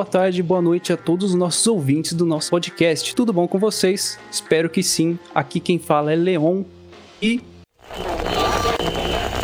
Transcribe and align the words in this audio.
boa 0.00 0.08
tarde, 0.08 0.42
boa 0.42 0.62
noite 0.62 0.94
a 0.94 0.96
todos 0.96 1.32
os 1.32 1.34
nossos 1.34 1.66
ouvintes 1.66 2.14
do 2.14 2.24
nosso 2.24 2.48
podcast. 2.48 3.14
Tudo 3.14 3.34
bom 3.34 3.46
com 3.46 3.58
vocês? 3.58 4.18
Espero 4.32 4.70
que 4.70 4.82
sim. 4.82 5.18
Aqui 5.34 5.60
quem 5.60 5.78
fala 5.78 6.10
é 6.10 6.16
Leon 6.16 6.62
e 7.20 7.42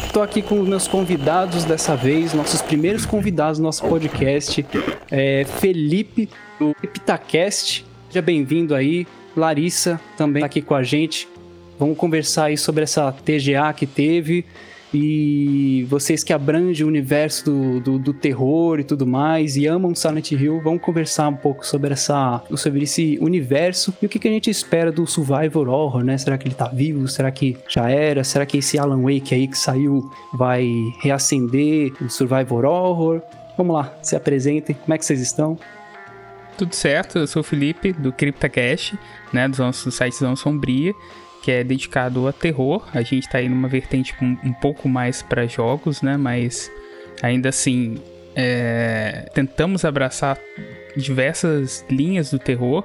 Estou 0.06 0.22
aqui 0.22 0.40
com 0.40 0.58
os 0.58 0.66
meus 0.66 0.88
convidados 0.88 1.66
dessa 1.66 1.94
vez, 1.94 2.32
nossos 2.32 2.62
primeiros 2.62 3.04
convidados 3.04 3.58
do 3.58 3.64
nosso 3.64 3.86
podcast, 3.86 4.64
é 5.10 5.44
Felipe 5.44 6.30
do 6.58 6.74
Epitacast. 6.82 7.84
Seja 8.08 8.22
bem-vindo 8.22 8.74
aí. 8.74 9.06
Larissa 9.36 10.00
também 10.16 10.40
tá 10.40 10.46
aqui 10.46 10.62
com 10.62 10.74
a 10.74 10.82
gente. 10.82 11.28
Vamos 11.78 11.98
conversar 11.98 12.44
aí 12.44 12.56
sobre 12.56 12.84
essa 12.84 13.12
TGA 13.12 13.74
que 13.76 13.86
teve 13.86 14.46
e 14.94 15.84
vocês 15.88 16.22
que 16.22 16.32
abrangem 16.32 16.84
o 16.84 16.88
universo 16.88 17.44
do, 17.44 17.80
do, 17.80 17.98
do, 17.98 18.14
terror 18.14 18.78
e 18.78 18.84
tudo 18.84 19.06
mais 19.06 19.56
e 19.56 19.66
amam 19.66 19.94
Silent 19.94 20.32
Hill, 20.32 20.60
vamos 20.62 20.80
conversar 20.80 21.28
um 21.28 21.36
pouco 21.36 21.66
sobre 21.66 21.92
essa 21.92 22.42
sobre 22.54 22.84
esse 22.84 23.18
universo 23.20 23.94
e 24.00 24.06
o 24.06 24.08
que, 24.08 24.18
que 24.18 24.28
a 24.28 24.30
gente 24.30 24.48
espera 24.48 24.92
do 24.92 25.06
Survivor 25.06 25.68
Horror, 25.68 26.04
né? 26.04 26.16
Será 26.16 26.38
que 26.38 26.46
ele 26.46 26.54
tá 26.54 26.68
vivo? 26.68 27.08
Será 27.08 27.30
que 27.30 27.56
já 27.68 27.90
era? 27.90 28.22
Será 28.22 28.46
que 28.46 28.58
esse 28.58 28.78
Alan 28.78 29.02
Wake 29.02 29.34
aí 29.34 29.48
que 29.48 29.58
saiu 29.58 30.10
vai 30.32 30.68
reacender 31.00 31.92
o 32.00 32.08
Survivor 32.08 32.64
Horror? 32.64 33.22
Vamos 33.56 33.74
lá, 33.74 33.92
se 34.02 34.14
apresentem, 34.14 34.76
como 34.76 34.94
é 34.94 34.98
que 34.98 35.04
vocês 35.04 35.20
estão? 35.20 35.58
Tudo 36.58 36.74
certo, 36.74 37.18
eu 37.18 37.26
sou 37.26 37.40
o 37.40 37.44
Felipe 37.44 37.92
do 37.92 38.12
CryptoCast, 38.12 38.98
né, 39.32 39.48
do 39.48 39.58
nosso 39.58 39.90
site 39.90 40.16
Zona 40.16 40.36
Sombria 40.36 40.94
que 41.46 41.52
é 41.52 41.62
dedicado 41.62 42.26
a 42.26 42.32
terror. 42.32 42.88
A 42.92 43.02
gente 43.02 43.28
tá 43.28 43.38
aí 43.38 43.48
numa 43.48 43.68
vertente 43.68 44.12
um, 44.20 44.36
um 44.42 44.52
pouco 44.52 44.88
mais 44.88 45.22
para 45.22 45.46
jogos, 45.46 46.02
né? 46.02 46.16
Mas 46.16 46.68
ainda 47.22 47.50
assim, 47.50 48.02
é, 48.34 49.30
tentamos 49.32 49.84
abraçar 49.84 50.36
diversas 50.96 51.86
linhas 51.88 52.32
do 52.32 52.38
terror. 52.40 52.82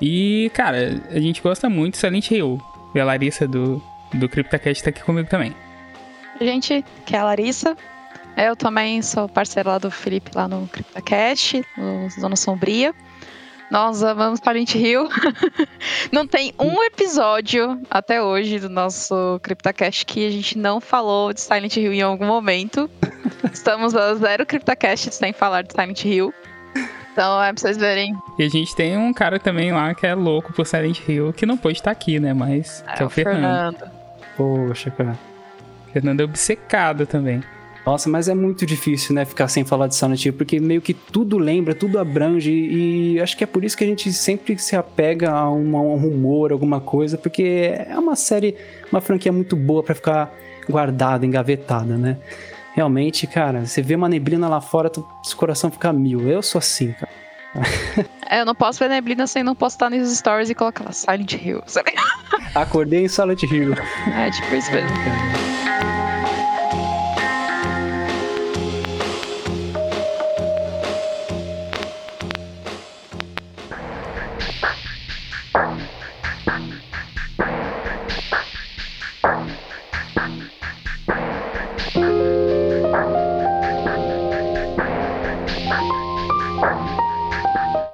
E, 0.00 0.50
cara, 0.54 0.98
a 1.10 1.20
gente 1.20 1.42
gosta 1.42 1.68
muito 1.68 1.98
Silent 1.98 2.30
Hill. 2.30 2.58
E 2.94 3.00
a 3.00 3.04
Larissa 3.04 3.46
do, 3.46 3.82
do 4.14 4.30
CryptoCast 4.30 4.82
tá 4.82 4.88
aqui 4.88 5.02
comigo 5.02 5.28
também. 5.28 5.54
Gente, 6.40 6.82
que 7.04 7.14
é 7.14 7.18
a 7.18 7.24
Larissa. 7.24 7.76
Eu 8.34 8.56
também 8.56 9.02
sou 9.02 9.28
parceira 9.28 9.72
lá 9.72 9.78
do 9.78 9.90
Felipe 9.90 10.30
lá 10.34 10.48
no 10.48 10.66
CryptoCast, 10.68 11.62
no 11.76 12.08
Zona 12.18 12.34
Sombria. 12.34 12.94
Nós 13.70 14.02
amamos 14.02 14.40
Silent 14.40 14.74
Hill. 14.74 15.08
não 16.10 16.26
tem 16.26 16.52
um 16.58 16.82
episódio 16.82 17.80
até 17.88 18.20
hoje 18.20 18.58
do 18.58 18.68
nosso 18.68 19.38
CryptoCast 19.42 20.04
que 20.04 20.26
a 20.26 20.30
gente 20.30 20.58
não 20.58 20.80
falou 20.80 21.32
de 21.32 21.40
Silent 21.40 21.76
Hill 21.76 21.92
em 21.92 22.02
algum 22.02 22.26
momento. 22.26 22.90
Estamos 23.52 23.94
a 23.94 24.14
zero 24.16 24.44
CryptoCast 24.44 25.14
sem 25.14 25.32
falar 25.32 25.62
de 25.62 25.72
Silent 25.72 26.04
Hill. 26.04 26.34
Então 27.12 27.40
é 27.42 27.52
pra 27.52 27.60
vocês 27.60 27.76
verem. 27.76 28.12
E 28.36 28.42
a 28.42 28.48
gente 28.48 28.74
tem 28.74 28.96
um 28.96 29.12
cara 29.12 29.38
também 29.38 29.70
lá 29.70 29.94
que 29.94 30.04
é 30.04 30.14
louco 30.14 30.52
por 30.52 30.66
Silent 30.66 31.00
Hill, 31.08 31.32
que 31.32 31.46
não 31.46 31.56
pode 31.56 31.78
estar 31.78 31.92
aqui, 31.92 32.18
né? 32.18 32.34
Mas 32.34 32.84
é, 32.88 32.94
que 32.94 33.02
é 33.02 33.04
o, 33.04 33.08
o 33.08 33.10
Fernando. 33.10 33.78
Fernando. 33.78 34.00
Poxa, 34.36 34.90
cara. 34.90 35.18
Fernando 35.92 36.20
é 36.20 36.24
obcecado 36.24 37.06
também. 37.06 37.42
Nossa, 37.84 38.08
mas 38.08 38.28
é 38.28 38.34
muito 38.34 38.66
difícil, 38.66 39.14
né, 39.14 39.24
ficar 39.24 39.48
sem 39.48 39.64
falar 39.64 39.86
de 39.86 39.94
Silent 39.94 40.24
Hill, 40.24 40.34
porque 40.34 40.60
meio 40.60 40.82
que 40.82 40.92
tudo 40.92 41.38
lembra, 41.38 41.74
tudo 41.74 41.98
abrange, 41.98 42.52
e 42.52 43.18
acho 43.20 43.36
que 43.36 43.44
é 43.44 43.46
por 43.46 43.64
isso 43.64 43.76
que 43.76 43.84
a 43.84 43.86
gente 43.86 44.12
sempre 44.12 44.58
se 44.58 44.76
apega 44.76 45.30
a, 45.30 45.48
uma, 45.50 45.78
a 45.78 45.82
um 45.82 45.96
rumor, 45.96 46.52
alguma 46.52 46.80
coisa, 46.80 47.16
porque 47.16 47.72
é 47.88 47.98
uma 47.98 48.14
série, 48.16 48.54
uma 48.92 49.00
franquia 49.00 49.32
muito 49.32 49.56
boa 49.56 49.82
para 49.82 49.94
ficar 49.94 50.32
guardada, 50.68 51.24
engavetada, 51.24 51.96
né? 51.96 52.18
Realmente, 52.74 53.26
cara, 53.26 53.66
você 53.66 53.82
vê 53.82 53.94
uma 53.94 54.08
neblina 54.08 54.48
lá 54.48 54.60
fora, 54.60 54.90
seu 55.22 55.36
coração 55.36 55.70
fica 55.70 55.92
mil. 55.92 56.28
Eu 56.28 56.40
sou 56.42 56.58
assim, 56.60 56.92
cara. 56.92 57.10
É, 58.28 58.40
eu 58.40 58.44
não 58.44 58.54
posso 58.54 58.78
ver 58.78 58.88
neblina 58.88 59.26
sem 59.26 59.42
não 59.42 59.56
postar 59.56 59.90
nos 59.90 60.16
stories 60.16 60.50
e 60.50 60.54
colocar 60.54 60.84
lá 60.84 60.92
Silent 60.92 61.32
Hill, 61.32 61.62
sabe? 61.66 61.92
Acordei 62.54 63.04
em 63.04 63.08
Silent 63.08 63.42
Hill. 63.42 63.74
É, 64.14 64.30
tipo 64.30 64.54
isso 64.54 64.70
mesmo. 64.70 65.69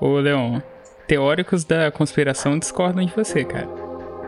Ô, 0.01 0.19
Leon, 0.19 0.61
teóricos 1.07 1.65
da 1.65 1.91
conspiração 1.91 2.59
discordam 2.59 3.05
de 3.05 3.13
você, 3.15 3.45
cara. 3.45 3.69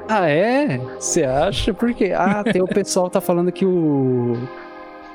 Ah, 0.08 0.28
é? 0.28 0.78
Você 0.98 1.22
acha? 1.24 1.74
Por 1.74 1.92
quê? 1.92 2.12
Ah, 2.16 2.42
tem 2.50 2.62
o 2.62 2.66
pessoal 2.66 3.10
tá 3.10 3.20
falando 3.20 3.52
que 3.52 3.66
o. 3.66 4.36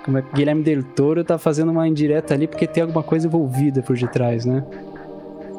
Como 0.05 0.17
é 0.17 0.23
Guilherme 0.33 0.63
Del 0.63 0.83
Toro 0.83 1.23
tá 1.23 1.37
fazendo 1.37 1.71
uma 1.71 1.87
indireta 1.87 2.33
ali 2.33 2.45
porque 2.45 2.67
tem 2.67 2.83
alguma 2.83 3.01
coisa 3.01 3.25
envolvida 3.25 3.81
por 3.81 3.97
detrás, 3.97 4.45
né? 4.45 4.63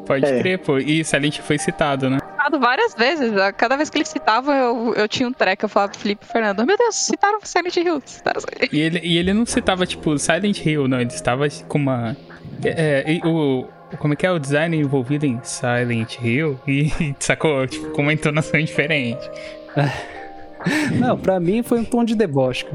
Pode 0.05 0.25
é. 0.25 0.39
crer, 0.39 0.59
pô. 0.59 0.77
E 0.77 1.03
Silent 1.03 1.39
foi 1.39 1.57
citado, 1.57 2.09
né? 2.09 2.19
Citado 2.19 2.59
várias 2.59 2.93
vezes. 2.93 3.33
Cada 3.57 3.75
vez 3.75 3.89
que 3.89 3.97
ele 3.97 4.05
citava, 4.05 4.53
eu, 4.53 4.93
eu 4.93 5.07
tinha 5.07 5.27
um 5.27 5.33
track. 5.33 5.63
Eu 5.63 5.69
falava 5.69 5.91
pro 5.91 5.99
Felipe 5.99 6.25
Fernando: 6.25 6.65
Meu 6.65 6.77
Deus, 6.77 6.95
citaram 6.95 7.39
Silent 7.43 7.75
Hill. 7.75 8.01
Citaram 8.05 8.39
E, 8.71 8.79
ele, 8.79 8.99
e 9.03 9.17
ele 9.17 9.33
não 9.33 9.45
citava, 9.45 9.85
tipo, 9.85 10.17
Silent 10.17 10.63
Hill, 10.63 10.87
não. 10.87 11.01
Ele 11.01 11.09
estava 11.09 11.45
com 11.67 11.79
uma. 11.79 12.15
É, 12.63 13.17
é, 13.17 13.27
o, 13.27 13.67
como 13.99 14.13
é 14.13 14.15
que 14.15 14.25
é 14.25 14.31
o 14.31 14.39
design 14.39 14.77
envolvido 14.77 15.25
em 15.25 15.39
Silent 15.43 16.17
Hill 16.21 16.59
e 16.67 17.15
sacou 17.19 17.67
tipo, 17.67 17.89
com 17.91 18.01
uma 18.01 18.13
entonação 18.13 18.59
diferente. 18.59 19.29
Não, 20.99 21.17
pra 21.17 21.39
mim 21.39 21.61
foi 21.61 21.79
um 21.79 21.85
tom 21.85 22.03
de 22.03 22.15
deboche. 22.15 22.65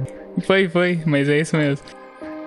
Foi, 0.46 0.68
foi, 0.68 1.00
mas 1.04 1.28
é 1.28 1.40
isso 1.40 1.56
mesmo. 1.56 1.84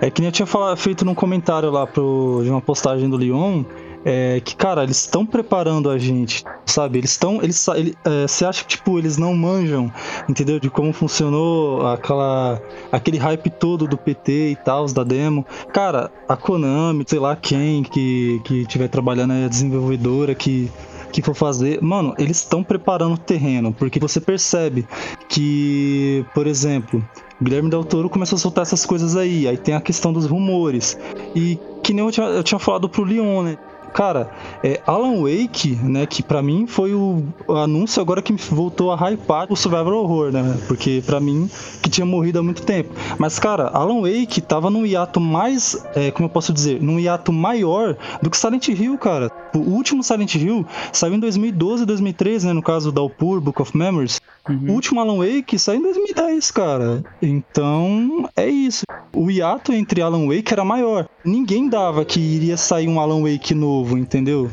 É 0.01 0.09
que 0.09 0.21
nem 0.21 0.29
eu 0.29 0.31
tinha 0.31 0.45
falado, 0.45 0.77
feito 0.77 1.05
num 1.05 1.15
comentário 1.15 1.69
lá 1.69 1.85
pro, 1.85 2.41
de 2.43 2.49
uma 2.49 2.61
postagem 2.61 3.09
do 3.09 3.17
Leon, 3.17 3.63
é 4.05 4.41
que, 4.43 4.55
cara, 4.55 4.83
eles 4.83 4.97
estão 4.97 5.25
preparando 5.25 5.89
a 5.89 5.97
gente, 5.97 6.43
sabe? 6.65 6.99
Eles 6.99 7.11
estão. 7.11 7.41
Eles, 7.41 7.67
ele, 7.69 7.95
é, 8.03 8.27
você 8.27 8.45
acha 8.45 8.63
que, 8.63 8.69
tipo, 8.69 8.97
eles 8.99 9.17
não 9.17 9.33
manjam, 9.33 9.91
entendeu? 10.27 10.59
De 10.59 10.69
como 10.69 10.91
funcionou 10.91 11.85
aquela, 11.87 12.61
aquele 12.91 13.17
hype 13.17 13.49
todo 13.49 13.87
do 13.87 13.97
PT 13.97 14.51
e 14.51 14.55
tal, 14.55 14.85
da 14.87 15.03
demo. 15.03 15.45
Cara, 15.73 16.11
a 16.27 16.35
Konami, 16.35 17.03
sei 17.07 17.19
lá 17.19 17.35
quem 17.35 17.83
que, 17.83 18.41
que 18.43 18.65
tiver 18.65 18.87
trabalhando, 18.87 19.33
é 19.33 19.45
a 19.45 19.49
desenvolvedora 19.49 20.35
que 20.35 20.71
que 21.13 21.21
for 21.21 21.35
fazer, 21.35 21.79
mano, 21.79 22.15
eles 22.17 22.37
estão 22.37 22.63
preparando 22.63 23.13
o 23.13 23.17
terreno, 23.19 23.71
porque 23.71 23.99
você 23.99 24.19
percebe 24.19 24.87
que, 25.29 26.25
por 26.33 26.47
exemplo, 26.47 27.07
Guilherme 27.39 27.69
Del 27.69 27.83
Toro 27.83 28.09
começou 28.09 28.35
a 28.35 28.39
soltar 28.39 28.63
essas 28.63 28.83
coisas 28.83 29.15
aí, 29.15 29.47
aí 29.47 29.55
tem 29.55 29.75
a 29.75 29.79
questão 29.79 30.11
dos 30.11 30.25
rumores, 30.25 30.97
e 31.35 31.59
que 31.83 31.93
nem 31.93 32.03
eu 32.03 32.11
tinha, 32.11 32.25
eu 32.25 32.43
tinha 32.43 32.57
falado 32.57 32.89
pro 32.89 33.03
Leon, 33.03 33.43
né? 33.43 33.57
Cara, 33.93 34.31
é, 34.63 34.81
Alan 34.87 35.21
Wake, 35.21 35.75
né, 35.75 36.05
que 36.05 36.23
para 36.23 36.41
mim 36.41 36.65
foi 36.65 36.93
o, 36.93 37.23
anúncio 37.47 38.01
agora 38.01 38.21
que 38.21 38.33
voltou 38.33 38.91
a 38.91 38.95
hypar 39.11 39.47
o 39.49 39.55
Survival 39.55 39.93
Horror, 39.93 40.31
né? 40.31 40.57
Porque 40.67 41.03
para 41.05 41.19
mim, 41.19 41.49
que 41.81 41.89
tinha 41.89 42.05
morrido 42.05 42.39
há 42.39 42.43
muito 42.43 42.63
tempo. 42.63 42.93
Mas, 43.17 43.37
cara, 43.37 43.67
Alan 43.67 44.01
Wake 44.01 44.41
tava 44.41 44.69
num 44.69 44.85
hiato 44.85 45.19
mais, 45.19 45.85
é, 45.95 46.09
como 46.11 46.25
eu 46.25 46.29
posso 46.29 46.51
dizer, 46.51 46.81
num 46.81 46.99
hiato 46.99 47.31
maior 47.31 47.95
do 48.21 48.29
que 48.29 48.37
Silent 48.37 48.67
Hill, 48.67 48.97
cara. 48.97 49.31
O 49.55 49.59
último 49.59 50.03
Silent 50.03 50.33
Hill 50.35 50.65
saiu 50.91 51.13
em 51.13 51.19
2012, 51.19 51.85
2013, 51.85 52.47
né, 52.47 52.53
no 52.53 52.63
caso 52.63 52.91
da 52.91 53.01
Upur, 53.03 53.39
Book 53.39 53.61
of 53.61 53.77
Memories. 53.77 54.19
Uhum. 54.49 54.71
O 54.71 54.71
último 54.73 54.99
Alan 54.99 55.17
Wake 55.17 55.57
saiu 55.57 55.79
em 55.79 55.83
2010, 55.83 56.51
cara. 56.51 57.03
Então, 57.21 58.29
é 58.35 58.47
isso. 58.47 58.83
O 59.15 59.29
hiato 59.29 59.71
entre 59.71 60.01
Alan 60.01 60.27
Wake 60.27 60.51
era 60.51 60.65
maior. 60.65 61.07
Ninguém 61.23 61.69
dava 61.69 62.03
que 62.03 62.19
iria 62.19 62.57
sair 62.57 62.87
um 62.87 62.99
Alan 62.99 63.21
Wake 63.21 63.53
novo, 63.53 63.82
entendeu? 63.91 64.49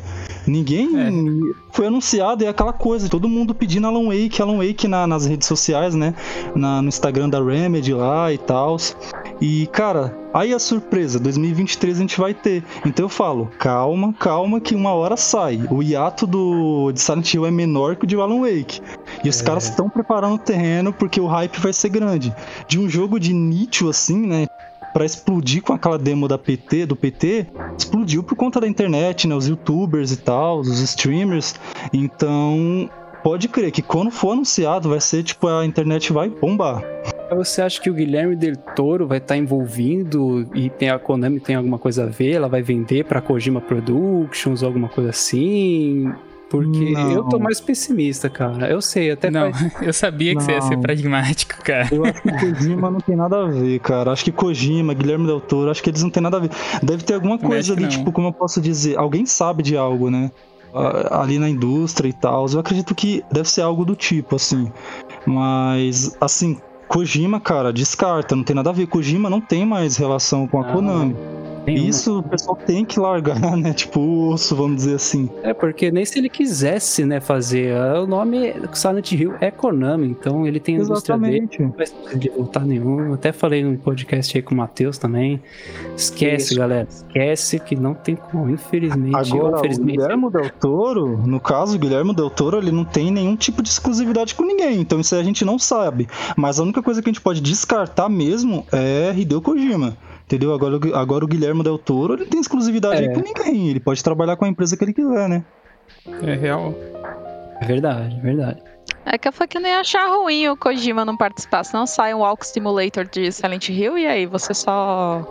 Ninguém 0.47 0.89
é. 0.99 1.11
foi 1.73 1.87
anunciado, 1.87 2.45
é 2.45 2.49
aquela 2.49 2.73
coisa, 2.73 3.09
todo 3.09 3.29
mundo 3.29 3.55
pedindo 3.55 3.87
Alan 3.87 4.07
Wake, 4.07 4.41
Alan 4.41 4.59
Wake 4.59 4.89
na, 4.89 5.07
nas 5.07 5.27
redes 5.27 5.47
sociais, 5.47 5.95
né? 5.95 6.15
Na, 6.55 6.81
no 6.83 6.89
Instagram 6.89 7.29
da 7.29 7.43
Remedy 7.43 7.93
lá 7.93 8.33
e 8.33 8.39
tal. 8.39 8.77
E, 9.41 9.67
cara, 9.69 10.19
aí 10.35 10.53
a 10.53 10.59
surpresa, 10.59 11.19
2023 11.19 11.97
a 11.97 12.01
gente 12.01 12.21
vai 12.21 12.35
ter. 12.35 12.65
Então 12.85 13.07
eu 13.07 13.09
falo, 13.09 13.51
calma, 13.59 14.13
calma, 14.13 14.61
que 14.61 14.75
uma 14.75 14.93
hora 14.93 15.17
sai. 15.17 15.61
O 15.71 15.83
hiato 15.83 16.27
do, 16.27 16.93
de 16.93 17.01
Silent 17.01 17.33
Hill 17.33 17.47
é 17.47 17.51
menor 17.51 17.97
que 17.97 18.05
o 18.05 18.07
de 18.07 18.17
Alan 18.17 18.41
Wake. 18.41 18.81
E 19.25 19.29
os 19.29 19.41
é. 19.41 19.45
caras 19.45 19.65
estão 19.65 19.89
preparando 19.89 20.35
o 20.35 20.39
terreno 20.39 20.93
porque 20.93 21.21
o 21.21 21.27
hype 21.27 21.59
vai 21.59 21.73
ser 21.73 21.89
grande. 21.89 22.35
De 22.69 22.79
um 22.79 22.89
jogo 22.89 23.19
de 23.19 23.33
nicho 23.33 23.89
assim, 23.89 24.27
né? 24.27 24.47
Para 24.93 25.05
explodir 25.05 25.63
com 25.63 25.73
aquela 25.73 25.99
demo 25.99 26.27
da 26.27 26.39
PT, 26.39 26.87
do 26.87 26.97
PT, 26.97 27.47
explodiu 27.79 28.23
por 28.23 28.37
conta 28.37 28.61
da 28.61 28.69
internet, 28.69 29.27
né? 29.27 29.35
Os 29.35 29.47
youtubers 29.47 30.13
e 30.13 30.17
tal, 30.17 30.61
os 30.61 30.81
streamers. 30.81 31.55
Então, 31.93 32.91
pode 33.23 33.49
crer 33.49 33.71
que 33.71 33.83
quando 33.83 34.11
for 34.11 34.33
anunciado 34.33 34.89
vai 34.89 35.01
ser 35.01 35.23
tipo 35.23 35.47
a 35.47 35.65
internet 35.65 36.13
vai 36.13 36.29
bombar. 36.29 36.83
Você 37.37 37.63
acha 37.63 37.81
que 37.81 37.89
o 37.89 37.95
Guilherme 37.95 38.35
Del 38.35 38.57
Toro 38.57 39.07
vai 39.07 39.19
estar 39.19 39.37
envolvido 39.37 40.51
e 40.53 40.69
tem 40.69 40.91
a 40.91 40.99
Konami 40.99 41.39
tem 41.39 41.55
alguma 41.55 41.79
coisa 41.79 42.05
a 42.05 42.07
ver? 42.07 42.33
Ela 42.33 42.49
vai 42.49 42.61
vender 42.61 43.05
para 43.05 43.21
Kojima 43.21 43.61
Productions 43.61 44.65
alguma 44.65 44.89
coisa 44.89 45.11
assim? 45.11 46.13
Porque 46.51 46.91
Não. 46.91 47.13
eu 47.13 47.25
tô 47.25 47.39
mais 47.39 47.61
pessimista, 47.61 48.29
cara. 48.29 48.69
Eu 48.69 48.83
sei, 48.83 49.13
até 49.13 49.31
Não, 49.31 49.53
faz- 49.55 49.73
eu 49.87 49.93
sabia 49.93 50.35
que 50.35 50.43
você 50.43 50.51
ia 50.53 50.61
ser 50.61 50.75
Não. 50.75 50.83
pragmático, 50.83 51.63
cara. 51.63 51.89
Eu 51.95 52.05
acho 52.05 52.21
que 52.21 52.29
Kojima 52.33 52.91
não 52.91 53.01
tem 53.01 53.15
nada 53.17 53.45
a 53.45 53.47
ver, 53.47 53.79
cara. 53.79 54.11
Acho 54.11 54.25
que 54.25 54.33
Kojima, 54.33 54.93
Guilherme 54.93 55.27
Del 55.27 55.41
Toro, 55.41 55.71
acho 55.71 55.81
que 55.81 55.91
eles 55.91 56.03
não 56.03 56.11
tem 56.11 56.21
nada 56.23 56.39
a 56.39 56.41
ver. 56.41 56.51
Deve 56.83 57.05
ter 57.05 57.15
alguma 57.15 57.39
coisa 57.39 57.73
ali, 57.73 57.83
não. 57.83 57.89
tipo, 57.89 58.11
como 58.11 58.27
eu 58.29 58.33
posso 58.33 58.61
dizer, 58.61 58.99
alguém 58.99 59.25
sabe 59.25 59.63
de 59.63 59.77
algo, 59.77 60.11
né? 60.11 60.31
Ali 61.11 61.39
na 61.39 61.49
indústria 61.49 62.09
e 62.09 62.13
tal. 62.13 62.47
Eu 62.53 62.59
acredito 62.61 62.95
que 62.97 63.25
deve 63.33 63.49
ser 63.49 63.63
algo 63.63 63.85
do 63.85 63.95
tipo, 63.95 64.35
assim. 64.37 64.71
Mas, 65.25 66.17
assim, 66.21 66.59
Kojima, 66.89 67.39
cara, 67.41 67.73
descarta, 67.73 68.35
não 68.35 68.43
tem 68.43 68.57
nada 68.57 68.71
a 68.71 68.73
ver. 68.73 68.87
Kojima 68.89 69.31
não 69.31 69.41
tem 69.41 69.65
mais 69.65 69.97
relação 69.97 70.49
com 70.49 70.61
a 70.61 70.67
Não. 70.67 70.73
Konami. 70.75 71.17
Tem 71.75 71.81
uma- 71.83 71.89
Isso 71.91 72.19
o 72.19 72.23
pessoal 72.23 72.57
tem 72.57 72.85
que 72.85 72.99
largar, 73.01 73.41
né? 73.57 73.73
Tipo, 73.73 74.01
o 74.01 74.29
osso, 74.31 74.55
vamos 74.57 74.77
dizer 74.77 74.95
assim. 74.95 75.29
É, 75.43 75.53
porque 75.55 75.91
nem 75.91 76.05
se 76.05 76.19
ele 76.19 76.29
quisesse, 76.29 77.05
né, 77.05 77.21
fazer. 77.21 77.75
ah, 77.77 78.01
O 78.03 78.07
nome 78.07 78.55
Silent 78.73 79.13
Hill 79.13 79.35
é 79.41 79.51
Konami, 79.51 80.07
então 80.09 80.47
ele 80.47 80.59
tem 80.61 80.77
a 80.77 80.81
indústria 80.81 81.17
dele. 81.19 81.39
Exatamente. 81.39 81.63
Não 81.63 81.71
vai 82.11 82.19
de 82.19 82.29
voltar 82.31 82.61
nenhum. 82.67 83.01
Eu 83.07 83.15
até 83.15 83.33
falei 83.33 83.63
no 83.65 83.77
podcast 83.79 84.37
aí 84.37 84.43
com 84.43 84.55
o 84.55 84.57
Matheus 84.59 84.99
também. 84.99 85.41
Esquece, 85.97 86.47
Isso. 86.51 86.57
galera. 86.57 86.87
Esquece 86.89 87.59
que 87.59 87.77
não 87.77 87.95
tem 87.95 88.17
como, 88.17 88.49
infelizmente. 88.51 89.15
Agora, 89.17 89.57
o 89.57 89.59
infelizmente. 89.59 89.97
Guilherme 89.99 90.31
Del 90.31 90.51
Toro, 90.61 91.17
no 91.27 91.41
caso, 91.41 91.77
o 91.77 91.79
Guilherme 91.79 92.15
Del 92.15 92.31
Toro, 92.31 92.59
ele 92.59 92.71
não 92.73 92.85
tem 92.85 93.11
nenhum 93.11 93.37
tipo 93.37 93.63
de 93.63 93.69
exclusividade 93.69 94.35
com 94.35 94.45
ninguém, 94.45 94.81
então 94.81 95.01
isso 95.01 95.15
aí 95.15 95.21
a 95.21 95.25
gente 95.25 95.45
não 95.45 95.59
sabe. 95.59 96.09
Mas 96.37 96.59
a 96.59 96.63
única 96.63 96.83
coisa 96.83 97.03
que 97.03 97.09
a 97.09 97.13
gente 97.13 97.21
pode 97.23 97.41
descartar 97.41 98.09
mesmo 98.09 98.65
é 98.73 99.13
Hideo 99.17 99.41
Kojima. 99.41 99.97
Entendeu? 100.31 100.55
Agora, 100.55 100.77
o- 100.77 100.95
agora 100.95 101.25
o 101.25 101.29
Guilherme 101.29 101.65
Del 101.65 101.77
Toro, 101.77 102.15
ele 102.15 102.25
tem 102.27 102.41
exclusividade 102.41 103.03
É. 103.03 103.09
aí 103.09 103.13
com 103.13 103.21
ninguém. 103.21 103.69
Ele 103.69 103.81
pode 103.81 104.01
trabalhar 104.05 104.37
com 104.37 104.45
a 104.45 104.49
empresa 104.49 104.77
que 104.77 104.85
ele 104.85 104.93
quiser, 104.93 105.29
né? 105.29 105.45
É 106.23 106.35
real. 106.37 106.73
É 107.61 107.67
verdade, 107.67 108.17
é 108.17 108.21
verdade. 108.21 108.63
É 109.05 109.19
que 109.19 109.27
eu 109.27 109.33
falei 109.33 109.49
que 109.49 109.57
eu 109.59 109.61
nem 109.61 109.73
ia 109.73 109.81
achar 109.81 110.07
ruim 110.09 110.47
o 110.49 110.57
Kojima 110.57 111.05
não 111.05 111.17
participar. 111.17 111.65
Senão 111.65 111.85
sai 111.85 112.15
um 112.15 112.19
Walk 112.21 112.47
Simulator 112.47 113.05
de 113.07 113.33
Silent 113.33 113.71
Hill 113.71 113.99
e 113.99 114.07
aí 114.07 114.25
você 114.25 114.55
só, 114.55 115.27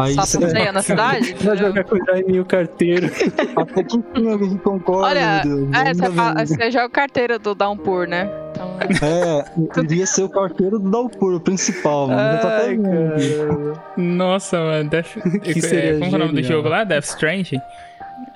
Aí 0.00 0.14
só 0.14 0.22
você- 0.22 0.72
na 0.72 0.82
cidade. 0.82 1.34
Vai 1.42 1.56
jogar 1.56 1.84
com 1.84 1.96
o 1.96 2.44
carteiro. 2.44 3.10
Até 3.56 3.84
que 3.84 3.98
tem 3.98 4.30
alguém 4.32 4.50
que 4.50 4.58
concorda, 4.58 5.06
Olha, 5.08 5.42
meu 5.44 5.66
Deus. 5.66 5.74
É, 5.74 5.94
você, 5.94 6.46
você 6.56 6.70
joga 6.70 6.86
o 6.86 6.90
carteiro 6.90 7.38
do 7.38 7.54
Downpour, 7.54 8.06
né? 8.06 8.28
Então, 8.50 8.76
É, 9.02 9.82
iria 9.82 10.06
ser 10.06 10.24
o 10.24 10.28
carteiro 10.28 10.78
do 10.78 10.90
Dalpur, 10.90 11.34
o 11.34 11.40
principal, 11.40 12.08
mano. 12.08 12.40
Tá 12.40 12.56
até 12.58 12.68
Ai. 12.70 12.78
Nossa, 13.96 14.58
mano. 14.58 14.90
Death... 14.90 15.16
Que 15.42 15.60
seria 15.60 15.96
é, 15.96 15.98
como 15.98 16.12
é 16.12 16.14
o 16.16 16.18
nome 16.18 16.40
do 16.40 16.42
jogo 16.42 16.68
lá? 16.68 16.84
Death 16.84 17.04
Strange? 17.04 17.56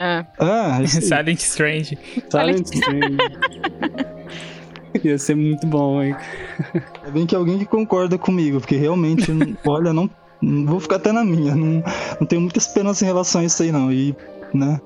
é. 0.00 0.24
É, 0.38 0.82
isso 0.82 0.98
aí. 0.98 1.02
Silent 1.02 1.40
Strange. 1.40 1.98
Silent 2.30 2.66
Stream. 2.72 3.00
Ia 5.02 5.18
ser 5.18 5.34
muito 5.34 5.66
bom, 5.66 6.00
hein? 6.02 6.14
É 7.04 7.10
bem 7.10 7.26
que 7.26 7.34
alguém 7.34 7.58
que 7.58 7.66
concorda 7.66 8.16
comigo, 8.16 8.60
porque 8.60 8.76
realmente, 8.76 9.26
olha, 9.66 9.92
não 9.92 10.08
vou 10.66 10.80
ficar 10.80 10.96
até 10.96 11.12
na 11.12 11.24
minha. 11.24 11.54
Não, 11.54 11.82
não 12.20 12.26
tenho 12.26 12.42
muita 12.42 12.58
esperança 12.58 13.04
em 13.04 13.06
relação 13.06 13.40
a 13.40 13.44
isso 13.44 13.62
aí, 13.62 13.72
não. 13.72 13.92
E, 13.92 14.14
né? 14.52 14.80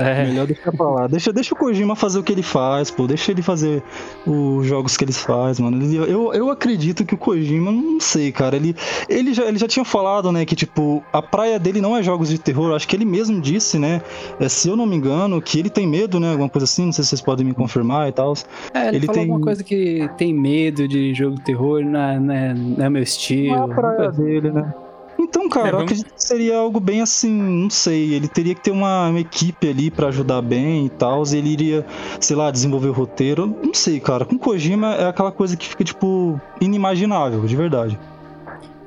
É. 0.00 0.24
Melhor 0.24 0.46
deixar 0.46 0.72
pra 0.72 0.88
lá. 0.88 1.06
Deixa, 1.06 1.32
deixa 1.32 1.54
o 1.54 1.56
Kojima 1.58 1.94
fazer 1.94 2.18
o 2.18 2.22
que 2.22 2.32
ele 2.32 2.42
faz, 2.42 2.90
pô. 2.90 3.06
Deixa 3.06 3.30
ele 3.30 3.42
fazer 3.42 3.82
os 4.26 4.66
jogos 4.66 4.96
que 4.96 5.04
ele 5.04 5.12
faz, 5.12 5.60
mano. 5.60 5.76
Ele- 5.82 5.96
eu, 5.96 6.32
eu 6.32 6.48
acredito 6.50 7.04
que 7.04 7.14
o 7.14 7.18
Kojima, 7.18 7.70
não 7.70 8.00
sei, 8.00 8.32
cara. 8.32 8.56
Ele, 8.56 8.74
ele, 9.08 9.34
já, 9.34 9.44
ele 9.44 9.58
já 9.58 9.68
tinha 9.68 9.84
falado, 9.84 10.32
né, 10.32 10.44
que, 10.44 10.56
tipo, 10.56 11.02
a 11.12 11.20
praia 11.20 11.58
dele 11.58 11.80
não 11.80 11.96
é 11.96 12.02
jogos 12.02 12.28
de 12.28 12.38
terror. 12.38 12.74
Acho 12.74 12.88
que 12.88 12.96
ele 12.96 13.04
mesmo 13.04 13.40
disse, 13.40 13.78
né, 13.78 14.00
é, 14.40 14.48
se 14.48 14.68
eu 14.68 14.76
não 14.76 14.86
me 14.86 14.96
engano, 14.96 15.40
que 15.42 15.58
ele 15.58 15.68
tem 15.70 15.86
medo, 15.86 16.18
né, 16.18 16.30
alguma 16.30 16.48
coisa 16.48 16.64
assim. 16.64 16.86
Não 16.86 16.92
sei 16.92 17.04
se 17.04 17.10
vocês 17.10 17.20
podem 17.20 17.44
me 17.44 17.52
confirmar 17.54 18.08
e 18.08 18.12
tal. 18.12 18.32
É, 18.74 18.88
ele, 18.88 18.96
Ele 18.98 19.06
falou 19.06 19.14
tem- 19.20 19.22
alguma 19.30 19.44
coisa 19.44 19.62
que 19.62 20.08
tem 20.16 20.32
medo 20.32 20.88
de 20.88 21.12
jogo 21.14 21.36
de 21.36 21.42
terror, 21.42 21.84
não 21.84 22.00
é, 22.00 22.18
não 22.18 22.34
é, 22.34 22.54
não 22.54 22.86
é 22.86 22.88
meu 22.90 23.02
estilo. 23.02 23.54
Não 23.56 23.68
é 23.68 23.72
a 23.72 23.74
praia 23.74 24.12
dele, 24.12 24.50
né? 24.50 24.72
Então, 25.22 25.48
cara, 25.48 25.66
É, 25.66 25.68
eu 25.68 25.72
vamos- 25.72 25.84
acredito 25.92 26.14
que 26.14 26.22
seria 26.24 26.56
algo 26.56 26.80
bem 26.80 27.00
assim, 27.02 27.30
não 27.30 27.68
sei. 27.70 28.14
Ele 28.14 28.26
teria 28.26 28.54
que 28.54 28.62
ter 28.62 28.70
uma, 28.70 29.08
uma 29.08 29.20
equipe 29.20 29.68
ali 29.68 29.90
pra 29.90 30.08
ajudar 30.08 30.40
bem 30.42 30.86
e 30.86 30.88
tal. 30.90 31.22
e 31.26 31.36
Ele 31.36 31.50
iria, 31.50 31.86
sei 32.18 32.34
lá, 32.36 32.50
desenvolver 32.50 32.88
o 32.88 32.92
roteiro. 32.92 33.54
Não 33.62 33.74
sei, 33.74 34.00
cara. 34.00 34.24
Com 34.24 34.38
Kojima 34.38 34.94
é 34.94 35.06
aquela 35.08 35.30
coisa 35.30 35.56
que 35.56 35.66
fica, 35.68 35.84
tipo, 35.84 36.40
inimaginável, 36.60 37.40
de 37.44 37.54
verdade. 37.56 37.98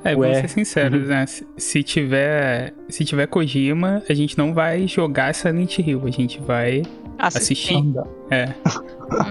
É, 0.04 0.14
vamos 0.14 0.28
Ué. 0.28 0.40
ser 0.42 0.48
sinceros, 0.48 1.08
né? 1.08 1.24
Se, 1.56 1.82
tiver, 1.82 2.74
se 2.88 3.04
tiver 3.04 3.26
Kojima, 3.26 4.02
a 4.08 4.12
gente 4.14 4.36
não 4.36 4.52
vai 4.52 4.86
jogar 4.86 5.34
Silent 5.34 5.78
Hill, 5.78 6.02
a 6.04 6.10
gente 6.10 6.40
vai 6.40 6.82
Assistir. 7.18 7.74
assistir. 7.76 7.94
É. 8.30 8.48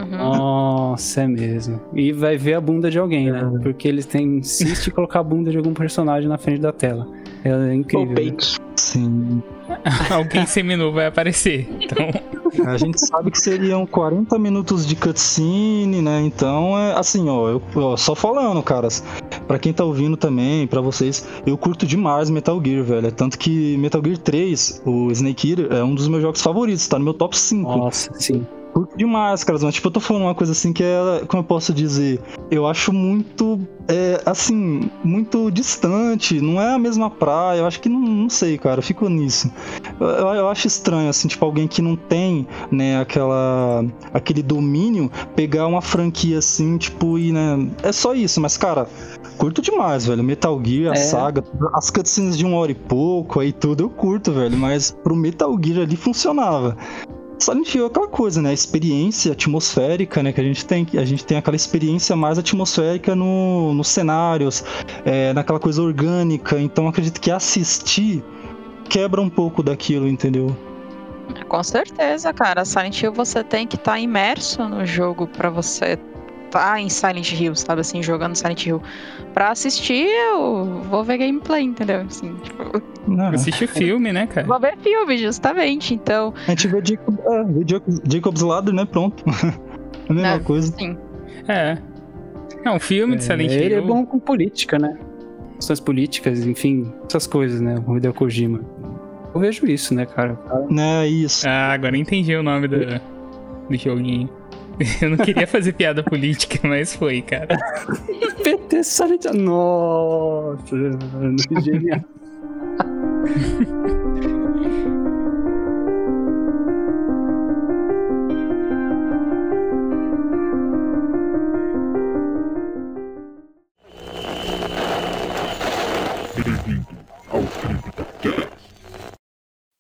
Uhum. 0.02 0.18
Nossa, 0.18 1.22
é 1.22 1.28
mesmo. 1.28 1.80
E 1.94 2.12
vai 2.12 2.38
ver 2.38 2.56
a 2.56 2.62
bunda 2.62 2.90
de 2.90 2.98
alguém, 2.98 3.32
né? 3.32 3.42
Porque 3.62 3.88
eles 3.88 4.06
têm 4.06 4.38
insiste 4.38 4.88
em 4.88 4.92
colocar 4.92 5.20
a 5.20 5.24
bunda 5.24 5.52
de 5.52 5.58
algum 5.58 5.74
personagem 5.74 6.28
na 6.28 6.38
frente 6.38 6.62
da 6.62 6.72
tela. 6.72 7.08
É 7.44 7.74
incrível. 7.74 8.16
né? 8.26 8.38
Sim. 8.76 9.44
Alguém 10.10 10.46
seminu 10.46 10.92
vai 10.92 11.06
aparecer. 11.08 11.68
Então, 11.80 12.10
A 12.66 12.78
gente 12.78 13.00
sabe 13.00 13.32
que 13.32 13.40
seriam 13.40 13.86
40 13.86 14.38
minutos 14.38 14.86
de 14.86 14.96
cutscene, 14.96 16.02
né? 16.02 16.22
Então, 16.22 16.78
é 16.78 16.94
assim, 16.98 17.28
ó, 17.28 17.50
eu, 17.50 17.62
ó, 17.76 17.98
só 17.98 18.14
falando, 18.16 18.62
caras. 18.62 19.04
Pra 19.48 19.60
quem 19.60 19.74
tá 19.74 19.84
ouvindo 19.84 20.16
também, 20.16 20.68
pra 20.68 20.82
vocês, 20.82 21.28
eu 21.46 21.58
curto 21.58 21.86
demais 21.86 22.30
Metal 22.30 22.62
Gear, 22.64 22.84
velho. 22.84 23.08
É 23.08 23.12
Tanto 23.12 23.38
que 23.38 23.78
Metal 23.78 24.02
Gear 24.04 24.18
3, 24.18 24.82
o 24.86 25.12
Snake 25.12 25.52
Eater, 25.52 25.68
é 25.72 25.84
um 25.84 25.96
dos 25.96 26.08
meus 26.08 26.22
jogos 26.22 26.42
favoritos, 26.42 26.88
tá 26.88 26.98
no 26.98 27.06
meu 27.06 27.14
top 27.14 27.38
5. 27.38 27.78
Nossa, 27.78 28.12
sim. 28.14 28.46
Curto 28.74 28.98
demais, 28.98 29.44
caras, 29.44 29.64
mas 29.64 29.76
tipo, 29.76 29.88
eu 29.88 29.92
tô 29.92 30.00
falando 30.00 30.24
uma 30.24 30.34
coisa 30.34 30.52
assim 30.52 30.74
que 30.74 30.84
é, 30.84 31.24
como 31.28 31.42
eu 31.42 31.46
posso 31.46 31.72
dizer, 31.72 32.20
eu 32.50 32.66
acho 32.66 32.92
muito, 32.92 33.60
é, 33.88 34.20
assim, 34.26 34.90
muito 35.04 35.52
distante, 35.52 36.42
não 36.42 36.60
é 36.60 36.74
a 36.74 36.80
mesma 36.80 37.08
praia, 37.08 37.60
eu 37.60 37.68
acho 37.68 37.80
que 37.80 37.88
não, 37.88 38.00
não 38.00 38.30
sei, 38.30 38.58
cara, 38.58 38.80
eu 38.80 38.84
fico 38.84 39.08
nisso. 39.08 39.52
Eu, 40.00 40.08
eu- 40.08 40.28
eu 40.34 40.50
acho 40.50 40.66
estranho, 40.66 41.08
assim, 41.08 41.28
tipo, 41.28 41.46
alguém 41.46 41.68
que 41.68 41.84
não 41.84 41.96
tem, 41.96 42.48
né, 42.72 43.00
aquela, 43.00 43.86
aquele 44.12 44.42
domínio, 44.42 45.12
pegar 45.36 45.68
uma 45.68 45.82
franquia 45.82 46.40
assim, 46.40 46.76
tipo, 46.80 47.20
e, 47.20 47.32
né, 47.32 47.68
é 47.84 47.92
só 47.92 48.16
isso, 48.16 48.42
mas, 48.42 48.58
cara, 48.58 48.88
curto 49.38 49.62
demais, 49.62 50.08
velho, 50.08 50.24
Metal 50.24 50.60
Gear, 50.66 50.94
a 50.94 50.98
É. 50.98 51.00
saga, 51.00 51.44
as 51.76 51.92
cutscenes 51.92 52.36
de 52.36 52.44
uma 52.44 52.58
hora 52.58 52.72
e 52.72 52.76
pouco, 52.76 53.40
aí 53.40 53.52
tudo 53.52 53.84
eu 53.84 53.90
curto, 53.92 54.32
velho, 54.34 54.58
mas 54.58 54.90
pro 55.04 55.16
Metal 55.16 55.56
Gear 55.64 55.84
ali 55.84 55.96
funcionava. 55.96 56.76
Silent 57.44 57.76
Hill 57.76 57.84
é 57.84 57.88
aquela 57.88 58.08
coisa, 58.08 58.42
né? 58.42 58.54
Experiência 58.54 59.34
atmosférica, 59.34 60.24
né? 60.24 60.32
Que 60.32 60.40
a 60.40 60.44
gente 60.44 60.66
tem. 60.66 60.88
A 60.94 61.06
gente 61.06 61.26
tem 61.26 61.38
aquela 61.38 61.56
experiência 61.56 62.16
mais 62.16 62.40
atmosférica 62.40 63.16
no, 63.16 63.74
nos 63.74 63.90
cenários, 63.90 64.64
é, 65.04 65.34
naquela 65.34 65.60
coisa 65.60 65.82
orgânica. 65.82 66.60
Então 66.60 66.88
acredito 66.88 67.20
que 67.20 67.30
assistir 67.30 68.24
quebra 68.90 69.22
um 69.22 69.30
pouco 69.30 69.62
daquilo, 69.62 70.08
entendeu? 70.08 70.56
Com 71.50 71.64
certeza, 71.64 72.32
cara. 72.34 72.64
Silent 72.64 73.02
Hill 73.02 73.12
você 73.12 73.44
tem 73.44 73.68
que 73.68 73.76
estar 73.76 74.00
imerso 74.00 74.68
no 74.68 74.86
jogo 74.86 75.28
pra 75.28 75.50
você 75.50 76.00
estar 76.46 76.80
em 76.80 76.90
Silent 76.90 77.32
Hill, 77.34 77.56
sabe 77.56 77.82
assim, 77.82 78.02
jogando 78.02 78.36
Silent 78.36 78.66
Hill. 78.66 78.82
Pra 79.34 79.50
assistir, 79.50 80.08
eu 80.08 80.82
vou 80.90 81.04
ver 81.04 81.18
gameplay, 81.18 81.64
entendeu? 81.64 82.02
Assim, 82.02 82.36
tipo, 82.44 82.82
Não, 83.08 83.30
assiste 83.30 83.66
o 83.66 83.68
filme, 83.68 84.14
né, 84.14 84.28
cara? 84.28 84.46
vou 84.46 84.60
ver 84.60 84.78
filme, 84.78 85.18
justamente. 85.18 85.94
Então, 85.96 86.34
a 86.48 86.52
gente 86.52 86.68
vê, 86.68 86.82
Jacob, 86.84 87.18
é, 87.20 87.44
vê 87.44 87.66
Jacob's 88.12 88.42
Ladder, 88.42 88.74
né? 88.74 88.86
Pronto. 88.86 89.24
a 90.08 90.14
mesma 90.14 90.34
É. 90.36 90.40
coisa. 90.40 90.72
sim. 90.78 90.96
É. 91.48 91.78
Não, 92.64 92.76
o 92.76 92.80
filme 92.80 93.16
de 93.18 93.24
Silent 93.24 93.52
É, 93.52 93.56
Hill. 93.56 93.64
ele 93.64 93.74
é 93.76 93.82
bom 93.82 94.06
com 94.06 94.20
política, 94.20 94.78
né? 94.78 94.98
Questões 95.56 95.80
políticas, 95.80 96.46
enfim, 96.46 96.94
essas 97.08 97.26
coisas, 97.28 97.60
né? 97.60 97.82
O 97.88 97.98
Hideo 97.98 98.14
Kojima. 98.14 98.62
Eu 99.34 99.42
vejo 99.42 99.66
isso, 99.66 99.96
né, 99.96 100.06
cara? 100.06 100.38
Né, 100.70 101.08
isso. 101.08 101.48
Ah, 101.50 101.74
agora 101.74 101.98
eu 101.98 102.02
entendi 102.02 102.36
o 102.36 102.44
nome 102.44 102.68
do, 102.68 102.78
do 102.78 103.76
joguinho. 103.78 104.30
Eu 105.02 105.12
não 105.12 105.18
queria 105.18 105.46
fazer 105.46 105.74
piada 105.74 106.02
política, 106.02 106.68
mas 106.68 106.96
foi, 106.96 107.22
cara. 107.22 107.56
PT 108.44 108.84
Silent 108.84 109.24
Nossa, 109.34 110.76
mano, 110.76 111.38
genial. 111.62 112.02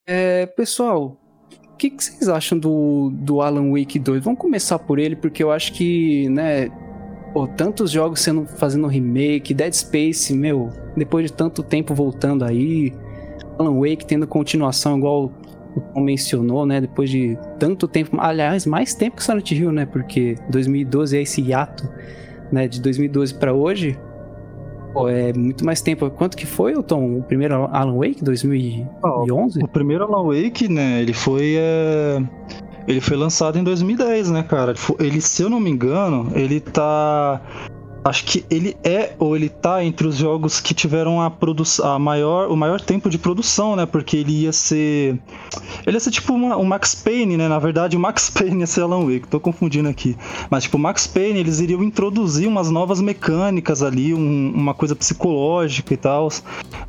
É, 0.07 0.45
pessoal, 0.45 1.17
o 1.51 1.75
que, 1.75 1.89
que 1.89 2.01
vocês 2.01 2.29
acham 2.29 2.57
do, 2.57 3.09
do 3.13 3.41
Alan 3.41 3.71
Wake 3.71 3.99
2? 3.99 4.23
Vamos 4.23 4.39
começar 4.39 4.79
por 4.79 4.99
ele, 4.99 5.17
porque 5.17 5.43
eu 5.43 5.51
acho 5.51 5.73
que, 5.73 6.29
né, 6.29 6.69
Pô, 7.33 7.47
tantos 7.47 7.89
jogos 7.89 8.19
sendo 8.19 8.45
fazendo 8.45 8.85
remake, 8.85 9.53
Dead 9.53 9.73
Space, 9.73 10.31
meu, 10.33 10.69
depois 10.95 11.25
de 11.25 11.33
tanto 11.33 11.63
tempo 11.63 11.95
voltando 11.95 12.45
aí, 12.45 12.93
Alan 13.57 13.79
Wake 13.79 14.05
tendo 14.05 14.27
continuação 14.27 14.97
igual 14.97 15.31
o 15.75 15.81
Tom 15.81 16.01
mencionou, 16.01 16.65
né? 16.65 16.79
Depois 16.79 17.09
de 17.09 17.37
tanto 17.57 17.87
tempo, 17.87 18.17
aliás, 18.19 18.65
mais 18.65 18.93
tempo 18.93 19.17
que 19.17 19.23
Silent 19.23 19.51
Hill, 19.51 19.71
né? 19.71 19.85
Porque 19.85 20.35
2012 20.49 21.17
é 21.17 21.21
esse 21.21 21.41
hiato, 21.41 21.89
né? 22.51 22.67
De 22.67 22.79
2012 22.79 23.33
para 23.33 23.51
hoje, 23.51 23.97
pô, 24.93 25.09
é 25.09 25.33
muito 25.33 25.65
mais 25.65 25.81
tempo. 25.81 26.09
Quanto 26.11 26.37
que 26.37 26.45
foi, 26.45 26.81
Tom? 26.83 27.17
O 27.17 27.23
primeiro 27.23 27.55
Alan 27.71 27.97
Wake, 27.97 28.23
2011? 28.23 29.63
O 29.63 29.67
primeiro 29.67 30.03
Alan 30.03 30.27
Wake, 30.27 30.67
né? 30.67 31.01
Ele 31.01 31.13
foi 31.13 31.55
é... 31.57 32.21
Ele 32.87 33.01
foi 33.01 33.15
lançado 33.15 33.57
em 33.57 33.63
2010, 33.63 34.31
né, 34.31 34.43
cara? 34.43 34.73
Ele, 34.99 35.21
se 35.21 35.41
eu 35.41 35.49
não 35.49 35.59
me 35.59 35.69
engano, 35.69 36.31
ele 36.35 36.59
tá 36.59 37.41
Acho 38.05 38.25
que 38.25 38.45
ele 38.49 38.75
é 38.83 39.15
ou 39.17 39.33
ele 39.33 39.47
tá 39.47 39.81
entre 39.83 40.05
os 40.05 40.17
jogos 40.17 40.59
que 40.59 40.73
tiveram 40.73 41.21
a 41.21 41.31
a 41.83 41.99
maior, 41.99 42.49
o 42.49 42.57
maior 42.57 42.81
tempo 42.81 43.09
de 43.09 43.17
produção, 43.17 43.77
né? 43.77 43.85
Porque 43.85 44.17
ele 44.17 44.41
ia 44.41 44.51
ser, 44.51 45.17
ele 45.87 45.95
ia 45.95 45.99
ser 46.01 46.11
tipo 46.11 46.33
uma, 46.33 46.57
um 46.57 46.65
Max 46.65 46.93
Payne, 46.93 47.37
né? 47.37 47.47
Na 47.47 47.59
verdade, 47.59 47.95
o 47.95 47.99
Max 47.99 48.27
Payne 48.29 48.59
ia 48.59 48.67
ser 48.67 48.81
Alan 48.81 49.05
Wake. 49.05 49.27
Tô 49.29 49.39
confundindo 49.39 49.87
aqui, 49.87 50.17
mas 50.49 50.63
tipo 50.63 50.75
o 50.75 50.79
Max 50.79 51.07
Payne 51.07 51.39
eles 51.39 51.61
iriam 51.61 51.81
introduzir 51.81 52.45
umas 52.45 52.69
novas 52.69 52.99
mecânicas 52.99 53.81
ali, 53.81 54.13
um, 54.13 54.51
uma 54.53 54.73
coisa 54.73 54.95
psicológica 54.95 55.93
e 55.93 55.97
tal 55.97 56.27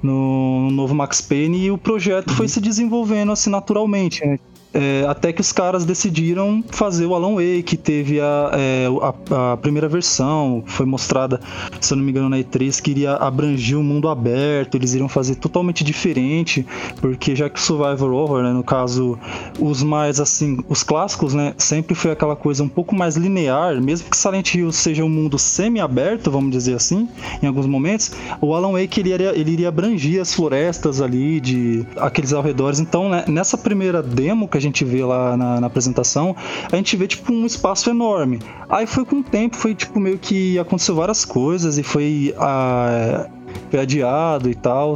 no, 0.02 0.64
no, 0.64 0.70
novo 0.70 0.94
Max 0.94 1.20
Payne 1.20 1.66
e 1.66 1.70
o 1.70 1.78
projeto 1.78 2.30
uhum. 2.30 2.36
foi 2.36 2.48
se 2.48 2.60
desenvolvendo 2.60 3.30
assim 3.30 3.50
naturalmente, 3.50 4.26
né? 4.26 4.38
É, 4.74 5.06
até 5.08 5.32
que 5.32 5.40
os 5.40 5.52
caras 5.52 5.84
decidiram 5.84 6.62
fazer 6.68 7.06
o 7.06 7.14
Alan 7.14 7.34
Wake, 7.34 7.76
teve 7.76 8.20
a, 8.20 8.50
é, 8.52 8.88
a, 9.30 9.52
a, 9.52 9.56
primeira 9.56 9.88
versão, 9.88 10.64
foi 10.66 10.84
mostrada, 10.84 11.40
se 11.80 11.92
eu 11.92 11.96
não 11.96 12.04
me 12.04 12.10
engano, 12.10 12.28
na 12.28 12.38
E3, 12.38 12.82
que 12.82 12.90
iria 12.90 13.12
abranger 13.14 13.78
o 13.78 13.84
mundo 13.84 14.08
aberto, 14.08 14.76
eles 14.76 14.92
iriam 14.92 15.08
fazer 15.08 15.36
totalmente 15.36 15.84
diferente, 15.84 16.66
porque 17.00 17.36
já 17.36 17.48
que 17.48 17.60
o 17.60 17.62
Survivor 17.62 18.10
Horror, 18.10 18.42
né, 18.42 18.52
no 18.52 18.64
caso, 18.64 19.16
os 19.60 19.80
mais 19.80 20.18
assim, 20.18 20.58
os 20.68 20.82
clássicos, 20.82 21.34
né, 21.34 21.54
sempre 21.56 21.94
foi 21.94 22.10
aquela 22.10 22.34
coisa 22.34 22.64
um 22.64 22.68
pouco 22.68 22.96
mais 22.96 23.16
linear, 23.16 23.80
mesmo 23.80 24.10
que 24.10 24.16
Silent 24.16 24.54
Hill 24.54 24.72
seja 24.72 25.04
um 25.04 25.08
mundo 25.08 25.38
semi-aberto, 25.38 26.32
vamos 26.32 26.50
dizer 26.50 26.74
assim, 26.74 27.08
em 27.40 27.46
alguns 27.46 27.66
momentos, 27.66 28.10
o 28.40 28.52
Alan 28.52 28.72
Wake 28.72 28.98
ele 28.98 29.12
iria, 29.12 29.38
ele 29.38 29.52
iria 29.52 29.68
abranger 29.68 30.20
as 30.20 30.34
florestas 30.34 31.00
ali, 31.00 31.40
de 31.40 31.86
aqueles 31.96 32.32
arredores, 32.32 32.80
então 32.80 33.08
né, 33.08 33.24
nessa 33.28 33.56
primeira 33.56 34.02
demo 34.02 34.48
que 34.48 34.58
a 34.58 34.63
gente 34.64 34.84
vê 34.84 35.04
lá 35.04 35.36
na, 35.36 35.60
na, 35.60 35.66
apresentação, 35.66 36.34
a 36.70 36.76
gente 36.76 36.96
vê 36.96 37.06
tipo 37.06 37.32
um 37.32 37.46
espaço 37.46 37.90
enorme. 37.90 38.40
Aí 38.68 38.86
foi 38.86 39.04
com 39.04 39.16
o 39.16 39.22
tempo, 39.22 39.56
foi 39.56 39.74
tipo 39.74 39.98
meio 40.00 40.18
que 40.18 40.58
aconteceu 40.58 40.94
várias 40.94 41.24
coisas 41.24 41.78
e 41.78 41.82
foi 41.82 42.34
a 42.38 43.26
ah, 43.26 43.44
foi 43.70 43.80
adiado 43.80 44.50
e 44.50 44.54
tal. 44.54 44.94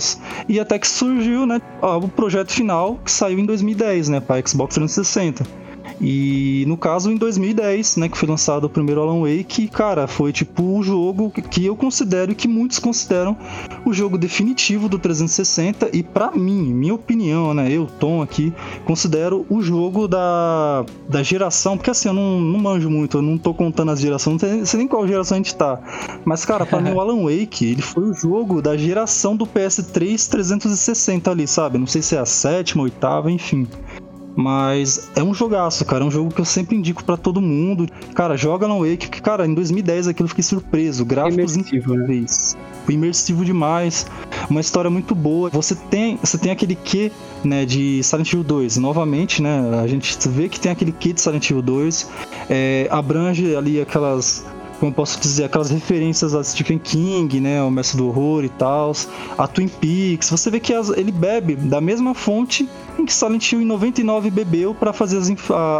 E 0.48 0.58
até 0.58 0.78
que 0.78 0.88
surgiu, 0.88 1.46
né, 1.46 1.60
o 1.82 2.08
projeto 2.08 2.52
final 2.52 2.96
que 3.04 3.10
saiu 3.10 3.38
em 3.38 3.46
2010, 3.46 4.08
né, 4.08 4.20
para 4.20 4.46
Xbox 4.46 4.74
360. 4.74 5.67
E 6.00 6.64
no 6.66 6.76
caso, 6.76 7.10
em 7.10 7.16
2010, 7.16 7.96
né, 7.96 8.08
que 8.08 8.16
foi 8.16 8.28
lançado 8.28 8.64
o 8.64 8.70
primeiro 8.70 9.00
Alan 9.00 9.20
Wake, 9.20 9.68
cara, 9.68 10.06
foi 10.06 10.32
tipo 10.32 10.62
o 10.62 10.82
jogo 10.82 11.30
que 11.30 11.64
eu 11.64 11.74
considero 11.74 12.32
e 12.32 12.34
que 12.34 12.46
muitos 12.46 12.78
consideram 12.78 13.36
o 13.84 13.92
jogo 13.92 14.16
definitivo 14.16 14.88
do 14.88 14.98
360 14.98 15.90
e 15.92 16.02
para 16.02 16.30
mim, 16.30 16.72
minha 16.72 16.94
opinião, 16.94 17.52
né, 17.52 17.70
eu, 17.70 17.86
Tom 17.86 18.22
aqui, 18.22 18.52
considero 18.84 19.44
o 19.48 19.60
jogo 19.60 20.06
da, 20.06 20.84
da 21.08 21.22
geração, 21.22 21.76
porque 21.76 21.90
assim, 21.90 22.08
eu 22.08 22.14
não, 22.14 22.40
não 22.40 22.60
manjo 22.60 22.88
muito, 22.88 23.18
eu 23.18 23.22
não 23.22 23.36
tô 23.36 23.52
contando 23.52 23.90
as 23.90 24.00
gerações, 24.00 24.40
não 24.40 24.66
sei 24.66 24.78
nem 24.78 24.88
qual 24.88 25.06
geração 25.06 25.36
a 25.36 25.38
gente 25.38 25.54
tá. 25.54 25.80
Mas, 26.24 26.44
cara, 26.44 26.64
para 26.64 26.80
mim 26.80 26.92
o 26.92 27.00
Alan 27.00 27.24
Wake, 27.24 27.66
ele 27.66 27.82
foi 27.82 28.04
o 28.04 28.14
jogo 28.14 28.62
da 28.62 28.76
geração 28.76 29.36
do 29.36 29.46
PS3 29.46 30.28
360 30.28 31.30
ali, 31.30 31.46
sabe? 31.46 31.78
Não 31.78 31.86
sei 31.86 32.02
se 32.02 32.14
é 32.14 32.18
a 32.18 32.26
sétima, 32.26 32.84
oitava, 32.84 33.30
enfim. 33.30 33.66
Mas 34.38 35.10
é 35.16 35.22
um 35.22 35.34
jogaço, 35.34 35.84
cara. 35.84 36.04
É 36.04 36.06
um 36.06 36.12
jogo 36.12 36.32
que 36.32 36.40
eu 36.40 36.44
sempre 36.44 36.76
indico 36.76 37.02
para 37.02 37.16
todo 37.16 37.40
mundo. 37.40 37.88
Cara, 38.14 38.36
joga 38.36 38.68
no 38.68 38.88
Wake, 38.88 39.08
que, 39.08 39.20
cara, 39.20 39.44
em 39.44 39.52
2010 39.52 40.06
aquilo 40.06 40.26
eu 40.26 40.28
fiquei 40.28 40.44
surpreso. 40.44 41.04
Gráficos 41.04 41.56
né? 41.56 41.62
incríveis. 41.62 42.56
Né? 42.86 42.94
Imersivo 42.94 43.44
demais. 43.44 44.06
Uma 44.48 44.60
história 44.60 44.88
muito 44.88 45.12
boa. 45.12 45.50
Você 45.50 45.74
tem, 45.74 46.20
você 46.22 46.38
tem 46.38 46.52
aquele 46.52 46.76
quê, 46.76 47.10
né, 47.42 47.66
de 47.66 48.00
Silent 48.04 48.32
Hill 48.32 48.44
2. 48.44 48.76
Novamente, 48.76 49.42
né, 49.42 49.60
a 49.82 49.88
gente 49.88 50.16
vê 50.28 50.48
que 50.48 50.60
tem 50.60 50.70
aquele 50.70 50.92
quê 50.92 51.12
de 51.12 51.20
Silent 51.20 51.50
Hill 51.50 51.60
2. 51.60 52.08
É, 52.48 52.86
abrange 52.92 53.56
ali 53.56 53.80
aquelas 53.80 54.44
como 54.78 54.92
posso 54.92 55.20
dizer, 55.20 55.44
aquelas 55.44 55.70
referências 55.70 56.34
a 56.34 56.42
Stephen 56.42 56.78
King, 56.78 57.40
né, 57.40 57.62
o 57.62 57.70
Mestre 57.70 57.98
do 57.98 58.08
Horror 58.08 58.44
e 58.44 58.48
tal, 58.48 58.92
a 59.36 59.46
Twin 59.46 59.68
Peaks, 59.68 60.30
você 60.30 60.50
vê 60.50 60.60
que 60.60 60.72
as, 60.72 60.88
ele 60.90 61.12
bebe 61.12 61.56
da 61.56 61.80
mesma 61.80 62.14
fonte 62.14 62.68
em 62.98 63.04
que 63.04 63.12
Silent 63.12 63.52
Hill 63.52 63.62
em 63.62 63.64
99 63.64 64.30
bebeu 64.30 64.74
para 64.74 64.92
fazer 64.92 65.18
as, 65.18 65.30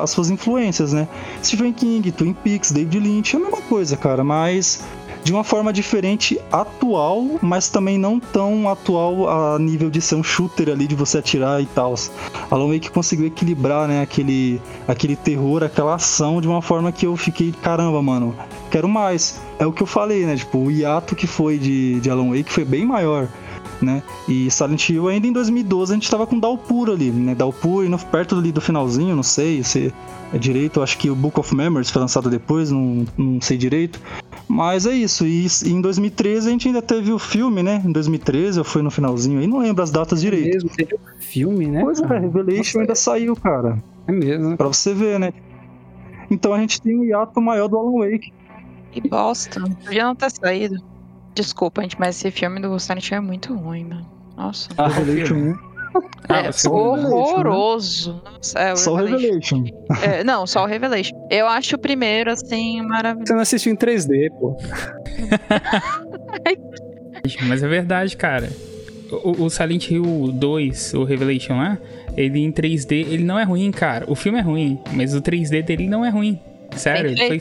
as, 0.03 0.11
suas 0.11 0.31
influências, 0.31 0.93
né? 0.93 1.09
Stephen 1.43 1.73
King, 1.73 2.11
Twin 2.13 2.33
Peaks, 2.33 2.71
David 2.71 2.99
Lynch, 2.99 3.35
é 3.35 3.39
a 3.39 3.43
mesma 3.43 3.63
coisa, 3.63 3.97
cara, 3.97 4.23
mas 4.23 4.85
de 5.25 5.33
uma 5.33 5.45
forma 5.45 5.73
diferente, 5.73 6.39
atual, 6.51 7.39
mas 7.43 7.69
também 7.69 7.99
não 7.99 8.19
tão 8.19 8.69
atual 8.69 9.29
a 9.29 9.59
nível 9.59 9.91
de 9.91 10.01
ser 10.01 10.15
um 10.15 10.23
shooter 10.23 10.71
ali, 10.71 10.87
de 10.87 10.95
você 10.95 11.19
atirar 11.19 11.63
e 11.63 11.67
tal. 11.67 11.95
Alan 12.51 12.73
Wake 12.73 12.91
conseguiu 12.91 13.27
equilibrar, 13.27 13.89
né, 13.89 14.03
aquele, 14.03 14.61
aquele 14.87 15.17
terror, 15.17 15.63
aquela 15.63 15.95
ação 15.95 16.41
de 16.41 16.49
uma 16.49 16.63
forma 16.63 16.93
que 16.93 17.07
eu 17.07 17.17
fiquei, 17.17 17.53
caramba, 17.63 18.01
mano, 18.03 18.35
quero 18.71 18.89
mais. 18.89 19.41
É 19.59 19.67
o 19.67 19.73
que 19.73 19.83
eu 19.83 19.87
falei, 19.87 20.25
né, 20.25 20.37
tipo, 20.37 20.59
o 20.59 20.71
hiato 20.71 21.15
que 21.15 21.27
foi 21.27 21.59
de, 21.59 22.01
de 22.01 22.11
Alan 22.11 22.31
Wake 22.31 22.53
foi 22.53 22.65
bem 22.65 22.87
maior. 22.87 23.29
Né? 23.81 24.03
E 24.27 24.51
Silent 24.51 24.89
Hill 24.89 25.07
ainda 25.07 25.29
em 25.29 25.33
2012 25.33 25.93
a 25.93 25.95
gente 25.95 26.11
tava 26.11 26.27
com 26.27 26.37
Dalpur 26.37 26.91
ali, 26.91 27.13
né? 27.13 27.33
Dalpur 27.33 27.85
indo 27.85 27.97
perto 27.97 28.35
ali 28.35 28.51
do 28.51 28.61
finalzinho, 28.61 29.15
não 29.15 29.23
sei 29.23 29.63
se 29.63 29.95
é 30.33 30.39
direito, 30.39 30.83
acho 30.83 30.99
que 30.99 31.09
o 31.09 31.15
Book 31.15 31.39
of 31.39 31.55
Memories 31.55 31.89
foi 31.89 32.03
lançado 32.03 32.29
depois, 32.29 32.73
não, 32.73 33.07
não 33.17 33.41
sei 33.41 33.57
direito. 33.57 34.01
Mas 34.49 34.87
é 34.87 34.93
isso. 34.93 35.27
E 35.27 35.47
em 35.67 35.81
2013 35.81 36.49
a 36.49 36.51
gente 36.51 36.69
ainda 36.69 36.81
teve 36.81 37.13
o 37.13 37.19
filme, 37.19 37.63
né? 37.63 37.83
Em 37.85 37.93
2013 37.93 38.59
eu 38.59 38.65
fui 38.65 38.81
no 38.81 38.91
finalzinho 38.91 39.41
aí, 39.41 39.47
não 39.47 39.59
lembro 39.59 39.83
as 39.83 39.91
datas 39.91 40.23
direito. 40.23 40.49
É 40.49 40.53
mesmo, 40.55 40.71
teve 40.71 40.95
o 40.95 41.01
filme, 41.21 41.67
né? 41.67 41.83
Pois 41.83 42.01
é, 42.01 42.19
Revelation 42.19 42.81
ainda 42.81 42.95
saiu, 42.95 43.37
cara. 43.37 43.83
É 44.07 44.13
mesmo. 44.13 44.57
Pra 44.57 44.67
você 44.67 44.95
ver, 44.95 45.19
né? 45.21 45.33
Então 46.31 46.55
a 46.55 46.59
gente 46.59 46.81
tem 46.81 46.97
o 46.97 47.01
um 47.01 47.05
hiato 47.05 47.41
maior 47.41 47.69
do 47.69 47.77
Alan 47.77 47.99
Wake. 47.99 48.33
Que 48.91 49.07
bosta. 49.07 49.61
Podia 49.85 50.05
não 50.05 50.15
ter 50.15 50.31
saído. 50.31 50.83
Desculpa, 51.35 51.83
gente, 51.83 52.01
mas 52.01 52.17
esse 52.17 52.31
filme 52.31 52.59
do 52.61 52.79
Silent 52.79 53.11
Hill 53.11 53.19
é 53.19 53.21
muito 53.21 53.55
ruim, 53.55 53.85
mano. 53.85 54.07
Nossa. 54.37 54.71
Ah, 54.79 54.89
Revelation 54.89 55.57
ah, 56.29 56.43
é 56.43 56.69
horroroso. 56.69 58.23
Nossa, 58.25 58.59
é, 58.59 58.77
só 58.77 58.93
o 58.93 58.97
Revelation. 58.97 59.65
É, 60.03 60.23
não, 60.25 60.47
só 60.47 60.65
o 60.65 60.67
Revelation. 60.67 61.15
Eu 61.31 61.47
acho 61.47 61.77
o 61.77 61.79
primeiro, 61.79 62.31
assim, 62.31 62.83
maravilhoso. 62.83 63.27
Você 63.27 63.35
não 63.35 63.41
assistiu 63.41 63.73
em 63.73 63.77
3D, 63.77 64.31
pô. 64.39 64.57
Mas 67.47 67.63
é 67.63 67.69
verdade, 67.69 68.17
cara. 68.17 68.49
O, 69.11 69.45
o, 69.45 69.51
Silent 69.51 69.91
Hill 69.91 70.31
2, 70.33 70.95
o 70.95 71.05
Revelation 71.05 71.57
lá, 71.57 71.79
ele 72.17 72.41
em 72.41 72.53
3D, 72.53 72.93
ele 72.93 73.25
não 73.25 73.39
é 73.39 73.45
ruim, 73.45 73.71
cara. 73.71 74.05
O 74.09 74.15
filme 74.15 74.39
é 74.39 74.43
ruim, 74.43 74.79
mas 74.93 75.15
o 75.15 75.23
3D 75.23 75.63
dele 75.63 75.89
não 75.89 76.05
é 76.05 76.11
ruim. 76.11 76.39
Sério, 76.77 77.15
bem 77.15 77.41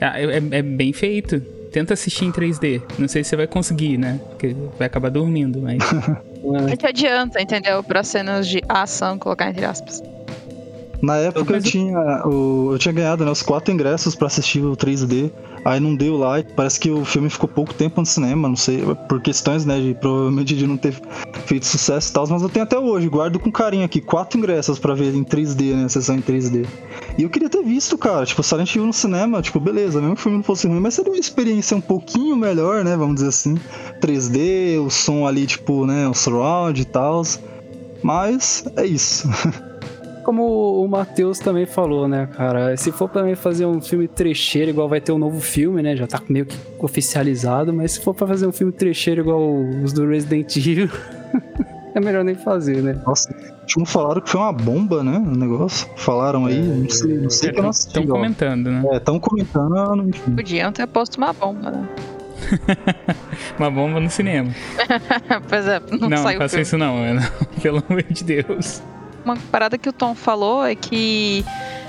Ah, 0.00 0.20
é, 0.20 0.24
é, 0.24 0.58
é 0.58 0.62
bem 0.62 0.92
feito 0.92 1.42
tenta 1.76 1.92
assistir 1.92 2.24
em 2.24 2.32
3D. 2.32 2.80
Não 2.98 3.06
sei 3.06 3.22
se 3.22 3.28
você 3.28 3.36
vai 3.36 3.46
conseguir, 3.46 3.98
né? 3.98 4.18
Porque 4.30 4.56
vai 4.78 4.86
acabar 4.86 5.10
dormindo, 5.10 5.60
mas. 5.60 5.78
Não 6.42 6.76
te 6.76 6.86
adianta, 6.86 7.40
entendeu? 7.40 7.82
Para 7.82 8.02
cenas 8.02 8.46
de 8.46 8.60
ação, 8.68 9.18
colocar 9.18 9.48
entre 9.48 9.64
aspas. 9.64 10.02
Na 11.02 11.16
época 11.16 11.54
eu 11.54 11.62
tinha, 11.62 12.26
o, 12.26 12.72
eu 12.72 12.78
tinha 12.78 12.92
ganhado 12.92 13.24
né, 13.24 13.30
os 13.30 13.42
quatro 13.42 13.72
ingressos 13.72 14.14
para 14.14 14.26
assistir 14.26 14.60
o 14.60 14.76
3D. 14.76 15.30
Aí 15.64 15.80
não 15.80 15.96
deu 15.96 16.16
lá, 16.16 16.36
parece 16.54 16.78
que 16.78 16.90
o 16.90 17.04
filme 17.04 17.28
ficou 17.28 17.48
pouco 17.48 17.74
tempo 17.74 18.00
no 18.00 18.06
cinema, 18.06 18.48
não 18.48 18.54
sei, 18.54 18.82
por 19.08 19.20
questões, 19.20 19.64
né, 19.64 19.80
de 19.80 19.94
provavelmente 19.94 20.54
de 20.54 20.64
não 20.64 20.76
ter 20.76 20.94
feito 21.44 21.66
sucesso 21.66 22.08
e 22.08 22.12
tal, 22.12 22.24
mas 22.28 22.40
eu 22.40 22.48
tenho 22.48 22.62
até 22.62 22.78
hoje, 22.78 23.08
guardo 23.08 23.40
com 23.40 23.50
carinho 23.50 23.84
aqui, 23.84 24.00
quatro 24.00 24.38
ingressos 24.38 24.78
para 24.78 24.94
ver 24.94 25.12
em 25.12 25.24
3D, 25.24 25.74
né, 25.74 25.88
sessão 25.88 26.14
em 26.14 26.20
3D. 26.22 26.66
E 27.18 27.24
eu 27.24 27.28
queria 27.28 27.50
ter 27.50 27.64
visto, 27.64 27.98
cara, 27.98 28.24
tipo, 28.24 28.44
Silent 28.44 28.76
Hill 28.76 28.86
no 28.86 28.92
cinema, 28.92 29.42
tipo, 29.42 29.58
beleza, 29.58 30.00
mesmo 30.00 30.14
que 30.14 30.20
o 30.20 30.22
filme 30.22 30.38
não 30.38 30.44
fosse 30.44 30.68
ruim, 30.68 30.78
mas 30.78 30.94
seria 30.94 31.10
uma 31.10 31.18
experiência 31.18 31.76
um 31.76 31.80
pouquinho 31.80 32.36
melhor, 32.36 32.84
né, 32.84 32.96
vamos 32.96 33.16
dizer 33.16 33.28
assim. 33.28 33.56
3D, 34.00 34.78
o 34.80 34.88
som 34.88 35.26
ali, 35.26 35.46
tipo, 35.46 35.84
né, 35.84 36.06
o 36.06 36.14
surround 36.14 36.80
e 36.80 36.84
tal. 36.84 37.22
Mas 38.02 38.64
é 38.76 38.86
isso. 38.86 39.28
como 40.26 40.82
o 40.82 40.88
Matheus 40.88 41.38
também 41.38 41.66
falou, 41.66 42.08
né, 42.08 42.28
cara? 42.36 42.76
Se 42.76 42.90
for 42.90 43.08
pra 43.08 43.36
fazer 43.36 43.64
um 43.64 43.80
filme 43.80 44.08
trecheiro, 44.08 44.70
igual 44.70 44.88
vai 44.88 45.00
ter 45.00 45.12
um 45.12 45.18
novo 45.18 45.40
filme, 45.40 45.80
né? 45.80 45.94
Já 45.94 46.04
tá 46.08 46.20
meio 46.28 46.44
que 46.46 46.56
oficializado, 46.80 47.72
mas 47.72 47.92
se 47.92 48.00
for 48.00 48.12
pra 48.12 48.26
fazer 48.26 48.44
um 48.44 48.50
filme 48.50 48.72
trecheiro 48.72 49.20
igual 49.20 49.40
os 49.84 49.92
do 49.92 50.04
Resident 50.04 50.56
Evil. 50.56 50.90
é 51.94 52.00
melhor 52.00 52.24
nem 52.24 52.34
fazer, 52.34 52.82
né? 52.82 53.00
Nossa, 53.06 53.32
não 53.78 53.86
falaram 53.86 54.20
que 54.20 54.28
foi 54.28 54.40
uma 54.40 54.52
bomba, 54.52 55.04
né? 55.04 55.16
O 55.16 55.36
negócio. 55.36 55.88
Falaram 55.94 56.46
aí, 56.46 56.60
não 56.60 56.90
sei, 56.90 57.18
não 57.18 57.30
sei 57.30 57.50
É, 57.50 57.52
que 57.52 57.58
eu 57.60 57.62
não 57.62 57.70
assisti. 57.70 58.00
Estão 58.00 58.06
comentando, 58.06 58.66
né? 58.68 58.82
É, 58.90 58.96
estão 58.96 59.20
comentando, 59.20 59.76
eu 59.76 59.94
não 59.94 60.08
enfim. 60.08 60.34
Podiam 60.34 60.72
ter 60.72 60.88
posto 60.88 61.18
uma 61.18 61.32
bomba, 61.32 61.70
né? 61.70 61.88
Uma 63.58 63.70
bomba 63.70 64.00
no 64.00 64.10
cinema. 64.10 64.50
pois 65.48 65.66
é, 65.66 65.80
não, 65.92 65.98
Não, 66.00 66.08
não, 66.10 66.16
saiu 66.18 66.38
o 66.38 66.42
faça 66.42 66.50
filme. 66.50 66.62
isso 66.62 66.76
não, 66.76 66.96
mano. 66.96 67.20
Pelo 67.62 67.82
amor 67.88 68.02
de 68.02 68.24
Deus. 68.24 68.82
Uma 69.26 69.36
parada 69.50 69.76
que 69.76 69.88
o 69.88 69.92
Tom 69.92 70.14
falou 70.14 70.64
é 70.64 70.76
que 70.76 71.44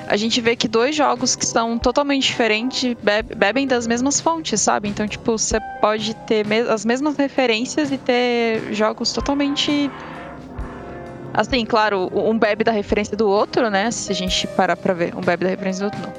a 0.07 0.17
gente 0.17 0.41
vê 0.41 0.55
que 0.55 0.67
dois 0.67 0.95
jogos 0.95 1.35
que 1.35 1.45
são 1.45 1.77
totalmente 1.77 2.23
diferentes 2.25 2.95
bebe- 3.03 3.35
bebem 3.35 3.67
das 3.67 3.85
mesmas 3.85 4.19
fontes, 4.19 4.59
sabe? 4.59 4.89
Então, 4.89 5.07
tipo, 5.07 5.37
você 5.37 5.59
pode 5.79 6.15
ter 6.25 6.43
as 6.67 6.83
mesmas 6.83 7.15
referências 7.15 7.91
e 7.91 7.97
ter 7.99 8.73
jogos 8.73 9.13
totalmente. 9.13 9.91
Assim, 11.31 11.63
claro, 11.63 12.09
um 12.11 12.39
bebe 12.39 12.63
da 12.63 12.71
referência 12.71 13.15
do 13.15 13.29
outro, 13.29 13.69
né? 13.69 13.91
Se 13.91 14.11
a 14.11 14.15
gente 14.15 14.47
parar 14.47 14.75
pra 14.75 14.95
ver. 14.95 15.15
Um 15.15 15.21
bebe 15.21 15.43
da 15.43 15.51
referência 15.51 15.81
do 15.81 15.85
outro, 15.93 16.01
não. 16.01 16.13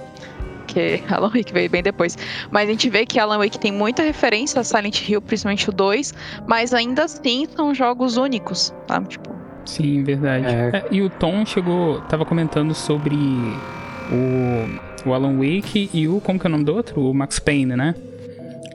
Porque 0.59 1.03
Alan 1.11 1.31
Wake 1.31 1.53
veio 1.53 1.69
bem 1.69 1.83
depois. 1.83 2.17
Mas 2.53 2.69
a 2.69 2.71
gente 2.71 2.89
vê 2.89 3.05
que 3.05 3.19
Alan 3.19 3.39
Wake 3.39 3.59
tem 3.59 3.73
muita 3.73 4.05
referência 4.05 4.61
a 4.61 4.63
Silent 4.63 5.09
Hill, 5.09 5.21
principalmente 5.21 5.69
o 5.69 5.73
2, 5.73 6.15
mas 6.47 6.73
ainda 6.73 7.07
assim 7.07 7.49
são 7.57 7.75
jogos 7.75 8.17
únicos, 8.17 8.73
tá? 8.87 9.03
Tipo, 9.03 9.38
Sim, 9.69 10.03
verdade. 10.03 10.47
É. 10.47 10.71
É, 10.79 10.85
e 10.91 11.03
o 11.03 11.11
Tom 11.11 11.45
chegou, 11.45 12.01
tava 12.03 12.25
comentando 12.25 12.75
sobre 12.75 13.15
o, 13.15 15.09
o 15.09 15.13
Alan 15.13 15.37
Wake 15.37 15.91
e 15.93 16.09
o, 16.09 16.23
como 16.23 16.39
que 16.39 16.47
é 16.47 16.49
o 16.49 16.51
nome 16.51 16.65
do 16.65 16.75
outro? 16.75 17.03
O 17.03 17.13
Max 17.13 17.39
Payne, 17.39 17.77
né? 17.77 17.95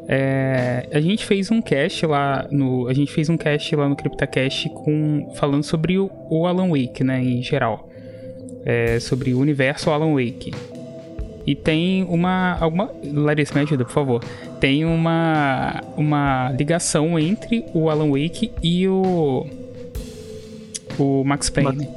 É, 0.07 0.88
a 0.93 1.01
gente 1.01 1.25
fez 1.25 1.50
um 1.50 1.62
cast 1.62 2.05
lá 2.05 2.45
no, 2.51 2.88
a 2.88 2.93
gente 2.93 3.12
fez 3.12 3.27
um 3.27 3.38
cast 3.38 3.75
lá 3.75 3.89
no 3.89 3.95
CryptoCast 3.95 4.69
com 4.69 5.31
falando 5.35 5.63
sobre 5.63 5.97
o, 5.97 6.12
o 6.29 6.45
Alan 6.45 6.69
Wake, 6.69 7.03
né, 7.03 7.23
em 7.23 7.41
geral, 7.41 7.89
É, 8.65 9.00
sobre 9.00 9.33
o 9.33 9.39
universo 9.39 9.89
Alan 9.89 10.13
Wake. 10.13 10.53
E 11.45 11.55
tem 11.55 12.05
uma 12.07 12.57
alguma 12.59 12.91
Larissa 13.03 13.53
me 13.55 13.62
ajuda, 13.62 13.83
por 13.83 13.91
favor. 13.91 14.23
Tem 14.59 14.85
uma 14.85 15.81
uma 15.97 16.51
ligação 16.51 17.17
entre 17.17 17.65
o 17.73 17.89
Alan 17.89 18.12
Wake 18.12 18.51
e 18.62 18.88
o 18.88 19.45
o 21.00 21.23
Max 21.23 21.50
Payne. 21.50 21.88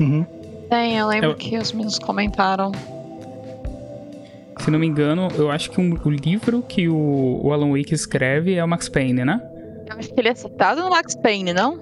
Uhum. 0.00 0.24
Tem, 0.68 0.96
eu 0.96 1.06
lembro 1.06 1.30
Eu- 1.30 1.34
que 1.36 1.56
os 1.56 1.72
meninos 1.72 1.98
comentaram. 1.98 2.72
Se 4.58 4.70
não 4.70 4.78
me 4.78 4.86
engano, 4.86 5.28
eu 5.36 5.50
acho 5.50 5.70
que 5.70 5.80
um- 5.80 5.96
o 6.04 6.10
livro 6.10 6.62
que 6.62 6.88
o, 6.88 7.40
o 7.42 7.52
Alan 7.52 7.70
Wake 7.70 7.92
escreve 7.94 8.54
é 8.54 8.64
o 8.64 8.68
Max 8.68 8.88
Payne, 8.88 9.24
né? 9.24 9.40
Eu 9.90 9.98
acho 9.98 10.12
que 10.12 10.20
ele 10.20 10.28
é 10.28 10.34
citado 10.34 10.80
no 10.82 10.90
Max 10.90 11.14
Payne, 11.14 11.52
não? 11.52 11.78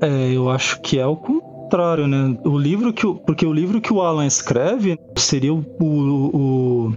É, 0.00 0.32
eu 0.32 0.48
acho 0.50 0.80
que 0.80 0.98
é 0.98 1.06
o 1.06 1.16
contrário, 1.16 2.06
né? 2.06 2.36
O 2.44 2.56
livro 2.56 2.92
que 2.92 3.06
o, 3.06 3.14
porque 3.16 3.44
o 3.44 3.52
livro 3.52 3.80
que 3.80 3.92
o 3.92 4.00
Alan 4.00 4.26
escreve 4.26 4.98
seria 5.18 5.52
o, 5.52 5.64
o, 5.80 6.88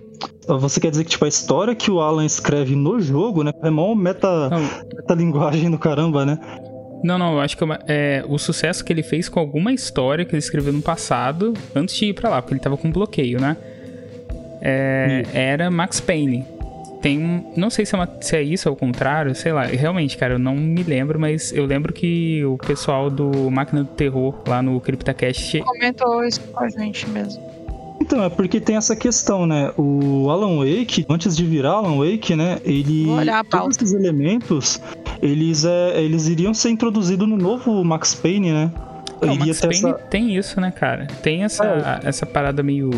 o- 0.48 0.58
você 0.60 0.80
quer 0.80 0.92
dizer 0.92 1.04
que 1.04 1.10
tipo 1.10 1.26
a 1.26 1.28
história 1.28 1.76
que 1.76 1.92
o 1.92 2.00
Alan 2.00 2.26
escreve 2.26 2.74
no 2.76 3.00
jogo, 3.02 3.44
né? 3.44 3.52
É 3.62 3.70
mó 3.70 3.94
meta 3.94 4.50
Não, 4.50 4.60
metalinguagem 4.96 5.70
do 5.70 5.78
caramba, 5.78 6.26
né? 6.26 6.40
Não, 7.04 7.18
não, 7.18 7.34
eu 7.34 7.40
acho 7.42 7.56
que 7.58 7.64
é, 7.64 7.66
uma- 7.66 7.80
é 7.88 8.24
o 8.28 8.38
sucesso 8.38 8.84
que 8.84 8.92
ele 8.92 9.04
fez 9.04 9.30
com 9.30 9.40
alguma 9.40 9.72
história 9.74 10.26
que 10.26 10.32
ele 10.32 10.40
escreveu 10.40 10.74
no 10.74 10.82
passado, 10.82 11.54
antes 11.76 11.96
de 11.96 12.06
ir 12.08 12.14
pra 12.14 12.30
lá, 12.30 12.42
porque 12.42 12.54
ele 12.54 12.62
tava 12.62 12.78
com 12.78 12.92
bloqueio, 12.92 13.40
né? 13.40 13.56
É, 14.62 15.24
era 15.34 15.70
Max 15.70 16.00
Payne. 16.00 16.46
Tem 17.02 17.20
um. 17.20 17.54
Não 17.56 17.70
sei 17.70 17.86
se 17.86 17.94
é, 17.94 17.98
uma- 18.00 18.10
se 18.22 18.36
é 18.36 18.42
isso 18.42 18.68
ou 18.68 18.74
o 18.74 18.78
contrário, 18.78 19.34
sei 19.36 19.52
lá. 19.54 19.64
Realmente, 19.66 20.18
cara, 20.18 20.34
eu 20.34 20.40
não 20.40 20.56
me 20.56 20.82
lembro, 20.82 21.20
mas 21.20 21.54
eu 21.54 21.64
lembro 21.66 21.94
que 21.94 22.44
o 22.44 22.58
pessoal 22.58 23.10
do 23.10 23.52
Máquina 23.52 23.84
do 23.84 23.90
Terror 23.90 24.34
lá 24.48 24.64
no 24.64 24.82
CryptoCast 24.82 25.60
Comentou 25.62 26.24
isso 26.26 26.42
com 26.42 26.64
a 26.64 26.70
gente 26.70 27.08
mesmo. 27.10 27.47
Então, 28.00 28.24
é 28.24 28.30
porque 28.30 28.60
tem 28.62 28.76
essa 28.78 28.96
questão, 28.96 29.46
né? 29.46 29.72
O 29.78 30.30
Alan 30.30 30.58
Wake, 30.60 31.06
antes 31.10 31.36
de 31.36 31.46
virar 31.46 31.72
Alan 31.72 31.98
Wake, 31.98 32.36
né? 32.36 32.60
Ele. 32.64 33.06
Vou 33.06 33.16
olhar 33.18 33.40
a 33.40 33.44
pauta. 33.44 33.66
Todos 33.66 33.78
esses 33.78 33.94
elementos, 33.94 34.82
eles, 35.22 35.66
é, 35.66 36.02
eles 36.02 36.28
iriam 36.28 36.54
ser 36.54 36.70
introduzidos 36.70 37.28
no 37.28 37.38
novo 37.38 37.84
Max 37.84 38.14
Payne, 38.14 38.52
né? 38.52 38.72
Não, 39.22 39.30
o 39.30 39.34
Iria 39.34 39.46
Max 39.48 39.60
ter 39.60 39.68
Payne 39.70 39.86
essa- 39.90 39.94
tem 40.10 40.36
isso, 40.38 40.62
né, 40.62 40.72
cara? 40.72 41.08
Tem 41.24 41.44
essa, 41.44 42.00
essa 42.04 42.26
parada 42.26 42.62
meio, 42.62 42.92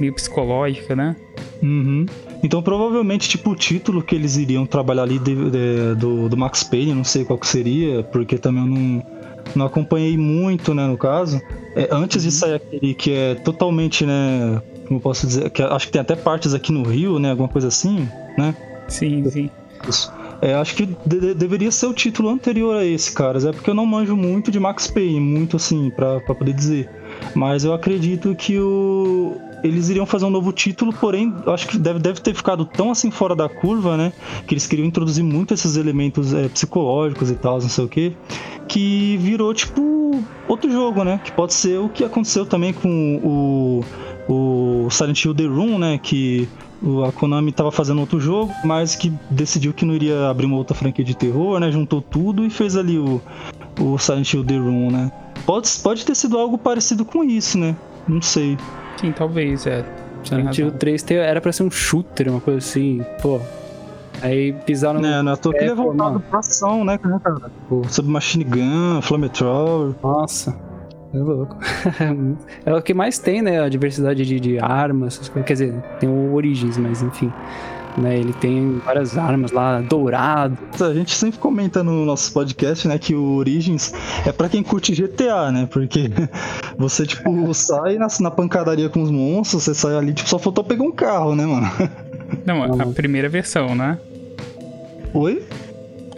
meio 0.00 0.12
psicológica, 0.14 0.96
né? 0.96 1.14
Uhum. 1.62 2.06
Então 2.42 2.62
provavelmente, 2.62 3.28
tipo, 3.28 3.50
o 3.50 3.54
título 3.56 4.02
que 4.02 4.14
eles 4.14 4.36
iriam 4.36 4.64
trabalhar 4.66 5.02
ali 5.02 5.18
de- 5.18 5.50
de- 5.50 5.94
do, 5.98 6.28
do 6.28 6.36
Max 6.36 6.62
Payne, 6.62 6.94
não 6.94 7.04
sei 7.04 7.24
qual 7.24 7.38
que 7.38 7.46
seria, 7.46 8.02
porque 8.04 8.38
também 8.38 8.62
eu 8.62 8.68
não, 8.68 9.02
não 9.54 9.66
acompanhei 9.66 10.16
muito, 10.16 10.74
né, 10.74 10.86
no 10.86 10.96
caso. 10.98 11.40
É, 11.74 11.88
antes 11.92 12.22
de 12.22 12.30
sair 12.30 12.54
aquele 12.54 12.94
que 12.94 13.12
é 13.12 13.34
totalmente, 13.36 14.04
né, 14.06 14.60
como 14.86 14.98
eu 14.98 15.02
posso 15.02 15.26
dizer, 15.26 15.50
que 15.50 15.62
acho 15.62 15.86
que 15.86 15.92
tem 15.92 16.00
até 16.00 16.16
partes 16.16 16.54
aqui 16.54 16.72
no 16.72 16.82
Rio, 16.82 17.18
né, 17.18 17.30
alguma 17.30 17.48
coisa 17.48 17.68
assim, 17.68 18.08
né? 18.36 18.54
Sim, 18.88 19.28
sim. 19.30 19.50
Isso. 19.88 20.12
É, 20.42 20.54
acho 20.54 20.74
que 20.74 20.86
de- 21.06 21.20
de- 21.20 21.34
deveria 21.34 21.70
ser 21.70 21.86
o 21.86 21.94
título 21.94 22.28
anterior 22.28 22.76
a 22.76 22.84
esse, 22.84 23.10
caras. 23.12 23.44
É 23.44 23.52
porque 23.52 23.70
eu 23.70 23.74
não 23.74 23.86
manjo 23.86 24.14
muito 24.16 24.50
de 24.50 24.60
Max 24.60 24.86
Payne, 24.86 25.18
muito 25.20 25.56
assim, 25.56 25.90
pra 25.90 26.20
poder 26.20 26.52
dizer. 26.52 26.90
Mas 27.34 27.64
eu 27.64 27.72
acredito 27.72 28.34
que 28.34 28.58
o... 28.58 29.36
eles 29.66 29.88
iriam 29.88 30.06
fazer 30.06 30.24
um 30.24 30.30
novo 30.30 30.52
título, 30.52 30.92
porém, 30.92 31.34
acho 31.46 31.68
que 31.68 31.78
deve, 31.78 31.98
deve 31.98 32.20
ter 32.20 32.34
ficado 32.34 32.64
tão 32.64 32.90
assim 32.90 33.10
fora 33.10 33.34
da 33.34 33.48
curva, 33.48 33.96
né? 33.96 34.12
Que 34.46 34.54
eles 34.54 34.66
queriam 34.66 34.86
introduzir 34.86 35.24
muito 35.24 35.54
esses 35.54 35.76
elementos 35.76 36.32
é, 36.32 36.48
psicológicos 36.48 37.30
e 37.30 37.34
tal, 37.34 37.60
não 37.60 37.68
sei 37.68 37.84
o 37.84 37.88
que. 37.88 38.16
Que 38.68 39.16
virou, 39.18 39.52
tipo, 39.52 40.22
outro 40.48 40.70
jogo, 40.70 41.04
né? 41.04 41.20
Que 41.24 41.32
pode 41.32 41.54
ser 41.54 41.78
o 41.78 41.88
que 41.88 42.04
aconteceu 42.04 42.46
também 42.46 42.72
com 42.72 43.82
o, 44.28 44.32
o 44.32 44.90
Silent 44.90 45.24
Hill 45.24 45.34
The 45.34 45.46
Room, 45.46 45.78
né? 45.78 45.98
Que 45.98 46.48
a 47.06 47.12
Konami 47.12 47.50
estava 47.50 47.72
fazendo 47.72 48.00
outro 48.00 48.20
jogo, 48.20 48.52
mas 48.64 48.94
que 48.94 49.12
decidiu 49.30 49.72
que 49.72 49.84
não 49.84 49.94
iria 49.94 50.28
abrir 50.28 50.46
uma 50.46 50.56
outra 50.56 50.74
franquia 50.74 51.04
de 51.04 51.16
terror, 51.16 51.58
né? 51.58 51.70
Juntou 51.70 52.00
tudo 52.00 52.44
e 52.44 52.50
fez 52.50 52.76
ali 52.76 52.98
o, 52.98 53.20
o 53.80 53.98
Silent 53.98 54.32
Hill 54.32 54.44
The 54.44 54.56
Room, 54.56 54.90
né? 54.90 55.10
Pode, 55.44 55.68
pode 55.82 56.04
ter 56.04 56.14
sido 56.14 56.38
algo 56.38 56.58
parecido 56.58 57.04
com 57.04 57.24
isso, 57.24 57.58
né? 57.58 57.76
Não 58.06 58.20
sei. 58.22 58.56
Sim, 58.96 59.12
talvez, 59.12 59.66
é. 59.66 59.84
Hill 60.30 60.44
razão. 60.44 60.70
3 60.72 61.02
te- 61.02 61.14
era 61.14 61.40
pra 61.40 61.52
ser 61.52 61.62
um 61.62 61.70
shooter, 61.70 62.28
uma 62.30 62.40
coisa 62.40 62.58
assim, 62.58 63.04
pô. 63.22 63.40
Aí 64.22 64.52
pisaram 64.64 65.00
no. 65.00 65.06
Né, 65.06 65.22
não 65.22 65.30
é 65.30 65.34
à 65.34 65.36
toa 65.36 65.52
que 65.52 65.58
É, 65.64 65.66
é 65.68 65.74
voltado 65.74 66.18
pra 66.20 66.38
ação, 66.40 66.84
né, 66.84 66.98
cara? 66.98 67.20
Tipo, 67.20 67.82
Submachine 67.88 68.44
Gun, 68.44 69.00
Flamethrower. 69.02 69.94
Nossa. 70.02 70.56
É 71.14 71.18
louco. 71.18 71.56
é 72.66 72.74
o 72.74 72.82
que 72.82 72.92
mais 72.92 73.18
tem, 73.18 73.40
né? 73.42 73.60
A 73.60 73.68
diversidade 73.68 74.24
de, 74.24 74.40
de 74.40 74.58
armas, 74.58 75.14
essas 75.14 75.28
coisas. 75.28 75.46
Quer 75.46 75.52
dizer, 75.52 75.74
tem 76.00 76.08
o 76.08 76.34
Origins, 76.34 76.76
mas 76.78 77.02
enfim. 77.02 77.32
Né, 77.96 78.18
ele 78.18 78.34
tem 78.34 78.78
várias 78.84 79.16
armas 79.16 79.52
lá, 79.52 79.80
dourado. 79.80 80.58
A 80.78 80.92
gente 80.92 81.14
sempre 81.14 81.38
comenta 81.38 81.82
no 81.82 82.04
nosso 82.04 82.30
podcast, 82.30 82.86
né, 82.86 82.98
que 82.98 83.14
o 83.14 83.36
Origins 83.36 83.94
é 84.26 84.32
pra 84.32 84.50
quem 84.50 84.62
curte 84.62 84.94
GTA, 84.94 85.50
né? 85.50 85.66
Porque 85.70 86.10
você, 86.76 87.06
tipo, 87.06 87.54
sai 87.54 87.96
na, 87.96 88.06
na 88.20 88.30
pancadaria 88.30 88.90
com 88.90 89.02
os 89.02 89.10
monstros, 89.10 89.64
você 89.64 89.74
sai 89.74 89.96
ali, 89.96 90.12
tipo, 90.12 90.28
só 90.28 90.38
faltou 90.38 90.62
pegar 90.62 90.84
um 90.84 90.92
carro, 90.92 91.34
né, 91.34 91.46
mano? 91.46 91.70
Não, 92.44 92.62
a, 92.62 92.82
a 92.82 92.86
primeira 92.86 93.28
versão, 93.28 93.74
né? 93.74 93.98
Oi? 95.14 95.42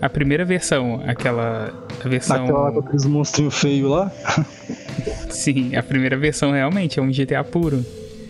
A 0.01 0.09
primeira 0.09 0.45
versão, 0.45 1.03
aquela. 1.07 1.73
A 2.05 2.09
versão. 2.09 2.39
Naquela 2.39 2.73
com 2.73 2.79
aqueles 2.81 3.05
monstrinhos 3.05 3.59
feios 3.59 3.91
lá. 3.91 4.11
Sim, 5.31 5.75
a 5.77 5.83
primeira 5.83 6.17
versão 6.17 6.53
realmente 6.53 6.99
é 6.99 7.03
um 7.03 7.11
GTA 7.11 7.43
puro. 7.45 7.85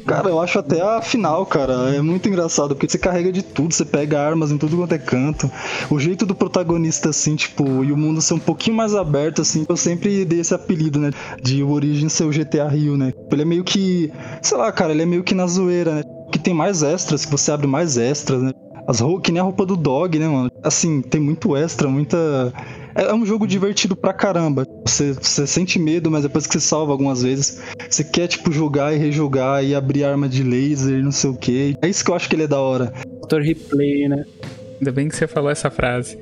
Cara, 0.09 0.29
eu 0.31 0.40
acho 0.40 0.59
até 0.59 0.81
a 0.81 1.03
final, 1.03 1.44
cara, 1.44 1.94
é 1.94 2.01
muito 2.01 2.29
engraçado, 2.29 2.75
porque 2.75 2.88
você 2.88 2.99
carrega 2.99 3.31
de 3.31 3.42
tudo, 3.42 3.75
você 3.75 3.85
pega 3.85 4.18
armas 4.21 4.51
em 4.51 4.57
tudo 4.57 4.77
quanto 4.77 4.94
é 4.94 4.99
canto. 4.99 5.51
O 5.90 5.99
jeito 5.99 6.25
do 6.25 6.35
protagonista, 6.35 7.11
assim, 7.11 7.37
tipo, 7.37 7.85
e 7.85 7.92
o 7.92 7.97
mundo 7.97 8.23
ser 8.23 8.35
um 8.35 8.38
pouquinho 8.38 8.77
mais 8.77 8.94
aberto, 8.94 9.42
assim, 9.42 9.66
eu 9.68 9.77
sempre 9.77 10.25
dei 10.25 10.40
esse 10.40 10.55
apelido, 10.55 10.99
né? 10.99 11.11
De 11.42 11.62
o 11.62 11.71
Origin 11.71 12.09
ser 12.09 12.25
o 12.25 12.31
GTA 12.31 12.68
Rio, 12.68 12.97
né? 12.97 13.12
Ele 13.31 13.42
é 13.42 13.44
meio 13.44 13.62
que, 13.62 14.11
sei 14.40 14.57
lá, 14.57 14.73
cara, 14.73 14.92
ele 14.92 15.03
é 15.03 15.07
meio 15.07 15.23
que 15.23 15.35
na 15.35 15.47
zoeira, 15.47 15.97
né? 15.97 16.03
Que 16.33 16.38
tem 16.38 16.55
mais 16.55 16.83
extras, 16.83 17.27
que 17.27 17.31
você 17.31 17.53
abre 17.53 17.66
mais 17.66 17.99
extras, 17.99 18.42
né? 18.42 18.53
As 18.87 19.01
roupas, 19.01 19.25
que 19.25 19.33
nem 19.33 19.40
a 19.40 19.44
roupa 19.44 19.66
do 19.66 19.77
dog, 19.77 20.18
né, 20.18 20.27
mano? 20.27 20.51
Assim, 20.62 21.03
tem 21.03 21.21
muito 21.21 21.55
extra, 21.55 21.87
muita. 21.88 22.51
É 22.94 23.03
é 23.03 23.14
um 23.14 23.24
jogo 23.24 23.46
divertido 23.46 23.96
pra 23.96 24.12
caramba. 24.12 24.66
Você, 24.85 25.12
você 25.12 25.46
sente 25.46 25.79
medo, 25.79 26.11
mas 26.11 26.22
depois 26.22 26.46
que 26.46 26.53
você 26.53 26.61
salva 26.61 26.92
algumas 26.92 27.22
vezes, 27.22 27.62
você 27.88 28.05
quer, 28.05 28.29
tipo, 28.29 28.53
jogar 28.53 28.94
e 28.94 28.98
rejogar 28.98 29.64
e 29.64 29.74
abrir 29.74 30.05
arma 30.05 30.29
de 30.29 30.42
laser 30.42 30.98
e 30.98 31.03
não 31.03 31.12
sei 31.12 31.31
o 31.31 31.35
que. 31.35 31.74
É 31.81 31.88
isso 31.88 32.05
que 32.05 32.11
eu 32.11 32.14
acho 32.14 32.29
que 32.29 32.37
ele 32.37 32.44
é 32.44 32.48
da 32.48 32.61
hora. 32.61 32.92
Fator 33.20 33.42
replay, 33.42 34.09
né? 34.09 34.24
Ainda 34.79 34.92
bem 34.92 35.09
que 35.09 35.16
você 35.16 35.27
falou 35.27 35.51
essa 35.51 35.70
frase. 35.70 36.18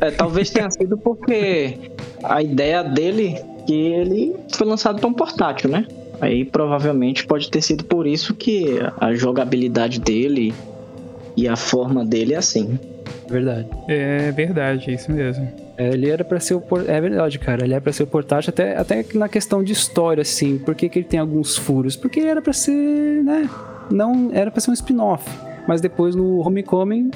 É, 0.00 0.10
talvez 0.10 0.50
tenha 0.50 0.70
sido 0.72 0.96
porque 0.98 1.78
a 2.22 2.42
ideia 2.42 2.82
dele 2.82 3.40
que 3.66 3.74
ele 3.74 4.34
foi 4.52 4.66
lançado 4.66 4.98
para 4.98 5.08
um 5.08 5.14
portátil, 5.14 5.70
né? 5.70 5.86
Aí 6.20 6.44
provavelmente 6.44 7.26
pode 7.26 7.50
ter 7.50 7.62
sido 7.62 7.84
por 7.84 8.06
isso 8.06 8.34
que 8.34 8.78
a 9.00 9.14
jogabilidade 9.14 10.00
dele 10.00 10.54
e 11.36 11.48
a 11.48 11.56
forma 11.56 12.04
dele 12.04 12.34
é 12.34 12.36
assim. 12.36 12.78
Verdade. 13.28 13.68
É 13.88 14.30
verdade, 14.32 14.90
é 14.90 14.94
isso 14.94 15.10
mesmo. 15.10 15.63
É, 15.76 15.90
ele 15.92 16.08
era 16.08 16.24
pra 16.24 16.38
ser 16.38 16.54
o 16.54 16.60
por... 16.60 16.88
É 16.88 17.00
verdade, 17.00 17.38
cara. 17.38 17.64
Ele 17.64 17.74
era 17.74 17.80
pra 17.80 17.92
ser 17.92 18.04
o 18.04 18.06
portátil, 18.06 18.50
até, 18.50 18.76
até 18.76 19.04
na 19.14 19.28
questão 19.28 19.62
de 19.62 19.72
história, 19.72 20.22
assim. 20.22 20.58
Por 20.58 20.74
que, 20.74 20.88
que 20.88 20.98
ele 21.00 21.06
tem 21.06 21.18
alguns 21.18 21.56
furos? 21.56 21.96
Porque 21.96 22.20
ele 22.20 22.28
era 22.28 22.42
pra 22.42 22.52
ser, 22.52 23.22
né? 23.24 23.48
Não 23.90 24.30
era 24.32 24.50
pra 24.50 24.60
ser 24.60 24.70
um 24.70 24.74
spin-off. 24.74 25.28
Mas 25.66 25.80
depois 25.80 26.14
no 26.14 26.38
Homecoming. 26.46 27.10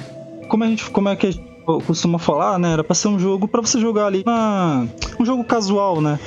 Como 0.48 0.64
a 0.64 0.66
gente. 0.66 0.90
Como 0.90 1.08
é 1.08 1.16
que 1.16 1.26
a 1.26 1.30
gente 1.30 1.46
costuma 1.86 2.18
falar, 2.18 2.58
né? 2.58 2.72
Era 2.72 2.82
pra 2.82 2.94
ser 2.94 3.08
um 3.08 3.18
jogo 3.18 3.46
pra 3.46 3.60
você 3.60 3.78
jogar 3.78 4.06
ali 4.06 4.22
na. 4.24 4.86
Um 5.20 5.24
jogo 5.24 5.44
casual, 5.44 6.00
né? 6.00 6.18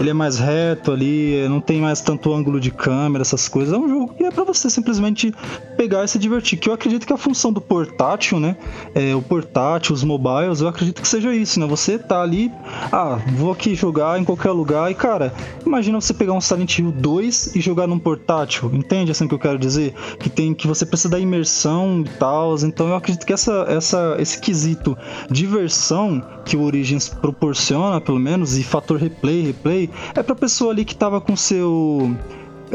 Ele 0.00 0.10
é 0.10 0.14
mais 0.14 0.38
reto 0.38 0.90
ali, 0.90 1.46
não 1.48 1.60
tem 1.60 1.80
mais 1.80 2.00
tanto 2.00 2.32
ângulo 2.32 2.58
de 2.58 2.70
câmera, 2.70 3.22
essas 3.22 3.48
coisas. 3.48 3.74
É 3.74 3.76
um 3.76 3.88
jogo 3.88 4.14
que 4.14 4.24
é 4.24 4.30
para 4.30 4.44
você 4.44 4.70
simplesmente 4.70 5.34
pegar 5.76 6.04
e 6.04 6.08
se 6.08 6.18
divertir. 6.18 6.58
Que 6.58 6.68
eu 6.68 6.74
acredito 6.74 7.06
que 7.06 7.12
a 7.12 7.16
função 7.16 7.52
do 7.52 7.60
portátil, 7.60 8.40
né? 8.40 8.56
É, 8.94 9.14
o 9.14 9.22
portátil, 9.22 9.94
os 9.94 10.02
mobiles, 10.04 10.60
eu 10.60 10.68
acredito 10.68 11.02
que 11.02 11.08
seja 11.08 11.34
isso, 11.34 11.60
né? 11.60 11.66
Você 11.66 11.98
tá 11.98 12.22
ali, 12.22 12.50
ah, 12.92 13.18
vou 13.36 13.52
aqui 13.52 13.74
jogar 13.74 14.18
em 14.20 14.24
qualquer 14.24 14.50
lugar. 14.50 14.90
E 14.90 14.94
cara, 14.94 15.32
imagina 15.64 16.00
você 16.00 16.14
pegar 16.14 16.32
um 16.32 16.40
Silent 16.40 16.78
Hill 16.78 16.92
2 16.92 17.56
e 17.56 17.60
jogar 17.60 17.86
num 17.86 17.98
portátil. 17.98 18.70
Entende 18.72 19.10
assim 19.10 19.28
que 19.28 19.34
eu 19.34 19.38
quero 19.38 19.58
dizer? 19.58 19.94
Que 20.18 20.28
tem 20.28 20.54
que 20.54 20.66
você 20.66 20.86
precisa 20.86 21.10
da 21.10 21.18
imersão 21.18 22.02
e 22.06 22.08
tal. 22.18 22.54
Então 22.62 22.88
eu 22.88 22.96
acredito 22.96 23.26
que 23.26 23.32
essa, 23.32 23.66
essa, 23.68 24.16
esse 24.18 24.38
quesito 24.40 24.96
diversão 25.30 26.22
que 26.44 26.56
o 26.56 26.62
Origins 26.62 27.08
proporciona, 27.08 28.00
pelo 28.00 28.18
menos, 28.18 28.56
e 28.56 28.62
fator 28.62 28.98
replay, 28.98 29.42
replay, 29.42 29.90
é 30.14 30.22
pra 30.22 30.34
pessoa 30.34 30.72
ali 30.72 30.84
que 30.84 30.94
tava 30.94 31.20
com 31.20 31.36
seu. 31.36 32.14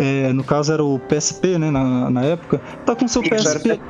É, 0.01 0.31
no 0.31 0.45
caso 0.45 0.71
era 0.71 0.81
o 0.81 0.97
PSP, 0.97 1.57
né, 1.57 1.69
na, 1.69 2.09
na 2.09 2.23
época, 2.23 2.62
tá 2.85 2.95
com 2.95 3.05
seu 3.05 3.21
PSP, 3.21 3.81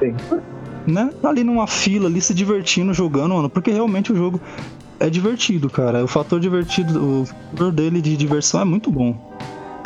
né, 0.88 1.12
ali 1.24 1.44
numa 1.44 1.68
fila, 1.68 2.08
ali 2.08 2.20
se 2.20 2.34
divertindo, 2.34 2.92
jogando, 2.96 3.36
mano, 3.36 3.48
porque 3.48 3.70
realmente 3.70 4.12
o 4.12 4.16
jogo 4.16 4.42
é 5.00 5.08
divertido, 5.08 5.70
cara. 5.70 6.04
O 6.04 6.08
fator 6.08 6.40
divertido, 6.40 7.22
o 7.22 7.26
fator 7.28 7.72
dele 7.72 8.02
de 8.02 8.18
diversão 8.18 8.60
é 8.60 8.66
muito 8.66 8.92
bom. 8.92 9.16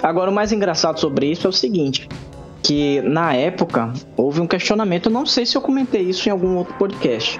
Agora, 0.02 0.32
o 0.32 0.34
mais 0.34 0.54
engraçado 0.54 0.98
sobre 0.98 1.30
isso 1.30 1.46
é 1.46 1.50
o 1.50 1.54
seguinte: 1.54 2.08
que 2.62 3.02
na 3.02 3.34
época 3.34 3.92
houve 4.16 4.40
um 4.40 4.48
questionamento, 4.48 5.08
eu 5.08 5.12
não 5.12 5.26
sei 5.26 5.46
se 5.46 5.58
eu 5.58 5.62
comentei 5.62 6.04
isso 6.04 6.30
em 6.30 6.32
algum 6.32 6.56
outro 6.56 6.74
podcast, 6.76 7.38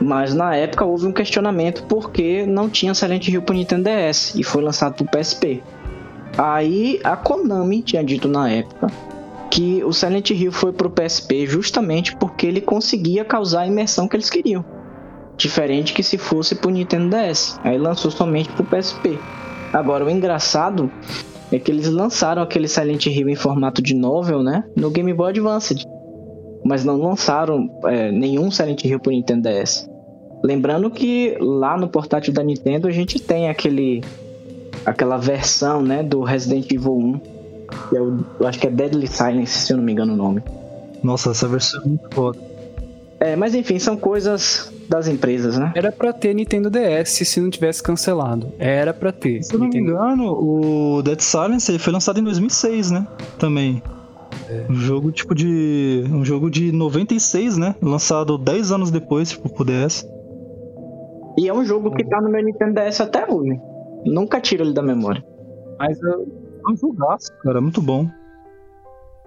mas 0.00 0.34
na 0.34 0.56
época 0.56 0.86
houve 0.86 1.06
um 1.06 1.12
questionamento 1.12 1.84
porque 1.84 2.46
não 2.46 2.70
tinha 2.70 2.94
Silent 2.94 3.28
Hill 3.28 3.42
para 3.42 3.54
Nintendo 3.54 3.84
DS 3.84 4.34
e 4.34 4.42
foi 4.42 4.62
lançado 4.62 5.04
para 5.04 5.20
PSP. 5.20 5.62
Aí 6.36 7.00
a 7.04 7.16
Konami 7.16 7.82
tinha 7.82 8.02
dito 8.02 8.28
na 8.28 8.50
época 8.50 8.88
que 9.50 9.84
o 9.84 9.92
Silent 9.92 10.30
Hill 10.30 10.50
foi 10.50 10.72
pro 10.72 10.90
PSP 10.90 11.46
justamente 11.46 12.16
porque 12.16 12.46
ele 12.46 12.60
conseguia 12.60 13.24
causar 13.24 13.60
a 13.60 13.66
imersão 13.66 14.08
que 14.08 14.16
eles 14.16 14.28
queriam. 14.28 14.64
Diferente 15.36 15.92
que 15.92 16.02
se 16.02 16.18
fosse 16.18 16.56
pro 16.56 16.70
Nintendo 16.70 17.16
DS. 17.16 17.58
Aí 17.62 17.78
lançou 17.78 18.10
somente 18.10 18.48
pro 18.50 18.64
PSP. 18.64 19.18
Agora 19.72 20.04
o 20.04 20.10
engraçado 20.10 20.90
é 21.52 21.58
que 21.58 21.70
eles 21.70 21.88
lançaram 21.88 22.42
aquele 22.42 22.66
Silent 22.66 23.06
Hill 23.06 23.28
em 23.28 23.36
formato 23.36 23.80
de 23.80 23.94
novel, 23.94 24.42
né? 24.42 24.64
No 24.76 24.90
Game 24.90 25.12
Boy 25.12 25.30
Advance. 25.30 25.76
Mas 26.64 26.84
não 26.84 26.96
lançaram 26.96 27.68
é, 27.84 28.10
nenhum 28.10 28.50
Silent 28.50 28.84
Hill 28.84 28.98
pro 28.98 29.12
Nintendo 29.12 29.48
DS. 29.48 29.88
Lembrando 30.42 30.90
que 30.90 31.36
lá 31.40 31.76
no 31.76 31.88
portátil 31.88 32.32
da 32.32 32.42
Nintendo 32.42 32.88
a 32.88 32.90
gente 32.90 33.20
tem 33.20 33.48
aquele 33.48 34.02
aquela 34.84 35.16
versão, 35.16 35.82
né, 35.82 36.02
do 36.02 36.22
Resident 36.22 36.70
Evil 36.70 36.96
1, 36.96 37.18
que 37.88 37.96
é 37.96 38.00
o, 38.00 38.24
eu 38.40 38.46
acho 38.46 38.58
que 38.58 38.66
é 38.66 38.70
Deadly 38.70 39.06
Silence, 39.06 39.52
se 39.52 39.72
eu 39.72 39.76
não 39.76 39.84
me 39.84 39.92
engano 39.92 40.12
o 40.12 40.16
nome. 40.16 40.42
Nossa, 41.02 41.30
essa 41.30 41.46
versão 41.48 41.82
é 41.82 41.88
muito 41.88 42.14
foda. 42.14 42.38
É, 43.20 43.36
mas 43.36 43.54
enfim, 43.54 43.78
são 43.78 43.96
coisas 43.96 44.72
das 44.88 45.08
empresas, 45.08 45.56
né? 45.56 45.72
Era 45.74 45.90
pra 45.90 46.12
ter 46.12 46.34
Nintendo 46.34 46.68
DS 46.68 47.08
se 47.26 47.40
não 47.40 47.48
tivesse 47.48 47.82
cancelado. 47.82 48.52
Era 48.58 48.92
pra 48.92 49.12
ter. 49.12 49.42
Se 49.42 49.54
eu 49.54 49.58
não 49.60 49.68
me 49.68 49.78
engano, 49.78 50.32
o 50.32 51.02
Dead 51.02 51.20
Silence 51.20 51.78
foi 51.78 51.92
lançado 51.92 52.20
em 52.20 52.24
2006, 52.24 52.90
né? 52.90 53.06
Também. 53.38 53.82
É. 54.48 54.66
Um 54.68 54.74
jogo 54.74 55.10
tipo 55.10 55.34
de. 55.34 56.04
Um 56.10 56.24
jogo 56.24 56.50
de 56.50 56.70
96, 56.72 57.56
né? 57.56 57.74
Lançado 57.80 58.36
10 58.36 58.72
anos 58.72 58.90
depois, 58.90 59.30
tipo, 59.30 59.48
pro 59.48 59.64
DS. 59.64 60.06
E 61.38 61.48
é 61.48 61.54
um 61.54 61.64
jogo 61.64 61.90
que 61.92 62.04
tá 62.04 62.20
no 62.20 62.30
meu 62.30 62.44
Nintendo 62.44 62.74
DS 62.74 63.00
até 63.00 63.26
hoje. 63.26 63.58
Nunca 64.04 64.40
tiro 64.40 64.64
ele 64.64 64.72
da 64.72 64.82
memória. 64.82 65.24
Mas 65.78 65.98
é 66.02 66.16
um 66.70 66.76
jogaço, 66.76 67.32
cara, 67.42 67.60
muito 67.60 67.80
bom. 67.80 68.08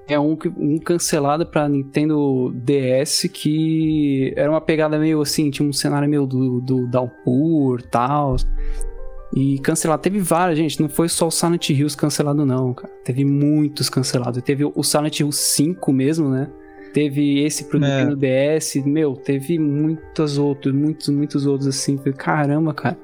É 0.10 0.18
um, 0.18 0.38
um 0.58 0.78
cancelado 0.78 1.46
pra 1.46 1.68
Nintendo 1.68 2.54
DS 2.64 3.30
que 3.32 4.34
era 4.38 4.50
uma 4.50 4.62
pegada 4.62 4.98
meio 4.98 5.22
assim, 5.22 5.52
tinha 5.52 5.68
um 5.68 5.74
cenário 5.74 6.08
meio 6.08 6.26
do, 6.26 6.62
do 6.62 6.88
Downpour 6.88 7.82
e 7.82 7.88
tal. 7.90 8.38
E 9.36 9.60
cancelado. 9.60 10.02
Teve 10.02 10.20
vários, 10.20 10.58
gente. 10.58 10.82
Não 10.82 10.88
foi 10.88 11.10
só 11.10 11.28
o 11.28 11.32
Silent 11.32 11.70
Hills 11.70 11.98
cancelado, 11.98 12.46
não, 12.46 12.74
cara. 12.74 12.94
Teve 13.04 13.26
muitos 13.26 13.90
cancelados. 13.90 14.42
Teve 14.42 14.64
o 14.64 14.84
Silent 14.84 15.20
Hill 15.20 15.32
5 15.32 15.92
mesmo, 15.92 16.30
né? 16.30 16.50
Teve 16.94 17.44
esse 17.44 17.66
pro 17.66 17.78
é. 17.78 17.82
Nintendo 17.82 18.16
DS. 18.16 18.76
Meu, 18.86 19.14
teve 19.14 19.60
muitos 19.60 20.38
outros, 20.38 20.74
muitos, 20.74 21.10
muitos 21.10 21.46
outros 21.46 21.68
assim. 21.68 21.98
Caramba, 21.98 22.74
cara. 22.74 22.98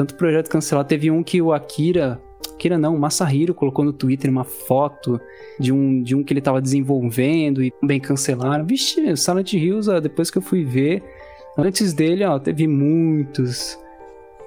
Tanto 0.00 0.14
projeto 0.14 0.48
cancelado. 0.48 0.88
Teve 0.88 1.10
um 1.10 1.22
que 1.22 1.42
o 1.42 1.52
Akira. 1.52 2.18
Akira 2.54 2.78
não, 2.78 2.96
o 2.96 2.98
Masahiro 2.98 3.52
colocou 3.52 3.84
no 3.84 3.92
Twitter 3.92 4.30
uma 4.30 4.44
foto 4.44 5.20
de 5.58 5.70
um, 5.70 6.02
de 6.02 6.14
um 6.14 6.24
que 6.24 6.32
ele 6.32 6.40
tava 6.40 6.58
desenvolvendo 6.58 7.62
e 7.62 7.70
também 7.70 8.00
cancelaram. 8.00 8.64
Vixe, 8.64 9.14
Silent 9.14 9.52
Hills, 9.52 9.90
ó, 9.90 10.00
depois 10.00 10.30
que 10.30 10.38
eu 10.38 10.42
fui 10.42 10.64
ver. 10.64 11.02
Antes 11.54 11.92
dele, 11.92 12.24
ó, 12.24 12.38
teve 12.38 12.66
muitos. 12.66 13.78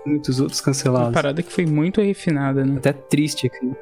Muitos 0.03 0.39
outros 0.39 0.59
cancelados. 0.59 1.09
Uma 1.09 1.13
parada 1.13 1.43
que 1.43 1.53
foi 1.53 1.67
muito 1.67 2.01
refinada, 2.01 2.65
né? 2.65 2.77
Até 2.77 2.91
triste 2.91 3.45
aqui. 3.45 3.73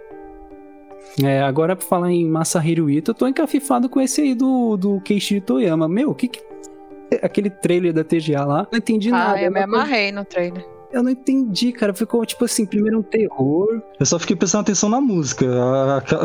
É, 1.24 1.42
agora 1.42 1.74
pra 1.74 1.88
falar 1.88 2.12
em 2.12 2.28
Masahiro 2.28 2.90
Ito, 2.90 3.12
eu 3.12 3.16
tô 3.16 3.28
encafifado 3.30 3.88
com 3.88 4.02
esse 4.02 4.20
aí 4.20 4.36
do, 4.36 4.76
do 4.76 5.00
Keiichi 5.00 5.40
Toyama. 5.40 5.88
Meu, 5.88 6.10
o 6.10 6.16
que 6.16 6.28
que... 6.28 6.42
Aquele 7.22 7.50
trailer 7.50 7.94
da 7.94 8.04
TGA 8.04 8.44
lá, 8.44 8.68
não 8.70 8.78
entendi 8.78 9.08
ah, 9.08 9.12
nada. 9.12 9.38
Ah, 9.38 9.44
eu 9.44 9.52
me 9.54 9.62
amarrei 9.62 10.12
no 10.12 10.26
trailer. 10.26 10.66
Eu 10.92 11.04
não 11.04 11.10
entendi, 11.12 11.72
cara. 11.72 11.94
Ficou 11.94 12.26
tipo 12.26 12.46
assim, 12.46 12.66
primeiro 12.66 13.00
um 13.00 13.04
terror. 13.04 13.82
Eu 14.00 14.06
só 14.06 14.20
fiquei 14.20 14.36
prestando 14.36 14.64
atenção 14.64 14.90
na 14.90 15.00
música. 15.00 15.46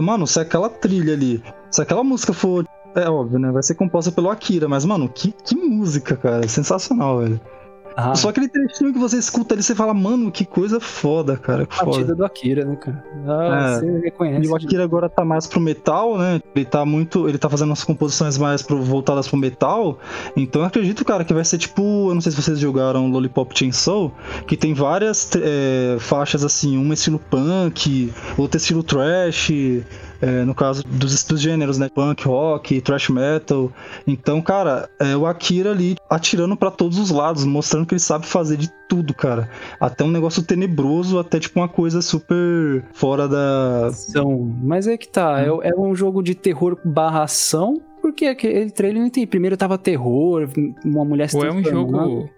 Mano, 0.03 0.27
se 0.27 0.41
aquela 0.41 0.69
trilha 0.69 1.15
ali, 1.15 1.43
se 1.71 1.81
aquela 1.81 2.03
música 2.03 2.33
for. 2.33 2.65
É 2.95 3.09
óbvio, 3.11 3.39
né? 3.39 3.53
Vai 3.53 3.63
ser 3.63 3.75
composta 3.75 4.11
pelo 4.11 4.31
Akira, 4.31 4.67
mas, 4.69 4.85
mano, 4.85 5.09
que, 5.09 5.33
que 5.45 5.55
música, 5.55 6.17
cara. 6.17 6.49
Sensacional, 6.49 7.19
velho. 7.19 7.41
Ah. 7.97 8.15
Só 8.15 8.29
aquele 8.29 8.47
trechinho 8.47 8.93
que 8.93 8.99
você 8.99 9.17
escuta 9.17 9.55
ali, 9.55 9.63
você 9.63 9.75
fala, 9.75 9.95
mano, 9.95 10.31
que 10.31 10.45
coisa 10.45 10.79
foda, 10.79 11.35
cara. 11.39 11.65
Que 11.65 11.77
foda. 11.77 12.15
do 12.15 12.25
Akira, 12.27 12.63
né, 12.63 12.77
cara? 12.77 13.03
Ah, 13.27 13.71
é. 13.71 13.79
você 13.79 13.99
reconhece. 14.01 14.47
E 14.47 14.51
o 14.51 14.55
Akira 14.55 14.85
agora 14.85 15.09
tá 15.09 15.25
mais 15.25 15.47
pro 15.47 15.59
metal, 15.59 16.19
né? 16.19 16.43
Ele 16.55 16.65
tá 16.67 16.85
muito. 16.85 17.27
Ele 17.27 17.39
tá 17.39 17.49
fazendo 17.49 17.73
as 17.73 17.83
composições 17.83 18.37
mais 18.37 18.61
pro, 18.61 18.83
voltadas 18.83 19.27
pro 19.27 19.39
metal. 19.39 19.99
Então 20.37 20.61
eu 20.61 20.67
acredito, 20.67 21.07
cara, 21.07 21.25
que 21.25 21.33
vai 21.33 21.45
ser 21.45 21.57
tipo. 21.57 22.11
Eu 22.11 22.15
não 22.15 22.21
sei 22.21 22.33
se 22.33 22.43
vocês 22.43 22.59
jogaram 22.59 23.11
Lollipop 23.11 23.59
Chainsaw, 23.59 24.13
que 24.47 24.59
tem 24.59 24.75
várias 24.75 25.31
é, 25.35 25.97
faixas 25.99 26.45
assim, 26.45 26.77
uma 26.77 26.93
estilo 26.93 27.19
punk, 27.19 28.13
outra 28.37 28.59
estilo 28.59 28.83
trash. 28.83 29.51
É, 30.21 30.45
no 30.45 30.55
caso 30.55 30.83
dos, 30.87 31.25
dos 31.25 31.41
gêneros, 31.41 31.79
né? 31.79 31.89
Punk, 31.89 32.27
rock, 32.27 32.81
thrash 32.81 33.09
metal. 33.11 33.71
Então, 34.07 34.41
cara, 34.41 34.89
é 34.99 35.17
o 35.17 35.27
Akira 35.27 35.71
ali 35.71 35.97
atirando 36.09 36.57
para 36.57 36.71
todos 36.71 36.99
os 36.99 37.11
lados, 37.11 37.45
mostrando 37.45 37.87
que 37.87 37.95
ele 37.95 38.01
sabe 38.01 38.27
fazer 38.27 38.57
de 38.57 38.71
tudo, 38.89 39.15
cara. 39.15 39.51
Até 39.81 40.05
um 40.05 40.11
negócio 40.11 40.43
tenebroso, 40.43 41.19
até 41.19 41.39
tipo 41.39 41.61
uma 41.61 41.69
coisa 41.69 42.01
super 42.01 42.85
fora 42.93 43.29
da. 43.29 43.87
Ação. 43.89 44.55
Mas 44.63 44.87
é 44.87 44.97
que 44.97 45.09
tá, 45.09 45.35
hum. 45.35 45.63
é, 45.63 45.69
é 45.69 45.75
um 45.77 45.95
jogo 45.95 46.23
de 46.23 46.35
terror 46.35 46.79
barra 46.85 47.25
ação. 47.25 47.81
Porque 48.01 48.27
aquele 48.27 48.71
trailer 48.71 49.03
não 49.03 49.11
tem. 49.11 49.27
Primeiro 49.27 49.57
tava 49.57 49.77
terror, 49.77 50.49
uma 50.85 51.05
mulher 51.05 51.29
se 51.29 51.37
Ou 51.37 51.45
é 51.45 51.51
um 51.51 51.65
jogo. 51.65 52.31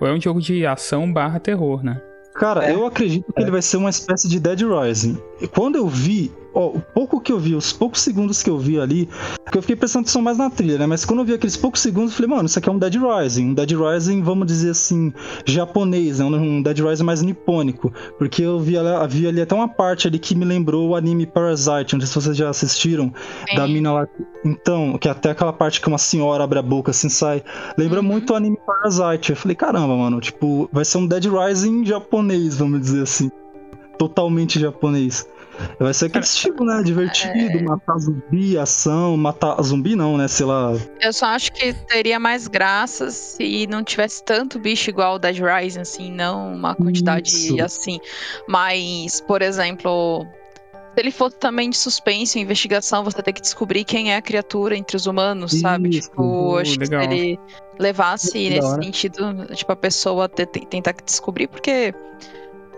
Ou 0.00 0.06
é 0.06 0.12
um 0.12 0.20
jogo 0.20 0.40
de 0.40 0.66
ação 0.66 1.10
barra 1.10 1.40
terror, 1.40 1.82
né? 1.82 2.00
Cara, 2.34 2.66
é. 2.66 2.74
eu 2.74 2.84
acredito 2.84 3.32
que 3.32 3.40
é. 3.40 3.42
ele 3.42 3.50
vai 3.50 3.62
ser 3.62 3.76
uma 3.76 3.90
espécie 3.90 4.28
de 4.28 4.40
Dead 4.40 4.60
Rising. 4.60 5.16
E 5.40 5.46
quando 5.46 5.76
eu 5.76 5.86
vi, 5.86 6.32
o 6.54 6.80
pouco 6.80 7.20
que 7.20 7.32
eu 7.32 7.38
vi, 7.38 7.54
os 7.54 7.72
poucos 7.72 8.00
segundos 8.00 8.42
que 8.42 8.48
eu 8.48 8.58
vi 8.58 8.78
ali, 8.78 9.08
porque 9.42 9.58
eu 9.58 9.62
fiquei 9.62 9.76
prestando 9.76 10.04
atenção 10.04 10.22
mais 10.22 10.38
na 10.38 10.48
trilha, 10.48 10.78
né? 10.78 10.86
Mas 10.86 11.04
quando 11.04 11.20
eu 11.20 11.24
vi 11.24 11.34
aqueles 11.34 11.56
poucos 11.56 11.80
segundos, 11.80 12.12
eu 12.12 12.16
falei, 12.16 12.30
mano, 12.30 12.46
isso 12.46 12.58
aqui 12.58 12.68
é 12.68 12.72
um 12.72 12.78
Dead 12.78 12.94
Rising. 12.94 13.50
Um 13.50 13.54
Dead 13.54 13.70
Rising, 13.72 14.22
vamos 14.22 14.46
dizer 14.46 14.70
assim, 14.70 15.12
japonês, 15.44 16.20
né? 16.20 16.24
Um 16.24 16.62
Dead 16.62 16.78
Rising 16.78 17.02
mais 17.02 17.22
nipônico. 17.22 17.92
Porque 18.18 18.42
eu 18.42 18.60
vi, 18.60 18.74
vi 19.08 19.26
ali 19.26 19.40
até 19.40 19.54
uma 19.54 19.68
parte 19.68 20.06
ali 20.06 20.18
que 20.18 20.34
me 20.34 20.44
lembrou 20.44 20.90
o 20.90 20.96
anime 20.96 21.26
Parasite, 21.26 21.94
não 21.94 22.00
sei 22.00 22.06
se 22.06 22.14
vocês 22.14 22.36
já 22.36 22.48
assistiram, 22.48 23.12
Sim. 23.48 23.56
da 23.56 23.66
mina 23.66 23.92
lá. 23.92 24.08
Então, 24.44 24.96
que 24.98 25.08
até 25.08 25.30
aquela 25.30 25.52
parte 25.52 25.80
que 25.80 25.88
uma 25.88 25.98
senhora 25.98 26.44
abre 26.44 26.58
a 26.58 26.62
boca 26.62 26.90
assim 26.90 27.08
sai. 27.08 27.42
Lembra 27.76 28.00
uhum. 28.00 28.06
muito 28.06 28.32
o 28.32 28.36
anime 28.36 28.58
Parasite. 28.64 29.30
Eu 29.30 29.36
falei, 29.36 29.56
caramba, 29.56 29.96
mano, 29.96 30.20
tipo, 30.20 30.68
vai 30.72 30.84
ser 30.84 30.98
um 30.98 31.06
Dead 31.06 31.24
Rising 31.24 31.84
japonês, 31.84 32.58
vamos 32.58 32.80
dizer 32.80 33.02
assim. 33.02 33.30
Totalmente 33.98 34.58
japonês. 34.58 35.26
Vai 35.78 35.94
ser 35.94 36.06
aquele 36.06 36.24
estilo, 36.24 36.64
né? 36.64 36.82
Divertido, 36.82 37.58
É. 37.58 37.62
matar 37.62 37.98
zumbi, 37.98 38.58
ação, 38.58 39.16
matar 39.16 39.60
zumbi 39.62 39.94
não, 39.96 40.16
né? 40.16 40.26
Sei 40.28 40.44
lá. 40.46 40.72
Eu 41.00 41.12
só 41.12 41.26
acho 41.26 41.52
que 41.52 41.72
teria 41.86 42.18
mais 42.18 42.48
graça 42.48 43.10
se 43.10 43.66
não 43.66 43.82
tivesse 43.84 44.24
tanto 44.24 44.58
bicho 44.58 44.90
igual 44.90 45.16
o 45.16 45.18
Dead 45.18 45.38
Rising, 45.38 45.80
assim, 45.80 46.10
não 46.12 46.54
uma 46.54 46.74
quantidade 46.74 47.28
Isso. 47.30 47.60
assim. 47.62 47.98
Mas, 48.48 49.20
por 49.20 49.42
exemplo, 49.42 50.26
se 50.94 51.00
ele 51.00 51.10
fosse 51.10 51.36
também 51.38 51.70
de 51.70 51.76
suspense, 51.76 52.38
investigação, 52.38 53.02
você 53.04 53.22
tem 53.22 53.34
que 53.34 53.40
descobrir 53.40 53.84
quem 53.84 54.12
é 54.12 54.16
a 54.16 54.22
criatura 54.22 54.76
entre 54.76 54.96
os 54.96 55.06
humanos, 55.06 55.60
sabe? 55.60 55.90
Isso. 55.90 56.08
Tipo, 56.10 56.22
Oh, 56.22 56.56
acho 56.58 56.78
que 56.78 56.86
se 56.86 56.92
legal. 56.92 57.12
ele 57.12 57.38
levasse 57.78 58.48
nesse 58.50 58.74
sentido, 58.82 59.46
tipo, 59.54 59.72
a 59.72 59.76
pessoa 59.76 60.28
te- 60.28 60.46
te- 60.46 60.66
tentar 60.66 60.94
descobrir, 61.04 61.48
porque. 61.48 61.92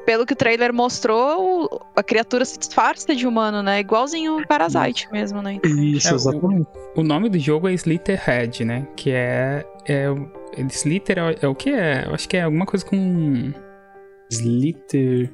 Pelo 0.07 0.25
que 0.25 0.33
o 0.33 0.37
trailer 0.37 0.73
mostrou, 0.73 1.85
a 1.97 2.03
criatura 2.03 2.45
se 2.45 2.57
disfarça 2.59 3.14
de 3.14 3.27
humano, 3.27 3.62
né? 3.62 3.81
Igualzinho 3.81 4.38
o 4.38 4.47
Parasite 4.47 5.09
mesmo, 5.11 5.42
né? 5.42 5.59
Isso, 5.64 6.09
É, 6.09 6.12
o- 6.12 6.14
exatamente. 6.14 6.69
O 6.95 7.03
nome 7.03 7.29
do 7.29 7.38
jogo 7.38 7.69
é 7.69 7.75
Slitherhead, 7.75 8.64
né? 8.64 8.87
Que 8.97 9.11
é. 9.11 9.66
é 9.87 10.07
Slither 10.71 11.19
é, 11.19 11.37
é 11.42 11.49
o 11.49 11.55
que 11.55 11.71
é? 11.71 12.05
Eu 12.07 12.14
acho 12.14 12.29
que 12.29 12.37
é 12.37 12.42
alguma 12.42 12.64
coisa 12.64 12.87
com. 12.87 13.53
Slither. 14.31 15.31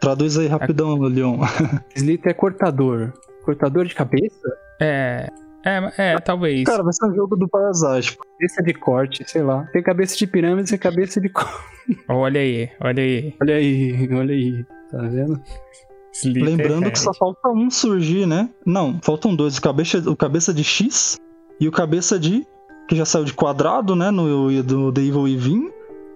Traduz 0.00 0.38
aí 0.38 0.46
rapidão, 0.46 0.98
Leon. 0.98 1.38
Slither 1.96 2.30
é 2.30 2.34
cortador. 2.34 3.12
Cortador 3.44 3.86
de 3.86 3.94
cabeça? 3.94 4.48
É. 4.80 5.28
É, 5.64 5.92
é 6.14 6.18
talvez. 6.18 6.64
Cara, 6.64 6.82
vai 6.82 6.92
ser 6.92 7.04
um 7.06 7.14
jogo 7.14 7.36
do 7.36 7.46
Parasite. 7.46 8.16
Cabeça 8.16 8.62
de 8.62 8.72
corte, 8.74 9.24
sei 9.30 9.42
lá. 9.42 9.66
Tem 9.72 9.82
cabeça 9.82 10.16
de 10.16 10.26
pirâmide 10.26 10.74
e 10.74 10.78
cabeça 10.78 11.20
de 11.20 11.28
corte. 11.32 11.52
Olha 12.08 12.40
aí, 12.40 12.68
olha 12.80 13.02
aí. 13.02 13.34
Olha 13.40 13.54
aí, 13.54 14.08
olha 14.12 14.34
aí. 14.34 14.64
Tá 14.90 14.98
vendo? 15.02 15.40
Slitherhead. 16.12 16.56
Lembrando 16.56 16.90
que 16.90 16.98
só 16.98 17.12
falta 17.14 17.48
um 17.48 17.70
surgir, 17.70 18.26
né? 18.26 18.50
Não, 18.66 18.98
faltam 19.02 19.34
dois. 19.34 19.56
O 19.56 19.62
cabeça, 19.62 19.98
o 20.10 20.16
cabeça 20.16 20.52
de 20.52 20.64
X 20.64 21.18
e 21.60 21.68
o 21.68 21.72
cabeça 21.72 22.18
de. 22.18 22.46
Que 22.88 22.96
já 22.96 23.04
saiu 23.04 23.24
de 23.24 23.32
quadrado, 23.32 23.94
né? 23.94 24.10
No 24.10 24.62
do 24.62 24.92
The 24.92 25.00
Evil 25.00 25.22
Within. 25.22 25.70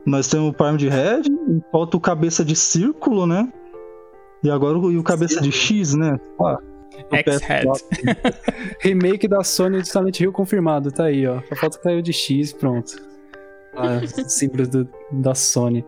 Nós 0.04 0.28
temos 0.28 0.50
o 0.50 0.52
Prime 0.52 0.76
de 0.76 0.88
Red. 0.88 1.22
Falta 1.70 1.96
o 1.96 2.00
cabeça 2.00 2.44
de 2.44 2.56
círculo, 2.56 3.26
né? 3.26 3.50
E 4.42 4.50
agora 4.50 4.76
o, 4.76 4.90
e 4.90 4.98
o 4.98 5.02
cabeça 5.02 5.40
de 5.40 5.52
X, 5.52 5.94
né? 5.94 6.18
Ah, 6.40 6.58
o 7.10 7.16
X-Head. 7.16 7.66
PS4. 7.66 8.34
Remake 8.80 9.28
da 9.28 9.42
Sony 9.42 9.80
de 9.80 9.88
Silent 9.88 10.20
Hill 10.20 10.32
confirmado, 10.32 10.90
tá 10.90 11.04
aí, 11.04 11.26
ó. 11.26 11.40
Só 11.48 11.54
falta 11.56 11.78
caiu 11.78 12.02
de 12.02 12.12
X, 12.12 12.52
pronto. 12.52 13.13
Ah, 13.76 14.00
símbolos 14.28 14.68
do, 14.68 14.88
da 15.12 15.34
Sony. 15.34 15.84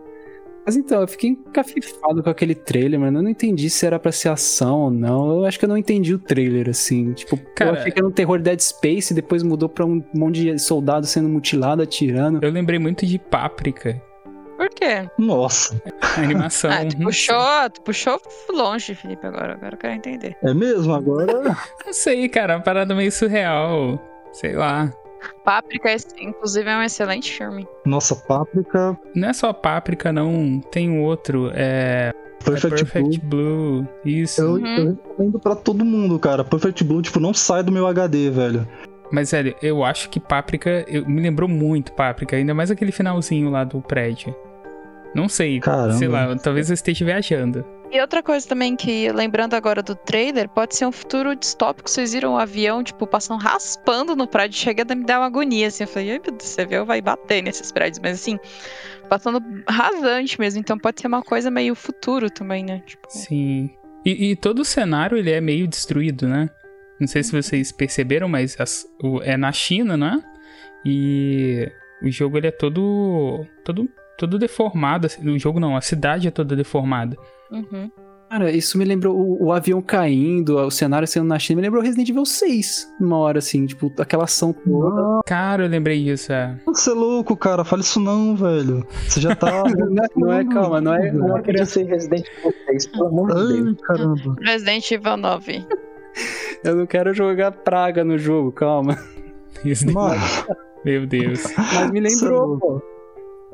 Mas 0.65 0.75
então, 0.75 0.99
eu 0.99 1.07
fiquei 1.07 1.29
encafifado 1.29 2.21
com 2.21 2.29
aquele 2.29 2.53
trailer, 2.53 2.99
mano. 2.99 3.19
Eu 3.19 3.23
não 3.23 3.29
entendi 3.29 3.69
se 3.69 3.85
era 3.85 3.97
pra 3.97 4.11
ser 4.11 4.27
ação 4.27 4.81
ou 4.81 4.91
não. 4.91 5.37
Eu 5.37 5.45
acho 5.45 5.57
que 5.57 5.63
eu 5.63 5.69
não 5.69 5.77
entendi 5.77 6.13
o 6.13 6.19
trailer, 6.19 6.67
assim. 6.69 7.13
Tipo, 7.13 7.37
Cara- 7.55 7.71
eu 7.71 7.75
achei 7.75 7.89
que 7.91 7.97
era 7.97 8.05
um 8.07 8.11
terror 8.11 8.37
Dead 8.37 8.59
Space, 8.59 9.13
depois 9.13 9.43
mudou 9.43 9.69
pra 9.69 9.85
um 9.85 10.03
monte 10.13 10.41
de 10.41 10.59
soldado 10.59 11.05
sendo 11.05 11.29
mutilado, 11.29 11.81
atirando. 11.81 12.39
Eu 12.43 12.51
lembrei 12.51 12.79
muito 12.79 13.05
de 13.05 13.17
Páprica. 13.17 14.01
Por 14.57 14.69
quê? 14.71 15.09
Nossa, 15.17 15.81
A 16.01 16.19
animação. 16.21 16.69
Ah, 16.73 16.83
tu 16.85 16.97
não 16.97 17.05
puxou, 17.05 17.69
tu 17.73 17.81
puxou 17.83 18.21
longe, 18.51 18.93
Felipe, 18.93 19.25
agora. 19.25 19.53
Agora 19.53 19.75
eu 19.75 19.79
quero 19.79 19.93
entender. 19.93 20.35
é 20.43 20.53
mesmo? 20.53 20.93
Agora. 20.93 21.55
Não 21.85 21.93
sei, 21.93 22.27
cara, 22.27 22.57
uma 22.57 22.61
parada 22.63 22.93
meio 22.93 23.11
surreal. 23.11 23.97
Sei 24.33 24.51
lá. 24.53 24.91
Páprica, 25.43 25.89
inclusive, 26.19 26.69
é 26.69 26.77
um 26.77 26.81
excelente 26.83 27.31
filme. 27.31 27.67
Nossa, 27.85 28.15
Páprica. 28.15 28.97
Não 29.15 29.29
é 29.29 29.33
só 29.33 29.51
Páprica, 29.53 30.11
não. 30.11 30.59
Tem 30.71 30.89
um 30.89 31.03
outro. 31.03 31.51
É. 31.53 32.11
Perfect, 32.43 32.67
é 32.67 32.69
Perfect 32.85 33.19
Blue. 33.25 33.81
Blue. 33.83 33.87
Isso. 34.05 34.41
Eu, 34.41 34.51
Uhum. 34.53 34.77
eu 34.77 34.85
recomendo 35.09 35.39
pra 35.39 35.55
todo 35.55 35.83
mundo, 35.83 36.19
cara. 36.19 36.43
Perfect 36.43 36.83
Blue, 36.83 37.01
tipo, 37.01 37.19
não 37.19 37.33
sai 37.33 37.63
do 37.63 37.71
meu 37.71 37.87
HD, 37.87 38.29
velho. 38.29 38.67
Mas, 39.11 39.31
velho, 39.31 39.55
eu 39.61 39.83
acho 39.83 40.09
que 40.09 40.19
Páprica. 40.19 40.85
eu- 40.87 41.07
me 41.07 41.21
lembrou 41.21 41.49
muito 41.49 41.91
Páprica. 41.93 42.35
Ainda 42.35 42.53
mais 42.53 42.69
aquele 42.69 42.91
finalzinho 42.91 43.49
lá 43.49 43.63
do 43.63 43.81
prédio. 43.81 44.35
Não 45.15 45.27
sei. 45.27 45.59
Caramba. 45.59 45.93
Sei 45.93 46.07
lá, 46.07 46.35
talvez 46.35 46.69
eu 46.69 46.73
esteja 46.75 47.03
viajando. 47.05 47.65
E 47.91 48.01
outra 48.01 48.21
coisa 48.21 48.45
também 48.47 48.75
que, 48.75 49.09
lembrando 49.11 49.53
agora 49.53 49.81
do 49.81 49.95
trailer, 49.95 50.49
pode 50.49 50.75
ser 50.75 50.85
um 50.85 50.91
futuro 50.91 51.33
distópico. 51.35 51.89
Vocês 51.89 52.11
viram 52.13 52.33
o 52.33 52.37
avião, 52.37 52.83
tipo, 52.83 53.07
passando 53.07 53.39
raspando 53.41 54.15
no 54.15 54.27
prédio. 54.27 54.57
Chega 54.59 54.83
a 54.87 54.95
me 54.95 55.05
dar 55.05 55.19
uma 55.19 55.27
agonia, 55.27 55.67
assim. 55.67 55.83
Eu 55.83 55.87
falei, 55.87 56.11
ai 56.11 56.19
meu 56.19 56.31
Deus, 56.33 56.43
esse 56.51 56.61
avião 56.61 56.85
vai 56.85 57.01
bater 57.01 57.41
nesses 57.41 57.71
prédios. 57.71 57.99
Mas, 57.99 58.19
assim, 58.19 58.37
passando 59.09 59.41
rasante 59.69 60.37
mesmo. 60.39 60.59
Então 60.59 60.77
pode 60.77 60.99
ser 60.99 61.07
uma 61.07 61.23
coisa 61.23 61.49
meio 61.49 61.73
futuro 61.75 62.29
também, 62.29 62.63
né? 62.65 62.83
Tipo, 62.85 63.07
Sim. 63.09 63.69
E, 64.05 64.31
e 64.31 64.35
todo 64.35 64.59
o 64.59 64.65
cenário 64.65 65.17
ele 65.17 65.31
é 65.31 65.39
meio 65.39 65.65
destruído, 65.67 66.27
né? 66.27 66.49
Não 66.99 67.07
sei 67.07 67.23
se 67.23 67.31
vocês 67.31 67.71
perceberam, 67.71 68.27
mas 68.27 68.59
as- 68.59 68.85
o- 69.01 69.21
é 69.23 69.37
na 69.37 69.51
China, 69.53 69.95
né? 69.95 70.21
E 70.85 71.71
o 72.01 72.09
jogo 72.11 72.37
ele 72.37 72.47
é 72.47 72.51
todo 72.51 73.45
todo 73.63 73.89
todo 74.17 74.37
deformado. 74.39 75.05
assim, 75.07 75.27
O 75.29 75.39
jogo 75.39 75.59
não, 75.59 75.75
a 75.77 75.81
cidade 75.81 76.27
é 76.27 76.31
toda 76.31 76.55
deformada. 76.55 77.17
uhum. 77.51 77.89
Cara, 78.29 78.51
isso 78.51 78.77
me 78.77 78.83
lembrou 78.83 79.15
o, 79.17 79.45
o 79.45 79.53
avião 79.53 79.81
caindo, 79.81 80.57
o 80.57 80.69
cenário 80.69 81.07
sendo 81.07 81.25
na 81.27 81.39
China, 81.39 81.61
me 81.61 81.65
lembrou 81.65 81.81
Resident 81.81 82.09
Evil 82.09 82.25
6, 82.25 82.85
numa 82.99 83.17
hora 83.19 83.39
assim, 83.39 83.65
tipo, 83.65 83.89
aquela 83.97 84.25
ação 84.25 84.51
toda. 84.51 85.21
Cara, 85.25 85.63
eu 85.63 85.69
lembrei 85.69 86.03
disso. 86.03 86.33
É. 86.33 86.59
Você 86.65 86.89
é 86.89 86.93
louco, 86.93 87.37
cara. 87.37 87.63
Fala 87.63 87.81
isso 87.81 88.01
não, 88.01 88.35
velho. 88.35 88.85
Você 89.07 89.21
já 89.21 89.33
tá. 89.33 89.63
Não 89.63 90.03
é, 90.03 90.07
não 90.17 90.33
é, 90.33 90.43
calma, 90.43 90.81
não 90.81 90.93
é. 90.93 91.09
Não 91.09 91.41
podia 91.41 91.65
ser 91.65 91.83
Resident 91.85 92.25
Evil 92.39 92.53
6, 92.65 92.87
pelo 92.87 93.07
amor 93.07 93.33
de 93.33 93.47
Deus. 93.63 93.77
Caramba. 93.83 94.35
Resident 94.41 94.91
Evil 94.91 95.15
9. 95.17 95.65
Eu 96.65 96.75
não 96.75 96.85
quero 96.85 97.13
jogar 97.13 97.53
praga 97.53 98.03
no 98.03 98.17
jogo, 98.17 98.51
calma. 98.51 98.97
Isso- 99.63 99.89
Mano, 99.89 100.19
Meu 100.83 101.07
Deus. 101.07 101.43
Mas 101.55 101.91
me 101.91 102.01
lembrou, 102.01 102.59
pô. 102.59 102.81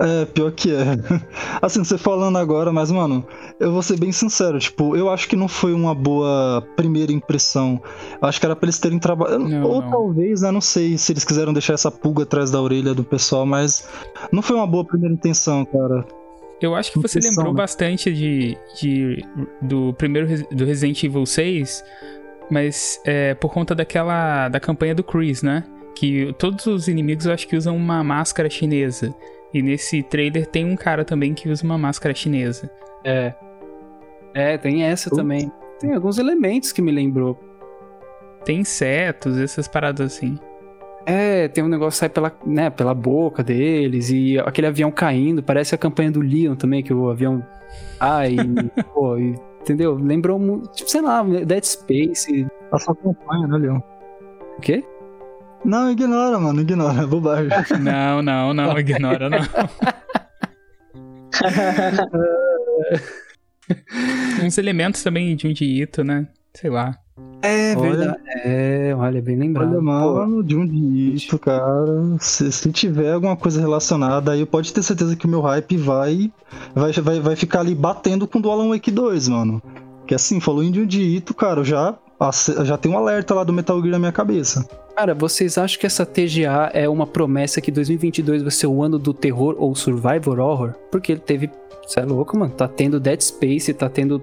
É, 0.03 0.25
pior 0.25 0.51
que 0.51 0.69
é. 0.69 0.83
Assim, 1.61 1.83
você 1.83 1.97
falando 1.97 2.37
agora, 2.37 2.73
mas, 2.73 2.91
mano, 2.91 3.25
eu 3.57 3.71
vou 3.71 3.81
ser 3.81 3.97
bem 3.97 4.11
sincero, 4.11 4.59
tipo, 4.59 4.97
eu 4.97 5.09
acho 5.09 5.29
que 5.29 5.35
não 5.35 5.47
foi 5.47 5.73
uma 5.73 5.95
boa 5.95 6.61
primeira 6.75 7.13
impressão. 7.13 7.81
Eu 8.21 8.27
acho 8.27 8.39
que 8.39 8.45
era 8.45 8.55
pra 8.55 8.65
eles 8.65 8.79
terem 8.79 8.99
trabalhado. 8.99 9.43
Ou 9.65 9.81
não. 9.81 9.89
talvez, 9.89 10.41
né? 10.41 10.51
Não 10.51 10.59
sei 10.59 10.97
se 10.97 11.13
eles 11.13 11.23
quiseram 11.23 11.53
deixar 11.53 11.73
essa 11.73 11.89
pulga 11.89 12.23
atrás 12.23 12.51
da 12.51 12.61
orelha 12.61 12.93
do 12.93 13.03
pessoal, 13.03 13.45
mas 13.45 13.87
não 14.29 14.41
foi 14.41 14.57
uma 14.57 14.67
boa 14.67 14.83
primeira 14.83 15.13
intenção, 15.13 15.63
cara. 15.65 16.05
Eu 16.61 16.75
acho 16.75 16.91
que 16.91 16.99
você 16.99 17.19
lembrou 17.19 17.53
né? 17.53 17.57
bastante 17.57 18.13
de, 18.13 18.57
de 18.79 19.25
do 19.61 19.93
primeiro 19.93 20.27
do 20.49 20.65
Resident 20.65 21.01
Evil 21.03 21.25
6, 21.25 21.83
mas 22.49 23.01
é 23.05 23.33
por 23.35 23.51
conta 23.51 23.73
daquela 23.73 24.49
da 24.49 24.59
campanha 24.59 24.95
do 24.95 25.03
Chris, 25.03 25.41
né? 25.41 25.63
Que 25.95 26.33
todos 26.37 26.65
os 26.65 26.87
inimigos 26.87 27.25
eu 27.25 27.33
acho 27.33 27.47
que 27.47 27.55
usam 27.55 27.75
uma 27.75 28.03
máscara 28.03 28.49
chinesa. 28.49 29.13
E 29.53 29.61
nesse 29.61 30.01
trailer 30.03 30.47
tem 30.47 30.65
um 30.65 30.75
cara 30.75 31.05
também 31.05 31.33
que 31.33 31.47
usa 31.49 31.63
uma 31.63 31.77
máscara 31.77 32.13
chinesa. 32.15 32.69
É. 33.03 33.33
É, 34.33 34.57
tem 34.57 34.83
essa 34.83 35.09
Putz. 35.09 35.21
também. 35.21 35.51
Tem 35.79 35.93
alguns 35.93 36.17
elementos 36.17 36.71
que 36.71 36.81
me 36.81 36.91
lembrou. 36.91 37.37
Tem 38.45 38.59
insetos, 38.61 39.37
essas 39.37 39.67
paradas 39.67 40.13
assim. 40.15 40.37
É, 41.05 41.47
tem 41.49 41.63
um 41.63 41.67
negócio 41.67 41.91
que 41.91 41.99
sai 41.99 42.09
pela, 42.09 42.31
né, 42.45 42.69
pela 42.69 42.93
boca 42.93 43.43
deles 43.43 44.09
e 44.09 44.39
aquele 44.39 44.67
avião 44.67 44.89
caindo, 44.89 45.43
parece 45.43 45.75
a 45.75 45.77
campanha 45.77 46.09
do 46.11 46.21
Leon 46.21 46.55
também, 46.55 46.81
que 46.81 46.93
o 46.93 47.09
avião 47.09 47.45
cai, 47.99 48.35
e, 48.35 48.83
pô, 48.93 49.17
e- 49.17 49.35
entendeu? 49.61 49.95
Lembrou, 49.95 50.39
mu- 50.39 50.61
tipo, 50.73 50.89
sei 50.89 51.01
lá, 51.01 51.21
Dead 51.21 51.63
Space, 51.63 52.47
A 52.71 52.79
sua 52.79 52.95
campanha, 52.95 53.47
né, 53.47 53.57
Leon? 53.57 53.79
o 54.57 54.61
quê? 54.61 54.83
Não, 55.65 55.89
ignora, 55.89 56.39
mano, 56.39 56.62
ignora, 56.62 57.04
é 57.04 57.06
bobagem. 57.06 57.49
Não, 57.80 58.21
não, 58.21 58.54
não, 58.54 58.78
ignora 58.84 59.30
não. 59.30 59.39
Uns 64.43 64.58
elementos 64.58 65.02
também 65.02 65.36
de 65.36 65.47
um 65.47 65.52
Ito, 65.52 66.04
né? 66.04 66.28
Sei 66.54 66.69
lá. 66.69 66.97
É 67.41 67.76
Olha. 67.76 67.89
verdade. 67.89 68.17
É, 68.43 68.95
olha, 68.97 69.21
bem 69.21 69.38
lembrado. 69.38 69.71
Olha, 69.71 69.82
mano, 69.82 70.43
de 70.43 70.56
um 70.56 70.65
dígito, 70.65 71.38
cara. 71.38 71.86
Se, 72.19 72.52
se 72.52 72.71
tiver 72.71 73.13
alguma 73.13 73.36
coisa 73.36 73.60
relacionada, 73.60 74.32
aí 74.32 74.45
pode 74.45 74.73
ter 74.73 74.82
certeza 74.82 75.15
que 75.15 75.26
o 75.26 75.30
meu 75.30 75.41
hype 75.41 75.78
vai, 75.78 76.32
vai, 76.73 76.91
vai, 76.93 77.19
vai 77.19 77.36
ficar 77.36 77.60
ali 77.60 77.76
batendo 77.76 78.28
com 78.28 78.39
o 78.39 78.41
do 78.41 78.49
Alan 78.49 78.69
Wake 78.69 78.91
2, 78.91 79.28
mano. 79.28 79.62
Que 80.08 80.15
assim, 80.15 80.39
falou 80.39 80.63
em 80.63 80.71
de 80.71 80.82
um 80.82 80.86
dígito, 80.86 81.34
cara, 81.34 81.62
eu 81.62 81.65
já, 81.65 81.95
já 82.63 82.77
tem 82.77 82.91
um 82.91 82.97
alerta 82.97 83.33
lá 83.33 83.43
do 83.43 83.51
Metal 83.51 83.79
Gear 83.79 83.91
na 83.91 83.99
minha 83.99 84.12
cabeça. 84.12 84.65
Cara, 84.95 85.13
vocês 85.13 85.57
acham 85.57 85.79
que 85.79 85.86
essa 85.86 86.05
TGA 86.05 86.69
é 86.73 86.88
uma 86.88 87.07
promessa 87.07 87.59
que 87.59 87.71
2022 87.71 88.43
vai 88.43 88.51
ser 88.51 88.67
o 88.67 88.83
ano 88.83 88.99
do 88.99 89.13
terror 89.13 89.55
ou 89.57 89.73
survivor 89.75 90.39
horror? 90.39 90.73
Porque 90.91 91.13
ele 91.13 91.21
teve. 91.21 91.49
Você 91.86 91.99
é 91.99 92.05
louco, 92.05 92.38
mano. 92.38 92.53
Tá 92.53 92.67
tendo 92.67 92.99
Dead 92.99 93.19
Space, 93.19 93.73
tá 93.73 93.89
tendo. 93.89 94.21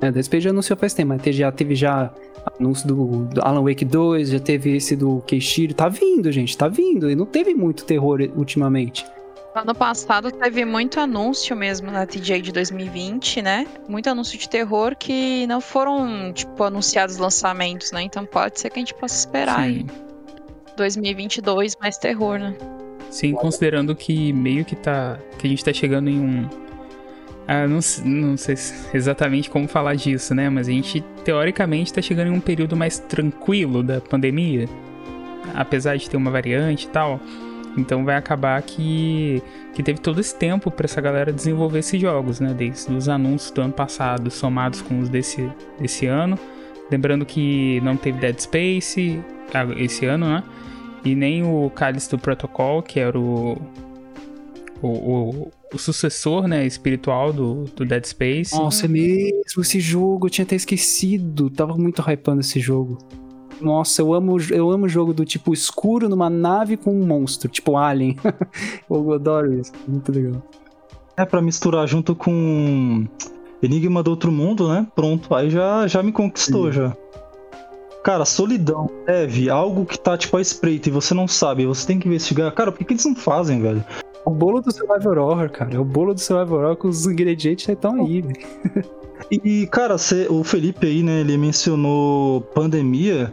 É, 0.00 0.10
Dead 0.10 0.24
Space 0.24 0.44
já 0.44 0.50
anunciou 0.50 0.76
faz 0.76 0.92
tempo, 0.92 1.08
mas 1.08 1.22
TGA 1.22 1.50
teve 1.50 1.74
já 1.74 2.12
anúncio 2.58 2.86
do, 2.86 3.24
do 3.26 3.40
Alan 3.40 3.62
Wake 3.62 3.84
2, 3.84 4.30
já 4.30 4.40
teve 4.40 4.76
esse 4.76 4.94
do 4.96 5.22
Keishiro. 5.26 5.74
Tá 5.74 5.88
vindo, 5.88 6.30
gente, 6.30 6.56
tá 6.56 6.68
vindo. 6.68 7.10
E 7.10 7.14
não 7.14 7.26
teve 7.26 7.54
muito 7.54 7.84
terror 7.84 8.20
ultimamente. 8.36 9.06
Ano 9.54 9.74
passado 9.74 10.30
teve 10.30 10.64
muito 10.64 10.98
anúncio 10.98 11.54
mesmo 11.54 11.90
na 11.90 12.06
TJ 12.06 12.40
de 12.40 12.52
2020, 12.52 13.42
né? 13.42 13.66
Muito 13.86 14.08
anúncio 14.08 14.38
de 14.38 14.48
terror 14.48 14.96
que 14.96 15.46
não 15.46 15.60
foram, 15.60 16.32
tipo, 16.32 16.64
anunciados 16.64 17.18
lançamentos, 17.18 17.92
né? 17.92 18.02
Então 18.02 18.24
pode 18.24 18.58
ser 18.58 18.70
que 18.70 18.78
a 18.78 18.80
gente 18.80 18.94
possa 18.94 19.14
esperar 19.14 19.56
Sim. 19.56 19.62
aí. 19.62 19.86
2022 20.76 21.76
mais 21.78 21.98
terror, 21.98 22.38
né? 22.38 22.56
Sim, 23.10 23.32
considerando 23.32 23.94
que 23.94 24.32
meio 24.32 24.64
que 24.64 24.74
tá. 24.74 25.18
que 25.38 25.46
a 25.46 25.50
gente 25.50 25.62
tá 25.62 25.72
chegando 25.72 26.08
em 26.08 26.18
um. 26.18 26.48
Ah, 27.46 27.66
não, 27.68 27.80
não 28.06 28.36
sei 28.38 28.56
se- 28.56 28.96
exatamente 28.96 29.50
como 29.50 29.68
falar 29.68 29.96
disso, 29.96 30.34
né? 30.34 30.48
Mas 30.48 30.66
a 30.66 30.70
gente, 30.70 31.02
teoricamente, 31.24 31.92
tá 31.92 32.00
chegando 32.00 32.28
em 32.28 32.30
um 32.30 32.40
período 32.40 32.74
mais 32.74 32.98
tranquilo 32.98 33.82
da 33.82 34.00
pandemia. 34.00 34.66
Apesar 35.54 35.98
de 35.98 36.08
ter 36.08 36.16
uma 36.16 36.30
variante 36.30 36.86
e 36.86 36.88
tal. 36.88 37.20
Então 37.76 38.04
vai 38.04 38.16
acabar 38.16 38.60
que, 38.62 39.42
que 39.74 39.82
teve 39.82 40.00
todo 40.00 40.20
esse 40.20 40.34
tempo 40.34 40.70
pra 40.70 40.84
essa 40.84 41.00
galera 41.00 41.32
desenvolver 41.32 41.78
esses 41.78 42.00
jogos, 42.00 42.40
né? 42.40 42.52
Desde 42.52 42.92
os 42.92 43.08
anúncios 43.08 43.50
do 43.50 43.62
ano 43.62 43.72
passado, 43.72 44.30
somados 44.30 44.82
com 44.82 45.00
os 45.00 45.08
desse, 45.08 45.50
desse 45.80 46.06
ano. 46.06 46.38
Lembrando 46.90 47.24
que 47.24 47.80
não 47.80 47.96
teve 47.96 48.18
Dead 48.18 48.38
Space 48.38 49.20
ah, 49.54 49.66
esse 49.76 50.04
ano, 50.04 50.26
né? 50.26 50.42
E 51.04 51.14
nem 51.14 51.42
o 51.42 51.70
Callisto 51.70 52.18
Protocol, 52.18 52.82
que 52.82 53.00
era 53.00 53.18
o, 53.18 53.56
o, 54.82 54.88
o, 54.88 55.50
o 55.72 55.78
sucessor 55.78 56.46
né, 56.46 56.66
espiritual 56.66 57.32
do, 57.32 57.64
do 57.64 57.84
Dead 57.84 58.04
Space. 58.04 58.54
Nossa, 58.54 58.84
é 58.84 58.88
mesmo 58.88 59.62
esse 59.62 59.80
jogo, 59.80 60.26
eu 60.26 60.30
tinha 60.30 60.44
até 60.44 60.54
esquecido. 60.54 61.50
Tava 61.50 61.76
muito 61.76 62.02
hypando 62.02 62.40
esse 62.40 62.60
jogo. 62.60 62.98
Nossa, 63.62 64.02
eu 64.02 64.12
amo, 64.12 64.36
eu 64.50 64.70
amo 64.70 64.88
jogo 64.88 65.12
do 65.14 65.24
tipo 65.24 65.52
escuro 65.52 66.08
numa 66.08 66.28
nave 66.28 66.76
com 66.76 66.92
um 66.92 67.06
monstro, 67.06 67.48
tipo 67.48 67.76
Alien. 67.76 68.16
eu 68.90 69.12
adoro 69.12 69.52
isso, 69.54 69.72
muito 69.86 70.10
legal. 70.12 70.42
É 71.16 71.24
pra 71.24 71.40
misturar 71.42 71.86
junto 71.86 72.14
com 72.14 73.06
Enigma 73.62 74.02
do 74.02 74.10
Outro 74.10 74.32
Mundo, 74.32 74.68
né? 74.68 74.86
Pronto, 74.94 75.34
aí 75.34 75.50
já, 75.50 75.86
já 75.86 76.02
me 76.02 76.10
conquistou 76.12 76.72
já. 76.72 76.96
Cara, 78.02 78.24
solidão, 78.24 78.90
leve, 79.06 79.48
algo 79.48 79.86
que 79.86 79.96
tá 79.98 80.16
tipo 80.18 80.36
à 80.36 80.40
espreita 80.40 80.88
e 80.88 80.92
você 80.92 81.14
não 81.14 81.28
sabe, 81.28 81.64
você 81.66 81.86
tem 81.86 82.00
que 82.00 82.08
investigar. 82.08 82.52
Cara, 82.52 82.72
por 82.72 82.78
que, 82.78 82.84
que 82.84 82.92
eles 82.94 83.04
não 83.04 83.14
fazem, 83.14 83.60
velho? 83.62 83.84
O 84.24 84.30
bolo 84.30 84.60
do 84.60 84.72
Survivor 84.72 85.18
Horror, 85.18 85.50
cara. 85.50 85.74
É 85.74 85.78
o 85.78 85.84
bolo 85.84 86.12
do 86.14 86.20
Survivor 86.20 86.60
Horror 86.64 86.76
com 86.76 86.88
os 86.88 87.06
ingredientes 87.06 87.68
estão 87.68 88.04
aí, 88.04 88.20
velho. 88.22 88.36
E, 89.30 89.66
cara, 89.68 89.96
cê- 89.98 90.26
o 90.28 90.42
Felipe 90.42 90.86
aí, 90.86 91.02
né, 91.02 91.20
ele 91.20 91.36
mencionou 91.36 92.40
pandemia. 92.40 93.32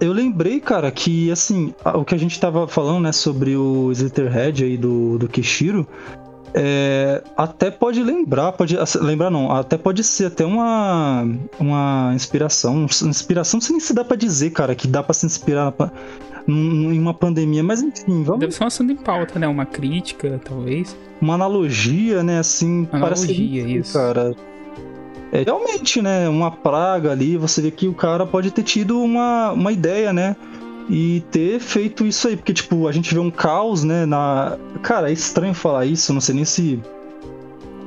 Eu 0.00 0.12
lembrei, 0.12 0.60
cara, 0.60 0.90
que, 0.90 1.30
assim, 1.30 1.74
o 1.84 2.04
que 2.04 2.14
a 2.14 2.18
gente 2.18 2.38
tava 2.38 2.68
falando, 2.68 3.00
né, 3.00 3.12
sobre 3.12 3.56
o 3.56 3.90
Slitherhead 3.90 4.64
aí 4.64 4.76
do, 4.76 5.18
do 5.18 5.28
Kishiro, 5.28 5.86
é, 6.54 7.22
até 7.36 7.70
pode 7.70 8.02
lembrar, 8.02 8.52
pode 8.52 8.76
lembrar 9.00 9.30
não, 9.30 9.50
até 9.50 9.76
pode 9.76 10.02
ser 10.04 10.26
até 10.26 10.44
uma, 10.44 11.26
uma 11.58 12.12
inspiração, 12.14 12.86
inspiração 12.86 13.60
nem 13.70 13.80
se 13.80 13.92
dá 13.92 14.04
pra 14.04 14.16
dizer, 14.16 14.50
cara, 14.50 14.74
que 14.74 14.86
dá 14.86 15.02
pra 15.02 15.12
se 15.12 15.26
inspirar 15.26 15.74
em 16.46 16.98
uma 16.98 17.12
pandemia, 17.12 17.62
mas 17.62 17.82
enfim, 17.82 18.22
vamos 18.22 18.40
Deve 18.40 18.52
ser 18.52 18.64
um 18.64 18.66
assunto 18.66 18.92
em 18.92 18.96
pauta, 18.96 19.38
né? 19.38 19.46
Uma 19.46 19.66
crítica, 19.66 20.40
talvez. 20.42 20.96
uma 21.20 21.34
analogia, 21.34 22.22
né, 22.22 22.38
assim, 22.38 22.88
Analogia, 22.92 23.00
parece 23.00 23.78
isso. 23.78 23.92
cara. 23.92 24.34
É 25.32 25.42
realmente, 25.42 26.00
né, 26.00 26.28
uma 26.28 26.50
praga 26.50 27.12
ali, 27.12 27.36
você 27.36 27.60
vê 27.60 27.70
que 27.70 27.86
o 27.86 27.94
cara 27.94 28.26
pode 28.26 28.50
ter 28.50 28.62
tido 28.62 29.00
uma, 29.00 29.52
uma 29.52 29.70
ideia, 29.70 30.12
né, 30.12 30.36
e 30.88 31.22
ter 31.30 31.60
feito 31.60 32.06
isso 32.06 32.28
aí, 32.28 32.36
porque, 32.36 32.54
tipo, 32.54 32.88
a 32.88 32.92
gente 32.92 33.12
vê 33.12 33.20
um 33.20 33.30
caos, 33.30 33.84
né, 33.84 34.06
na... 34.06 34.56
Cara, 34.82 35.10
é 35.10 35.12
estranho 35.12 35.52
falar 35.52 35.84
isso, 35.84 36.12
não 36.12 36.20
sei 36.20 36.34
nem 36.34 36.44
se... 36.44 36.80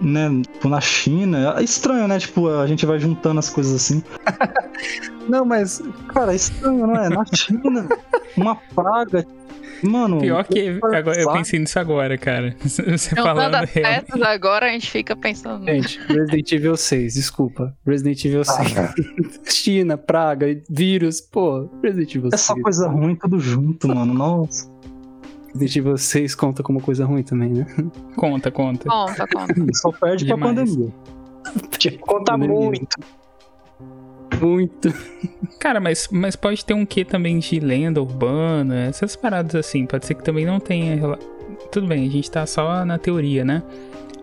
Né, 0.01 0.29
tipo, 0.53 0.67
na 0.67 0.81
China, 0.81 1.55
é 1.57 1.63
estranho, 1.63 2.07
né, 2.07 2.19
tipo, 2.19 2.47
a 2.47 2.65
gente 2.67 2.85
vai 2.85 2.99
juntando 2.99 3.39
as 3.39 3.49
coisas 3.49 3.73
assim. 3.73 4.03
Não, 5.29 5.45
mas 5.45 5.81
Cara, 6.13 6.33
é 6.33 6.35
estranho, 6.35 6.87
não 6.87 6.95
é? 6.95 7.09
Na 7.09 7.23
China, 7.25 7.87
uma 8.35 8.55
praga, 8.55 9.25
mano... 9.83 10.19
Pior 10.19 10.43
que 10.45 10.79
pra 10.79 10.99
agora, 10.99 11.21
eu 11.21 11.31
pensei 11.33 11.59
nisso 11.59 11.79
agora, 11.79 12.17
cara. 12.17 12.55
Você 12.61 12.81
Juntando 12.83 13.21
falando 13.21 13.55
as 13.55 13.71
peças 13.71 14.21
agora, 14.21 14.67
a 14.67 14.69
gente 14.69 14.89
fica 14.89 15.15
pensando. 15.15 15.65
Gente, 15.65 15.99
Resident 16.07 16.51
Evil 16.51 16.77
6, 16.77 17.13
desculpa. 17.13 17.75
Resident 17.85 18.23
Evil 18.25 18.43
6. 18.43 18.73
China, 19.53 19.97
praga, 19.97 20.45
vírus, 20.69 21.21
pô, 21.21 21.69
Resident 21.83 22.15
Evil 22.15 22.29
É 22.33 22.37
só 22.37 22.53
6. 22.53 22.63
coisa 22.63 22.87
ruim 22.87 23.15
tudo 23.15 23.39
junto, 23.39 23.87
mano, 23.87 24.13
nossa. 24.13 24.69
Resident 25.53 25.75
Evil 25.75 25.97
6 25.97 26.35
conta 26.35 26.63
como 26.63 26.81
coisa 26.81 27.05
ruim 27.05 27.23
também, 27.23 27.49
né? 27.49 27.65
Conta, 28.15 28.49
conta. 28.51 28.87
Conta, 28.87 29.27
conta. 29.27 29.53
Só 29.73 29.91
perde 29.91 30.25
pra 30.25 30.35
Demais. 30.35 30.55
pandemia. 30.55 30.93
Conta 32.01 32.33
Pandemia. 32.33 32.55
muito. 32.55 32.97
Muito. 34.41 34.93
Cara, 35.59 35.79
mas, 35.79 36.07
mas 36.11 36.35
pode 36.35 36.65
ter 36.65 36.73
um 36.73 36.85
quê 36.85 37.05
também 37.05 37.37
de 37.39 37.59
lenda 37.59 38.01
urbana, 38.01 38.85
essas 38.87 39.15
paradas 39.15 39.55
assim. 39.55 39.85
Pode 39.85 40.05
ser 40.05 40.15
que 40.15 40.23
também 40.23 40.45
não 40.45 40.59
tenha. 40.59 40.99
Tudo 41.71 41.87
bem, 41.87 42.07
a 42.07 42.11
gente 42.11 42.29
tá 42.29 42.45
só 42.45 42.83
na 42.83 42.97
teoria, 42.97 43.45
né? 43.45 43.61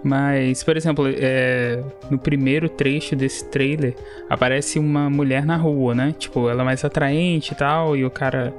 Mas, 0.03 0.63
por 0.63 0.77
exemplo, 0.77 1.07
é, 1.09 1.83
no 2.11 2.19
primeiro 2.19 2.69
trecho 2.69 3.17
desse 3.17 3.45
trailer 3.47 3.97
aparece 4.31 4.79
uma 4.79 5.11
mulher 5.11 5.45
na 5.45 5.57
rua, 5.57 5.95
né? 5.95 6.15
Tipo, 6.17 6.49
ela 6.49 6.63
é 6.63 6.65
mais 6.65 6.85
atraente 6.85 7.53
e 7.53 7.57
tal, 7.57 7.97
e 7.97 8.05
o 8.05 8.11
cara. 8.11 8.55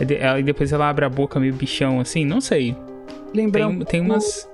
ela- 0.00 0.40
E 0.40 0.42
depois 0.42 0.72
ela 0.72 0.88
abre 0.88 1.04
a 1.04 1.08
boca 1.08 1.38
meio 1.38 1.54
bichão 1.54 2.00
assim, 2.00 2.24
não 2.24 2.40
sei. 2.40 2.74
Lembra 3.32 3.60
Tem, 3.60 3.68
um 3.68 3.78
tem 3.84 4.00
pouco- 4.00 4.14
umas. 4.14 4.49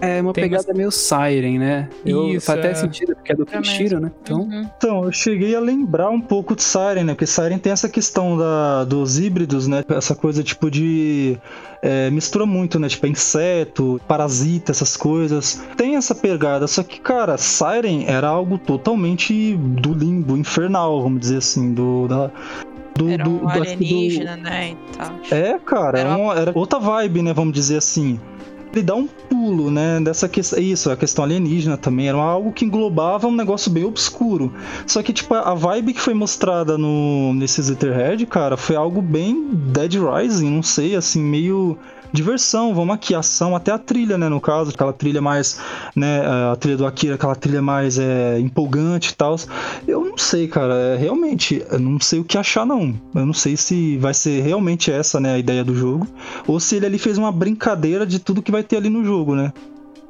É 0.00 0.20
uma 0.20 0.32
tem 0.32 0.44
pegada 0.44 0.74
meio 0.74 0.90
Siren, 0.90 1.58
né? 1.58 1.88
Eu, 2.04 2.28
Isso, 2.34 2.46
faz 2.46 2.58
até 2.58 2.70
é. 2.70 2.74
sentido, 2.74 3.14
porque 3.16 3.32
é 3.32 3.34
do 3.34 3.46
Kishiro, 3.46 3.98
né? 4.00 4.10
Então, 4.22 4.40
Uhum. 4.40 4.70
Então, 4.76 5.04
eu 5.04 5.12
cheguei 5.12 5.54
a 5.56 5.60
lembrar 5.60 6.10
um 6.10 6.20
pouco 6.20 6.54
de 6.54 6.62
Siren, 6.62 7.04
né? 7.04 7.14
Porque 7.14 7.26
Siren 7.26 7.58
tem 7.58 7.72
essa 7.72 7.88
questão 7.88 8.36
da, 8.36 8.84
dos 8.84 9.18
híbridos, 9.18 9.66
né? 9.66 9.82
Essa 9.88 10.14
coisa 10.14 10.42
tipo 10.42 10.70
de. 10.70 11.38
é, 11.82 12.10
mistura 12.10 12.44
muito, 12.44 12.78
né? 12.78 12.88
Tipo, 12.88 13.06
é 13.06 13.08
inseto, 13.08 14.00
parasita, 14.06 14.72
essas 14.72 14.96
coisas. 14.96 15.62
Tem 15.76 15.96
essa 15.96 16.14
pegada, 16.14 16.66
só 16.66 16.82
que, 16.82 17.00
cara, 17.00 17.38
Siren 17.38 18.04
era 18.06 18.28
algo 18.28 18.58
totalmente 18.58 19.56
do 19.56 19.94
limbo, 19.94 20.36
infernal, 20.36 21.02
vamos 21.02 21.20
dizer 21.20 21.38
assim, 21.38 21.72
do. 21.72 22.06
Da, 22.08 22.30
do, 22.96 23.08
Era 23.10 23.28
um 23.28 23.38
do- 23.38 23.46
que 23.46 23.54
do- 23.54 23.62
alienígena, 23.62 24.36
né? 24.36 24.70
E 24.72 24.96
tal. 24.96 25.12
É, 25.30 25.58
cara, 25.58 25.98
era, 26.00 26.16
uma- 26.16 26.34
era 26.34 26.52
outra 26.54 26.78
vibe, 26.78 27.22
né? 27.22 27.32
Vamos 27.32 27.54
dizer 27.54 27.76
assim. 27.78 28.18
Ele 28.72 28.82
dá 28.82 28.94
um 28.94 29.06
pulo, 29.06 29.70
né? 29.70 30.00
Dessa 30.00 30.28
questão. 30.28 30.58
Isso, 30.58 30.90
a 30.90 30.96
questão 30.96 31.24
alienígena 31.24 31.76
também. 31.76 32.08
Era 32.08 32.18
algo 32.18 32.52
que 32.52 32.64
englobava 32.64 33.26
um 33.26 33.34
negócio 33.34 33.70
bem 33.70 33.84
obscuro. 33.84 34.52
Só 34.86 35.02
que, 35.02 35.12
tipo, 35.12 35.34
a 35.34 35.54
vibe 35.54 35.94
que 35.94 36.00
foi 36.00 36.14
mostrada 36.14 36.76
no, 36.76 37.32
nesse 37.34 37.60
Slitherhead, 37.60 38.26
cara, 38.26 38.56
foi 38.56 38.76
algo 38.76 39.00
bem 39.00 39.50
Dead 39.52 39.94
Rising, 39.94 40.50
não 40.50 40.62
sei, 40.62 40.94
assim, 40.94 41.22
meio 41.22 41.78
diversão, 42.16 42.74
vamos 42.74 42.94
aqui, 42.94 43.14
ação, 43.14 43.54
até 43.54 43.70
a 43.70 43.78
trilha, 43.78 44.16
né, 44.16 44.28
no 44.28 44.40
caso, 44.40 44.70
aquela 44.70 44.92
trilha 44.92 45.20
mais, 45.20 45.60
né, 45.94 46.22
a 46.52 46.56
trilha 46.56 46.76
do 46.76 46.86
Akira, 46.86 47.14
aquela 47.14 47.36
trilha 47.36 47.62
mais 47.62 47.98
é, 47.98 48.40
empolgante 48.40 49.10
e 49.10 49.14
tal. 49.14 49.36
Eu 49.86 50.04
não 50.04 50.16
sei, 50.16 50.48
cara, 50.48 50.74
é, 50.74 50.96
realmente, 50.96 51.64
eu 51.70 51.78
não 51.78 52.00
sei 52.00 52.18
o 52.18 52.24
que 52.24 52.38
achar, 52.38 52.64
não. 52.64 52.94
Eu 53.14 53.26
não 53.26 53.34
sei 53.34 53.56
se 53.56 53.98
vai 53.98 54.14
ser 54.14 54.42
realmente 54.42 54.90
essa, 54.90 55.20
né, 55.20 55.34
a 55.34 55.38
ideia 55.38 55.62
do 55.62 55.74
jogo, 55.74 56.06
ou 56.46 56.58
se 56.58 56.76
ele 56.76 56.86
ali 56.86 56.98
fez 56.98 57.18
uma 57.18 57.30
brincadeira 57.30 58.06
de 58.06 58.18
tudo 58.18 58.42
que 58.42 58.50
vai 58.50 58.62
ter 58.62 58.78
ali 58.78 58.88
no 58.88 59.04
jogo, 59.04 59.34
né. 59.34 59.52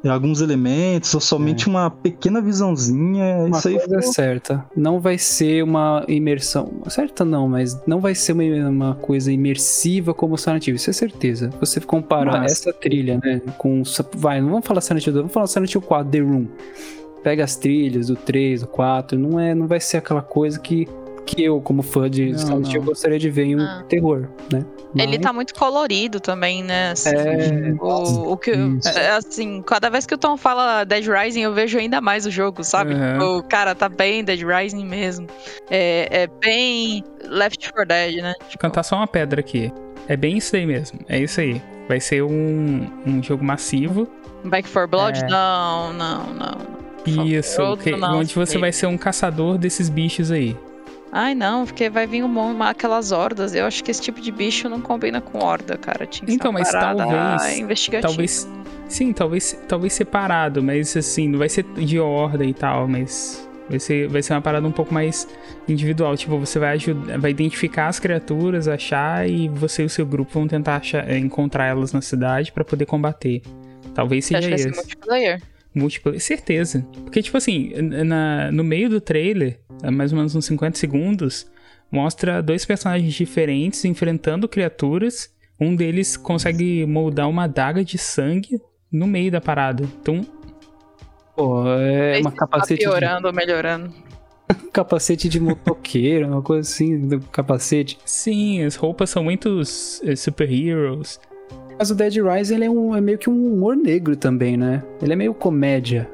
E 0.05 0.09
Alguns 0.09 0.41
elementos, 0.41 1.13
ou 1.15 1.21
somente 1.21 1.67
uma 1.67 1.91
pequena 1.91 2.41
visãozinha, 2.41 3.39
uma 3.47 3.59
isso 3.59 3.69
aí 3.69 3.75
coisa 3.79 3.97
é 3.97 3.99
ficou- 4.01 4.13
certa. 4.13 4.65
Não 4.77 5.01
vai 5.01 5.19
ser 5.19 5.65
uma 5.65 6.05
imersão. 6.07 6.71
Certa 6.89 7.25
não, 7.25 7.49
mas 7.49 7.81
não 7.87 7.99
vai 8.01 8.15
ser 8.15 8.33
uma, 8.33 8.43
uma 8.69 8.95
coisa 8.95 9.33
imersiva 9.33 10.15
como 10.15 10.37
Silent 10.39 10.67
Hill, 10.69 10.77
isso 10.77 10.91
é 10.91 10.93
certeza. 10.93 11.51
Você 11.61 11.81
comparar 11.81 12.41
Mas- 12.41 12.53
essa 12.53 12.73
trilha, 12.73 13.19
né, 13.25 13.41
com... 13.59 13.83
Vai, 14.15 14.41
não 14.41 14.51
vamos 14.51 14.67
falar 14.67 14.81
Silent 14.81 15.07
Hill 15.07 15.13
2, 15.15 15.23
vamos 15.23 15.35
falar 15.35 15.47
Silent 15.49 15.75
Hill 15.75 15.81
4, 15.83 16.11
The 16.11 16.19
Room. 16.21 16.47
Pega 17.25 17.43
as 17.43 17.57
trilhas 17.57 18.07
do 18.07 18.15
3, 18.15 18.61
do 18.61 18.67
4, 18.69 19.19
não, 19.19 19.41
é, 19.41 19.55
não 19.55 19.67
vai 19.67 19.81
ser 19.81 19.97
aquela 19.97 20.23
coisa 20.23 20.61
que, 20.61 20.87
que 21.27 21.43
eu, 21.45 21.61
como 21.61 21.83
fã 21.83 22.09
de 22.09 22.31
Não, 22.31 22.39
Silent 22.39 22.73
Hill, 22.73 22.83
gostaria 22.83 23.19
de 23.19 23.29
ver 23.29 23.45
em 23.45 23.57
um 23.57 23.61
Ah. 23.61 23.85
terror, 23.89 24.29
né. 24.53 24.65
Ele 24.95 25.19
Mas- 25.19 25.19
tá 25.21 25.33
muito 25.33 25.55
colorido 25.55 26.21
também, 26.21 26.63
né? 26.63 26.93
Assim, 26.93 27.11
É, 27.11 27.75
o, 27.79 28.33
o 28.33 28.37
que, 28.39 28.53
é, 28.53 29.11
assim, 29.11 29.61
cada 29.63 29.91
vez 29.91 30.07
que 30.07 30.15
o 30.15 30.19
Tom 30.19 30.37
fala 30.39 30.85
Dead 30.85 31.05
Rising, 31.07 31.41
eu 31.43 31.53
vejo 31.53 31.77
ainda 31.79 32.01
mais 32.01 32.25
o 32.25 32.31
jogo, 32.31 32.65
sabe? 32.65 32.95
Uhum. 32.95 33.39
O 33.39 33.43
cara 33.43 33.75
tá 33.75 33.89
bem 33.89 34.25
Dead 34.25 34.41
Rising 34.43 34.87
mesmo. 34.87 35.27
É, 35.69 36.23
é 36.23 36.27
bem 36.41 37.05
Left 37.29 37.71
4 37.73 37.87
Dead, 37.87 38.23
né? 38.23 38.33
Tipo, 38.49 38.63
cantar 38.63 38.83
só 38.85 38.97
uma 38.97 39.07
pedra 39.07 39.41
aqui. 39.41 39.71
É 40.09 40.17
bem 40.17 40.39
isso 40.39 40.55
aí 40.57 40.65
mesmo. 40.65 41.01
É 41.09 41.19
isso 41.19 41.41
aí. 41.41 41.61
Vai 41.89 42.01
ser 42.01 42.23
um, 42.23 42.87
um 43.07 43.23
jogo 43.23 43.45
massivo. 43.45 44.09
Back 44.45 44.69
4 44.71 44.89
Blood? 44.89 45.25
É. 45.25 45.29
Não, 45.29 45.93
não, 45.93 46.25
não. 46.33 46.77
Isso, 47.25 47.63
outro 47.63 47.85
que- 47.85 47.97
não, 47.97 48.19
onde 48.19 48.35
você 48.35 48.59
vai 48.59 48.73
ser 48.73 48.87
um 48.87 48.97
caçador 48.99 49.59
desses 49.59 49.89
bichos 49.89 50.31
aí. 50.33 50.57
Ai, 51.13 51.35
não, 51.35 51.65
porque 51.65 51.89
vai 51.89 52.07
vir 52.07 52.23
um 52.25 52.63
aquelas 52.63 53.13
hordas. 53.13 53.55
Eu 53.55 53.65
acho 53.67 53.83
que 53.83 53.91
esse 53.91 54.03
tipo 54.03 54.21
de 54.21 54.31
bicho 54.31 54.69
não 54.69 54.81
combina 54.81 55.21
com 55.21 55.39
horda, 55.45 55.77
cara. 55.77 56.07
Tinha 56.07 56.27
que 56.27 56.33
Então, 56.35 56.53
mas 56.53 56.71
talvez- 56.71 57.59
investigativa. 57.59 58.09
Talvez. 58.09 58.49
Sim, 58.89 59.13
talvez, 59.13 59.59
talvez 59.67 59.93
separado, 59.95 60.63
mas 60.63 60.97
assim, 60.97 61.29
não 61.29 61.39
vai 61.39 61.49
ser 61.49 61.65
de 61.65 61.99
ordem 61.99 62.51
e 62.51 62.55
tal, 62.55 62.87
mas 62.87 63.49
vai 63.69 63.81
ser, 63.81 64.09
vai 64.09 64.23
ser 64.23 64.33
uma 64.35 64.41
parada 64.41 64.67
um 64.67 64.73
pouco 64.73 64.95
mais 64.95 65.27
individual. 65.69 66.17
Tipo, 66.17 66.39
você 66.39 66.59
vai 66.59 66.71
ajudar, 66.75 67.19
vai 67.19 67.31
identificar 67.33 67.89
as 67.89 67.99
criaturas, 67.99 68.69
achar 68.69 69.29
e 69.29 69.49
você 69.49 69.83
e 69.83 69.87
o 69.87 69.91
seu 69.91 70.07
grupo 70.07 70.33
vão 70.33 70.47
tentar 70.47 70.77
achar, 70.77 71.11
encontrar 71.17 71.67
elas 71.67 71.93
na 71.93 72.01
cidade 72.01 72.53
pra 72.53 72.65
poder 72.65 72.87
combater. 72.87 73.43
Talvez 73.95 74.27
seja 74.27 74.51
esse. 74.55 74.71
multiplayer? 74.71 75.41
Múltipla, 75.77 76.19
certeza. 76.19 76.87
Porque, 77.05 77.21
tipo 77.23 77.37
assim, 77.37 77.71
na, 78.07 78.51
no 78.51 78.65
meio 78.65 78.89
do 78.89 78.99
trailer, 78.99 79.61
mais 79.93 80.11
ou 80.11 80.17
menos 80.17 80.35
uns 80.35 80.47
50 80.47 80.79
segundos, 80.79 81.47
mostra 81.93 82.43
dois 82.43 82.65
personagens 82.65 83.13
diferentes 83.13 83.85
enfrentando 83.85 84.49
criaturas. 84.49 85.31
Um 85.61 85.77
deles 85.77 86.17
consegue 86.17 86.87
moldar 86.87 87.29
uma 87.29 87.45
adaga 87.45 87.85
de 87.85 87.99
sangue 87.99 88.59
no 88.91 89.07
meio 89.07 89.31
da 89.31 89.41
parada. 89.41 89.85
Então, 90.01 90.27
Pô, 91.37 91.69
é 91.69 92.15
Aí 92.15 92.23
uma 92.23 92.31
tá 92.31 92.39
capacete 92.39 92.81
de, 92.81 92.87
piorando 92.87 93.27
ou 93.27 93.35
melhorando. 93.35 93.93
capacete 94.73 95.29
de 95.29 95.39
motoqueiro, 95.39 96.27
uma 96.27 96.41
coisa 96.41 96.67
assim, 96.67 97.07
do 97.07 97.21
capacete. 97.21 97.99
sim, 98.07 98.63
as 98.63 98.77
roupas 98.77 99.11
são 99.11 99.23
muito 99.23 99.61
eh, 100.05 100.17
super-heroes. 100.17 101.21
Mas 101.79 101.91
o 101.91 101.95
Dead 101.95 102.15
Rise, 102.17 102.55
ele 102.55 102.65
é, 102.65 102.71
um, 102.71 102.95
é 102.97 103.01
meio 103.01 103.19
que 103.19 103.29
um 103.29 103.53
humor 103.53 103.77
negro 103.77 104.17
também, 104.17 104.57
né? 104.57 104.83
Ele 105.03 105.13
é 105.13 105.17
meio 105.17 105.35
comédia. 105.35 106.09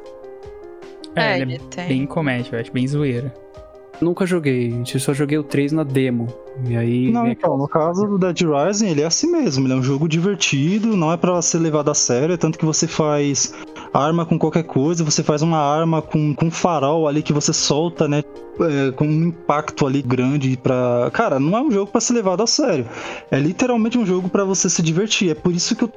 É, 1.15 1.35
É, 1.35 1.41
ele 1.41 1.53
é 1.53 1.57
ele 1.57 1.65
tem. 1.71 1.89
bem 1.89 2.07
comédia, 2.07 2.57
eu 2.57 2.61
acho, 2.61 2.73
bem 2.73 2.87
zoeira. 2.87 3.33
Nunca 4.01 4.27
joguei, 4.27 4.75
eu 4.93 4.99
só 5.01 5.15
joguei 5.15 5.39
o 5.39 5.45
3 5.45 5.71
na 5.71 5.85
demo. 5.85 6.27
E 6.69 6.77
aí. 6.77 7.13
Não, 7.13 7.23
vem 7.23 7.33
então, 7.33 7.57
no 7.57 7.69
caso 7.69 8.05
do 8.05 8.19
Dead 8.19 8.41
Rising, 8.41 8.89
ele 8.89 9.03
é 9.03 9.05
assim 9.05 9.31
mesmo. 9.31 9.65
Ele 9.65 9.75
é 9.75 9.77
um 9.77 9.83
jogo 9.83 10.09
divertido, 10.09 10.97
não 10.97 11.13
é 11.13 11.17
pra 11.17 11.41
ser 11.41 11.59
levado 11.59 11.89
a 11.91 11.95
sério. 11.95 12.33
É 12.35 12.37
tanto 12.37 12.59
que 12.59 12.65
você 12.65 12.89
faz 12.89 13.55
arma 13.93 14.25
com 14.25 14.39
qualquer 14.39 14.65
coisa, 14.65 15.05
você 15.05 15.23
faz 15.23 15.43
uma 15.43 15.59
arma 15.59 16.01
com, 16.01 16.35
com 16.35 16.51
farol 16.51 17.07
ali 17.07 17.23
que 17.23 17.33
você 17.33 17.53
solta, 17.53 18.09
né? 18.09 18.23
é, 18.61 18.91
com 18.93 19.07
um 19.07 19.25
impacto 19.29 19.87
ali 19.87 20.03
grande 20.03 20.57
pra. 20.57 21.11
Cara, 21.13 21.39
não 21.39 21.57
é 21.57 21.63
um 21.63 21.71
jogo 21.71 21.91
pra 21.91 22.01
ser 22.01 22.15
levado 22.15 22.43
a 22.43 22.47
sério. 22.47 22.87
É 23.31 23.39
literalmente 23.39 23.99
um 23.99 24.05
jogo 24.05 24.29
pra 24.29 24.45
você 24.45 24.69
se 24.69 24.83
divertir. 24.83 25.31
É 25.31 25.35
por 25.35 25.53
isso 25.53 25.75
que 25.75 25.85
eu 25.85 25.93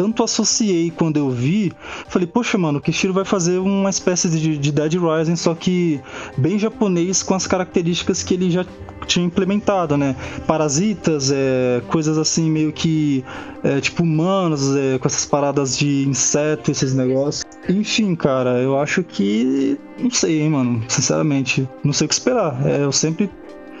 tanto 0.00 0.24
associei 0.24 0.90
quando 0.90 1.18
eu 1.18 1.28
vi. 1.28 1.70
Falei, 2.08 2.26
poxa, 2.26 2.56
mano, 2.56 2.78
o 2.78 2.80
Kishiro 2.80 3.12
vai 3.12 3.26
fazer 3.26 3.58
uma 3.58 3.90
espécie 3.90 4.30
de, 4.30 4.56
de 4.56 4.72
Dead 4.72 4.94
Rising, 4.94 5.36
só 5.36 5.54
que 5.54 6.00
bem 6.38 6.58
japonês 6.58 7.22
com 7.22 7.34
as 7.34 7.46
características 7.46 8.22
que 8.22 8.32
ele 8.32 8.50
já 8.50 8.64
tinha 9.06 9.26
implementado, 9.26 9.98
né? 9.98 10.16
Parasitas, 10.46 11.30
é, 11.30 11.82
coisas 11.88 12.16
assim 12.16 12.50
meio 12.50 12.72
que 12.72 13.22
é, 13.62 13.78
tipo 13.78 14.02
humanos, 14.02 14.74
é, 14.74 14.98
com 14.98 15.06
essas 15.06 15.26
paradas 15.26 15.76
de 15.76 16.08
inseto, 16.08 16.70
esses 16.70 16.94
negócios. 16.94 17.44
Enfim, 17.68 18.14
cara, 18.14 18.58
eu 18.58 18.80
acho 18.80 19.04
que. 19.04 19.76
Não 19.98 20.10
sei, 20.10 20.40
hein, 20.40 20.48
mano. 20.48 20.82
Sinceramente, 20.88 21.68
não 21.84 21.92
sei 21.92 22.06
o 22.06 22.08
que 22.08 22.14
esperar. 22.14 22.58
É, 22.66 22.82
eu 22.82 22.90
sempre 22.90 23.28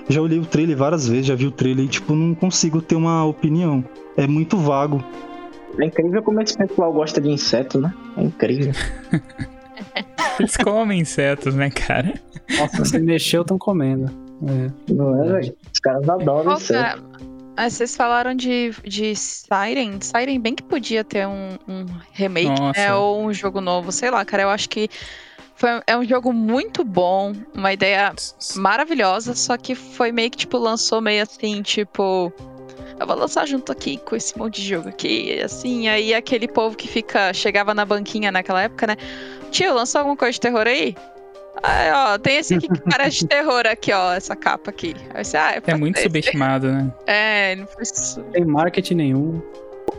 já 0.06 0.20
olhei 0.20 0.38
o 0.38 0.44
trailer 0.44 0.76
várias 0.76 1.08
vezes, 1.08 1.24
já 1.24 1.34
vi 1.34 1.46
o 1.46 1.50
trailer 1.50 1.86
e, 1.86 1.88
tipo, 1.88 2.14
não 2.14 2.34
consigo 2.34 2.82
ter 2.82 2.96
uma 2.96 3.24
opinião. 3.24 3.82
É 4.18 4.26
muito 4.26 4.58
vago. 4.58 5.02
É 5.80 5.86
incrível 5.86 6.22
como 6.22 6.40
esse 6.40 6.56
pessoal 6.56 6.92
gosta 6.92 7.20
de 7.20 7.30
inseto, 7.30 7.80
né? 7.80 7.92
É 8.16 8.22
incrível. 8.22 8.72
Eles 10.38 10.56
comem 10.56 11.00
insetos, 11.00 11.54
né, 11.54 11.70
cara? 11.70 12.14
Nossa, 12.58 12.84
se 12.84 12.98
mexeu, 12.98 13.42
estão 13.42 13.58
comendo. 13.58 14.10
É. 14.42 14.92
Não 14.92 15.22
é, 15.22 15.28
velho? 15.28 15.56
Os 15.72 15.80
caras 15.80 16.08
adoram 16.08 16.44
Pô, 16.44 16.52
inseto. 16.54 16.80
cara, 16.80 17.02
mas 17.56 17.74
vocês 17.74 17.94
falaram 17.94 18.34
de, 18.34 18.70
de 18.84 19.14
Siren. 19.14 20.00
Siren 20.00 20.40
bem 20.40 20.54
que 20.54 20.62
podia 20.62 21.04
ter 21.04 21.26
um, 21.26 21.58
um 21.68 21.84
remake, 22.12 22.48
Nossa. 22.48 22.80
né? 22.80 22.94
Ou 22.94 23.22
um 23.22 23.32
jogo 23.34 23.60
novo, 23.60 23.92
sei 23.92 24.10
lá, 24.10 24.24
cara. 24.24 24.44
Eu 24.44 24.48
acho 24.48 24.68
que 24.68 24.88
foi, 25.60 25.68
é 25.86 25.94
um 25.94 26.02
jogo 26.02 26.32
muito 26.32 26.82
bom, 26.82 27.34
uma 27.54 27.70
ideia 27.70 28.14
maravilhosa, 28.56 29.34
só 29.34 29.58
que 29.58 29.74
foi 29.74 30.10
meio 30.10 30.30
que, 30.30 30.38
tipo, 30.38 30.56
lançou 30.56 31.02
meio 31.02 31.22
assim, 31.22 31.60
tipo. 31.60 32.32
Eu 33.00 33.06
vou 33.06 33.16
lançar 33.16 33.46
junto 33.46 33.72
aqui 33.72 33.96
com 33.96 34.14
esse 34.14 34.38
monte 34.38 34.60
de 34.60 34.68
jogo 34.68 34.90
aqui, 34.90 35.40
assim, 35.42 35.88
aí 35.88 36.12
aquele 36.12 36.46
povo 36.46 36.76
que 36.76 36.86
fica, 36.86 37.32
chegava 37.32 37.72
na 37.72 37.86
banquinha 37.86 38.30
naquela 38.30 38.62
época, 38.62 38.86
né? 38.86 38.96
Tio, 39.50 39.72
lançou 39.72 40.00
alguma 40.00 40.18
coisa 40.18 40.32
de 40.32 40.40
terror 40.40 40.66
aí? 40.66 40.94
Aí, 41.62 41.90
ó, 41.92 42.18
tem 42.18 42.36
esse 42.36 42.54
aqui 42.54 42.68
que 42.68 42.80
parece 42.90 43.20
de 43.20 43.26
terror 43.26 43.62
aqui, 43.66 43.90
ó, 43.90 44.12
essa 44.12 44.36
capa 44.36 44.68
aqui. 44.68 44.94
Aí 45.14 45.24
você, 45.24 45.38
ah, 45.38 45.52
É 45.56 45.60
pode 45.60 45.80
muito 45.80 45.98
subestimado, 45.98 46.70
né? 46.70 46.92
É, 47.06 47.56
não 47.56 47.66
foi 47.66 47.82
isso. 47.82 48.22
Tem 48.32 48.44
marketing 48.44 48.94
nenhum. 48.94 49.42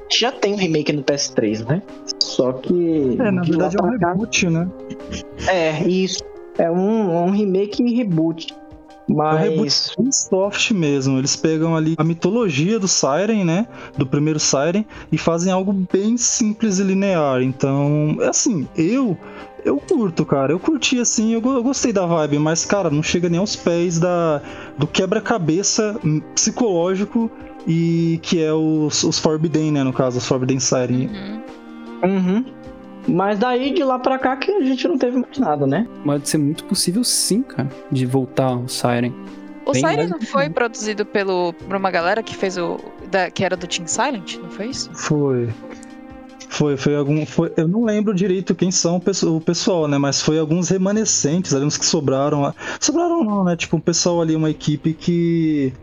Já 0.10 0.32
tem 0.32 0.54
um 0.54 0.58
remake 0.58 0.94
no 0.94 1.04
PS3, 1.04 1.68
né? 1.68 1.82
Só 2.22 2.54
que. 2.54 3.18
É, 3.20 3.32
na 3.32 3.42
verdade 3.42 3.78
é 3.80 3.84
um 3.84 3.90
reboot, 3.90 4.48
né? 4.48 4.70
É, 5.48 5.82
isso. 5.88 6.24
É 6.60 6.70
um, 6.70 7.26
um 7.26 7.32
remake 7.32 7.82
e 7.82 7.96
reboot. 7.96 8.54
É 9.12 9.34
um 9.34 9.38
reboot 9.38 9.64
Mas. 9.66 9.92
bem 9.98 10.12
soft 10.12 10.72
mesmo. 10.72 11.18
Eles 11.18 11.36
pegam 11.36 11.76
ali 11.76 11.96
a 11.98 12.04
mitologia 12.04 12.80
do 12.80 12.88
Siren, 12.88 13.44
né? 13.44 13.68
Do 13.98 14.06
primeiro 14.06 14.40
Siren, 14.40 14.86
e 15.12 15.18
fazem 15.18 15.52
algo 15.52 15.74
bem 15.92 16.18
simples 16.18 16.80
e 16.80 16.84
linear. 16.84 17.42
Então, 17.42 18.18
é 18.22 18.28
assim, 18.30 18.68
eu. 18.76 19.18
Eu 19.64 19.78
curto, 19.78 20.26
cara. 20.26 20.52
Eu 20.52 20.60
curti 20.60 21.00
assim, 21.00 21.34
eu, 21.36 21.40
go- 21.42 21.54
eu 21.54 21.62
gostei 21.62 21.94
da 21.94 22.04
vibe, 22.04 22.40
mas, 22.40 22.66
cara, 22.66 22.90
não 22.90 23.04
chega 23.04 23.30
nem 23.30 23.40
aos 23.40 23.56
pés 23.56 24.00
da, 24.00 24.42
do 24.76 24.88
quebra-cabeça 24.88 26.00
psicológico 26.34 27.30
e 27.68 28.20
que 28.24 28.42
é 28.42 28.52
os, 28.52 29.04
os 29.04 29.20
Forbidden, 29.20 29.72
né? 29.72 29.84
No 29.84 29.94
caso, 29.94 30.18
os 30.18 30.26
Forbidden 30.28 30.60
Siren. 30.60 31.08
Uhum. 31.08 32.10
Uhum. 32.10 32.46
Mas 33.08 33.40
daí 33.40 33.74
de 33.74 33.84
lá 33.84 33.98
pra 34.00 34.18
cá 34.20 34.36
que 34.38 34.52
a 34.52 34.62
gente 34.62 34.88
não 34.88 34.98
teve 34.98 35.18
mais 35.18 35.38
nada, 35.38 35.66
né? 35.66 35.88
Pode 36.06 36.30
ser 36.30 36.38
muito 36.38 36.64
possível 36.66 37.04
sim, 37.04 37.42
cara, 37.42 37.70
de 37.92 38.06
voltar 38.06 38.46
ao 38.48 38.68
Siren. 38.68 39.12
O 39.66 39.72
Bem 39.74 39.82
Siren 39.88 40.08
não 40.08 40.22
foi 40.22 40.50
produzido 40.50 41.06
pelo, 41.06 41.54
por 41.54 41.76
uma 41.76 41.90
galera 41.92 42.22
que 42.24 42.36
fez 42.36 42.58
o. 42.58 42.80
Da, 43.12 43.30
que 43.30 43.44
era 43.44 43.56
do 43.58 43.68
Team 43.68 43.88
Silent, 43.88 44.38
não 44.38 44.50
foi 44.50 44.68
isso? 44.68 44.90
Foi. 44.94 45.50
Foi, 46.50 46.76
foi 46.78 46.96
algum. 46.96 47.26
Foi, 47.26 47.52
eu 47.58 47.68
não 47.68 47.86
lembro 47.86 48.14
direito 48.14 48.54
quem 48.54 48.72
são 48.72 48.98
o 48.98 49.00
pesso- 49.00 49.38
o 49.38 49.42
pessoal, 49.42 49.88
né? 49.88 49.98
Mas 49.98 50.22
foi 50.22 50.38
alguns 50.38 50.70
remanescentes, 50.70 51.54
ali 51.54 51.64
uns 51.66 51.78
que 51.78 51.86
sobraram. 51.86 52.42
lá. 52.42 52.56
Sobraram 52.80 53.24
não, 53.24 53.44
né? 53.44 53.56
Tipo, 53.56 53.78
um 53.78 53.80
pessoal 53.80 54.22
ali, 54.22 54.36
uma 54.36 54.50
equipe 54.50 54.94
que. 54.94 55.74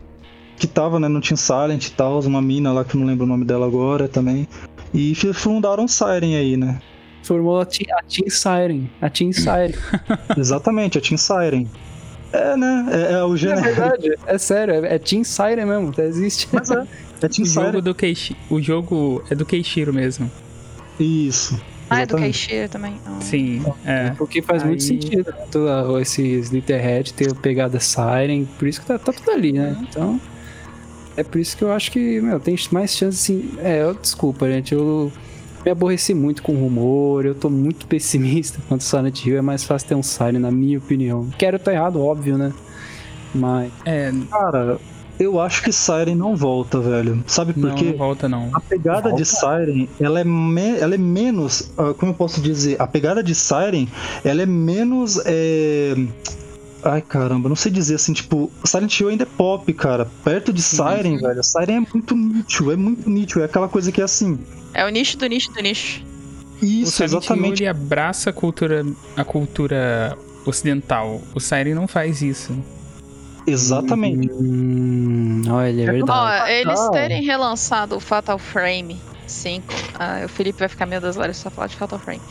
Que 0.57 0.67
tava, 0.67 0.99
né? 0.99 1.07
No 1.07 1.21
Team 1.21 1.37
Silent 1.37 1.87
e 1.87 1.91
tal, 1.91 2.19
uma 2.21 2.41
mina 2.41 2.71
lá 2.73 2.83
que 2.83 2.95
eu 2.95 2.99
não 2.99 3.07
lembro 3.07 3.25
o 3.25 3.29
nome 3.29 3.45
dela 3.45 3.65
agora 3.65 4.07
também. 4.09 4.47
E 4.93 5.15
fundaram 5.33 5.85
o 5.85 5.87
Siren 5.87 6.35
aí, 6.35 6.57
né? 6.57 6.79
Formou 7.23 7.59
a, 7.59 7.65
Te- 7.65 7.85
a 7.91 8.01
Team 8.03 8.29
Siren. 8.29 8.89
A 9.01 9.09
Team 9.09 9.31
Siren. 9.33 9.73
Exatamente, 10.37 10.97
a 10.97 11.01
Team 11.01 11.17
Siren. 11.17 11.67
É, 12.31 12.55
né? 12.55 12.85
É, 12.91 13.13
é 13.13 13.23
o 13.23 13.33
é 13.33 13.37
gênero. 13.37 13.61
verdade, 13.61 14.15
é 14.27 14.37
sério, 14.37 14.85
é, 14.85 14.95
é 14.95 14.99
Team 14.99 15.23
Siren 15.23 15.65
mesmo, 15.65 15.89
até 15.89 16.05
existe. 16.05 16.47
Mas 16.51 16.69
é. 16.71 16.85
É 17.21 17.27
Team 17.27 17.43
O 17.43 17.45
jogo 17.45 17.67
Siren. 17.69 17.81
do 17.81 17.95
Keishi, 17.95 18.37
o 18.49 18.61
jogo 18.61 19.23
é 19.29 19.35
do 19.35 19.45
Keishiro 19.45 19.93
mesmo. 19.93 20.29
Isso. 20.99 21.59
Ah, 21.89 22.01
é 22.01 22.05
do. 22.05 22.15
Keishiro 22.17 22.69
também. 22.69 22.95
Ah. 23.05 23.17
Sim, 23.21 23.63
é. 23.85 24.11
Porque 24.11 24.41
faz 24.41 24.63
muito 24.63 24.81
Aí- 24.81 24.87
sentido, 24.87 25.31
né? 25.31 25.45
Todo 25.51 25.99
esse 25.99 26.21
Slitherhead 26.21 27.13
ter 27.13 27.33
pegada 27.35 27.79
Siren, 27.79 28.45
por 28.57 28.67
isso 28.67 28.79
que 28.81 28.87
tá, 28.87 28.97
tá 28.99 29.11
tudo 29.11 29.31
ali, 29.31 29.51
né? 29.53 29.75
Então, 29.89 30.21
é 31.17 31.23
por 31.23 31.39
isso 31.41 31.57
que 31.57 31.63
eu 31.63 31.71
acho 31.71 31.91
que, 31.91 32.21
meu, 32.21 32.39
tem 32.39 32.55
mais 32.71 32.95
chance, 32.95 33.31
assim... 33.33 33.53
É, 33.57 33.81
eu, 33.81 33.93
desculpa, 33.95 34.47
gente, 34.49 34.73
eu 34.73 35.11
me 35.65 35.71
aborreci 35.71 36.13
muito 36.13 36.41
com 36.43 36.53
o 36.53 36.59
rumor, 36.59 37.25
eu 37.25 37.35
tô 37.35 37.49
muito 37.49 37.85
pessimista 37.87 38.59
quanto 38.67 38.83
Silent 38.83 39.25
Hill, 39.25 39.37
é 39.37 39.41
mais 39.41 39.63
fácil 39.63 39.87
ter 39.89 39.95
um 39.95 40.03
Siren, 40.03 40.39
na 40.39 40.51
minha 40.51 40.77
opinião. 40.77 41.27
Quero 41.37 41.57
estar 41.57 41.73
errado, 41.73 42.01
óbvio, 42.01 42.37
né? 42.37 42.53
Mas, 43.33 43.71
É, 43.85 44.11
Cara, 44.31 44.79
eu 45.19 45.39
acho 45.39 45.61
que 45.61 45.71
Siren 45.71 46.15
não 46.15 46.35
volta, 46.35 46.79
velho. 46.79 47.23
Sabe 47.27 47.53
por 47.53 47.63
não, 47.69 47.75
quê? 47.75 47.85
não 47.91 47.97
volta 47.97 48.27
não. 48.29 48.49
A 48.53 48.59
pegada 48.59 49.11
de 49.13 49.23
Siren, 49.25 49.87
ela 49.99 50.21
é, 50.21 50.23
me- 50.23 50.77
ela 50.79 50.95
é 50.95 50.97
menos. 50.97 51.69
ah, 51.77 51.93
como 51.93 52.11
eu 52.11 52.15
posso 52.15 52.41
dizer? 52.41 52.81
A 52.81 52.87
pegada 52.87 53.21
de 53.21 53.35
Siren, 53.35 53.87
ela 54.23 54.41
é 54.41 54.45
menos. 54.45 55.19
é, 55.25 55.93
Ai 56.81 57.01
caramba, 57.01 57.49
não 57.49 57.57
sei 57.57 57.69
dizer 57.73 57.95
assim, 57.95 58.13
tipo, 58.13 58.49
Silent 58.63 58.97
Hill 58.97 59.09
ainda 59.09 59.23
é 59.23 59.27
pop, 59.27 59.71
cara. 59.73 60.07
Perto 60.23 60.53
de 60.53 60.61
Siren, 60.61 61.15
Uhum. 61.15 61.19
velho, 61.19 61.43
Siren 61.43 61.75
é 61.75 61.79
muito 61.93 62.15
nítido, 62.15 62.71
é 62.71 62.75
muito 62.77 63.09
nítido. 63.09 63.41
É 63.41 63.45
aquela 63.45 63.67
coisa 63.67 63.91
que 63.91 63.99
é 63.99 64.05
assim. 64.05 64.39
É 64.73 64.85
o 64.85 64.89
nicho 64.89 65.17
do 65.17 65.25
nicho 65.27 65.51
do 65.51 65.61
nicho. 65.61 66.03
o 66.61 66.65
Isso, 66.65 66.91
Silent 66.91 67.11
Hill, 67.11 67.17
exatamente. 67.19 67.63
ele 67.63 67.67
abraça 67.69 68.29
a 68.29 68.33
cultura, 68.33 68.85
a 69.15 69.23
cultura 69.23 70.17
ocidental. 70.45 71.21
O 71.33 71.39
Siren 71.39 71.73
não 71.75 71.87
faz 71.87 72.21
isso. 72.21 72.57
Exatamente. 73.47 74.29
hum, 74.31 75.41
olha, 75.49 75.81
é 75.81 75.89
Ó, 75.89 75.91
verdade. 75.91 76.51
eles 76.51 76.79
Ah. 76.79 76.89
terem 76.91 77.23
relançado 77.23 77.95
o 77.95 77.99
Fatal 77.99 78.37
Frame 78.37 78.97
5. 79.25 79.65
Ah, 79.97 80.21
o 80.25 80.29
Felipe 80.29 80.59
vai 80.59 80.67
ficar, 80.67 80.85
meu 80.85 81.01
Deus, 81.01 81.15
Larissa, 81.15 81.43
só 81.43 81.49
falar 81.49 81.67
de 81.67 81.75
Fatal 81.75 81.97
Frame. 81.99 82.21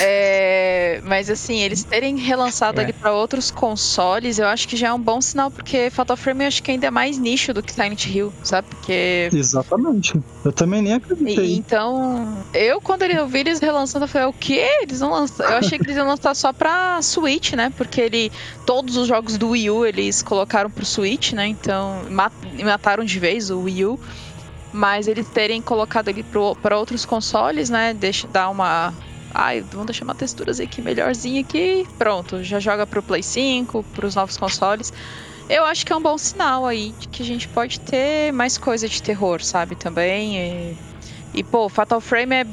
É, 0.00 1.00
mas 1.04 1.28
assim, 1.30 1.58
eles 1.60 1.82
terem 1.84 2.16
relançado 2.16 2.80
É. 2.80 2.84
ele 2.84 2.92
pra 2.92 3.12
outros 3.12 3.50
consoles, 3.50 4.38
eu 4.38 4.46
acho 4.46 4.66
que 4.68 4.76
já 4.76 4.88
é 4.88 4.92
um 4.92 5.00
bom 5.00 5.20
sinal, 5.20 5.50
porque 5.50 5.90
Fatal 5.90 6.16
Frame 6.16 6.44
eu 6.44 6.48
acho 6.48 6.62
que 6.62 6.70
ainda 6.70 6.86
é 6.86 6.90
mais 6.90 7.18
nicho 7.18 7.52
do 7.52 7.62
que 7.62 7.72
Silent 7.72 8.06
Hill, 8.06 8.32
sabe? 8.42 8.68
Porque. 8.68 9.28
Exatamente. 9.32 10.20
Eu 10.44 10.52
também 10.52 10.82
nem 10.82 10.92
e- 10.92 10.96
acreditei. 10.96 11.54
então, 11.54 12.36
eu 12.54 12.80
quando 12.80 13.02
eu 13.02 13.26
vi 13.26 13.40
eles 13.40 13.58
relançando, 13.60 14.04
eu 14.04 14.08
falei, 14.08 14.28
o 14.28 14.32
quê? 14.32 14.66
Eles 14.82 15.00
vão 15.00 15.10
lançar. 15.10 15.50
Eu 15.52 15.58
achei 15.58 15.78
que 15.78 15.84
eles 15.86 15.96
iam 15.96 16.06
lançar 16.06 16.34
só 16.34 16.52
pra 16.52 17.00
Switch, 17.02 17.52
né? 17.54 17.72
Porque 17.76 18.00
ele. 18.00 18.32
Todos 18.64 18.96
os 18.96 19.06
jogos 19.08 19.36
do 19.38 19.50
Wii 19.50 19.70
U 19.70 19.86
eles 19.86 20.22
colocaram 20.22 20.70
pro 20.70 20.84
Switch, 20.84 21.32
né? 21.32 21.46
Então, 21.46 22.02
ma- 22.10 22.30
mataram 22.62 23.04
de 23.04 23.18
vez 23.18 23.50
o 23.50 23.60
Wii 23.62 23.84
U. 23.86 24.00
Mas 24.72 25.08
eles 25.08 25.26
terem 25.28 25.62
colocado 25.62 26.08
ele 26.08 26.22
pro- 26.22 26.54
pra 26.56 26.78
outros 26.78 27.06
consoles, 27.06 27.70
né? 27.70 27.94
Deixa 27.94 28.28
dar 28.28 28.50
uma. 28.50 28.92
Ai, 29.32 29.60
vamos 29.60 29.86
deixar 29.86 30.04
uma 30.04 30.14
texturas 30.14 30.58
aqui 30.60 30.80
melhorzinha 30.80 31.40
aqui. 31.40 31.86
Pronto, 31.98 32.42
já 32.42 32.58
joga 32.58 32.86
pro 32.86 33.02
Play 33.02 33.22
5, 33.22 33.82
pros 33.94 34.14
novos 34.14 34.36
consoles. 34.36 34.92
Eu 35.48 35.64
acho 35.64 35.84
que 35.86 35.92
é 35.92 35.96
um 35.96 36.02
bom 36.02 36.18
sinal 36.18 36.66
aí 36.66 36.94
de 36.98 37.08
que 37.08 37.22
a 37.22 37.26
gente 37.26 37.48
pode 37.48 37.80
ter 37.80 38.32
mais 38.32 38.58
coisa 38.58 38.88
de 38.88 39.02
terror, 39.02 39.42
sabe? 39.42 39.74
Também. 39.74 40.36
E, 40.36 40.76
e, 41.34 41.42
pô, 41.42 41.68
Fatal 41.68 42.00
Frame 42.00 42.34
é, 42.34 42.46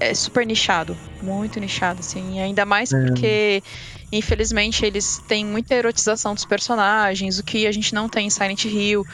é 0.00 0.14
super 0.14 0.44
nichado. 0.44 0.96
Muito 1.22 1.60
nichado, 1.60 2.00
assim. 2.00 2.36
e 2.36 2.40
Ainda 2.40 2.64
mais 2.64 2.90
porque, 2.90 3.62
infelizmente, 4.10 4.84
eles 4.84 5.22
têm 5.28 5.44
muita 5.44 5.74
erotização 5.74 6.34
dos 6.34 6.44
personagens, 6.44 7.38
o 7.38 7.44
que 7.44 7.66
a 7.66 7.72
gente 7.72 7.94
não 7.94 8.08
tem 8.08 8.26
em 8.26 8.30
Silent 8.30 8.64
Hill. 8.64 9.06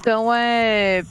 Então 0.00 0.32
é. 0.32 1.02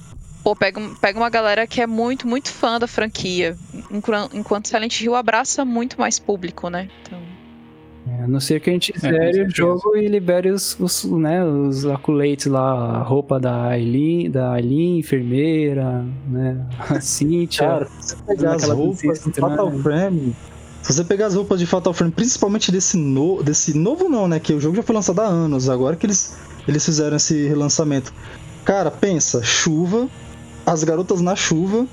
Pô, 0.44 0.56
pega, 0.56 0.80
pega 1.00 1.18
uma 1.20 1.30
galera 1.30 1.66
que 1.66 1.82
é 1.82 1.88
muito, 1.88 2.28
muito 2.28 2.50
fã 2.50 2.78
da 2.80 2.88
franquia. 2.88 3.56
enquan- 3.90 4.30
Enquanto 4.34 4.68
Silent 4.68 5.00
Hill 5.02 5.16
abraça 5.16 5.64
muito 5.64 5.98
mais 6.00 6.20
público, 6.20 6.70
né? 6.70 6.90
Então. 7.02 7.20
É, 8.06 8.24
A 8.24 8.28
não 8.28 8.42
ser 8.42 8.60
que 8.60 8.70
a 8.70 8.74
gente 8.74 8.92
com 8.92 9.00
zere 9.00 9.16
o 9.16 9.34
certeza. 9.34 9.50
jogo 9.56 9.96
e 9.96 10.06
libere 10.10 10.50
os, 10.52 10.78
os, 10.78 11.06
né, 11.06 11.42
os 11.46 11.86
aculates 11.86 12.48
lá, 12.48 12.98
a 12.98 13.02
roupa 13.02 13.40
da 13.40 13.68
Aileen, 13.68 14.30
da 14.30 14.52
Aileen, 14.52 15.00
enfermeira, 15.00 16.06
né, 16.28 16.58
a 16.90 17.00
Cynthia. 17.00 17.66
Cara, 17.66 17.88
se 18.02 18.16
você 18.18 18.24
pegar 18.28 18.56
as 18.56 18.64
roupas 18.68 19.24
de 19.24 19.32
Fatal 19.32 19.68
também. 19.68 19.82
Frame. 19.82 20.36
Se 20.82 20.92
você 20.94 21.04
pegar 21.06 21.28
as 21.28 21.36
roupas 21.36 21.62
de 21.62 21.66
Fatal 21.66 21.94
Frame, 21.94 22.12
principalmente 22.12 22.70
desse, 22.70 22.98
no, 22.98 23.42
desse 23.42 23.74
novo 23.78 24.10
não, 24.10 24.28
né? 24.28 24.38
Que 24.38 24.52
o 24.54 24.60
jogo 24.60 24.76
já 24.76 24.84
foi 24.84 24.94
lançado 24.94 25.22
há 25.22 25.26
anos, 25.26 25.70
agora 25.70 25.96
que 25.96 26.06
eles, 26.06 26.38
eles 26.68 26.84
fizeram 26.84 27.16
esse 27.16 27.48
relançamento. 27.48 28.14
Cara, 28.66 28.92
pensa, 28.92 29.42
chuva, 29.42 30.10
as 30.66 30.84
garotas 30.84 31.22
na 31.22 31.36
chuva, 31.36 31.86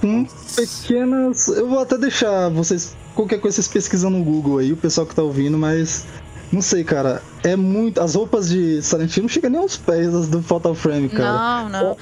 com 0.00 0.26
pequenas. 0.54 1.48
Eu 1.48 1.68
vou 1.68 1.80
até 1.80 1.96
deixar 1.96 2.48
vocês. 2.50 2.94
Qualquer 3.14 3.40
coisa 3.40 3.56
vocês 3.56 3.68
pesquisam 3.68 4.10
no 4.10 4.22
Google 4.22 4.58
aí, 4.58 4.72
o 4.72 4.76
pessoal 4.76 5.06
que 5.06 5.14
tá 5.14 5.22
ouvindo, 5.22 5.58
mas. 5.58 6.06
Não 6.52 6.62
sei, 6.62 6.84
cara. 6.84 7.20
É 7.42 7.56
muito. 7.56 8.00
As 8.00 8.14
roupas 8.14 8.48
de 8.48 8.80
Silent 8.80 9.16
Hill 9.16 9.24
não 9.24 9.28
chegam 9.28 9.50
nem 9.50 9.60
aos 9.60 9.76
pés 9.76 10.12
das 10.12 10.28
do 10.28 10.40
Fatal 10.40 10.76
Frame, 10.76 11.08
cara. 11.08 11.68
Não, 11.68 11.68
não. 11.68 11.96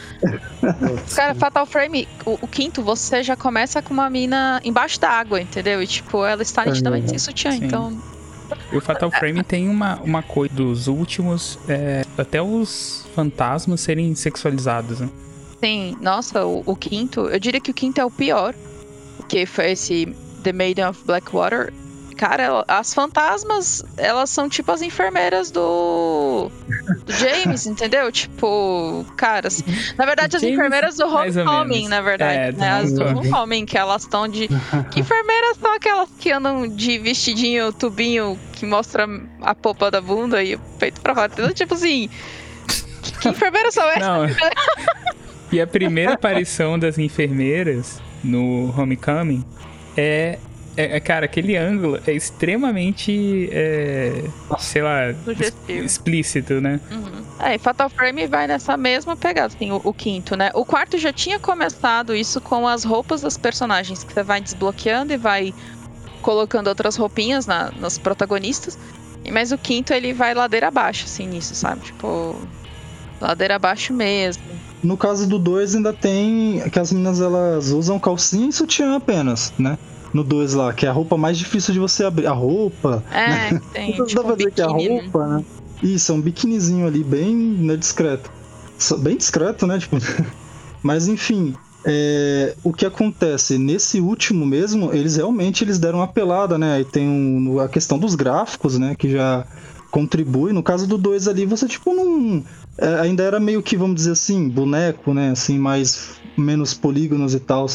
Cara, 1.14 1.34
Fatal 1.34 1.64
Frame, 1.64 2.06
o, 2.26 2.38
o 2.42 2.46
quinto, 2.46 2.82
você 2.82 3.22
já 3.22 3.36
começa 3.36 3.80
com 3.80 3.94
uma 3.94 4.10
mina 4.10 4.60
embaixo 4.62 5.00
da 5.00 5.08
água, 5.08 5.40
entendeu? 5.40 5.82
E 5.82 5.86
tipo, 5.86 6.24
ela 6.26 6.42
está 6.42 6.64
nitidamente 6.66 7.08
sem 7.08 7.18
sutiã, 7.18 7.52
Sim. 7.52 7.64
então. 7.64 7.98
E 8.70 8.76
o 8.76 8.80
Fatal 8.82 9.10
Frame 9.10 9.42
tem 9.42 9.68
uma, 9.68 9.96
uma 10.02 10.22
coisa 10.22 10.54
dos 10.54 10.88
últimos, 10.88 11.58
é, 11.66 12.04
até 12.18 12.42
os 12.42 13.06
fantasmas 13.14 13.80
serem 13.80 14.14
sexualizados, 14.14 15.00
né? 15.00 15.08
Sim, 15.64 15.96
nossa, 15.98 16.44
o, 16.44 16.62
o 16.66 16.76
quinto, 16.76 17.22
eu 17.22 17.38
diria 17.40 17.58
que 17.58 17.70
o 17.70 17.74
quinto 17.74 17.98
é 17.98 18.04
o 18.04 18.10
pior. 18.10 18.54
Que 19.26 19.46
foi 19.46 19.70
esse 19.70 20.14
The 20.42 20.52
Maiden 20.52 20.84
of 20.84 21.02
Blackwater. 21.06 21.72
Cara, 22.18 22.62
as 22.68 22.92
fantasmas, 22.92 23.82
elas 23.96 24.28
são 24.28 24.46
tipo 24.46 24.70
as 24.70 24.82
enfermeiras 24.82 25.50
do, 25.50 26.50
do 27.06 27.12
James, 27.14 27.64
entendeu? 27.66 28.12
Tipo, 28.12 29.06
caras. 29.16 29.64
Na 29.96 30.04
verdade, 30.04 30.36
as 30.36 30.42
James, 30.42 30.54
enfermeiras 30.54 30.96
do 30.98 31.06
Homecoming, 31.06 31.88
na 31.88 32.02
verdade. 32.02 32.38
É, 32.38 32.52
né? 32.52 32.70
As 32.70 32.92
do 32.92 33.02
Homecoming. 33.02 33.64
Que 33.64 33.78
elas 33.78 34.02
estão 34.02 34.28
de. 34.28 34.48
Que 34.90 35.00
enfermeiras 35.00 35.56
são 35.56 35.72
aquelas 35.72 36.10
que 36.18 36.30
andam 36.30 36.68
de 36.68 36.98
vestidinho, 36.98 37.72
tubinho, 37.72 38.38
que 38.52 38.66
mostra 38.66 39.08
a 39.40 39.54
popa 39.54 39.90
da 39.90 40.02
bunda 40.02 40.42
e 40.44 40.56
o 40.56 40.60
peito 40.78 41.00
pra 41.00 41.14
fora. 41.14 41.32
Então, 41.32 41.50
tipo 41.54 41.72
assim. 41.72 42.10
Que, 43.02 43.12
que 43.12 43.28
enfermeiras 43.30 43.72
são 43.72 43.88
essas? 43.88 44.02
Não. 44.02 44.26
e 45.54 45.60
a 45.60 45.66
primeira 45.66 46.14
aparição 46.14 46.78
das 46.78 46.98
enfermeiras 46.98 48.00
no 48.22 48.72
Homecoming 48.76 49.44
é, 49.96 50.38
é, 50.76 50.96
é, 50.96 51.00
cara, 51.00 51.26
aquele 51.26 51.56
ângulo 51.56 52.00
é 52.06 52.12
extremamente, 52.12 53.48
é, 53.52 54.24
sei 54.58 54.82
lá, 54.82 55.10
es- 55.10 55.16
Sugestivo. 55.24 55.84
explícito, 55.84 56.60
né? 56.60 56.80
Uhum. 56.90 57.24
É, 57.40 57.54
e 57.54 57.58
Fatal 57.58 57.88
Frame 57.90 58.26
vai 58.26 58.46
nessa 58.46 58.76
mesma 58.76 59.16
pegada, 59.16 59.54
assim, 59.54 59.70
o, 59.70 59.80
o 59.84 59.92
quinto, 59.92 60.36
né? 60.36 60.50
O 60.54 60.64
quarto 60.64 60.98
já 60.98 61.12
tinha 61.12 61.38
começado 61.38 62.14
isso 62.14 62.40
com 62.40 62.66
as 62.66 62.82
roupas 62.84 63.20
das 63.22 63.36
personagens, 63.36 64.02
que 64.02 64.12
você 64.12 64.22
vai 64.22 64.40
desbloqueando 64.40 65.12
e 65.12 65.16
vai 65.16 65.54
colocando 66.22 66.68
outras 66.68 66.96
roupinhas 66.96 67.46
na- 67.46 67.70
nas 67.78 67.98
protagonistas. 67.98 68.78
Mas 69.32 69.52
o 69.52 69.58
quinto, 69.58 69.92
ele 69.92 70.12
vai 70.12 70.34
ladeira 70.34 70.68
abaixo, 70.68 71.04
assim, 71.04 71.26
nisso, 71.26 71.54
sabe? 71.54 71.82
Tipo, 71.82 72.36
ladeira 73.20 73.56
abaixo 73.56 73.92
mesmo. 73.92 74.42
No 74.84 74.96
caso 74.98 75.26
do 75.26 75.38
2 75.38 75.74
ainda 75.74 75.92
tem 75.92 76.62
que 76.70 76.78
as 76.78 76.92
meninas 76.92 77.20
elas 77.20 77.70
usam 77.70 77.98
calcinha 77.98 78.48
e 78.48 78.52
sutiã 78.52 78.96
apenas, 78.96 79.52
né? 79.58 79.78
No 80.12 80.22
2 80.22 80.52
lá, 80.54 80.72
que 80.72 80.84
é 80.86 80.88
a 80.88 80.92
roupa 80.92 81.16
mais 81.16 81.38
difícil 81.38 81.72
de 81.72 81.80
você 81.80 82.04
abrir. 82.04 82.26
A 82.26 82.32
roupa. 82.32 83.02
É, 83.10 83.48
que 83.58 83.66
tem, 83.72 83.96
Não 83.98 84.06
tipo, 84.06 84.20
dá 84.22 84.26
pra 84.28 84.36
dizer 84.36 84.52
que 84.52 84.60
é 84.60 84.64
a 84.64 84.68
né? 84.68 85.00
roupa, 85.00 85.26
né? 85.26 85.44
Isso, 85.82 86.12
é 86.12 86.14
um 86.14 86.20
biquinizinho 86.20 86.86
ali, 86.86 87.02
bem 87.02 87.34
né, 87.34 87.76
discreto. 87.76 88.30
Bem 88.98 89.16
discreto, 89.16 89.66
né? 89.66 89.78
Tipo... 89.78 89.96
Mas 90.82 91.08
enfim, 91.08 91.54
é, 91.84 92.54
o 92.62 92.72
que 92.72 92.84
acontece 92.86 93.56
nesse 93.58 94.00
último 94.00 94.44
mesmo, 94.46 94.92
eles 94.92 95.16
realmente 95.16 95.64
eles 95.64 95.78
deram 95.78 96.00
uma 96.00 96.06
pelada, 96.08 96.58
né? 96.58 96.74
Aí 96.76 96.84
tem 96.84 97.08
um- 97.08 97.58
a 97.58 97.68
questão 97.68 97.98
dos 97.98 98.14
gráficos, 98.14 98.78
né? 98.78 98.94
Que 98.94 99.10
já 99.10 99.46
contribui. 99.90 100.52
No 100.52 100.62
caso 100.62 100.86
do 100.86 100.98
2 100.98 101.26
ali, 101.26 101.46
você 101.46 101.66
tipo 101.66 101.94
não. 101.94 102.44
É, 102.78 103.00
ainda 103.00 103.22
era 103.22 103.38
meio 103.38 103.62
que, 103.62 103.76
vamos 103.76 103.96
dizer 103.96 104.12
assim, 104.12 104.48
boneco, 104.48 105.14
né? 105.14 105.30
Assim, 105.30 105.58
mais 105.58 106.20
menos 106.36 106.74
polígonos 106.74 107.34
e 107.34 107.40
tal. 107.40 107.66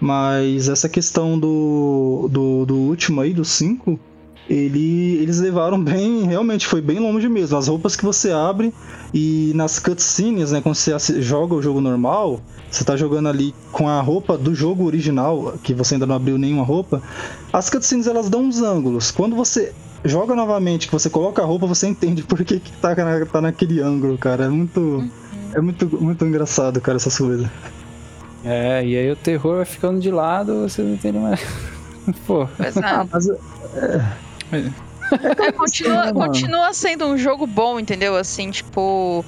Mas 0.00 0.68
essa 0.68 0.88
questão 0.88 1.38
do, 1.38 2.28
do, 2.30 2.64
do 2.64 2.74
último 2.76 3.20
aí, 3.20 3.34
do 3.34 3.44
5, 3.44 4.00
ele, 4.48 5.18
eles 5.18 5.38
levaram 5.38 5.82
bem, 5.82 6.24
realmente 6.24 6.66
foi 6.66 6.80
bem 6.80 6.98
longe 6.98 7.28
mesmo. 7.28 7.56
As 7.56 7.68
roupas 7.68 7.94
que 7.94 8.04
você 8.04 8.32
abre 8.32 8.72
e 9.12 9.52
nas 9.54 9.78
cutscenes, 9.78 10.52
né, 10.52 10.60
quando 10.62 10.74
você 10.74 11.20
joga 11.20 11.54
o 11.54 11.62
jogo 11.62 11.80
normal, 11.80 12.40
você 12.70 12.82
tá 12.82 12.96
jogando 12.96 13.28
ali 13.28 13.54
com 13.70 13.88
a 13.88 14.00
roupa 14.00 14.38
do 14.38 14.54
jogo 14.54 14.84
original, 14.84 15.54
que 15.62 15.74
você 15.74 15.94
ainda 15.94 16.06
não 16.06 16.14
abriu 16.16 16.38
nenhuma 16.38 16.64
roupa, 16.64 17.02
as 17.52 17.68
cutscenes 17.68 18.06
elas 18.06 18.30
dão 18.30 18.44
uns 18.44 18.62
ângulos. 18.62 19.10
Quando 19.10 19.36
você 19.36 19.72
joga 20.04 20.34
novamente, 20.34 20.86
que 20.86 20.92
você 20.92 21.08
coloca 21.10 21.42
a 21.42 21.44
roupa, 21.44 21.66
você 21.66 21.86
entende 21.88 22.22
por 22.22 22.44
que, 22.44 22.60
que 22.60 22.72
tá, 22.72 22.94
na- 22.94 23.26
tá 23.26 23.40
naquele 23.40 23.80
ângulo, 23.80 24.16
cara. 24.18 24.44
É 24.44 24.48
muito. 24.48 25.08
É 25.52 25.60
muito, 25.60 25.86
muito 26.00 26.24
engraçado, 26.24 26.80
cara, 26.80 26.96
essas 26.96 27.18
coisas. 27.18 27.48
É, 28.44 28.84
e 28.84 28.96
aí 28.96 29.10
o 29.10 29.16
terror 29.16 29.56
vai 29.56 29.64
ficando 29.64 30.00
de 30.00 30.10
lado, 30.10 30.62
você 30.68 30.80
não 30.82 30.94
entende 30.94 31.18
mais. 31.18 31.40
Pô, 32.26 32.48
Pois 32.56 32.76
é. 32.76 32.80
Ah, 32.84 33.06
mas 33.12 33.28
É, 35.38 35.52
continua, 35.52 36.12
continua 36.12 36.72
sendo 36.72 37.04
um 37.06 37.18
jogo 37.18 37.46
bom, 37.46 37.78
entendeu? 37.80 38.16
Assim, 38.16 38.50
tipo. 38.50 39.24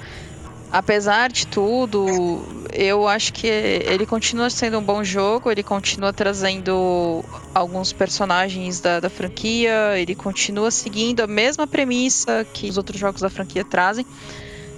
Apesar 0.71 1.29
de 1.29 1.45
tudo, 1.45 2.41
eu 2.75 3.07
acho 3.07 3.31
que 3.33 3.47
ele 3.47 4.05
continua 4.05 4.49
sendo 4.49 4.79
um 4.79 4.83
bom 4.83 5.03
jogo, 5.03 5.51
ele 5.51 5.63
continua 5.63 6.11
trazendo 6.13 7.23
alguns 7.53 7.93
personagens 7.93 8.79
da, 8.79 8.99
da 8.99 9.09
franquia, 9.09 9.97
ele 9.97 10.15
continua 10.15 10.71
seguindo 10.71 11.21
a 11.21 11.27
mesma 11.27 11.67
premissa 11.67 12.45
que 12.53 12.69
os 12.69 12.77
outros 12.77 12.99
jogos 12.99 13.21
da 13.21 13.29
franquia 13.29 13.63
trazem. 13.63 14.05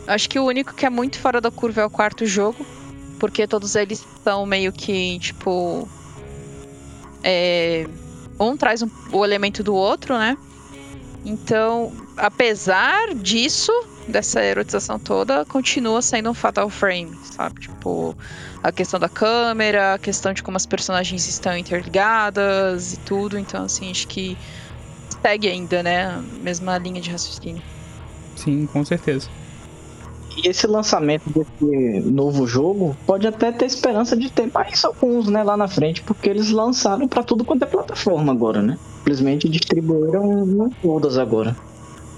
Acho 0.08 0.30
que 0.30 0.38
o 0.40 0.46
único 0.46 0.74
que 0.74 0.86
é 0.86 0.90
muito 0.90 1.18
fora 1.20 1.40
da 1.42 1.50
curva 1.50 1.82
é 1.82 1.86
o 1.86 1.90
quarto 1.90 2.26
jogo, 2.26 2.66
porque 3.20 3.48
todos 3.48 3.76
eles 3.76 4.06
são 4.24 4.46
meio 4.46 4.72
que, 4.72 5.18
tipo. 5.20 5.88
é, 7.24 7.88
um 8.40 8.56
traz 8.56 8.82
um- 8.82 8.90
o 9.12 9.26
elemento 9.26 9.64
do 9.64 9.74
outro, 9.74 10.18
né? 10.18 10.38
Então, 11.24 11.92
apesar 12.18 13.16
disso, 13.16 13.72
dessa 14.08 14.42
erotização 14.44 15.00
toda, 15.00 15.46
continua 15.46 16.02
sendo 16.02 16.30
um 16.30 16.34
Fatal 16.34 16.70
Frame, 16.70 17.18
sabe? 17.24 17.62
Tipo, 17.62 18.16
a 18.62 18.72
questão 18.72 19.00
da 19.00 19.10
câmera, 19.10 19.96
a 19.96 19.98
questão 20.00 20.34
de 20.34 20.44
como 20.44 20.58
as 20.58 20.66
personagens 20.66 21.28
estão 21.28 21.58
interligadas 21.58 22.94
e 22.94 22.98
tudo. 23.00 23.38
Então, 23.38 23.66
assim, 23.66 23.90
acho 23.90 24.08
que 24.08 24.38
segue 25.22 25.48
ainda, 25.48 25.82
né? 25.82 26.06
A 26.08 26.22
mesma 26.44 26.78
linha 26.78 27.02
de 27.02 27.10
raciocínio. 27.12 27.64
Sim, 28.36 28.68
com 28.68 28.84
certeza. 28.86 29.30
e 30.38 30.48
esse 30.50 30.68
lançamento 30.68 31.30
desse 31.30 32.02
novo 32.10 32.46
jogo 32.46 32.96
pode 33.06 33.26
até 33.26 33.52
ter 33.52 33.66
esperança 33.66 34.18
de 34.18 34.30
ter 34.30 34.52
mais 34.54 34.84
alguns, 34.84 35.28
né, 35.30 35.44
lá 35.44 35.56
na 35.56 35.68
frente, 35.68 36.04
porque 36.04 36.30
eles 36.30 36.52
lançaram 36.52 37.08
para 37.08 37.24
tudo 37.24 37.46
quanto 37.46 37.64
é 37.64 37.66
plataforma 37.66 38.34
agora, 38.34 38.62
né? 38.62 38.78
Simplesmente 38.98 39.48
distribuíram 39.48 40.70
todas 40.82 41.18
agora. 41.18 41.56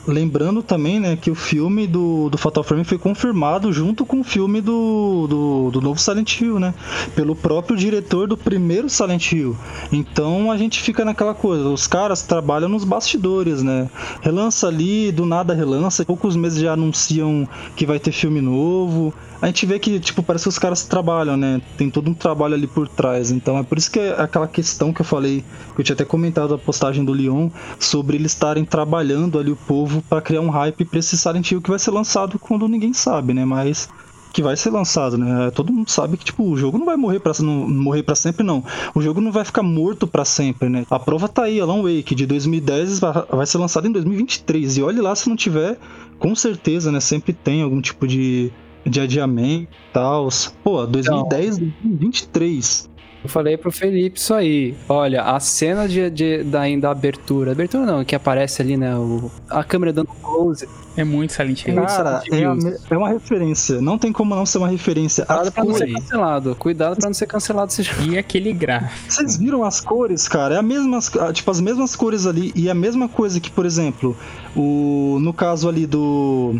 Lembrando 0.07 0.63
também, 0.63 1.01
né, 1.01 1.17
que 1.17 1.29
o 1.29 1.35
filme 1.35 1.85
do, 1.85 2.29
do 2.29 2.37
Fatal 2.37 2.63
Frame 2.63 2.85
foi 2.85 2.97
confirmado 2.97 3.73
junto 3.73 4.05
com 4.05 4.21
o 4.21 4.23
filme 4.23 4.61
do, 4.61 5.27
do, 5.27 5.71
do, 5.71 5.81
novo 5.81 5.99
Silent 5.99 6.39
Hill, 6.39 6.59
né? 6.59 6.73
Pelo 7.13 7.35
próprio 7.35 7.75
diretor 7.75 8.25
do 8.25 8.37
primeiro 8.37 8.89
Silent 8.89 9.33
Hill. 9.33 9.57
Então 9.91 10.49
a 10.49 10.57
gente 10.57 10.79
fica 10.79 11.03
naquela 11.03 11.33
coisa, 11.33 11.67
os 11.67 11.87
caras 11.87 12.21
trabalham 12.21 12.69
nos 12.69 12.85
bastidores, 12.85 13.61
né? 13.61 13.89
Relança 14.21 14.67
ali, 14.67 15.11
do 15.11 15.25
nada 15.25 15.53
relança, 15.53 16.05
poucos 16.05 16.37
meses 16.37 16.61
já 16.61 16.71
anunciam 16.71 17.47
que 17.75 17.85
vai 17.85 17.99
ter 17.99 18.13
filme 18.13 18.39
novo 18.39 19.13
a 19.41 19.47
gente 19.47 19.65
vê 19.65 19.77
que, 19.79 19.99
tipo, 19.99 20.23
parece 20.23 20.43
que 20.43 20.49
os 20.49 20.59
caras 20.59 20.83
trabalham, 20.83 21.37
né? 21.37 21.61
Tem 21.77 21.89
todo 21.89 22.09
um 22.09 22.13
trabalho 22.13 22.55
ali 22.55 22.67
por 22.67 22.87
trás. 22.87 23.31
Então 23.31 23.57
é 23.57 23.63
por 23.63 23.77
isso 23.77 23.91
que 23.91 23.99
é 23.99 24.19
aquela 24.19 24.47
questão 24.47 24.91
que 24.91 25.01
eu 25.01 25.05
falei, 25.05 25.43
que 25.75 25.81
eu 25.81 25.85
tinha 25.85 25.93
até 25.93 26.05
comentado 26.05 26.53
a 26.53 26.57
postagem 26.57 27.05
do 27.05 27.13
Leon, 27.13 27.49
sobre 27.79 28.17
eles 28.17 28.31
estarem 28.31 28.65
trabalhando 28.65 29.39
ali 29.39 29.51
o 29.51 29.55
povo 29.55 30.01
para 30.09 30.21
criar 30.21 30.41
um 30.41 30.49
hype 30.49 30.85
pra 30.85 30.99
esse 30.99 31.17
Silent 31.17 31.51
Hill 31.51 31.61
que 31.61 31.69
vai 31.69 31.79
ser 31.79 31.91
lançado 31.91 32.39
quando 32.39 32.67
ninguém 32.67 32.93
sabe, 32.93 33.33
né? 33.33 33.45
Mas 33.45 33.89
que 34.33 34.41
vai 34.41 34.55
ser 34.55 34.69
lançado, 34.69 35.17
né? 35.17 35.49
Todo 35.51 35.73
mundo 35.73 35.89
sabe 35.89 36.17
que 36.17 36.25
tipo 36.25 36.43
o 36.43 36.55
jogo 36.55 36.77
não 36.77 36.85
vai 36.85 36.95
morrer 36.95 37.19
para 37.19 37.33
não 37.39 37.67
morrer 37.67 38.03
para 38.03 38.13
sempre 38.15 38.45
não. 38.45 38.63
O 38.93 39.01
jogo 39.01 39.21
não 39.21 39.31
vai 39.31 39.43
ficar 39.43 39.63
morto 39.63 40.05
para 40.05 40.25
sempre, 40.25 40.69
né? 40.69 40.85
A 40.89 40.99
prova 40.99 41.27
tá 41.27 41.43
aí, 41.43 41.59
Alan 41.59 41.81
Wake 41.81 42.13
de 42.13 42.25
2010 42.25 42.99
vai, 42.99 43.13
vai 43.31 43.45
ser 43.45 43.57
lançado 43.57 43.87
em 43.87 43.91
2023 43.91 44.77
e 44.77 44.83
olhe 44.83 45.01
lá 45.01 45.15
se 45.15 45.27
não 45.27 45.35
tiver, 45.35 45.79
com 46.19 46.35
certeza, 46.35 46.91
né? 46.91 46.99
Sempre 46.99 47.33
tem 47.33 47.63
algum 47.63 47.81
tipo 47.81 48.07
de 48.07 48.51
de 48.89 49.01
adiamento 49.01 49.71
e 49.89 49.93
tal. 49.93 50.29
Pô, 50.63 50.85
2010, 50.85 51.57
então, 51.57 51.73
2023. 51.83 52.89
Eu 53.23 53.29
falei 53.29 53.57
pro 53.57 53.71
Felipe 53.71 54.17
isso 54.17 54.33
aí. 54.33 54.75
Olha, 54.87 55.23
a 55.23 55.39
cena 55.39 55.87
de, 55.87 56.09
de, 56.09 56.43
da, 56.43 56.61
da 56.79 56.91
abertura. 56.91 57.51
Abertura 57.51 57.85
não, 57.85 58.05
que 58.05 58.15
aparece 58.15 58.61
ali, 58.61 58.77
né? 58.77 58.95
O, 58.95 59.29
a 59.49 59.63
câmera 59.63 59.91
dando 59.91 60.07
close. 60.21 60.67
É 60.95 61.03
muito 61.03 61.33
Silent 61.33 61.65
Hill. 61.65 61.75
Cara, 61.75 62.21
é, 62.31 62.93
é, 62.93 62.97
uma 62.97 63.09
referência. 63.09 63.81
Não 63.81 63.97
tem 63.97 64.13
como 64.13 64.33
não 64.33 64.45
ser 64.45 64.59
uma 64.59 64.69
referência. 64.69 65.25
Cuidado 65.25 65.51
pra 65.51 65.63
não 65.63 65.73
ser 65.73 65.91
cancelado. 65.91 66.55
Cuidado 66.55 66.95
pra 66.97 67.09
não 67.09 67.13
ser 67.13 67.25
cancelado 67.27 67.71
esse 67.71 67.83
jogo. 67.83 68.03
E 68.03 68.17
aquele 68.17 68.53
gráfico. 68.53 69.11
Vocês 69.11 69.35
viram 69.35 69.63
as 69.63 69.81
cores, 69.81 70.27
cara? 70.27 70.55
É 70.55 70.57
a 70.57 70.63
mesma, 70.63 70.99
tipo, 71.33 71.51
as 71.51 71.59
mesmas 71.59 71.95
cores 71.95 72.25
ali. 72.25 72.53
E 72.55 72.69
a 72.69 72.75
mesma 72.75 73.09
coisa 73.09 73.39
que, 73.39 73.51
por 73.51 73.65
exemplo, 73.65 74.15
o 74.55 75.17
no 75.19 75.33
caso 75.33 75.67
ali 75.67 75.85
do 75.85 76.55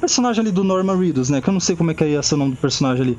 personagem 0.00 0.40
ali 0.40 0.50
do 0.50 0.64
Norman 0.64 0.96
Reedus, 0.96 1.30
né? 1.30 1.40
Que 1.40 1.48
eu 1.48 1.52
não 1.52 1.60
sei 1.60 1.76
como 1.76 1.90
é 1.90 1.94
que 1.94 2.04
é 2.04 2.20
o 2.20 2.36
nome 2.36 2.52
do 2.52 2.56
personagem 2.56 3.02
ali. 3.02 3.18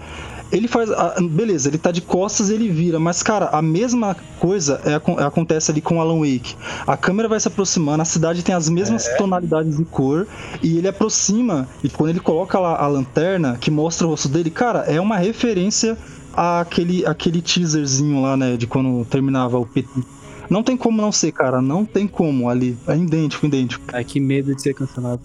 Ele 0.51 0.67
faz. 0.67 0.91
A, 0.91 1.15
beleza, 1.21 1.69
ele 1.69 1.77
tá 1.77 1.91
de 1.91 2.01
costas 2.01 2.49
e 2.49 2.55
ele 2.55 2.69
vira, 2.69 2.99
mas, 2.99 3.23
cara, 3.23 3.49
a 3.51 3.61
mesma 3.61 4.15
coisa 4.39 4.82
é, 4.84 4.95
acontece 5.23 5.71
ali 5.71 5.79
com 5.79 6.01
Alan 6.01 6.19
Wake. 6.19 6.55
A 6.86 6.97
câmera 6.97 7.29
vai 7.29 7.39
se 7.39 7.47
aproximando, 7.47 8.01
a 8.01 8.05
cidade 8.05 8.43
tem 8.43 8.53
as 8.53 8.67
mesmas 8.67 9.07
é. 9.07 9.15
tonalidades 9.15 9.77
de 9.77 9.86
cor, 9.86 10.27
e 10.61 10.77
ele 10.77 10.88
aproxima, 10.88 11.67
e 11.84 11.89
quando 11.89 12.09
ele 12.09 12.19
coloca 12.19 12.59
lá 12.59 12.77
a 12.77 12.88
lanterna, 12.88 13.57
que 13.59 13.71
mostra 13.71 14.07
o 14.07 14.09
rosto 14.09 14.27
dele, 14.27 14.49
cara, 14.49 14.79
é 14.79 14.99
uma 14.99 15.17
referência 15.17 15.97
àquele, 16.34 17.05
àquele 17.05 17.41
teaserzinho 17.41 18.21
lá, 18.21 18.36
né? 18.36 18.57
De 18.57 18.67
quando 18.67 19.05
terminava 19.05 19.57
o 19.57 19.65
PT. 19.65 20.20
Não 20.52 20.62
tem 20.62 20.76
como 20.76 21.02
não 21.02 21.14
ser, 21.14 21.32
cara. 21.32 21.62
Não 21.62 21.86
tem 21.86 22.06
como 22.06 22.49
ali. 22.49 22.78
É 22.86 22.93
idêntico, 22.93 23.45
idêntico. 23.45 23.86
Ai, 23.93 24.04
que 24.04 24.20
medo 24.20 24.54
de 24.54 24.62
ser 24.62 24.74
cancelado. 24.74 25.22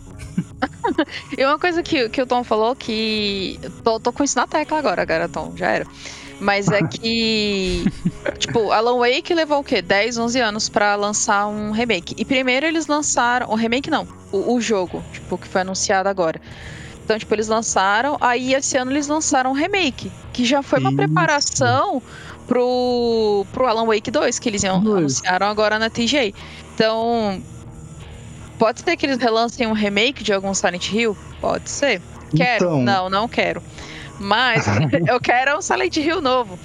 e 1.37 1.45
uma 1.45 1.59
coisa 1.59 1.83
que, 1.83 2.09
que 2.09 2.23
o 2.23 2.27
Tom 2.27 2.45
falou 2.45 2.77
que. 2.77 3.59
Tô, 3.83 3.99
tô 3.99 4.13
com 4.13 4.23
isso 4.23 4.39
na 4.39 4.47
tecla 4.47 4.79
agora, 4.79 5.05
cara, 5.05 5.29
Tom. 5.29 5.53
Já 5.57 5.71
era. 5.73 5.87
Mas 6.39 6.69
é 6.69 6.81
que. 6.81 7.85
tipo, 8.39 8.71
Alan 8.71 8.99
Wake 8.99 9.35
levou 9.35 9.59
o 9.59 9.65
quê? 9.65 9.83
10, 9.83 10.17
11 10.17 10.39
anos 10.39 10.69
para 10.69 10.95
lançar 10.95 11.49
um 11.49 11.73
remake. 11.73 12.15
E 12.17 12.25
primeiro 12.25 12.65
eles 12.65 12.87
lançaram. 12.87 13.51
O 13.51 13.57
remake 13.57 13.91
não. 13.91 14.07
O, 14.31 14.55
o 14.55 14.61
jogo, 14.61 15.03
tipo, 15.13 15.37
que 15.37 15.49
foi 15.49 15.63
anunciado 15.63 16.09
agora. 16.09 16.41
Então, 17.05 17.19
tipo, 17.19 17.35
eles 17.35 17.49
lançaram. 17.49 18.17
Aí 18.21 18.55
esse 18.55 18.77
ano 18.77 18.93
eles 18.93 19.09
lançaram 19.09 19.51
um 19.51 19.55
remake. 19.55 20.13
Que 20.33 20.45
já 20.45 20.63
foi 20.63 20.79
uma 20.79 20.95
preparação 20.95 22.01
pro, 22.47 23.47
pro 23.53 23.67
Alan 23.67 23.87
Wake 23.87 24.11
2, 24.11 24.39
que 24.39 24.49
eles 24.49 24.63
iam, 24.63 24.77
anunciaram 24.77 25.47
agora 25.47 25.79
na 25.79 25.91
TJ. 25.91 26.35
Então, 26.75 27.43
pode 28.59 28.81
ser 28.81 28.97
que 28.97 29.07
eles 29.07 29.19
relancem 29.19 29.67
um 29.67 29.73
remake 29.73 30.23
de 30.23 30.33
algum 30.33 30.55
Silent 30.55 30.93
Hill? 30.93 31.17
Pode 31.41 31.69
ser. 31.69 32.01
Quero? 32.35 32.65
Então... 32.65 32.83
Não, 32.83 33.11
não 33.11 33.29
quero. 33.29 33.63
Mas 34.19 34.67
eu 35.07 35.21
quero 35.21 35.59
um 35.59 35.63
Silent 35.63 35.97
Hill 35.97 36.21
novo. 36.21 36.59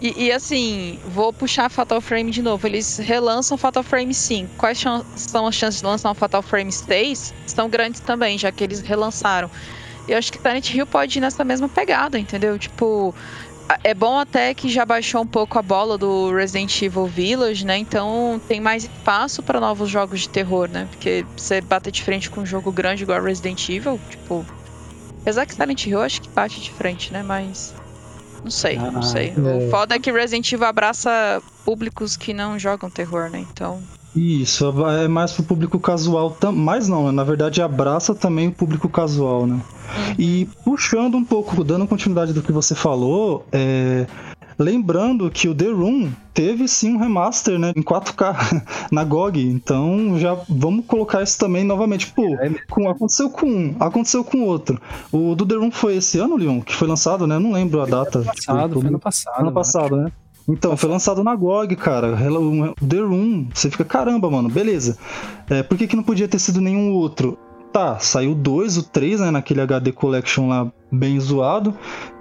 E, 0.00 0.26
e, 0.26 0.32
assim, 0.32 0.98
vou 1.08 1.30
puxar 1.30 1.68
Fatal 1.68 2.00
Frame 2.00 2.30
de 2.30 2.40
novo. 2.40 2.66
Eles 2.66 2.96
relançam 2.96 3.58
Fatal 3.58 3.82
Frame 3.82 4.14
5. 4.14 4.56
Quais 4.56 4.78
são 5.14 5.46
as 5.46 5.54
chances 5.54 5.80
de 5.80 5.86
lançar 5.86 6.10
um 6.10 6.14
Fatal 6.14 6.40
Frame 6.40 6.72
6? 6.72 7.34
São 7.46 7.68
grandes 7.68 8.00
também, 8.00 8.38
já 8.38 8.50
que 8.50 8.64
eles 8.64 8.80
relançaram. 8.80 9.50
Eu 10.08 10.16
acho 10.16 10.32
que 10.32 10.38
Silent 10.38 10.74
Hill 10.74 10.86
pode 10.86 11.18
ir 11.18 11.20
nessa 11.20 11.44
mesma 11.44 11.68
pegada, 11.68 12.18
entendeu? 12.18 12.58
Tipo, 12.58 13.14
é 13.84 13.94
bom 13.94 14.18
até 14.18 14.54
que 14.54 14.68
já 14.68 14.84
baixou 14.84 15.22
um 15.22 15.26
pouco 15.26 15.58
a 15.58 15.62
bola 15.62 15.98
do 15.98 16.32
Resident 16.32 16.80
Evil 16.82 17.06
Village, 17.06 17.64
né? 17.64 17.76
Então 17.76 18.40
tem 18.48 18.60
mais 18.60 18.84
espaço 18.84 19.42
para 19.42 19.60
novos 19.60 19.88
jogos 19.88 20.20
de 20.20 20.28
terror, 20.28 20.68
né? 20.68 20.88
Porque 20.90 21.24
você 21.36 21.60
bater 21.60 21.90
de 21.90 22.02
frente 22.02 22.30
com 22.30 22.40
um 22.40 22.46
jogo 22.46 22.72
grande 22.72 23.02
igual 23.02 23.22
Resident 23.22 23.68
Evil, 23.68 24.00
tipo. 24.08 24.44
Apesar 25.20 25.44
que 25.44 25.54
Silent 25.54 25.86
Hill 25.86 26.00
acho 26.00 26.22
que 26.22 26.28
bate 26.30 26.60
de 26.60 26.70
frente, 26.70 27.12
né? 27.12 27.22
Mas. 27.22 27.74
Não 28.42 28.50
sei, 28.50 28.78
ah, 28.78 28.90
não 28.90 29.02
sei. 29.02 29.34
É. 29.36 29.66
O 29.66 29.70
foda 29.70 29.94
é 29.94 29.98
que 29.98 30.10
Resident 30.10 30.50
Evil 30.50 30.66
abraça 30.66 31.42
públicos 31.64 32.16
que 32.16 32.32
não 32.32 32.58
jogam 32.58 32.88
terror, 32.88 33.28
né? 33.28 33.44
Então. 33.52 33.82
Isso, 34.14 34.72
é 34.88 35.06
mais 35.06 35.32
pro 35.32 35.44
público 35.44 35.78
casual, 35.78 36.36
mas 36.52 36.88
não, 36.88 37.06
né? 37.06 37.12
na 37.12 37.22
verdade 37.22 37.62
abraça 37.62 38.14
também 38.14 38.48
o 38.48 38.52
público 38.52 38.88
casual, 38.88 39.46
né? 39.46 39.54
Uhum. 39.54 40.14
E 40.18 40.48
puxando 40.64 41.16
um 41.16 41.24
pouco, 41.24 41.62
dando 41.62 41.86
continuidade 41.86 42.32
do 42.32 42.42
que 42.42 42.50
você 42.50 42.74
falou, 42.74 43.46
é... 43.52 44.06
lembrando 44.58 45.30
que 45.30 45.48
o 45.48 45.54
The 45.54 45.68
Room 45.68 46.10
teve 46.34 46.66
sim 46.66 46.94
um 46.94 46.98
remaster, 46.98 47.58
né, 47.58 47.72
em 47.76 47.82
4K 47.82 48.64
na 48.90 49.04
GOG, 49.04 49.46
então 49.48 50.18
já 50.18 50.36
vamos 50.48 50.86
colocar 50.86 51.22
isso 51.22 51.38
também 51.38 51.62
novamente. 51.62 52.08
Pô, 52.08 52.34
é 52.34 52.50
com, 52.68 52.88
aconteceu 52.88 53.30
com 53.30 53.46
um, 53.46 53.76
aconteceu 53.78 54.24
com 54.24 54.42
outro. 54.42 54.80
O 55.12 55.36
do 55.36 55.46
The 55.46 55.54
Room 55.54 55.70
foi 55.70 55.96
esse 55.96 56.18
ano, 56.18 56.36
Leon, 56.36 56.60
que 56.60 56.74
foi 56.74 56.88
lançado, 56.88 57.28
né? 57.28 57.38
Não 57.38 57.52
lembro 57.52 57.80
a 57.80 57.86
data. 57.86 58.18
Ano 58.18 58.26
passado, 58.26 58.80
foi 58.80 58.88
ano 58.88 58.98
passado. 58.98 59.40
Ano 59.40 59.52
passado, 59.52 59.96
né? 59.96 60.12
Então, 60.50 60.76
foi 60.76 60.90
lançado 60.90 61.22
na 61.22 61.34
GOG, 61.34 61.76
cara. 61.76 62.16
The 62.86 62.98
Room. 62.98 63.48
Você 63.54 63.70
fica, 63.70 63.84
caramba, 63.84 64.30
mano, 64.30 64.48
beleza. 64.48 64.98
É, 65.48 65.62
por 65.62 65.78
que, 65.78 65.86
que 65.86 65.96
não 65.96 66.02
podia 66.02 66.26
ter 66.26 66.38
sido 66.38 66.60
nenhum 66.60 66.92
outro? 66.92 67.38
Tá, 67.72 67.98
saiu 68.00 68.34
dois, 68.34 68.76
o 68.76 68.82
três, 68.82 69.20
né, 69.20 69.30
naquele 69.30 69.60
HD 69.60 69.92
Collection 69.92 70.48
lá 70.48 70.70
bem 70.90 71.20
zoado. 71.20 71.72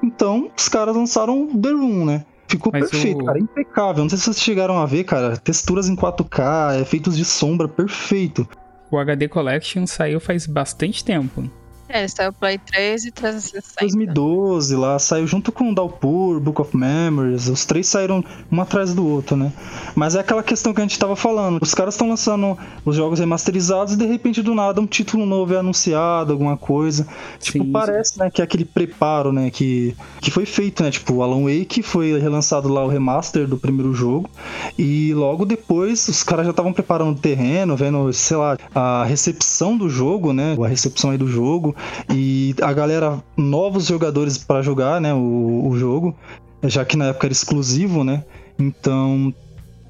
Então, 0.03 0.51
os 0.55 0.69
caras 0.69 0.95
lançaram 0.95 1.47
The 1.59 1.71
Room, 1.71 2.05
né? 2.05 2.25
Ficou 2.47 2.71
Mas 2.71 2.89
perfeito, 2.89 3.21
o... 3.21 3.25
cara, 3.25 3.39
impecável. 3.39 4.03
Não 4.03 4.09
sei 4.09 4.17
se 4.17 4.25
vocês 4.25 4.41
chegaram 4.41 4.77
a 4.77 4.85
ver, 4.85 5.03
cara. 5.05 5.37
Texturas 5.37 5.89
em 5.89 5.95
4K, 5.95 6.81
efeitos 6.81 7.17
de 7.17 7.25
sombra, 7.25 7.67
perfeito. 7.67 8.47
O 8.91 8.97
HD 8.97 9.27
Collection 9.27 9.85
saiu 9.85 10.19
faz 10.19 10.45
bastante 10.45 11.03
tempo. 11.03 11.49
É, 11.91 12.07
saiu 12.07 12.31
Play 12.31 12.59
3 12.59 13.05
e 13.05 13.11
360. 13.11 13.79
2012 13.79 14.75
lá, 14.75 14.99
saiu 14.99 15.25
junto 15.25 15.51
com 15.51 15.71
o 15.71 15.75
Dalpur, 15.75 16.39
Book 16.39 16.61
of 16.61 16.77
Memories, 16.77 17.47
os 17.47 17.65
três 17.65 17.87
saíram 17.87 18.23
um 18.51 18.61
atrás 18.61 18.93
do 18.93 19.07
outro, 19.07 19.35
né? 19.35 19.51
Mas 19.95 20.13
é 20.13 20.19
aquela 20.19 20.43
questão 20.43 20.71
que 20.71 20.79
a 20.79 20.83
gente 20.83 20.99
tava 20.99 21.15
falando, 21.15 21.59
os 21.59 21.73
caras 21.73 21.95
estão 21.95 22.07
lançando 22.07 22.55
os 22.85 22.95
jogos 22.95 23.17
remasterizados 23.17 23.95
e 23.95 23.97
de 23.97 24.05
repente 24.05 24.43
do 24.43 24.53
nada 24.53 24.79
um 24.79 24.85
título 24.85 25.25
novo 25.25 25.55
é 25.55 25.57
anunciado, 25.57 26.31
alguma 26.31 26.55
coisa. 26.55 27.07
Tipo, 27.39 27.63
sim, 27.63 27.71
parece, 27.71 28.13
sim. 28.13 28.19
né, 28.19 28.29
que 28.29 28.39
é 28.39 28.43
aquele 28.43 28.65
preparo, 28.65 29.33
né, 29.33 29.49
que, 29.49 29.95
que 30.21 30.29
foi 30.29 30.45
feito, 30.45 30.83
né? 30.83 30.91
Tipo, 30.91 31.15
o 31.15 31.23
Alan 31.23 31.45
Wake 31.45 31.81
foi 31.81 32.19
relançado 32.19 32.69
lá 32.69 32.85
o 32.85 32.87
remaster 32.87 33.47
do 33.47 33.57
primeiro 33.57 33.95
jogo 33.95 34.29
e 34.77 35.11
logo 35.15 35.43
depois 35.43 36.07
os 36.07 36.21
caras 36.21 36.45
já 36.45 36.51
estavam 36.51 36.71
preparando 36.71 37.17
o 37.17 37.19
terreno, 37.19 37.75
vendo, 37.75 38.13
sei 38.13 38.37
lá, 38.37 38.55
a 38.75 39.03
recepção 39.05 39.75
do 39.75 39.89
jogo, 39.89 40.33
né? 40.33 40.55
A 40.63 40.67
recepção 40.67 41.09
aí 41.09 41.17
do 41.17 41.27
jogo 41.27 41.75
e 42.13 42.55
a 42.61 42.73
galera, 42.73 43.23
novos 43.37 43.85
jogadores 43.85 44.37
para 44.37 44.61
jogar, 44.61 44.99
né, 44.99 45.13
o, 45.13 45.67
o 45.67 45.77
jogo, 45.77 46.15
já 46.63 46.83
que 46.85 46.97
na 46.97 47.07
época 47.07 47.27
era 47.27 47.31
exclusivo, 47.31 48.03
né? 48.03 48.23
Então, 48.57 49.33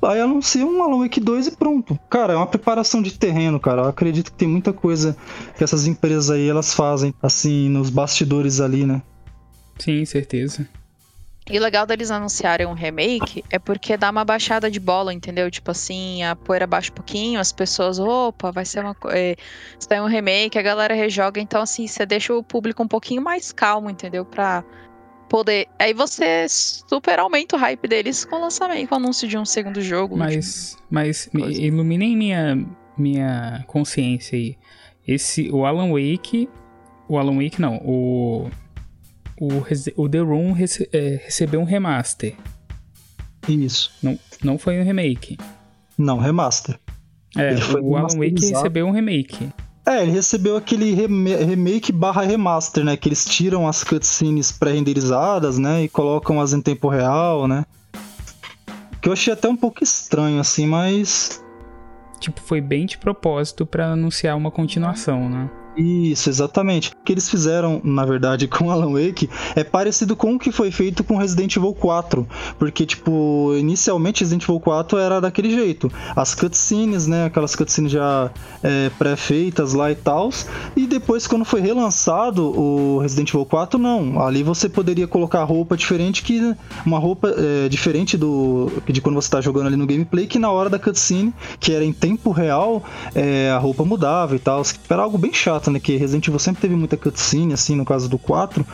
aí 0.01 0.21
anuncia 0.21 0.65
um 0.65 0.83
Alan 0.83 0.99
Wake 0.99 1.19
2 1.19 1.47
e 1.47 1.51
pronto. 1.55 1.97
Cara, 2.09 2.33
é 2.33 2.35
uma 2.35 2.47
preparação 2.47 3.01
de 3.01 3.17
terreno, 3.17 3.59
cara. 3.59 3.83
Eu 3.83 3.87
acredito 3.87 4.31
que 4.31 4.37
tem 4.37 4.47
muita 4.47 4.71
coisa 4.71 5.17
que 5.57 5.63
essas 5.63 5.87
empresas 5.87 6.29
aí 6.29 6.47
elas 6.47 6.73
fazem, 6.73 7.13
assim, 7.21 7.69
nos 7.69 7.89
bastidores 7.89 8.61
ali, 8.61 8.85
né? 8.85 9.01
Sim, 9.79 10.05
certeza. 10.05 10.67
E 11.49 11.57
o 11.57 11.61
legal 11.61 11.85
deles 11.85 12.11
anunciarem 12.11 12.67
um 12.67 12.73
remake 12.73 13.43
é 13.49 13.57
porque 13.57 13.97
dá 13.97 14.11
uma 14.11 14.23
baixada 14.23 14.69
de 14.69 14.79
bola, 14.79 15.11
entendeu? 15.11 15.49
Tipo 15.49 15.71
assim, 15.71 16.21
a 16.23 16.35
poeira 16.35 16.67
baixa 16.67 16.91
um 16.91 16.93
pouquinho, 16.93 17.39
as 17.39 17.51
pessoas, 17.51 17.97
opa, 17.97 18.51
vai 18.51 18.65
ser 18.65 18.81
uma 18.81 18.95
é, 19.07 19.35
sai 19.79 19.99
um 19.99 20.05
remake, 20.05 20.59
a 20.59 20.61
galera 20.61 20.93
rejoga, 20.93 21.41
então 21.41 21.61
assim, 21.61 21.87
você 21.87 22.05
deixa 22.05 22.33
o 22.35 22.43
público 22.43 22.83
um 22.83 22.87
pouquinho 22.87 23.21
mais 23.21 23.51
calmo, 23.51 23.89
entendeu? 23.89 24.23
Pra 24.23 24.63
poder. 25.27 25.67
Aí 25.79 25.93
você 25.93 26.45
super 26.49 27.17
aumenta 27.17 27.55
o 27.55 27.59
hype 27.59 27.87
deles 27.87 28.25
com 28.25 28.35
o 28.35 28.41
lançamento, 28.41 28.89
com 28.89 28.95
o 28.95 28.97
anúncio 28.97 29.27
de 29.27 29.37
um 29.37 29.45
segundo 29.45 29.81
jogo. 29.81 30.15
Mas, 30.15 30.77
mas 30.89 31.29
iluminem 31.33 32.15
minha, 32.15 32.63
minha 32.95 33.63
consciência 33.65 34.37
aí. 34.37 34.55
Esse, 35.07 35.49
o 35.51 35.65
Alan 35.65 35.89
Wake. 35.91 36.47
O 37.07 37.17
Alan 37.17 37.41
Wake 37.41 37.59
não, 37.59 37.77
o 37.77 38.51
o, 39.39 39.63
o 39.95 40.09
The 40.09 40.19
Room 40.19 40.51
rece, 40.51 40.89
é, 40.91 41.21
recebeu 41.23 41.61
um 41.61 41.65
remaster. 41.65 42.35
Isso. 43.47 43.91
Não, 44.03 44.19
não 44.43 44.57
foi 44.57 44.79
um 44.79 44.83
remake. 44.83 45.37
Não, 45.97 46.17
remaster. 46.17 46.79
É, 47.35 47.55
o 47.81 47.95
Alan 47.95 48.17
Wake 48.17 48.49
recebeu 48.49 48.87
um 48.87 48.91
remake. 48.91 49.49
É, 49.85 50.03
ele 50.03 50.11
recebeu 50.11 50.57
aquele 50.57 50.93
remake 50.93 51.91
barra 51.91 52.23
remaster, 52.23 52.83
né? 52.83 52.95
Que 52.95 53.09
eles 53.09 53.25
tiram 53.25 53.67
as 53.67 53.83
cutscenes 53.83 54.51
pré-renderizadas, 54.51 55.57
né? 55.57 55.83
E 55.83 55.89
colocam 55.89 56.39
as 56.39 56.53
em 56.53 56.61
tempo 56.61 56.89
real, 56.89 57.47
né? 57.47 57.65
Que 59.01 59.09
eu 59.09 59.13
achei 59.13 59.33
até 59.33 59.47
um 59.47 59.55
pouco 59.55 59.83
estranho, 59.83 60.39
assim, 60.39 60.67
mas. 60.67 61.43
Tipo, 62.19 62.41
foi 62.41 62.59
bem 62.59 62.85
de 62.85 62.97
propósito 62.97 63.65
para 63.65 63.93
anunciar 63.93 64.35
uma 64.35 64.51
continuação, 64.51 65.29
né? 65.29 65.49
Isso, 65.79 66.29
exatamente. 66.29 66.89
O 66.89 67.03
que 67.05 67.13
eles 67.13 67.29
fizeram, 67.29 67.79
na 67.83 68.03
verdade, 68.03 68.47
com 68.49 68.69
Alan 68.69 68.91
Wake 68.91 69.29
é 69.55 69.63
parecido 69.63 70.15
com 70.15 70.35
o 70.35 70.39
que 70.39 70.51
foi 70.51 70.71
feito 70.71 71.03
com 71.05 71.15
Resident 71.15 71.55
Evil 71.55 71.73
4. 71.73 72.27
Porque, 72.57 72.85
tipo, 72.85 73.55
inicialmente 73.57 74.21
Resident 74.21 74.43
Evil 74.43 74.59
4 74.59 74.97
era 74.97 75.21
daquele 75.21 75.51
jeito. 75.51 75.89
As 76.13 76.35
cutscenes, 76.35 77.07
né? 77.07 77.25
Aquelas 77.25 77.55
cutscenes 77.55 77.91
já 77.91 78.29
é, 78.61 78.91
pré-feitas 78.99 79.73
lá 79.73 79.89
e 79.89 79.95
tal. 79.95 80.29
E 80.75 80.85
depois, 80.85 81.25
quando 81.25 81.45
foi 81.45 81.61
relançado 81.61 82.43
o 82.43 82.99
Resident 82.99 83.29
Evil 83.29 83.45
4, 83.45 83.79
não. 83.79 84.21
Ali 84.21 84.43
você 84.43 84.67
poderia 84.67 85.07
colocar 85.07 85.43
roupa 85.43 85.77
diferente 85.77 86.23
que. 86.23 86.39
Uma 86.85 86.99
roupa 86.99 87.33
é, 87.37 87.69
diferente 87.69 88.17
do 88.17 88.71
de 88.87 89.01
quando 89.01 89.15
você 89.15 89.27
está 89.27 89.39
jogando 89.39 89.67
ali 89.67 89.75
no 89.75 89.85
gameplay, 89.85 90.25
que 90.25 90.39
na 90.39 90.51
hora 90.51 90.69
da 90.69 90.79
cutscene, 90.79 91.33
que 91.59 91.71
era 91.71 91.85
em 91.85 91.93
tempo 91.93 92.31
real, 92.31 92.83
é, 93.13 93.51
a 93.51 93.57
roupa 93.57 93.85
mudava 93.85 94.35
e 94.35 94.39
tal. 94.39 94.61
Era 94.89 95.03
algo 95.03 95.17
bem 95.17 95.33
chato 95.33 95.68
né? 95.71 95.79
Que 95.79 95.95
Resident 95.97 96.27
Evil 96.27 96.39
sempre 96.39 96.61
teve 96.61 96.75
muita 96.75 96.97
cutscene, 96.97 97.53
assim, 97.53 97.75
no 97.75 97.85
caso 97.85 98.07
do 98.09 98.17
4. 98.17 98.65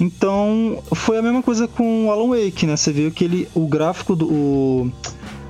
Então, 0.00 0.82
foi 0.94 1.18
a 1.18 1.22
mesma 1.22 1.42
coisa 1.42 1.66
com 1.68 2.10
Alan 2.10 2.28
Wake, 2.28 2.66
né? 2.66 2.76
Você 2.76 2.92
viu 2.92 3.10
que 3.10 3.24
ele, 3.24 3.48
o 3.54 3.66
gráfico 3.66 4.16
do. 4.16 4.26
O, 4.26 4.92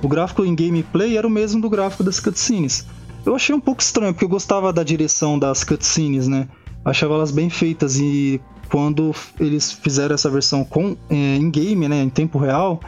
o 0.01 0.07
gráfico 0.07 0.45
em 0.45 0.55
gameplay 0.55 1.17
era 1.17 1.25
o 1.25 1.29
mesmo 1.29 1.61
do 1.61 1.69
gráfico 1.69 2.03
das 2.03 2.19
cutscenes. 2.19 2.85
Eu 3.25 3.35
achei 3.35 3.55
um 3.55 3.59
pouco 3.59 3.81
estranho, 3.81 4.13
porque 4.13 4.25
eu 4.25 4.29
gostava 4.29 4.71
da 4.71 4.83
direção 4.83 5.39
das 5.39 5.63
cutscenes, 5.63 6.27
né? 6.27 6.47
Achava 6.83 7.15
elas 7.15 7.31
bem 7.31 7.49
feitas 7.49 7.97
e 7.97 8.39
quando 8.69 9.13
eles 9.39 9.71
fizeram 9.71 10.13
essa 10.13 10.29
versão 10.29 10.63
com 10.63 10.95
é, 11.09 11.15
em 11.15 11.49
game, 11.49 11.87
né, 11.87 12.01
em 12.03 12.09
tempo 12.09 12.37
real, 12.37 12.79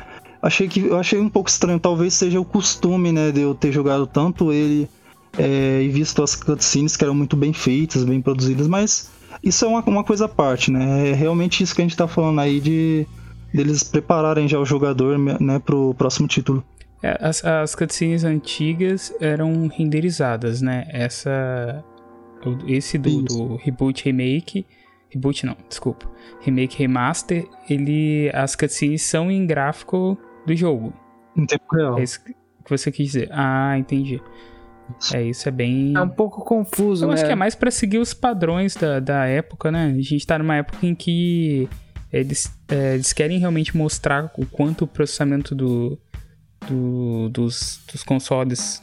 achei 0.42 0.68
que 0.68 0.82
eu 0.82 0.98
achei 0.98 1.20
um 1.20 1.30
pouco 1.30 1.50
estranho. 1.50 1.80
Talvez 1.80 2.14
seja 2.14 2.40
o 2.40 2.46
costume, 2.46 3.12
né, 3.12 3.32
de 3.32 3.42
eu 3.42 3.56
ter 3.56 3.72
jogado 3.72 4.06
tanto 4.06 4.52
ele 4.52 4.88
é, 5.38 5.82
e 5.84 5.90
visto 5.90 6.24
as 6.24 6.36
cutscenes 6.36 6.96
que 6.96 7.04
eram 7.04 7.14
muito 7.14 7.36
bem 7.36 7.54
feitas, 7.54 8.04
bem 8.04 8.22
produzidas, 8.22 8.68
mas 8.68 9.10
isso 9.44 9.66
é 9.66 9.68
uma, 9.68 9.82
uma 9.84 10.04
coisa 10.04 10.26
à 10.26 10.30
parte, 10.30 10.72
né? 10.72 11.10
É 11.10 11.14
realmente 11.14 11.64
isso 11.64 11.76
que 11.76 11.82
a 11.82 11.86
gente 11.86 11.96
tá 11.96 12.08
falando 12.08 12.40
aí 12.40 12.60
de 12.60 13.06
deles 13.54 13.84
prepararem 13.84 14.48
já 14.48 14.60
o 14.60 14.66
jogador 14.66 15.18
né, 15.18 15.60
pro 15.60 15.94
próximo 15.96 16.28
título. 16.28 16.64
É, 17.02 17.18
as, 17.22 17.44
as 17.46 17.76
cutscenes 17.76 18.24
antigas 18.24 19.14
eram 19.20 19.68
renderizadas, 19.68 20.62
né? 20.62 20.86
Essa. 20.90 21.84
Esse 22.68 22.98
do, 22.98 23.22
do, 23.22 23.56
reboot 23.58 24.06
remake. 24.06 24.66
Reboot 25.10 25.46
não, 25.46 25.56
desculpa. 25.70 26.10
Remake 26.42 26.78
remaster, 26.78 27.48
ele. 27.70 28.32
As 28.34 28.56
cutscenes 28.56 29.04
são 29.04 29.32
em 29.32 29.46
gráfico 29.46 30.18
do 30.46 30.56
jogo. 30.56 30.94
Em 31.36 31.46
tempo 31.46 31.64
real. 31.72 32.00
É 32.00 32.04
isso 32.04 32.24
que 32.24 32.34
você 32.68 32.92
quis 32.92 33.08
dizer. 33.08 33.30
Ah, 33.32 33.78
entendi. 33.78 34.22
É, 35.14 35.24
isso 35.24 35.48
é 35.48 35.52
bem. 35.52 35.94
É 35.96 36.02
um 36.02 36.10
pouco 36.10 36.44
confuso, 36.44 37.06
Eu 37.06 37.10
né? 37.10 37.16
acho 37.16 37.26
que 37.26 37.32
é 37.32 37.36
mais 37.36 37.56
para 37.56 37.72
seguir 37.72 37.98
os 38.00 38.14
padrões 38.14 38.76
da, 38.76 39.00
da 39.00 39.26
época, 39.26 39.72
né? 39.72 39.94
A 39.98 40.02
gente 40.02 40.26
tá 40.26 40.38
numa 40.38 40.56
época 40.56 40.86
em 40.86 40.96
que 40.96 41.70
eles, 42.12 42.52
é, 42.68 42.96
eles 42.96 43.14
querem 43.14 43.40
realmente 43.40 43.76
mostrar 43.76 44.32
o 44.38 44.46
quanto 44.46 44.86
o 44.86 44.88
processamento 44.88 45.54
do, 45.54 46.00
do, 46.68 47.30
dos, 47.30 47.80
dos 47.92 48.04
consoles. 48.04 48.82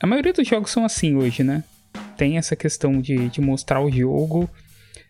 A 0.00 0.06
maioria 0.06 0.32
dos 0.32 0.46
jogos 0.46 0.70
são 0.70 0.84
assim 0.84 1.14
hoje, 1.16 1.42
né? 1.42 1.62
Tem 2.16 2.38
essa 2.38 2.56
questão 2.56 3.00
de, 3.00 3.28
de 3.28 3.40
mostrar 3.40 3.80
o 3.80 3.90
jogo 3.90 4.48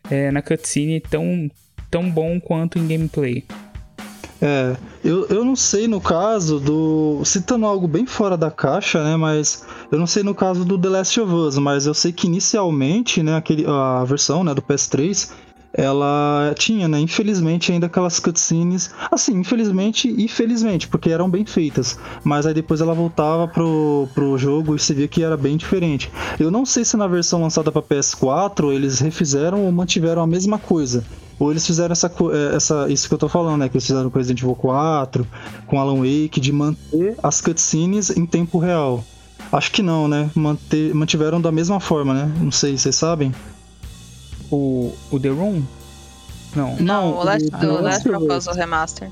é, 0.09 0.31
na 0.31 0.41
cutscene 0.41 0.99
tão, 0.99 1.49
tão 1.89 2.09
bom 2.09 2.39
quanto 2.39 2.77
em 2.77 2.87
gameplay. 2.87 3.45
É, 4.41 4.75
eu, 5.03 5.25
eu 5.27 5.45
não 5.45 5.55
sei 5.55 5.87
no 5.87 6.01
caso 6.01 6.59
do. 6.59 7.21
Citando 7.23 7.65
algo 7.65 7.87
bem 7.87 8.05
fora 8.05 8.35
da 8.35 8.51
caixa, 8.51 9.03
né? 9.03 9.15
Mas 9.15 9.63
eu 9.91 9.97
não 9.97 10.07
sei 10.07 10.23
no 10.23 10.35
caso 10.35 10.65
do 10.65 10.77
The 10.77 10.89
Last 10.89 11.21
of 11.21 11.33
Us, 11.33 11.57
mas 11.57 11.85
eu 11.85 11.93
sei 11.93 12.11
que 12.11 12.27
inicialmente, 12.27 13.23
né, 13.23 13.37
aquele, 13.37 13.65
a 13.65 14.03
versão 14.03 14.43
né, 14.43 14.53
do 14.53 14.61
PS3, 14.61 15.31
ela 15.75 16.53
tinha, 16.57 16.87
né, 16.87 16.99
infelizmente, 16.99 17.71
ainda 17.71 17.87
aquelas 17.87 18.19
cutscenes. 18.19 18.91
Assim, 19.11 19.39
infelizmente 19.39 20.13
e 20.15 20.27
felizmente, 20.27 20.87
porque 20.87 21.09
eram 21.09 21.29
bem 21.29 21.45
feitas. 21.45 21.97
Mas 22.23 22.45
aí 22.45 22.53
depois 22.53 22.79
ela 22.79 22.93
voltava 22.93 23.47
pro, 23.47 24.07
pro 24.13 24.37
jogo 24.37 24.75
e 24.75 24.79
você 24.79 24.93
via 24.93 25.07
que 25.07 25.23
era 25.23 25.35
bem 25.35 25.57
diferente. 25.57 26.11
Eu 26.39 26.51
não 26.51 26.65
sei 26.65 26.85
se 26.85 26.95
na 26.95 27.07
versão 27.07 27.41
lançada 27.41 27.71
para 27.71 27.81
PS4 27.81 28.71
eles 28.71 28.99
refizeram 28.99 29.65
ou 29.65 29.71
mantiveram 29.71 30.21
a 30.21 30.27
mesma 30.27 30.59
coisa. 30.59 31.03
Ou 31.39 31.49
eles 31.49 31.65
fizeram 31.65 31.91
essa, 31.91 32.07
é, 32.07 32.55
essa, 32.55 32.87
isso 32.89 33.07
que 33.07 33.13
eu 33.15 33.17
tô 33.17 33.27
falando, 33.27 33.61
né? 33.61 33.67
Que 33.67 33.77
eles 33.77 33.87
fizeram 33.87 34.09
com 34.11 34.17
Resident 34.17 34.41
Evil 34.41 34.55
4, 34.55 35.27
com 35.65 35.79
Alan 35.79 35.97
Wake, 35.97 36.39
de 36.39 36.51
manter 36.51 37.15
as 37.23 37.41
cutscenes 37.41 38.11
em 38.11 38.27
tempo 38.27 38.59
real. 38.59 39.03
Acho 39.51 39.71
que 39.71 39.81
não, 39.81 40.07
né? 40.07 40.29
Manter, 40.35 40.93
mantiveram 40.93 41.41
da 41.41 41.51
mesma 41.51 41.79
forma, 41.79 42.13
né? 42.13 42.31
Não 42.39 42.51
sei, 42.51 42.77
vocês 42.77 42.95
sabem? 42.95 43.33
O, 44.51 44.93
o 45.11 45.19
The 45.19 45.29
Room? 45.29 45.63
Não. 46.55 46.75
Não, 46.77 47.17
o 47.17 47.23
Last, 47.23 47.49
do 47.49 47.81
Last 47.81 48.09
of 48.09 48.31
Us, 48.31 48.47
o 48.47 48.51
Remaster. 48.51 49.09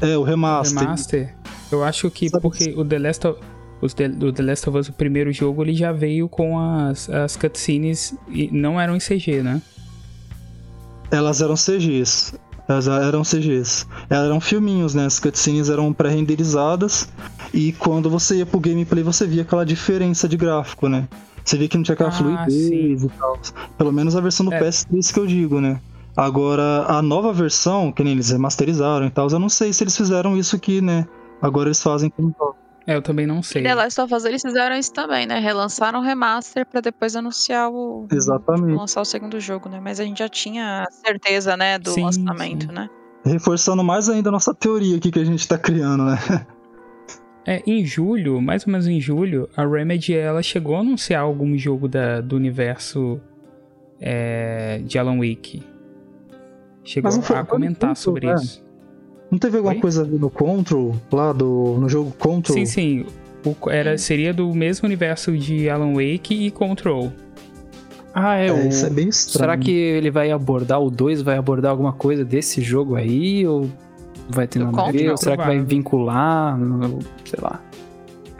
É, 0.00 0.16
o 0.16 0.22
Remaster. 0.22 0.78
Remaster. 0.78 1.34
Eu 1.70 1.84
acho 1.84 2.10
que 2.10 2.28
Sabe 2.28 2.42
porque 2.42 2.74
o 2.76 2.84
The 2.84 2.98
Last 2.98 3.26
of 3.26 3.40
o 3.80 4.32
The 4.32 4.42
Last 4.42 4.68
of 4.68 4.78
Us, 4.78 4.88
o 4.88 4.92
primeiro 4.92 5.32
jogo, 5.32 5.62
ele 5.62 5.74
já 5.74 5.92
veio 5.92 6.28
com 6.28 6.58
as, 6.58 7.08
as 7.08 7.36
cutscenes 7.36 8.14
e 8.28 8.50
não 8.50 8.80
eram 8.80 8.96
em 8.96 8.98
CG, 8.98 9.42
né? 9.42 9.62
Elas 11.10 11.40
eram 11.40 11.54
CGs. 11.54 12.34
Elas 12.68 12.88
eram 12.88 13.22
CGs. 13.22 13.86
Elas 14.10 14.26
eram 14.26 14.40
filminhos, 14.40 14.94
né? 14.94 15.06
As 15.06 15.18
cutscenes 15.18 15.70
eram 15.70 15.92
pré-renderizadas. 15.92 17.08
E 17.54 17.72
quando 17.72 18.10
você 18.10 18.38
ia 18.38 18.46
pro 18.46 18.60
gameplay, 18.60 19.02
você 19.02 19.26
via 19.26 19.42
aquela 19.42 19.64
diferença 19.64 20.28
de 20.28 20.36
gráfico, 20.36 20.88
né? 20.88 21.08
Você 21.48 21.56
via 21.56 21.66
que 21.66 21.76
não 21.78 21.82
tinha 21.82 21.94
aquela 21.94 22.10
ah, 22.10 22.12
fluidez 22.12 22.52
sim. 22.52 23.06
e 23.06 23.08
tal. 23.18 23.38
Pelo 23.78 23.90
menos 23.90 24.14
a 24.14 24.20
versão 24.20 24.44
do 24.44 24.52
é. 24.52 24.60
PS3 24.60 25.14
que 25.14 25.18
eu 25.18 25.26
digo, 25.26 25.62
né? 25.62 25.80
Agora, 26.14 26.84
a 26.86 27.00
nova 27.00 27.32
versão, 27.32 27.90
que 27.90 28.04
nem 28.04 28.12
eles 28.12 28.28
remasterizaram 28.30 29.06
e 29.06 29.10
tal, 29.10 29.28
eu 29.30 29.38
não 29.38 29.48
sei 29.48 29.72
se 29.72 29.82
eles 29.82 29.96
fizeram 29.96 30.36
isso 30.36 30.54
aqui, 30.54 30.82
né? 30.82 31.06
Agora 31.40 31.68
eles 31.68 31.82
fazem 31.82 32.10
com 32.10 32.32
é, 32.86 32.96
eu 32.96 33.02
também 33.02 33.26
não 33.26 33.42
sei. 33.42 33.62
E 33.62 33.64
The 33.64 33.74
Last 33.74 34.00
of 34.00 34.14
Us 34.14 34.24
eles 34.24 34.40
fizeram 34.40 34.74
isso 34.76 34.92
também, 34.92 35.26
né? 35.26 35.38
Relançaram 35.38 36.00
o 36.00 36.02
remaster 36.02 36.66
para 36.66 36.80
depois 36.80 37.14
anunciar 37.16 37.70
o. 37.70 38.06
Exatamente. 38.10 38.76
lançar 38.76 39.02
o 39.02 39.04
segundo 39.04 39.38
jogo, 39.38 39.68
né? 39.68 39.78
Mas 39.78 40.00
a 40.00 40.04
gente 40.04 40.18
já 40.18 40.28
tinha 40.28 40.86
certeza, 40.90 41.54
né, 41.54 41.78
do 41.78 41.90
sim, 41.90 42.02
lançamento, 42.02 42.66
sim. 42.66 42.72
né? 42.72 42.88
Reforçando 43.24 43.84
mais 43.84 44.08
ainda 44.08 44.30
a 44.30 44.32
nossa 44.32 44.54
teoria 44.54 44.96
aqui 44.96 45.10
que 45.10 45.18
a 45.18 45.24
gente 45.24 45.46
tá 45.46 45.58
criando, 45.58 46.04
né? 46.04 46.16
É, 47.48 47.62
em 47.66 47.82
julho, 47.82 48.42
mais 48.42 48.66
ou 48.66 48.72
menos 48.72 48.86
em 48.86 49.00
julho, 49.00 49.48
a 49.56 49.66
Remedy 49.66 50.12
ela 50.12 50.42
chegou 50.42 50.76
a 50.76 50.80
anunciar 50.80 51.22
algum 51.22 51.56
jogo 51.56 51.88
da, 51.88 52.20
do 52.20 52.36
universo 52.36 53.18
é, 53.98 54.82
de 54.84 54.98
Alan 54.98 55.16
Wake. 55.16 55.62
Chegou 56.84 57.10
a 57.10 57.44
comentar 57.46 57.96
sobre 57.96 58.26
né? 58.26 58.34
isso. 58.34 58.62
Não 59.30 59.38
teve 59.38 59.56
alguma 59.56 59.72
Oi? 59.72 59.80
coisa 59.80 60.04
no 60.04 60.28
Control, 60.28 60.94
lá 61.10 61.32
do, 61.32 61.78
no 61.80 61.88
jogo 61.88 62.12
Control? 62.18 62.54
Sim, 62.54 62.66
sim. 62.66 63.06
O, 63.42 63.70
era, 63.70 63.96
seria 63.96 64.34
do 64.34 64.54
mesmo 64.54 64.84
universo 64.84 65.34
de 65.34 65.70
Alan 65.70 65.94
Wake 65.94 66.34
e 66.34 66.50
Control. 66.50 67.10
Ah, 68.12 68.36
é, 68.36 68.48
é 68.48 68.52
o... 68.52 68.68
isso 68.68 68.84
é 68.84 68.90
bem 68.90 69.08
estranho. 69.08 69.38
Será 69.38 69.56
que 69.56 69.70
ele 69.70 70.10
vai 70.10 70.30
abordar, 70.30 70.82
o 70.82 70.90
2 70.90 71.22
vai 71.22 71.38
abordar 71.38 71.70
alguma 71.70 71.94
coisa 71.94 72.26
desse 72.26 72.60
jogo 72.60 72.94
aí? 72.94 73.46
Ou 73.46 73.70
vai 74.28 74.46
ter 74.46 74.62
a 74.62 74.90
ver? 74.90 75.10
Ou 75.10 75.16
será 75.16 75.36
que 75.36 75.44
vai 75.44 75.60
vincular? 75.60 76.58
Sei 77.24 77.38
lá. 77.40 77.60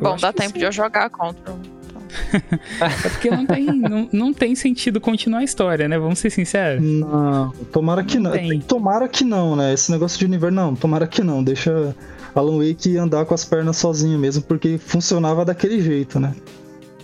Bom, 0.01 0.17
dá 0.17 0.33
tempo 0.33 0.53
sim. 0.53 0.59
de 0.61 0.65
eu 0.65 0.73
jogar 0.73 1.11
Control. 1.11 1.59
Então. 1.87 2.03
é 2.81 3.09
porque 3.09 3.31
não 3.31 3.47
tem, 3.47 3.67
não, 3.67 4.09
não 4.13 4.33
tem 4.33 4.55
sentido 4.55 5.01
continuar 5.01 5.41
a 5.41 5.45
história, 5.45 5.89
né? 5.89 5.99
Vamos 5.99 6.19
ser 6.19 6.31
sinceros. 6.31 6.83
Não, 6.83 7.51
tomara 7.73 8.05
que 8.05 8.19
não. 8.19 8.35
não. 8.35 8.61
Tomara 8.61 9.09
que 9.09 9.25
não, 9.25 9.57
né? 9.57 9.73
Esse 9.73 9.91
negócio 9.91 10.19
de 10.19 10.25
universo, 10.25 10.55
não, 10.55 10.75
tomara 10.75 11.07
que 11.07 11.23
não. 11.23 11.43
Deixa 11.43 11.95
Alan 12.35 12.59
Wake 12.59 12.97
andar 12.97 13.25
com 13.25 13.35
as 13.35 13.45
pernas 13.45 13.77
sozinho 13.77 14.19
mesmo, 14.19 14.43
porque 14.43 14.79
funcionava 14.79 15.45
daquele 15.45 15.81
jeito, 15.83 16.21
né? 16.21 16.35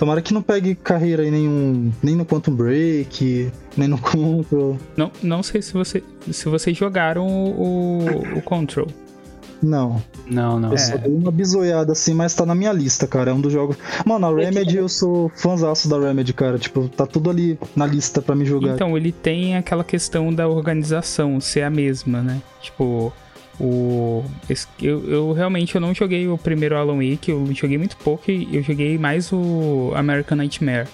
Tomara 0.04 0.20
que 0.20 0.34
não 0.34 0.42
pegue 0.42 0.74
carreira 0.74 1.26
em 1.26 1.30
nenhum. 1.30 1.90
Nem 2.02 2.14
no 2.14 2.26
Quantum 2.26 2.54
Break, 2.54 3.50
nem 3.74 3.88
no 3.88 3.96
Control. 3.96 4.78
Não, 4.94 5.10
não 5.22 5.42
sei 5.42 5.62
se, 5.62 5.72
você, 5.72 6.04
se 6.30 6.46
vocês 6.46 6.76
jogaram 6.76 7.26
o, 7.26 8.04
o, 8.36 8.42
Control. 8.42 8.86
Não. 9.62 10.02
Não, 10.28 10.60
não. 10.60 10.68
Eu 10.68 10.74
é. 10.74 10.76
só 10.76 10.98
dei 10.98 11.10
uma 11.10 11.30
bisoiada 11.32 11.92
assim, 11.92 12.12
mas 12.12 12.34
tá 12.34 12.44
na 12.44 12.54
minha 12.54 12.70
lista, 12.70 13.06
cara. 13.06 13.30
É 13.30 13.34
um 13.34 13.40
dos 13.40 13.50
jogos. 13.50 13.78
Mano, 14.04 14.26
a 14.26 14.36
Remedy, 14.36 14.76
eu 14.76 14.90
sou 14.90 15.32
fãzaço 15.34 15.88
da 15.88 15.98
Remedy, 15.98 16.34
cara. 16.34 16.58
Tipo, 16.58 16.86
tá 16.86 17.06
tudo 17.06 17.30
ali 17.30 17.58
na 17.74 17.86
lista 17.86 18.20
para 18.20 18.34
me 18.34 18.44
jogar. 18.44 18.74
Então, 18.74 18.98
ele 18.98 19.10
tem 19.10 19.56
aquela 19.56 19.84
questão 19.84 20.34
da 20.34 20.46
organização 20.46 21.40
ser 21.40 21.62
a 21.62 21.70
mesma, 21.70 22.20
né? 22.20 22.42
Tipo, 22.60 23.10
o, 23.60 24.24
eu, 24.82 25.08
eu, 25.08 25.32
realmente 25.32 25.74
eu 25.74 25.80
não 25.80 25.94
joguei 25.94 26.26
o 26.26 26.36
primeiro 26.36 26.76
Alan 26.76 26.96
Wake, 26.96 27.30
eu 27.30 27.46
joguei 27.54 27.78
muito 27.78 27.96
pouco 27.96 28.30
e 28.30 28.56
eu 28.56 28.62
joguei 28.62 28.98
mais 28.98 29.32
o 29.32 29.92
American 29.94 30.36
Nightmare. 30.36 30.88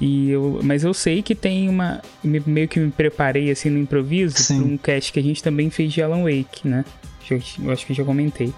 E 0.00 0.30
eu, 0.30 0.60
mas 0.62 0.84
eu 0.84 0.92
sei 0.92 1.22
que 1.22 1.34
tem 1.34 1.68
uma. 1.68 2.02
Meio 2.22 2.68
que 2.68 2.78
me 2.78 2.90
preparei 2.90 3.50
assim 3.50 3.70
no 3.70 3.78
improviso 3.78 4.46
para 4.46 4.56
um 4.56 4.76
cast 4.76 5.12
que 5.12 5.18
a 5.18 5.22
gente 5.22 5.42
também 5.42 5.70
fez 5.70 5.92
de 5.92 6.02
Alan 6.02 6.22
Wake, 6.22 6.68
né? 6.68 6.84
Eu, 7.30 7.40
eu 7.64 7.72
acho 7.72 7.86
que 7.86 7.94
já 7.94 8.04
comentei. 8.04 8.52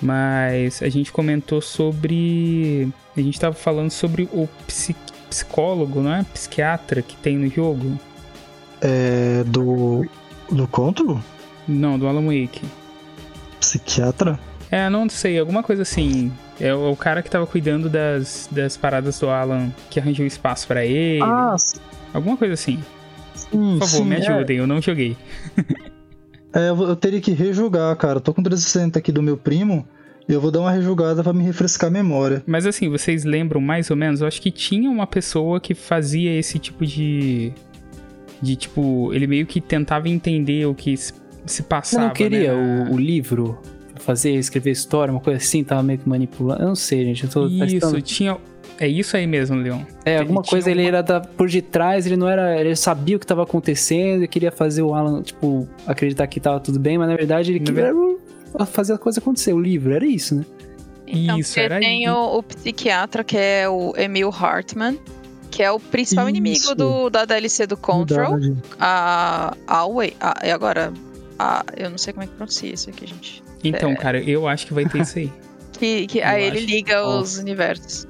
Mas 0.00 0.82
a 0.82 0.88
gente 0.88 1.12
comentou 1.12 1.60
sobre. 1.60 2.88
A 3.16 3.20
gente 3.20 3.38
tava 3.38 3.54
falando 3.54 3.90
sobre 3.90 4.28
o 4.32 4.48
psicólogo, 5.28 6.00
não 6.00 6.14
é? 6.14 6.24
Psiquiatra 6.32 7.02
que 7.02 7.16
tem 7.16 7.36
no 7.36 7.50
jogo. 7.50 7.98
É. 8.80 9.44
Do. 9.44 10.06
Do 10.50 10.66
Control? 10.68 11.20
Não, 11.66 11.98
do 11.98 12.06
Alan 12.06 12.26
Wake. 12.26 12.62
Psiquiatra? 13.60 14.38
É, 14.70 14.88
não 14.90 15.08
sei, 15.08 15.38
alguma 15.38 15.62
coisa 15.62 15.82
assim. 15.82 16.32
É 16.60 16.74
o, 16.74 16.92
o 16.92 16.96
cara 16.96 17.22
que 17.22 17.30
tava 17.30 17.46
cuidando 17.46 17.88
das, 17.88 18.48
das 18.50 18.76
paradas 18.76 19.18
do 19.18 19.28
Alan, 19.28 19.70
que 19.90 20.00
arranjou 20.00 20.26
espaço 20.26 20.66
para 20.66 20.84
ele. 20.84 21.22
Ah, 21.22 21.56
sim. 21.58 21.78
Alguma 22.12 22.36
coisa 22.36 22.54
assim. 22.54 22.82
Sim, 23.34 23.78
Por 23.78 23.86
favor, 23.86 24.02
sim, 24.02 24.04
me 24.04 24.16
é. 24.16 24.18
ajudem, 24.18 24.56
é... 24.56 24.60
eu 24.60 24.66
não 24.66 24.80
joguei. 24.80 25.16
é, 26.52 26.70
eu, 26.70 26.96
teria 26.96 27.20
que 27.20 27.32
rejogar, 27.32 27.94
cara. 27.96 28.20
Tô 28.20 28.32
com 28.32 28.42
360 28.42 28.98
aqui 28.98 29.12
do 29.12 29.22
meu 29.22 29.36
primo. 29.36 29.86
E 30.28 30.32
eu 30.32 30.40
vou 30.40 30.50
dar 30.50 30.60
uma 30.60 30.72
rejogada 30.72 31.22
para 31.22 31.32
me 31.32 31.44
refrescar 31.44 31.88
a 31.88 31.92
memória. 31.92 32.42
Mas 32.46 32.66
assim, 32.66 32.88
vocês 32.88 33.22
lembram 33.22 33.60
mais 33.60 33.90
ou 33.90 33.96
menos? 33.96 34.20
Eu 34.20 34.26
acho 34.26 34.42
que 34.42 34.50
tinha 34.50 34.90
uma 34.90 35.06
pessoa 35.06 35.60
que 35.60 35.72
fazia 35.74 36.36
esse 36.36 36.58
tipo 36.58 36.84
de. 36.84 37.52
De 38.42 38.56
tipo. 38.56 39.12
Ele 39.12 39.26
meio 39.28 39.46
que 39.46 39.60
tentava 39.60 40.08
entender 40.08 40.66
o 40.66 40.74
que 40.74 40.92
se 41.46 41.62
passava. 41.62 42.02
Você 42.02 42.08
não 42.08 42.14
queria 42.14 42.54
né? 42.54 42.88
o, 42.90 42.94
o, 42.94 42.98
livro? 42.98 43.58
Fazer, 43.96 44.32
escrever 44.32 44.70
história, 44.70 45.10
uma 45.12 45.20
coisa 45.20 45.38
assim, 45.38 45.64
tava 45.64 45.82
meio 45.82 45.98
que 45.98 46.08
manipulando. 46.08 46.62
Eu 46.62 46.68
não 46.68 46.74
sei, 46.74 47.04
gente. 47.04 47.24
Eu 47.24 47.30
tô 47.30 47.46
isso, 47.46 48.00
tinha. 48.02 48.36
É 48.78 48.86
isso 48.86 49.16
aí 49.16 49.26
mesmo, 49.26 49.56
Leon. 49.56 49.80
É, 50.04 50.18
alguma 50.18 50.42
ele 50.42 50.48
coisa 50.48 50.70
ele 50.70 50.82
uma... 50.82 50.88
era 50.88 51.02
da, 51.02 51.20
por 51.20 51.48
detrás, 51.48 52.06
ele 52.06 52.16
não 52.16 52.28
era. 52.28 52.60
Ele 52.60 52.76
sabia 52.76 53.16
o 53.16 53.18
que 53.18 53.24
estava 53.24 53.42
acontecendo 53.42 54.22
e 54.22 54.28
queria 54.28 54.52
fazer 54.52 54.82
o 54.82 54.94
Alan, 54.94 55.22
tipo, 55.22 55.66
acreditar 55.86 56.26
que 56.26 56.38
tava 56.38 56.60
tudo 56.60 56.78
bem, 56.78 56.98
mas 56.98 57.08
na 57.08 57.16
verdade 57.16 57.52
ele 57.52 57.60
queria 57.60 57.92
fazer 58.66 58.92
a 58.92 58.98
coisa 58.98 59.18
acontecer. 59.18 59.54
O 59.54 59.60
livro 59.60 59.92
era 59.92 60.04
isso, 60.06 60.34
né? 60.34 60.44
Então, 61.06 61.38
isso, 61.38 61.58
era 61.58 61.78
tem 61.78 62.08
o, 62.10 62.38
o, 62.38 62.42
psiquiatra 62.42 63.22
que 63.22 63.36
é 63.36 63.68
o 63.68 63.94
Emil 63.96 64.28
Hartman, 64.28 64.98
que 65.50 65.62
é 65.62 65.70
o 65.70 65.78
principal 65.78 66.28
isso. 66.28 66.36
inimigo 66.36 66.74
do, 66.74 67.08
da 67.08 67.24
DLC 67.24 67.66
do 67.66 67.76
Control. 67.76 68.38
Verdade. 68.38 68.62
A 68.78 69.56
Alway. 69.66 70.14
A, 70.20 70.40
e 70.44 70.50
agora, 70.50 70.92
ah, 71.38 71.64
eu 71.76 71.90
não 71.90 71.98
sei 71.98 72.12
como 72.12 72.24
é 72.24 72.26
que 72.26 72.34
pronuncia 72.34 72.72
isso 72.72 72.90
aqui, 72.90 73.06
gente. 73.06 73.42
Então, 73.62 73.90
é... 73.90 73.96
cara, 73.96 74.22
eu 74.22 74.46
acho 74.48 74.66
que 74.66 74.74
vai 74.74 74.86
ter 74.86 75.00
isso 75.02 75.18
aí. 75.18 75.32
que, 75.78 76.06
que 76.06 76.22
aí 76.22 76.44
ele 76.44 76.60
liga 76.60 77.06
os 77.06 77.38
universos. 77.38 78.06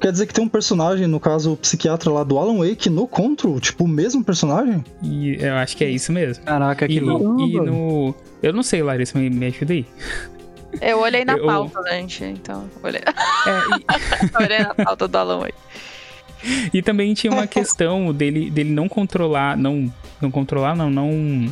Quer 0.00 0.12
dizer 0.12 0.26
que 0.26 0.34
tem 0.34 0.44
um 0.44 0.48
personagem, 0.48 1.06
no 1.06 1.18
caso 1.18 1.52
o 1.52 1.56
psiquiatra 1.56 2.10
lá 2.10 2.22
do 2.22 2.38
Alan 2.38 2.58
Wake, 2.58 2.90
no 2.90 3.08
Control? 3.08 3.58
Tipo, 3.58 3.84
o 3.84 3.88
mesmo 3.88 4.22
personagem? 4.22 4.84
E 5.02 5.36
eu 5.40 5.54
acho 5.54 5.76
que 5.76 5.84
é 5.84 5.88
isso 5.88 6.12
mesmo. 6.12 6.44
Caraca, 6.44 6.86
que 6.86 7.00
louco. 7.00 7.40
E 7.40 7.54
no. 7.54 8.14
Eu 8.42 8.52
não 8.52 8.62
sei, 8.62 8.82
Larissa, 8.82 9.18
me, 9.18 9.30
me 9.30 9.46
ajuda 9.46 9.72
aí. 9.72 9.86
Eu 10.78 11.00
olhei 11.00 11.24
na 11.24 11.38
eu... 11.38 11.46
pauta, 11.46 11.82
gente, 11.90 12.22
então. 12.22 12.68
Olhei... 12.82 13.00
É, 13.00 14.34
e... 14.36 14.36
olhei 14.44 14.58
na 14.58 14.74
pauta 14.74 15.08
do 15.08 15.16
Alan 15.16 15.38
Wake. 15.38 15.54
E 16.74 16.82
também 16.82 17.14
tinha 17.14 17.32
uma 17.32 17.46
questão 17.46 18.12
dele, 18.12 18.50
dele 18.50 18.70
não 18.70 18.86
controlar, 18.86 19.56
não, 19.56 19.90
não 20.20 20.30
controlar, 20.30 20.76
não, 20.76 20.90
não 20.90 21.50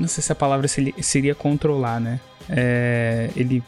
não 0.00 0.08
sei 0.08 0.22
se 0.22 0.32
a 0.32 0.34
palavra 0.34 0.66
seria 0.66 1.34
controlar, 1.34 2.00
né? 2.00 2.18
É, 2.48 3.30
ele 3.36 3.62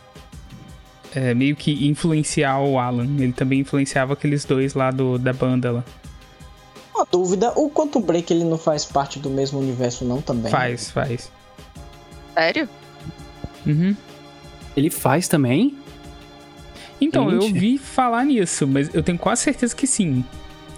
é, 1.15 1.35
meio 1.35 1.55
que 1.55 1.87
influenciar 1.87 2.59
o 2.61 2.79
Alan. 2.79 3.05
Ele 3.05 3.33
também 3.33 3.61
influenciava 3.61 4.15
aqueles 4.15 4.45
dois 4.45 4.75
lá 4.75 4.91
do, 4.91 5.19
da 5.19 5.33
banda 5.33 5.71
lá. 5.71 5.85
Uma 6.95 7.07
dúvida, 7.11 7.53
o 7.57 7.71
Quantum 7.71 8.01
Break 8.01 8.33
ele 8.33 8.45
não 8.45 8.59
faz 8.59 8.85
parte 8.85 9.19
do 9.19 9.31
mesmo 9.31 9.59
universo 9.61 10.05
não 10.05 10.21
também? 10.21 10.51
Faz, 10.51 10.91
faz. 10.91 11.31
Sério? 12.35 12.69
Uhum. 13.67 13.95
Ele 14.77 14.91
faz 14.91 15.29
também? 15.29 15.77
Então, 17.01 17.29
Gente. 17.31 17.47
eu 17.47 17.53
vi 17.53 17.79
falar 17.79 18.25
nisso, 18.25 18.67
mas 18.67 18.95
eu 18.95 19.03
tenho 19.03 19.19
quase 19.19 19.43
certeza 19.43 19.75
que 19.75 19.87
sim. 19.87 20.25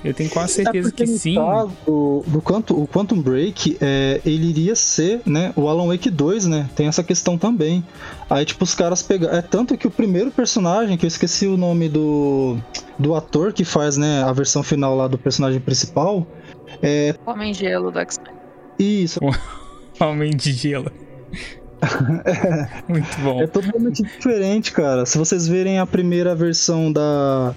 Eu 0.05 0.13
tenho 0.13 0.29
quase 0.29 0.61
é 0.61 0.65
certeza 0.65 0.89
é 0.91 0.93
que 0.93 1.07
sim. 1.07 1.35
Do, 1.87 2.23
do 2.27 2.43
Quantum, 2.43 2.75
o 2.75 2.87
Quantum 2.87 3.21
Break, 3.23 3.79
é, 3.81 4.21
ele 4.25 4.51
iria 4.51 4.77
ser, 4.77 5.23
né, 5.25 5.51
o 5.57 5.67
Alan 5.67 5.87
Wake 5.87 6.11
2, 6.11 6.47
né? 6.47 6.69
Tem 6.77 6.87
essa 6.87 7.03
questão 7.03 7.39
também. 7.39 7.83
Aí, 8.29 8.45
tipo, 8.45 8.63
os 8.65 8.75
caras 8.75 9.03
pegaram. 9.03 9.35
É 9.35 9.41
tanto 9.41 9.79
que 9.79 9.87
o 9.87 9.91
primeiro 9.91 10.31
personagem, 10.31 10.99
que 10.99 11.07
eu 11.07 11.09
esqueci 11.09 11.47
o 11.47 11.57
nome 11.57 11.89
do, 11.89 12.59
do 12.99 13.15
ator 13.15 13.53
que 13.53 13.65
faz, 13.65 13.97
né, 13.97 14.23
a 14.23 14.33
versão 14.33 14.63
final 14.63 14.95
lá 14.95 15.09
do 15.09 15.17
personagem 15.17 15.61
principal. 15.61 16.27
É... 16.83 17.15
Homem 17.25 17.53
de 17.53 17.61
Gelo 17.61 17.91
do 17.91 17.99
X-Men. 17.99 18.35
Isso. 18.79 19.21
Homem 19.99 20.31
de 20.31 20.53
Gelo. 20.53 20.93
é, 22.27 22.69
Muito 22.87 23.21
bom. 23.23 23.41
É 23.41 23.47
totalmente 23.47 24.03
diferente, 24.03 24.71
cara. 24.71 25.07
Se 25.07 25.17
vocês 25.17 25.49
verem 25.49 25.79
a 25.79 25.87
primeira 25.87 26.35
versão 26.35 26.93
da 26.93 27.55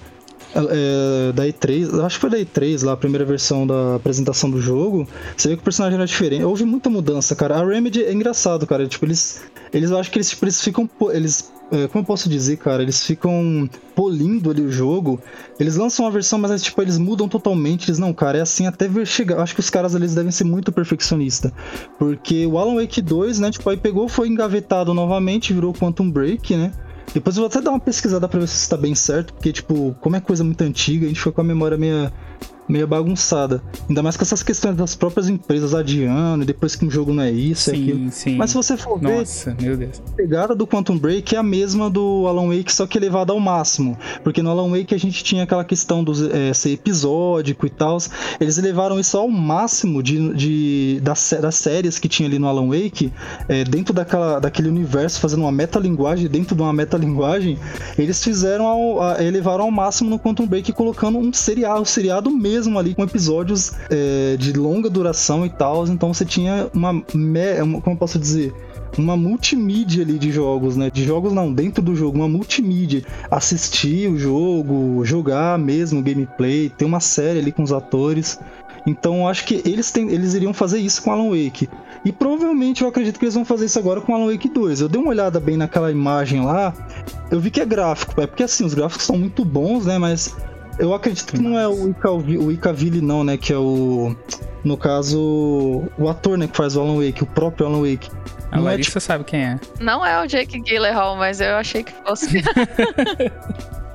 é, 0.56 1.32
da 1.34 1.46
E3, 1.46 2.04
acho 2.04 2.16
que 2.16 2.22
foi 2.22 2.30
da 2.30 2.38
E3 2.38 2.86
lá, 2.86 2.94
a 2.94 2.98
primeira 2.98 3.26
versão 3.26 3.68
da 3.68 3.96
apresentação 3.96 4.50
do 4.50 4.62
jogo, 4.62 5.08
você 5.36 5.50
vê 5.50 5.56
que 5.56 5.62
o 5.62 5.64
personagem 5.64 5.98
era 5.98 6.06
diferente. 6.06 6.44
Houve 6.44 6.66
muita 6.66 6.90
mudança, 6.90 7.36
cara. 7.36 7.56
A 7.56 7.66
Remedy 7.66 8.04
é 8.04 8.14
engraçado, 8.14 8.66
cara. 8.66 8.88
Tipo, 8.88 9.06
eles. 9.06 9.42
Eles 9.74 9.92
acho 9.92 10.10
que 10.10 10.18
eles, 10.18 10.30
tipo, 10.30 10.46
eles 10.46 10.62
ficam. 10.62 10.90
Eles. 11.12 11.52
É, 11.70 11.86
como 11.88 12.02
eu 12.02 12.06
posso 12.06 12.30
dizer, 12.30 12.56
cara? 12.58 12.82
Eles 12.82 13.04
ficam 13.04 13.70
polindo 13.94 14.50
ali 14.50 14.62
o 14.62 14.72
jogo. 14.72 15.20
Eles 15.60 15.76
lançam 15.76 16.06
uma 16.06 16.12
versão, 16.12 16.40
mas 16.40 16.62
tipo, 16.62 16.82
eles 16.82 16.98
mudam 16.98 17.28
totalmente. 17.28 17.90
Eles, 17.90 18.00
não, 18.00 18.14
cara, 18.14 18.38
é 18.38 18.42
assim 18.42 18.66
até 18.66 18.88
ver 18.88 19.06
chegar. 19.06 19.40
Acho 19.42 19.54
que 19.54 19.60
os 19.60 19.70
caras 19.70 19.94
eles 19.94 20.16
devem 20.16 20.32
ser 20.32 20.46
muito 20.46 20.72
perfeccionistas. 20.72 21.52
Porque 22.00 22.46
o 22.46 22.58
Alan 22.58 22.76
Wake 22.76 23.02
2, 23.02 23.40
né? 23.40 23.52
Tipo, 23.52 23.70
aí 23.70 23.76
pegou, 23.76 24.08
foi 24.08 24.30
engavetado 24.30 24.94
novamente, 24.94 25.52
virou 25.54 25.74
Quantum 25.74 26.10
Break, 26.10 26.56
né? 26.56 26.72
Depois 27.14 27.36
eu 27.36 27.42
vou 27.42 27.48
até 27.48 27.62
dar 27.62 27.72
uma 27.72 27.80
pesquisada 27.80 28.28
pra 28.28 28.40
ver 28.40 28.48
se 28.48 28.56
está 28.56 28.78
bem 28.78 28.94
certo, 28.94 29.34
porque, 29.34 29.52
tipo, 29.52 29.96
como 30.02 30.16
é 30.16 30.20
coisa 30.20 30.44
muito 30.44 30.62
antiga, 30.62 31.06
a 31.06 31.08
gente 31.08 31.20
foi 31.20 31.32
com 31.32 31.42
a 31.42 31.44
memória 31.44 31.78
meio 31.78 32.12
meio 32.68 32.88
bagunçada. 32.88 33.62
Ainda 33.88 34.04
mais 34.04 34.18
com 34.18 34.24
essas 34.24 34.44
questões 34.44 34.76
das 34.76 34.96
próprias 34.96 35.30
empresas 35.30 35.74
adiando, 35.74 36.44
e 36.44 36.46
depois 36.46 36.76
que 36.76 36.86
um 36.86 36.92
jogo 36.92 37.14
não 37.14 37.24
é 37.24 37.32
isso, 37.32 37.70
sim, 37.70 37.72
é 37.72 37.82
aquilo. 37.82 38.12
Sim. 38.12 38.36
Mas 38.36 38.50
se 38.50 38.56
você 38.56 38.76
for 38.76 39.00
ver, 39.00 39.20
Nossa, 39.20 39.56
meu 39.60 39.78
Deus. 39.78 40.02
a 40.06 40.16
pegada 40.16 40.56
do 40.56 40.68
Quantum 40.68 40.98
Break 40.98 41.36
é 41.36 41.38
a 41.38 41.44
mesma 41.44 41.90
do 41.90 42.26
Alan 42.28 42.48
Wake, 42.48 42.74
só 42.74 42.86
que 42.86 42.98
elevada 42.98 43.32
ao 43.32 43.40
máximo. 43.40 43.98
Porque 44.24 44.42
no 44.42 44.50
Alan 44.50 44.70
Wake 44.70 44.94
a 44.94 44.98
gente 44.98 45.24
tinha 45.24 45.44
aquela 45.44 45.64
questão 45.64 46.04
do 46.04 46.14
é, 46.36 46.54
ser 46.54 46.72
episódico 46.72 47.66
e 47.66 47.70
tal. 47.70 47.98
Eles 48.40 48.58
elevaram 48.58 49.00
isso 49.00 49.18
ao 49.18 49.30
máximo 49.30 50.04
de, 50.04 50.34
de 50.34 51.00
das, 51.02 51.34
das 51.42 51.56
séries 51.56 51.98
que 52.00 52.08
tinha 52.08 52.28
ali 52.28 52.38
no 52.38 52.48
Alan 52.48 52.68
Wake, 52.68 53.12
é, 53.48 53.64
dentro 53.64 53.94
daquela, 53.94 54.40
daquele 54.40 54.68
universo, 54.68 55.20
fazendo 55.20 55.42
uma 55.42 55.52
metalinguagem 55.52 56.28
dentro 56.28 56.56
de 56.56 56.62
uma 56.62 56.74
metalinguagem. 56.74 57.58
Eles 57.98 58.24
fizeram 58.24 58.66
ao, 58.66 59.02
a, 59.02 59.24
elevaram 59.24 59.64
ao 59.66 59.72
máximo 59.72 60.10
no 60.10 60.20
Quantum 60.20 60.46
Break, 60.46 60.74
colocando 60.74 61.18
um 61.18 61.32
seriado, 61.32 61.82
um 61.82 61.86
seriado 61.86 62.30
mesmo 62.30 62.57
mesmo 62.58 62.78
ali 62.80 62.96
com 62.96 63.04
episódios 63.04 63.72
é, 63.90 64.36
de 64.38 64.52
longa 64.54 64.90
duração 64.90 65.46
e 65.46 65.50
tal. 65.50 65.88
Então 65.88 66.14
você 66.14 66.26
tinha 66.26 66.70
uma, 66.74 66.92
uma, 66.92 67.82
como 67.82 67.96
eu 67.96 67.98
posso 67.98 68.18
dizer, 68.18 68.54
uma 68.98 69.16
multimídia 69.16 70.04
ali 70.04 70.18
de 70.18 70.32
jogos, 70.32 70.76
né? 70.76 70.90
De 70.90 71.06
jogos 71.06 71.32
não, 71.34 71.54
dentro 71.54 71.84
do 71.84 71.96
jogo, 71.96 72.18
uma 72.18 72.28
multimídia. 72.28 73.04
Assistir 73.30 74.10
o 74.10 74.18
jogo, 74.18 75.06
jogar 75.06 75.60
mesmo 75.60 76.02
gameplay, 76.02 76.70
ter 76.70 76.86
uma 76.86 77.00
série 77.00 77.40
ali 77.40 77.52
com 77.52 77.62
os 77.62 77.72
atores. 77.72 78.40
Então 78.88 79.28
acho 79.28 79.46
que 79.46 79.62
eles, 79.66 79.92
tem, 79.92 80.10
eles 80.10 80.34
iriam 80.34 80.54
fazer 80.54 80.80
isso 80.80 81.04
com 81.04 81.12
Alan 81.12 81.30
Wake. 81.30 81.70
E 82.06 82.12
provavelmente 82.12 82.82
eu 82.82 82.88
acredito 82.88 83.20
que 83.20 83.26
eles 83.26 83.36
vão 83.36 83.44
fazer 83.44 83.66
isso 83.66 83.78
agora 83.78 84.02
com 84.02 84.16
Alan 84.16 84.32
Wake 84.32 84.50
2. 84.50 84.82
Eu 84.82 84.90
dei 84.90 85.00
uma 85.00 85.10
olhada 85.10 85.40
bem 85.40 85.58
naquela 85.58 85.92
imagem 85.92 86.44
lá, 86.44 86.74
eu 87.30 87.40
vi 87.40 87.52
que 87.52 87.60
é 87.60 87.66
gráfico, 87.66 88.22
é 88.22 88.26
porque 88.26 88.44
assim, 88.44 88.64
os 88.64 88.74
gráficos 88.74 89.06
são 89.06 89.18
muito 89.18 89.44
bons, 89.44 89.86
né? 89.86 89.98
Mas 89.98 90.34
Eu 90.80 90.94
acredito 90.94 91.34
que 91.34 91.40
não 91.42 91.58
é 91.58 91.68
o 91.68 91.90
Icaville, 91.90 92.38
o 92.38 92.52
Icaville 92.52 93.02
não, 93.02 93.24
né? 93.24 93.38
Que 93.38 93.52
é 93.54 93.58
o. 93.58 94.16
No 94.64 94.76
caso, 94.78 95.84
o 95.98 96.10
ator, 96.10 96.38
né, 96.38 96.48
que 96.48 96.56
faz 96.58 96.76
o 96.76 96.82
Alan 96.82 96.96
Wake, 97.04 97.24
o 97.24 97.26
próprio 97.26 97.66
Alan 97.68 97.80
Wake. 97.90 98.10
A 98.52 98.58
Não 98.58 98.64
é 98.68 98.72
Larissa 98.72 98.90
tipo- 98.92 99.02
sabe 99.02 99.24
quem 99.24 99.40
é. 99.44 99.60
Não 99.80 100.06
é 100.06 100.22
o 100.24 100.28
Jake 100.28 100.60
Gyllenhaal, 100.62 101.16
mas 101.16 101.40
eu 101.42 101.56
achei 101.56 101.84
que 101.84 101.94
fosse. 102.06 102.42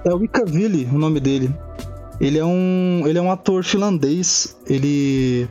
É 0.05 0.13
o 0.13 0.25
Icaville 0.25 0.89
o 0.93 0.99
nome 0.99 1.21
dele. 1.21 1.55
Ele 2.21 2.37
é 2.39 2.45
um. 2.45 3.05
Ele 3.07 3.19
é 3.19 3.23
um 3.23 3.31
ator 3.31 3.63
finlandês. 3.63 4.57
Ele 4.67 5.49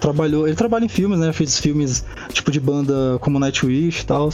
trabalhou. 0.00 0.48
Ele 0.48 0.56
trabalha 0.56 0.84
em 0.84 0.88
filmes, 0.88 1.20
né? 1.20 1.32
Fez 1.32 1.58
filmes 1.60 2.04
tipo 2.32 2.50
de 2.50 2.58
banda 2.58 3.18
como 3.20 3.38
Nightwish 3.38 4.02
e 4.02 4.06
tal. 4.06 4.30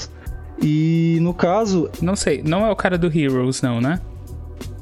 E 0.62 1.18
no 1.20 1.34
caso, 1.34 1.90
Não 2.00 2.16
sei, 2.16 2.42
não 2.42 2.64
é 2.64 2.70
o 2.70 2.76
cara 2.76 2.96
do 2.96 3.06
Heroes, 3.06 3.60
não, 3.60 3.80
né? 3.82 4.00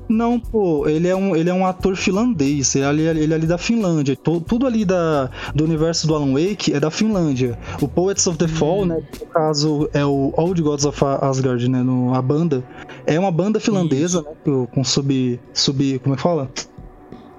Não, 0.09 0.39
pô, 0.39 0.87
ele 0.89 1.09
é 1.09 1.17
um, 1.17 1.35
ele 1.35 1.49
é 1.49 1.55
um 1.55 1.65
ator 1.65 1.97
finlandês, 1.97 2.75
ele 2.75 2.85
é 2.85 2.89
ali, 2.89 3.03
ele 3.03 3.33
é 3.33 3.37
ali 3.37 3.47
da 3.47 3.57
Finlândia. 3.57 4.15
To- 4.17 4.41
tudo 4.41 4.67
ali 4.67 4.85
da, 4.85 5.31
do 5.55 5.65
universo 5.65 6.07
do 6.07 6.15
Alan 6.15 6.33
Wake 6.33 6.73
é 6.75 6.79
da 6.81 6.91
Finlândia. 6.91 7.59
O 7.81 7.89
Poets 7.89 8.27
of 8.27 8.37
the 8.37 8.49
Fall, 8.49 8.85
né, 8.85 9.03
no 9.21 9.27
caso 9.27 9.89
é 9.95 10.05
o 10.05 10.33
Old 10.37 10.61
Gods 10.61 10.85
of 10.85 11.03
Asgard, 11.23 11.67
né, 11.69 11.83
no, 11.83 12.15
a 12.15 12.21
banda, 12.21 12.63
é 13.07 13.19
uma 13.19 13.31
banda 13.33 13.59
finlandesa, 13.59 14.23
né, 14.23 14.29
com- 14.45 14.67
com 14.67 14.85
sub, 14.85 15.41
sub, 15.55 15.99
como 16.01 16.15
é 16.15 16.17
que 16.17 16.23
fala? 16.23 16.51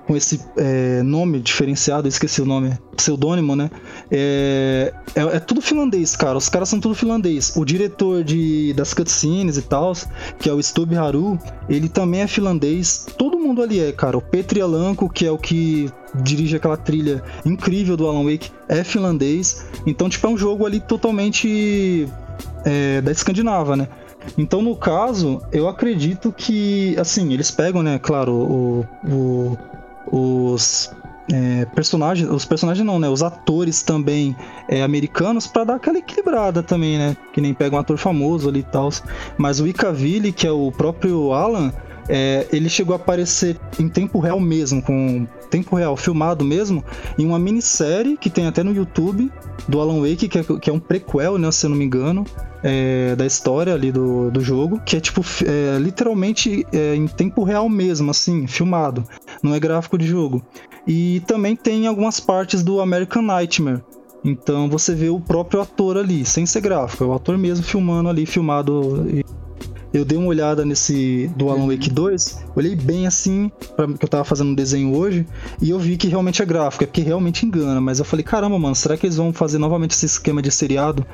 Com 0.06 0.18
esse 0.18 0.42
é, 0.58 1.02
nome 1.02 1.40
diferenciado, 1.40 2.10
esqueci 2.10 2.42
o 2.42 2.46
nome, 2.46 2.78
pseudônimo, 2.98 3.56
né? 3.56 3.72
É, 4.12 4.94
é, 5.16 5.22
é 5.38 5.40
tudo 5.40 5.62
finlandês, 5.62 6.14
cara. 6.16 6.38
Os 6.38 6.50
caras 6.50 6.68
são 6.68 6.80
tudo 6.80 6.94
finlandês. 6.94 7.54
O 7.56 7.64
diretor 7.64 8.22
de, 8.22 8.74
das 8.74 8.94
cutscenes 8.94 9.56
e 9.56 9.62
tal, 9.62 9.94
que 10.40 10.50
é 10.50 10.54
o 10.54 10.62
Stub 10.62 10.94
Haru, 10.96 11.40
ele 11.70 11.88
também 11.88 12.22
é 12.22 12.28
finlandês. 12.28 13.06
Todo 13.18 13.40
mundo 13.40 13.62
ali 13.64 13.80
é, 13.80 13.94
cara. 13.94 14.18
O 14.18 14.22
Petri 14.22 14.60
Alanko, 14.62 15.10
que 15.10 15.26
é 15.26 15.32
o 15.32 15.38
que 15.38 15.90
dirige 16.22 16.58
aquela 16.58 16.76
trilha 16.76 17.24
incrível 17.46 17.96
do 17.96 18.06
Alan 18.06 18.26
Wake, 18.30 18.52
é 18.68 18.84
finlandês. 18.84 19.66
Então, 19.88 20.10
tipo, 20.10 20.28
é 20.28 20.30
um 20.30 20.38
jogo 20.38 20.66
ali 20.66 20.82
totalmente 20.82 22.10
é, 22.66 23.00
da 23.02 23.12
Escandinava, 23.12 23.78
né? 23.78 23.88
Então, 24.38 24.62
no 24.62 24.76
caso, 24.76 25.42
eu 25.52 25.68
acredito 25.68 26.32
que, 26.32 26.96
assim, 26.98 27.34
eles 27.34 27.52
pegam, 27.52 27.84
né, 27.84 28.00
claro, 28.00 28.32
o, 28.34 28.86
o- 29.06 29.58
os 30.08 30.92
é, 31.32 31.66
personagens, 31.66 32.30
os 32.30 32.46
personagens 32.46 32.86
não, 32.86 33.00
né, 33.00 33.08
os 33.08 33.24
atores 33.24 33.82
também 33.82 34.36
é, 34.68 34.84
americanos 34.84 35.48
pra 35.48 35.64
dar 35.64 35.76
aquela 35.76 35.98
equilibrada 35.98 36.62
também, 36.62 36.98
né, 36.98 37.16
que 37.32 37.40
nem 37.40 37.54
pega 37.54 37.76
um 37.76 37.80
ator 37.80 37.98
famoso 37.98 38.50
ali 38.50 38.60
e 38.60 38.64
tal. 38.64 38.90
Mas 39.38 39.60
o 39.60 39.68
Icaville, 39.68 40.32
que 40.32 40.46
é 40.46 40.52
o 40.52 40.72
próprio 40.72 41.32
Alan, 41.32 41.74
é, 42.10 42.48
ele 42.52 42.70
chegou 42.70 42.94
a 42.94 42.98
aparecer 42.98 43.58
em 43.80 43.88
tempo 43.88 44.20
real 44.20 44.40
mesmo, 44.40 44.82
com 44.82 45.28
tempo 45.50 45.76
real 45.76 45.96
filmado 45.96 46.44
mesmo, 46.44 46.84
em 47.18 47.26
uma 47.26 47.40
minissérie 47.40 48.18
que 48.18 48.30
tem 48.30 48.48
até 48.48 48.64
no 48.64 48.74
YouTube 48.74 49.32
do 49.68 49.80
Alan 49.80 50.02
Wake, 50.02 50.28
que 50.28 50.40
é, 50.40 50.44
que 50.44 50.70
é 50.70 50.74
um 50.74 50.80
prequel, 50.80 51.38
né, 51.38 51.52
se 51.52 51.66
eu 51.66 51.70
não 51.70 51.78
me 51.78 51.86
engano, 51.86 52.26
é, 52.64 53.16
da 53.16 53.26
história 53.26 53.74
ali 53.74 53.92
do, 53.92 54.32
do 54.32 54.42
jogo, 54.42 54.82
que 54.86 54.98
é 54.98 55.00
tipo 55.00 55.22
é, 55.46 55.78
literalmente 55.80 56.66
é, 56.74 56.96
em 56.96 57.08
tempo 57.08 57.44
real 57.44 57.70
mesmo, 57.70 58.12
assim, 58.12 58.48
filmado, 58.48 59.04
não 59.42 59.54
é 59.54 59.60
gráfico 59.60 59.98
de 59.98 60.08
jogo. 60.08 60.44
E 60.88 61.22
também 61.28 61.56
tem 61.56 61.88
algumas 61.88 62.20
partes 62.20 62.64
do 62.64 62.82
American 62.82 63.22
Nightmare. 63.22 63.82
Então 64.24 64.70
você 64.70 64.96
vê 64.96 65.10
o 65.10 65.20
próprio 65.20 65.62
ator 65.62 65.98
ali, 65.98 66.26
sem 66.26 66.46
ser 66.46 66.62
gráfico, 66.62 67.04
é 67.04 67.08
o 67.08 67.14
ator 67.14 67.38
mesmo 67.38 67.64
filmando 67.66 68.10
ali, 68.10 68.26
filmado. 68.26 69.06
Eu 69.94 70.04
dei 70.04 70.18
uma 70.18 70.28
olhada 70.28 70.66
nesse 70.66 71.30
do 71.38 71.50
Alan 71.50 71.68
Wake 71.68 71.90
2, 71.90 72.46
olhei 72.56 72.76
bem 72.76 73.06
assim, 73.06 73.52
pra, 73.76 73.88
que 73.88 74.04
eu 74.04 74.10
tava 74.10 74.24
fazendo 74.24 74.50
um 74.50 74.56
desenho 74.56 74.96
hoje, 74.96 75.26
e 75.62 75.70
eu 75.70 75.78
vi 75.78 75.98
que 75.98 76.08
realmente 76.08 76.42
é 76.42 76.46
gráfico, 76.46 76.84
é 76.84 76.88
porque 76.88 77.02
realmente 77.02 77.46
engana. 77.46 77.80
Mas 77.80 78.00
eu 78.00 78.06
falei, 78.06 78.24
caramba, 78.24 78.58
mano, 78.58 78.74
será 78.76 78.98
que 78.98 79.06
eles 79.06 79.18
vão 79.18 79.32
fazer 79.32 79.60
novamente 79.60 79.92
esse 79.92 80.06
esquema 80.08 80.42
de 80.42 80.50
seriado? 80.52 81.06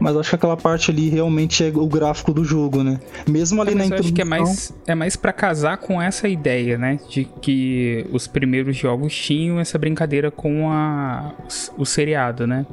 Mas 0.00 0.14
eu 0.14 0.20
acho 0.20 0.30
que 0.30 0.36
aquela 0.36 0.56
parte 0.56 0.92
ali 0.92 1.08
realmente 1.08 1.64
é 1.64 1.72
o 1.74 1.88
gráfico 1.88 2.32
do 2.32 2.44
jogo, 2.44 2.84
né? 2.84 3.00
Mesmo 3.28 3.60
ali 3.60 3.72
É, 3.72 3.74
na 3.74 3.86
eu 3.86 3.94
acho 3.98 4.12
que 4.12 4.22
é 4.22 4.24
introdução- 4.24 4.28
mais, 4.46 4.74
é 4.86 4.94
mais 4.94 5.16
para 5.16 5.32
casar 5.32 5.76
com 5.78 6.00
essa 6.00 6.28
ideia, 6.28 6.78
né? 6.78 7.00
De 7.10 7.24
que 7.42 8.06
os 8.12 8.28
primeiros 8.28 8.76
jogos 8.76 9.12
tinham 9.12 9.58
essa 9.58 9.76
brincadeira 9.76 10.30
com 10.30 10.70
a, 10.70 11.34
o 11.76 11.84
seriado, 11.84 12.46
né? 12.46 12.64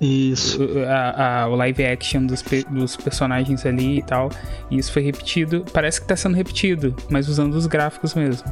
Isso. 0.00 0.62
O- 0.62 0.84
a- 0.86 1.42
a- 1.42 1.48
o 1.48 1.56
live 1.56 1.84
action 1.84 2.24
dos, 2.24 2.42
pe- 2.42 2.64
dos 2.70 2.96
personagens 2.96 3.66
ali 3.66 3.98
e 3.98 4.02
tal. 4.02 4.30
E 4.70 4.78
isso 4.78 4.92
foi 4.92 5.02
repetido. 5.02 5.64
Parece 5.72 6.00
que 6.00 6.06
tá 6.06 6.14
sendo 6.16 6.36
repetido, 6.36 6.94
mas 7.10 7.28
usando 7.28 7.54
os 7.54 7.66
gráficos 7.66 8.14
mesmo. 8.14 8.46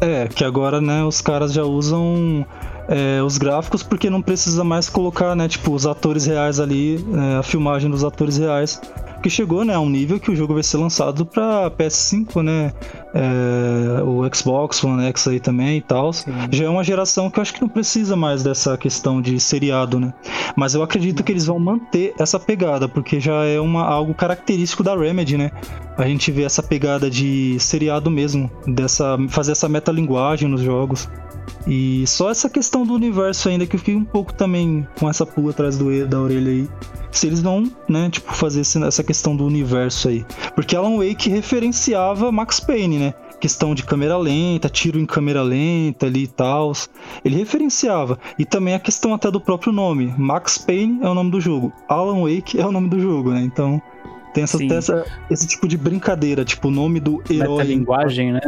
É, 0.00 0.26
que 0.28 0.44
agora, 0.44 0.80
né, 0.80 1.04
os 1.04 1.20
caras 1.20 1.52
já 1.52 1.62
usam 1.62 2.44
é, 2.88 3.22
os 3.22 3.38
gráficos 3.38 3.82
porque 3.84 4.10
não 4.10 4.20
precisa 4.20 4.64
mais 4.64 4.88
colocar, 4.88 5.34
né, 5.36 5.46
tipo, 5.48 5.72
os 5.72 5.86
atores 5.86 6.26
reais 6.26 6.58
ali, 6.58 7.04
é, 7.14 7.38
a 7.38 7.42
filmagem 7.42 7.88
dos 7.88 8.02
atores 8.02 8.36
reais. 8.36 8.80
Que 9.22 9.30
chegou, 9.30 9.64
né, 9.64 9.74
a 9.74 9.80
um 9.80 9.88
nível 9.88 10.18
que 10.18 10.30
o 10.30 10.36
jogo 10.36 10.54
vai 10.54 10.62
ser 10.64 10.78
lançado 10.78 11.24
pra 11.24 11.70
PS5, 11.70 12.42
né, 12.42 12.72
é, 13.14 14.02
o 14.02 14.22
Xbox 14.34 14.82
One 14.82 15.04
X 15.04 15.28
aí 15.28 15.38
também 15.38 15.78
e 15.78 15.80
tal. 15.80 16.10
Já 16.50 16.64
é 16.64 16.68
uma 16.68 16.82
geração 16.82 17.30
que 17.30 17.38
eu 17.38 17.42
acho 17.42 17.54
que 17.54 17.60
não 17.60 17.68
precisa 17.68 18.16
mais 18.16 18.42
dessa 18.42 18.76
questão 18.76 19.22
de 19.22 19.38
seriado, 19.38 20.00
né. 20.00 20.12
Mas 20.56 20.74
eu 20.74 20.82
acredito 20.82 21.22
que 21.22 21.30
eles 21.30 21.46
vão 21.46 21.58
manter 21.58 22.14
essa 22.18 22.38
pegada, 22.40 22.88
porque 22.88 23.20
já 23.20 23.44
é 23.44 23.60
uma, 23.60 23.84
algo 23.84 24.12
característico 24.12 24.82
da 24.82 24.96
Remedy, 24.96 25.38
né. 25.38 25.52
A 25.96 26.06
gente 26.06 26.32
vê 26.32 26.42
essa 26.42 26.62
pegada 26.62 27.08
de 27.08 27.56
seriado 27.60 28.10
mesmo, 28.10 28.50
dessa 28.66 29.16
fazer 29.28 29.52
essa 29.52 29.68
metalinguagem 29.68 30.48
nos 30.48 30.62
jogos. 30.62 31.08
E 31.66 32.04
só 32.06 32.30
essa 32.30 32.48
questão 32.50 32.84
do 32.84 32.94
universo 32.94 33.48
ainda 33.48 33.66
que 33.66 33.76
eu 33.76 33.78
fiquei 33.78 33.94
um 33.94 34.04
pouco 34.04 34.32
também 34.34 34.86
com 34.98 35.08
essa 35.08 35.24
pulga 35.24 35.50
atrás 35.50 35.78
do, 35.78 36.06
da 36.06 36.20
orelha 36.20 36.50
aí. 36.50 36.68
Se 37.10 37.26
eles 37.26 37.40
vão, 37.40 37.70
né, 37.88 38.08
tipo, 38.10 38.34
fazer 38.34 38.60
essa 38.60 39.04
questão 39.04 39.36
do 39.36 39.46
universo 39.46 40.08
aí. 40.08 40.24
Porque 40.54 40.74
Alan 40.74 40.96
Wake 40.96 41.28
referenciava 41.28 42.32
Max 42.32 42.58
Payne, 42.58 42.98
né? 42.98 43.14
Questão 43.38 43.74
de 43.74 43.82
câmera 43.82 44.16
lenta, 44.16 44.68
tiro 44.68 44.98
em 44.98 45.04
câmera 45.04 45.42
lenta 45.42 46.06
ali 46.06 46.24
e 46.24 46.28
tal. 46.28 46.72
Ele 47.24 47.36
referenciava. 47.36 48.18
E 48.38 48.44
também 48.44 48.74
a 48.74 48.78
questão 48.78 49.12
até 49.12 49.30
do 49.30 49.40
próprio 49.40 49.72
nome. 49.72 50.14
Max 50.16 50.56
Payne 50.56 51.00
é 51.02 51.08
o 51.08 51.14
nome 51.14 51.30
do 51.30 51.40
jogo. 51.40 51.72
Alan 51.88 52.22
Wake 52.22 52.58
é 52.58 52.64
o 52.64 52.72
nome 52.72 52.88
do 52.88 52.98
jogo, 52.98 53.30
né? 53.30 53.42
Então 53.42 53.82
tem 54.34 54.44
essa, 54.44 54.58
tem 54.58 54.72
essa- 54.76 55.04
esse 55.30 55.46
tipo 55.46 55.66
de 55.68 55.76
brincadeira, 55.76 56.44
tipo, 56.44 56.68
o 56.68 56.70
nome 56.70 57.00
do 57.00 57.22
herói. 57.30 57.58
Metalinguagem, 57.58 58.32
né? 58.32 58.40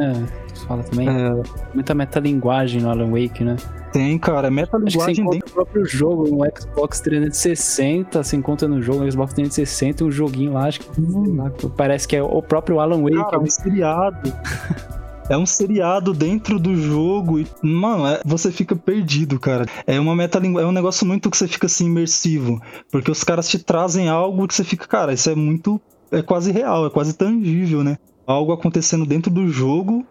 Você 0.53 0.67
fala 0.67 0.83
também. 0.83 1.09
É, 1.09 1.43
Muita 1.75 1.95
metalinguagem 1.95 2.81
no 2.83 2.91
Alan 2.91 3.11
Wake, 3.11 3.43
né? 3.45 3.57
tem, 3.93 4.19
cara. 4.19 4.49
É 4.49 4.51
metalinguagem 4.51 5.29
dentro. 5.31 5.49
o 5.49 5.53
próprio 5.53 5.85
jogo 5.87 6.29
no 6.29 6.39
Xbox 6.59 7.01
360, 7.01 8.23
se 8.25 8.35
encontra 8.37 8.67
no 8.67 8.83
jogo 8.83 9.05
no 9.05 9.11
Xbox 9.13 9.35
360, 9.35 10.05
um 10.05 10.11
joguinho 10.11 10.53
lá, 10.55 10.67
acho 10.67 10.81
que 10.81 10.89
lá, 11.37 11.53
parece 11.77 12.09
que 12.09 12.17
é 12.17 12.23
o 12.23 12.43
próprio 12.43 12.81
Alan 12.81 13.01
Wake. 13.03 13.17
Cara, 13.17 13.39
um 13.41 13.47
seriado. 13.47 14.33
É 15.29 15.37
um 15.39 15.47
seriado 15.47 16.13
dentro 16.13 16.59
do 16.59 16.77
jogo 16.77 17.39
e, 17.41 17.47
mano, 17.63 18.07
é- 18.07 18.21
você 18.25 18.53
fica 18.53 18.77
perdido, 18.77 19.41
cara. 19.41 19.65
É 19.87 19.99
uma 19.99 20.15
metalingu... 20.15 20.59
é 20.61 20.67
um 20.67 20.73
negócio 20.73 21.07
muito 21.07 21.31
que 21.31 21.37
você 21.37 21.49
fica 21.49 21.67
assim 21.67 21.87
imersivo, 21.87 22.61
porque 22.91 23.11
os 23.11 23.25
caras 23.25 23.49
te 23.49 23.59
trazem 23.59 24.09
algo 24.09 24.47
que 24.47 24.55
você 24.55 24.65
fica, 24.65 24.87
cara, 24.87 25.13
isso 25.13 25.31
é 25.31 25.35
muito 25.35 25.81
é 26.13 26.23
quase 26.23 26.53
real, 26.53 26.87
é 26.87 26.91
quase 26.91 27.15
tangível, 27.15 27.83
né? 27.83 27.97
Algo 28.27 28.53
acontecendo 28.53 29.05
dentro 29.07 29.31
do 29.31 29.49
jogo 29.49 30.05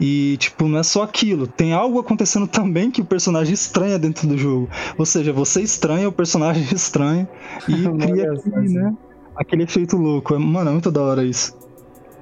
e 0.00 0.36
tipo, 0.38 0.66
não 0.66 0.78
é 0.78 0.82
só 0.82 1.02
aquilo, 1.02 1.46
tem 1.46 1.72
algo 1.72 1.98
acontecendo 2.00 2.48
também 2.48 2.90
que 2.90 3.00
o 3.00 3.04
personagem 3.04 3.54
estranha 3.54 3.98
dentro 3.98 4.26
do 4.26 4.36
jogo. 4.36 4.68
Ou 4.98 5.06
seja, 5.06 5.32
você 5.32 5.60
estranha, 5.62 6.08
o 6.08 6.12
personagem 6.12 6.64
estranha 6.74 7.28
e 7.68 7.74
cria 7.98 8.32
aquele, 8.32 8.68
né? 8.70 8.92
Aquele 9.36 9.62
efeito 9.64 9.96
louco. 9.96 10.34
É- 10.34 10.38
Mano, 10.38 10.70
é 10.70 10.72
muito 10.72 10.90
da 10.90 11.02
hora 11.02 11.22
isso. 11.24 11.52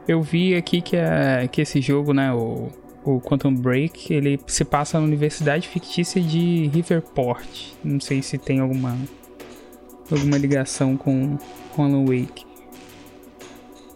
Eu 0.07 0.23
vi 0.23 0.55
aqui 0.55 0.81
que, 0.81 0.97
é, 0.97 1.49
que 1.51 1.61
esse 1.61 1.81
jogo, 1.81 2.13
né, 2.13 2.33
o, 2.33 2.69
o 3.05 3.21
Quantum 3.21 3.55
Break, 3.55 4.13
ele 4.13 4.41
se 4.47 4.65
passa 4.65 4.99
na 4.99 5.05
Universidade 5.05 5.69
Fictícia 5.69 6.21
de 6.21 6.69
Riverport. 6.73 7.73
Não 7.85 8.01
sei 8.01 8.23
se 8.23 8.39
tem 8.39 8.61
alguma 8.61 8.97
alguma 10.11 10.37
ligação 10.37 10.97
com, 10.97 11.39
com 11.75 11.85
Alan 11.85 12.05
Wake. 12.05 12.45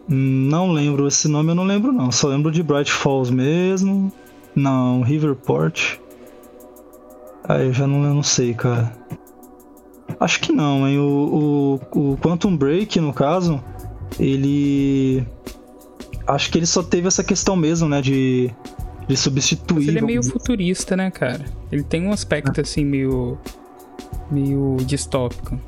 Não 0.09 0.71
lembro 0.71 1.09
esse 1.09 1.29
nome, 1.29 1.51
eu 1.51 1.55
não 1.55 1.65
lembro 1.65 1.93
não. 1.93 2.13
Só 2.13 2.29
lembro 2.29 2.51
de 2.51 2.63
Bright 2.63 2.91
Falls 2.91 3.33
mesmo. 3.33 4.13
Não, 4.55 5.03
Riverport. 5.03 5.99
Ah, 7.45 7.59
eu 7.59 7.73
já 7.73 7.87
não, 7.87 8.05
eu 8.05 8.15
não 8.15 8.23
sei, 8.23 8.55
cara. 8.55 8.93
Acho 10.19 10.41
que 10.41 10.53
não, 10.53 10.89
hein? 10.89 10.99
O, 10.99 11.81
o, 11.93 12.13
o 12.13 12.17
Quantum 12.19 12.57
Break, 12.57 13.01
no 13.01 13.13
caso, 13.13 13.63
ele. 14.19 15.27
Acho 16.27 16.51
que 16.51 16.59
ele 16.59 16.67
só 16.67 16.83
teve 16.83 17.07
essa 17.07 17.23
questão 17.23 17.55
mesmo, 17.55 17.89
né? 17.89 18.01
De, 18.01 18.51
de 19.07 19.17
substituir. 19.17 19.79
Mas 19.79 19.89
ele 19.89 19.99
é 19.99 20.03
meio 20.03 20.23
futurista, 20.23 20.97
né, 20.97 21.11
cara? 21.11 21.45
Ele 21.71 21.83
tem 21.83 22.03
um 22.07 22.13
aspecto 22.13 22.61
assim 22.61 22.85
meio 22.85 23.39
meio 24.31 24.77
distópico. 24.81 25.59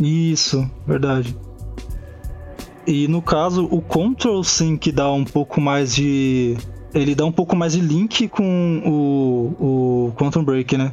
Isso, 0.00 0.68
verdade. 0.86 1.36
E 2.86 3.08
no 3.08 3.20
caso, 3.20 3.66
o 3.70 3.80
Control 3.82 4.44
sim 4.44 4.76
que 4.76 4.92
dá 4.92 5.10
um 5.10 5.24
pouco 5.24 5.60
mais 5.60 5.94
de 5.94 6.56
ele 6.94 7.14
dá 7.14 7.24
um 7.24 7.32
pouco 7.32 7.56
mais 7.56 7.72
de 7.72 7.80
link 7.80 8.28
com 8.28 8.82
o, 8.86 10.06
o 10.08 10.12
Quantum 10.16 10.44
Break, 10.44 10.76
né? 10.78 10.92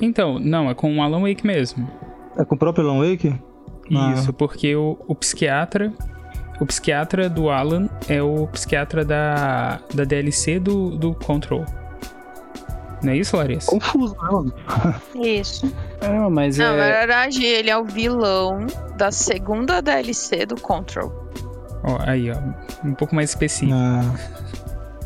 Então, 0.00 0.38
não, 0.38 0.68
é 0.68 0.74
com 0.74 0.96
o 0.96 1.02
Alan 1.02 1.20
Wake 1.20 1.46
mesmo. 1.46 1.88
É 2.36 2.44
com 2.44 2.54
o 2.54 2.58
próprio 2.58 2.88
Alan 2.88 3.08
Wake? 3.08 3.34
Ah. 3.94 4.12
Isso, 4.14 4.32
porque 4.32 4.74
o, 4.74 4.98
o 5.06 5.14
psiquiatra. 5.14 5.92
O 6.60 6.66
psiquiatra 6.66 7.28
do 7.28 7.50
Alan 7.50 7.88
é 8.08 8.22
o 8.22 8.46
psiquiatra 8.48 9.04
da, 9.04 9.78
da 9.94 10.04
DLC 10.04 10.58
do, 10.58 10.90
do 10.96 11.14
Control. 11.14 11.64
Não 13.02 13.12
é 13.12 13.16
isso, 13.18 13.36
Larissa? 13.36 13.70
Confuso, 13.70 14.16
não. 14.22 14.52
Isso. 15.22 15.70
É, 16.00 16.08
mas 16.30 16.56
Não, 16.56 16.76
na 16.76 16.84
é. 16.84 16.98
verdade, 17.00 17.44
ele 17.44 17.68
é 17.70 17.76
o 17.76 17.84
vilão 17.84 18.66
da 18.96 19.12
segunda 19.12 19.82
DLC 19.82 20.46
do 20.46 20.58
Control. 20.60 21.12
Ó, 21.84 21.98
aí, 22.00 22.30
ó. 22.30 22.36
Um 22.86 22.94
pouco 22.94 23.14
mais 23.14 23.30
específico. 23.30 23.74
Ah, 23.78 24.02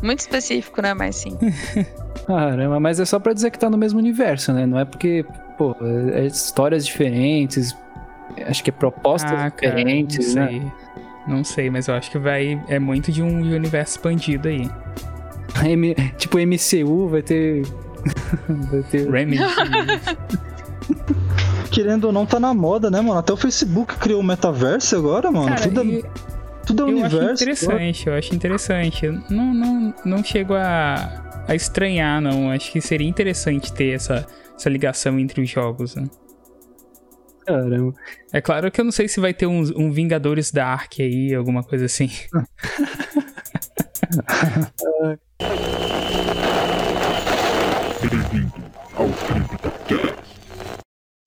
Muito 0.01 0.21
específico, 0.21 0.81
né? 0.81 0.93
Mas 0.93 1.17
sim. 1.17 1.37
Caramba, 2.25 2.79
mas 2.79 2.99
é 2.99 3.05
só 3.05 3.19
pra 3.19 3.33
dizer 3.33 3.51
que 3.51 3.59
tá 3.59 3.69
no 3.69 3.77
mesmo 3.77 3.99
universo, 3.99 4.53
né? 4.53 4.65
Não 4.65 4.79
é 4.79 4.85
porque, 4.85 5.25
pô, 5.57 5.75
é 6.13 6.25
histórias 6.25 6.85
diferentes, 6.85 7.75
acho 8.47 8.63
que 8.63 8.69
é 8.69 8.73
propostas 8.73 9.31
Ah, 9.33 9.51
cara, 9.51 9.75
diferentes, 9.75 10.33
não 10.33 10.45
né? 10.45 10.71
Não 11.27 11.43
sei, 11.43 11.69
mas 11.69 11.87
eu 11.87 11.93
acho 11.95 12.09
que 12.11 12.17
vai. 12.17 12.61
É 12.67 12.79
muito 12.79 13.11
de 13.11 13.21
um 13.21 13.41
universo 13.55 13.97
expandido 13.97 14.47
aí. 14.47 14.69
M- 15.63 15.93
tipo, 16.17 16.37
MCU 16.39 17.07
vai 17.09 17.21
ter. 17.21 17.63
vai 18.71 18.81
ter. 18.83 19.09
Remedy. 19.09 19.43
querendo 21.71 22.05
ou 22.05 22.11
não, 22.11 22.25
tá 22.25 22.39
na 22.39 22.53
moda, 22.53 22.89
né, 22.91 22.99
mano? 23.01 23.19
Até 23.19 23.31
o 23.33 23.37
Facebook 23.37 23.95
criou 23.97 24.19
o 24.19 24.23
metaverso 24.23 24.95
agora, 24.95 25.31
mano. 25.31 25.47
Cara, 25.47 25.61
tudo, 25.61 25.81
é, 25.81 25.85
e- 25.85 26.03
tudo 26.65 26.87
é 26.87 26.91
eu 26.91 27.05
acho 27.05 27.15
universo. 27.17 27.43
interessante, 27.43 28.07
eu 28.07 28.13
acho 28.13 28.35
interessante. 28.35 29.05
Eu 29.05 29.13
Não, 29.29 29.53
não, 29.53 29.93
não 30.03 30.23
chego 30.23 30.53
a, 30.53 31.43
a 31.47 31.55
estranhar, 31.55 32.21
não. 32.21 32.49
Acho 32.51 32.71
que 32.71 32.81
seria 32.81 33.07
interessante 33.07 33.71
ter 33.71 33.93
essa, 33.95 34.25
essa 34.57 34.69
ligação 34.69 35.17
entre 35.19 35.41
os 35.41 35.49
jogos. 35.49 35.95
Né? 35.95 36.03
Caramba. 37.45 37.93
É 38.31 38.41
claro 38.41 38.71
que 38.71 38.79
eu 38.79 38.85
não 38.85 38.91
sei 38.91 39.07
se 39.07 39.19
vai 39.19 39.33
ter 39.33 39.47
um, 39.47 39.61
um 39.75 39.91
Vingadores 39.91 40.51
Dark 40.51 40.93
aí, 40.99 41.33
alguma 41.33 41.63
coisa 41.63 41.85
assim. 41.85 42.09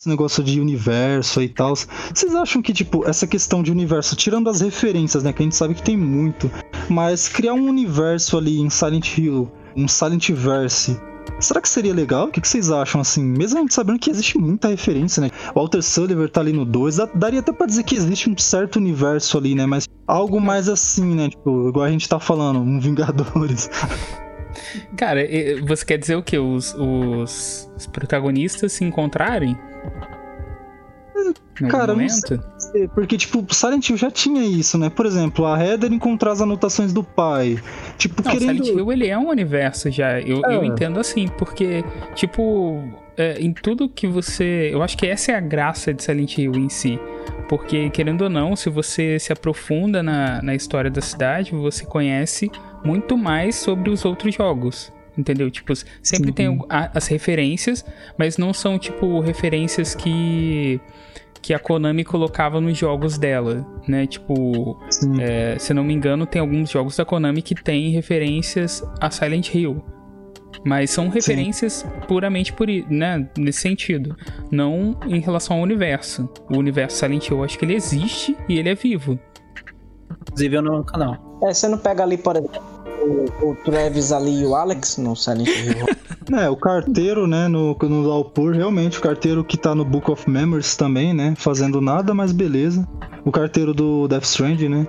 esse 0.05 0.09
negócio 0.09 0.45
de 0.45 0.61
universo 0.61 1.43
e 1.43 1.49
tal. 1.49 1.75
Vocês 1.75 2.35
acham 2.35 2.61
que, 2.61 2.75
tipo, 2.75 3.09
essa 3.09 3.27
questão 3.27 3.63
de 3.63 3.73
universo, 3.73 4.15
tirando 4.15 4.51
as 4.51 4.61
referências, 4.61 5.23
né? 5.23 5.33
Que 5.33 5.43
a 5.43 5.45
gente 5.45 5.57
sabe 5.57 5.75
que 5.75 5.83
tem 5.83 5.97
muito, 5.97 6.51
mas 6.91 7.27
criar 7.27 7.55
um 7.55 7.67
universo 7.67 8.37
ali 8.37 8.61
em 8.61 8.69
Silent 8.69 9.17
Hill, 9.17 9.51
um 9.75 9.89
Silent 9.89 10.31
Verse. 10.31 11.01
Será 11.41 11.61
que 11.61 11.69
seria 11.69 11.93
legal? 11.93 12.27
O 12.29 12.31
que 12.31 12.47
vocês 12.47 12.71
acham, 12.71 13.01
assim? 13.01 13.23
Mesmo 13.23 13.59
a 13.59 13.63
gente 13.63 13.75
sabendo 13.75 13.99
que 13.99 14.11
existe 14.11 14.39
muita 14.39 14.69
referência, 14.69 15.21
né? 15.21 15.31
Walter 15.55 15.83
Sullivan 15.83 16.29
tá 16.29 16.41
ali 16.41 16.53
no 16.53 16.65
2. 16.65 16.97
dá- 16.97 17.09
Daria 17.15 17.41
até 17.41 17.53
pra 17.53 17.67
dizer 17.67 17.83
que 17.83 17.97
existe 17.97 18.31
um 18.31 18.37
certo 18.39 18.77
universo 18.77 19.37
ali, 19.39 19.55
né? 19.55 19.67
Mas 19.67 19.89
algo 20.07 20.41
mais 20.41 20.69
assim, 20.69 21.15
né? 21.15 21.29
Tipo, 21.29 21.69
igual 21.69 21.85
a 21.87 21.91
gente 21.91 22.09
tá 22.09 22.21
falando, 22.21 22.61
um 22.61 22.79
Vingadores. 22.81 23.69
Cara, 24.97 25.21
você 25.67 25.85
quer 25.85 25.99
dizer 25.99 26.15
o 26.17 26.23
quê? 26.23 26.39
Os, 26.39 26.75
os, 26.79 27.69
os 27.77 27.87
protagonistas 27.89 28.73
se 28.73 28.85
encontrarem? 28.85 29.59
Cara, 31.69 31.93
eu 31.93 31.97
não 31.97 32.05
momento? 32.05 32.29
sei, 32.29 32.41
Porque, 32.95 33.17
tipo, 33.17 33.45
Silent 33.55 33.89
Hill 33.89 33.97
já 33.97 34.11
tinha 34.11 34.43
isso, 34.45 34.77
né? 34.77 34.91
Por 34.91 35.07
exemplo, 35.07 35.47
a 35.47 35.63
Heather 35.63 35.93
encontrar 35.93 36.33
as 36.33 36.41
anotações 36.41 36.93
do 36.93 37.03
pai. 37.05 37.59
Tipo, 37.99 38.23
Não, 38.25 38.33
querendo. 38.33 38.65
Silent 38.65 38.79
Hill 38.79 38.93
ele 38.93 39.09
é 39.09 39.19
um 39.19 39.29
universo 39.29 39.91
já. 39.91 40.21
Eu, 40.21 40.41
eu 40.43 40.63
É. 40.63 40.67
entendo 40.67 40.99
assim, 40.99 41.29
porque, 41.29 41.85
tipo, 42.15 42.83
é, 43.17 43.39
em 43.41 43.53
tudo 43.53 43.89
que 43.89 44.07
você. 44.07 44.71
Eu 44.73 44.83
acho 44.83 44.97
que 44.99 45.07
essa 45.07 45.33
é 45.33 45.35
a 45.37 45.41
graça 45.41 45.95
de 45.95 46.03
Silent 46.03 46.37
Hill 46.39 46.53
em 46.57 46.69
si. 46.69 46.99
Porque, 47.49 47.91
querendo 47.91 48.23
ou 48.23 48.31
não, 48.31 48.57
se 48.57 48.71
você 48.71 49.19
se 49.19 49.33
aprofunda 49.33 50.03
na, 50.03 50.41
na 50.43 50.55
história 50.55 50.91
da 50.91 51.01
cidade, 51.01 51.53
você 51.53 51.85
conhece 51.85 52.51
muito 52.85 53.17
mais 53.17 53.55
sobre 53.57 53.91
os 53.91 54.05
outros 54.05 54.35
jogos. 54.35 54.93
Entendeu? 55.17 55.49
Tipo, 55.49 55.73
sempre 56.03 56.29
Sim. 56.29 56.33
tem 56.33 56.59
as 56.69 57.07
referências, 57.07 57.85
mas 58.19 58.37
não 58.37 58.53
são, 58.53 58.79
tipo, 58.79 59.21
referências 59.21 59.95
que. 59.95 60.81
Que 61.45 61.53
a 61.53 61.59
Konami 61.59 62.05
colocava 62.05 62.59
nos 62.59 62.79
jogos 62.79 63.19
dela, 63.19 63.67
né? 63.87 64.07
Tipo, 64.07 64.83
Sim. 64.89 65.21
é, 65.21 65.59
se 65.59 65.75
não 65.75 65.85
me 65.85 65.93
engano, 65.93 66.25
tem 66.25 66.41
alguns 66.41 66.71
jogos 66.71 66.97
da 66.97 67.05
Konami 67.05 67.43
que 67.43 67.55
têm 67.55 67.91
referências 67.91 68.83
a 68.99 69.11
Silent 69.11 69.55
Hill. 69.55 69.85
Mas 70.65 70.91
são 70.91 71.11
referências 71.11 71.85
puramente 72.09 72.51
por, 72.51 72.67
né, 72.89 73.29
nesse 73.37 73.61
sentido. 73.61 74.17
Não 74.51 74.99
em 75.07 75.21
relação 75.21 75.59
ao 75.59 75.63
universo. 75.63 76.27
O 76.51 76.57
universo 76.57 76.97
Silent 76.97 77.29
Hill, 77.29 77.37
eu 77.37 77.45
acho 77.45 77.59
que 77.59 77.67
ele 77.67 77.75
existe 77.75 78.35
e 78.49 78.59
ele 78.59 78.71
é 78.71 78.75
vivo. 78.75 79.19
Inclusive 80.23 80.57
eu 80.57 80.63
no 80.63 80.83
canal. 80.83 81.39
É, 81.43 81.53
você 81.53 81.69
não 81.69 81.77
pega 81.77 82.05
ali, 82.05 82.17
por 82.17 82.37
exemplo, 82.37 82.74
o, 83.05 83.51
o 83.51 83.57
Travis 83.65 84.13
ali 84.13 84.41
e 84.43 84.47
o 84.47 84.55
Alex 84.55 84.97
no 84.97 85.15
Silent 85.15 85.49
Hill. 85.49 85.87
É, 86.33 86.49
o 86.49 86.57
carteiro, 86.57 87.27
né, 87.27 87.49
no, 87.49 87.77
no 87.83 88.09
Dalpur, 88.09 88.55
realmente, 88.55 88.99
o 88.99 89.03
carteiro 89.03 89.45
que 89.45 89.59
tá 89.59 89.75
no 89.75 89.85
Book 89.85 90.11
of 90.11 90.29
Memories 90.29 90.75
também, 90.75 91.13
né, 91.13 91.35
fazendo 91.37 91.83
nada, 91.83 92.15
mas 92.15 92.33
beleza. 92.33 92.89
O 93.27 93.31
carteiro 93.31 93.75
do 93.75 94.09
Death 94.09 94.25
Stranding, 94.25 94.69
né. 94.71 94.87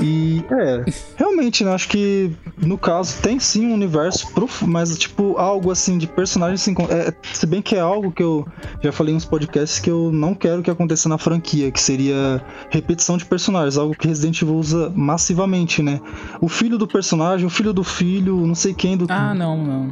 E, 0.00 0.44
é, 0.50 0.84
realmente, 1.16 1.64
né, 1.64 1.72
acho 1.72 1.88
que, 1.88 2.30
no 2.56 2.78
caso, 2.78 3.20
tem 3.20 3.38
sim 3.38 3.66
um 3.66 3.74
universo 3.74 4.32
profundo, 4.32 4.70
mas, 4.72 4.96
tipo, 4.98 5.36
algo, 5.36 5.70
assim, 5.70 5.98
de 5.98 6.06
personagens 6.06 6.60
se 6.62 6.70
é, 6.70 7.12
Se 7.32 7.46
bem 7.46 7.60
que 7.60 7.76
é 7.76 7.80
algo 7.80 8.12
que 8.12 8.22
eu 8.22 8.46
já 8.82 8.92
falei 8.92 9.12
nos 9.14 9.24
podcasts 9.24 9.78
que 9.78 9.90
eu 9.90 10.10
não 10.12 10.34
quero 10.34 10.62
que 10.62 10.70
aconteça 10.70 11.08
na 11.08 11.18
franquia, 11.18 11.70
que 11.70 11.80
seria 11.80 12.42
repetição 12.70 13.16
de 13.16 13.24
personagens, 13.24 13.76
algo 13.76 13.94
que 13.94 14.06
Resident 14.06 14.40
Evil 14.42 14.54
usa 14.56 14.92
massivamente, 14.94 15.82
né. 15.82 16.00
O 16.40 16.48
filho 16.48 16.78
do 16.78 16.86
personagem, 16.86 17.46
o 17.46 17.50
filho 17.50 17.72
do 17.72 17.84
filho, 17.84 18.46
não 18.46 18.54
sei 18.54 18.74
quem 18.74 18.96
do... 18.96 19.06
Ah, 19.08 19.34
não, 19.34 19.56
não. 19.56 19.90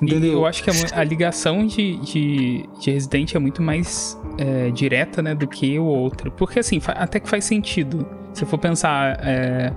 E 0.00 0.04
Entendeu? 0.04 0.32
eu 0.34 0.46
acho 0.46 0.62
que 0.62 0.70
a, 0.70 0.72
mu- 0.72 0.86
a 0.92 1.02
ligação 1.02 1.66
de, 1.66 1.96
de, 1.96 2.68
de 2.78 2.90
Resident 2.90 3.34
é 3.34 3.38
muito 3.38 3.62
mais 3.62 4.16
é, 4.36 4.70
direta, 4.70 5.22
né, 5.22 5.34
do 5.34 5.48
que 5.48 5.78
o 5.78 5.84
outro. 5.84 6.30
Porque, 6.30 6.58
assim, 6.60 6.80
até 6.86 7.18
que 7.18 7.28
faz 7.28 7.44
sentido. 7.44 8.06
Se 8.38 8.46
for 8.46 8.56
pensar, 8.56 9.18
é, 9.26 9.72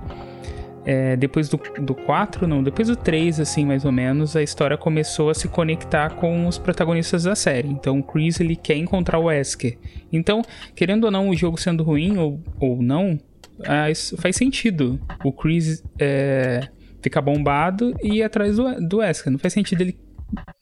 é, 0.84 1.16
depois 1.16 1.48
do, 1.48 1.56
do 1.80 1.96
4, 1.96 2.46
não, 2.46 2.62
depois 2.62 2.86
do 2.86 2.94
3, 2.94 3.40
assim, 3.40 3.66
mais 3.66 3.84
ou 3.84 3.90
menos, 3.90 4.36
a 4.36 4.42
história 4.42 4.78
começou 4.78 5.30
a 5.30 5.34
se 5.34 5.48
conectar 5.48 6.10
com 6.10 6.46
os 6.46 6.58
protagonistas 6.58 7.24
da 7.24 7.34
série. 7.34 7.66
Então, 7.66 7.98
o 7.98 8.04
Chris, 8.04 8.38
ele 8.38 8.54
quer 8.54 8.76
encontrar 8.76 9.18
o 9.18 9.24
Wesker. 9.24 9.76
Então, 10.12 10.42
querendo 10.76 11.06
ou 11.06 11.10
não, 11.10 11.28
o 11.28 11.34
jogo 11.34 11.60
sendo 11.60 11.82
ruim 11.82 12.16
ou, 12.18 12.40
ou 12.60 12.80
não, 12.80 13.18
ah, 13.66 13.90
isso 13.90 14.16
faz 14.16 14.36
sentido. 14.36 15.00
O 15.24 15.32
Chris 15.32 15.82
é, 15.98 16.68
ficar 17.02 17.20
bombado 17.20 17.92
e 18.00 18.18
ir 18.18 18.22
atrás 18.22 18.58
do, 18.58 18.80
do 18.80 18.98
Wesker. 18.98 19.32
Não 19.32 19.40
faz 19.40 19.54
sentido 19.54 19.80
ele 19.80 19.98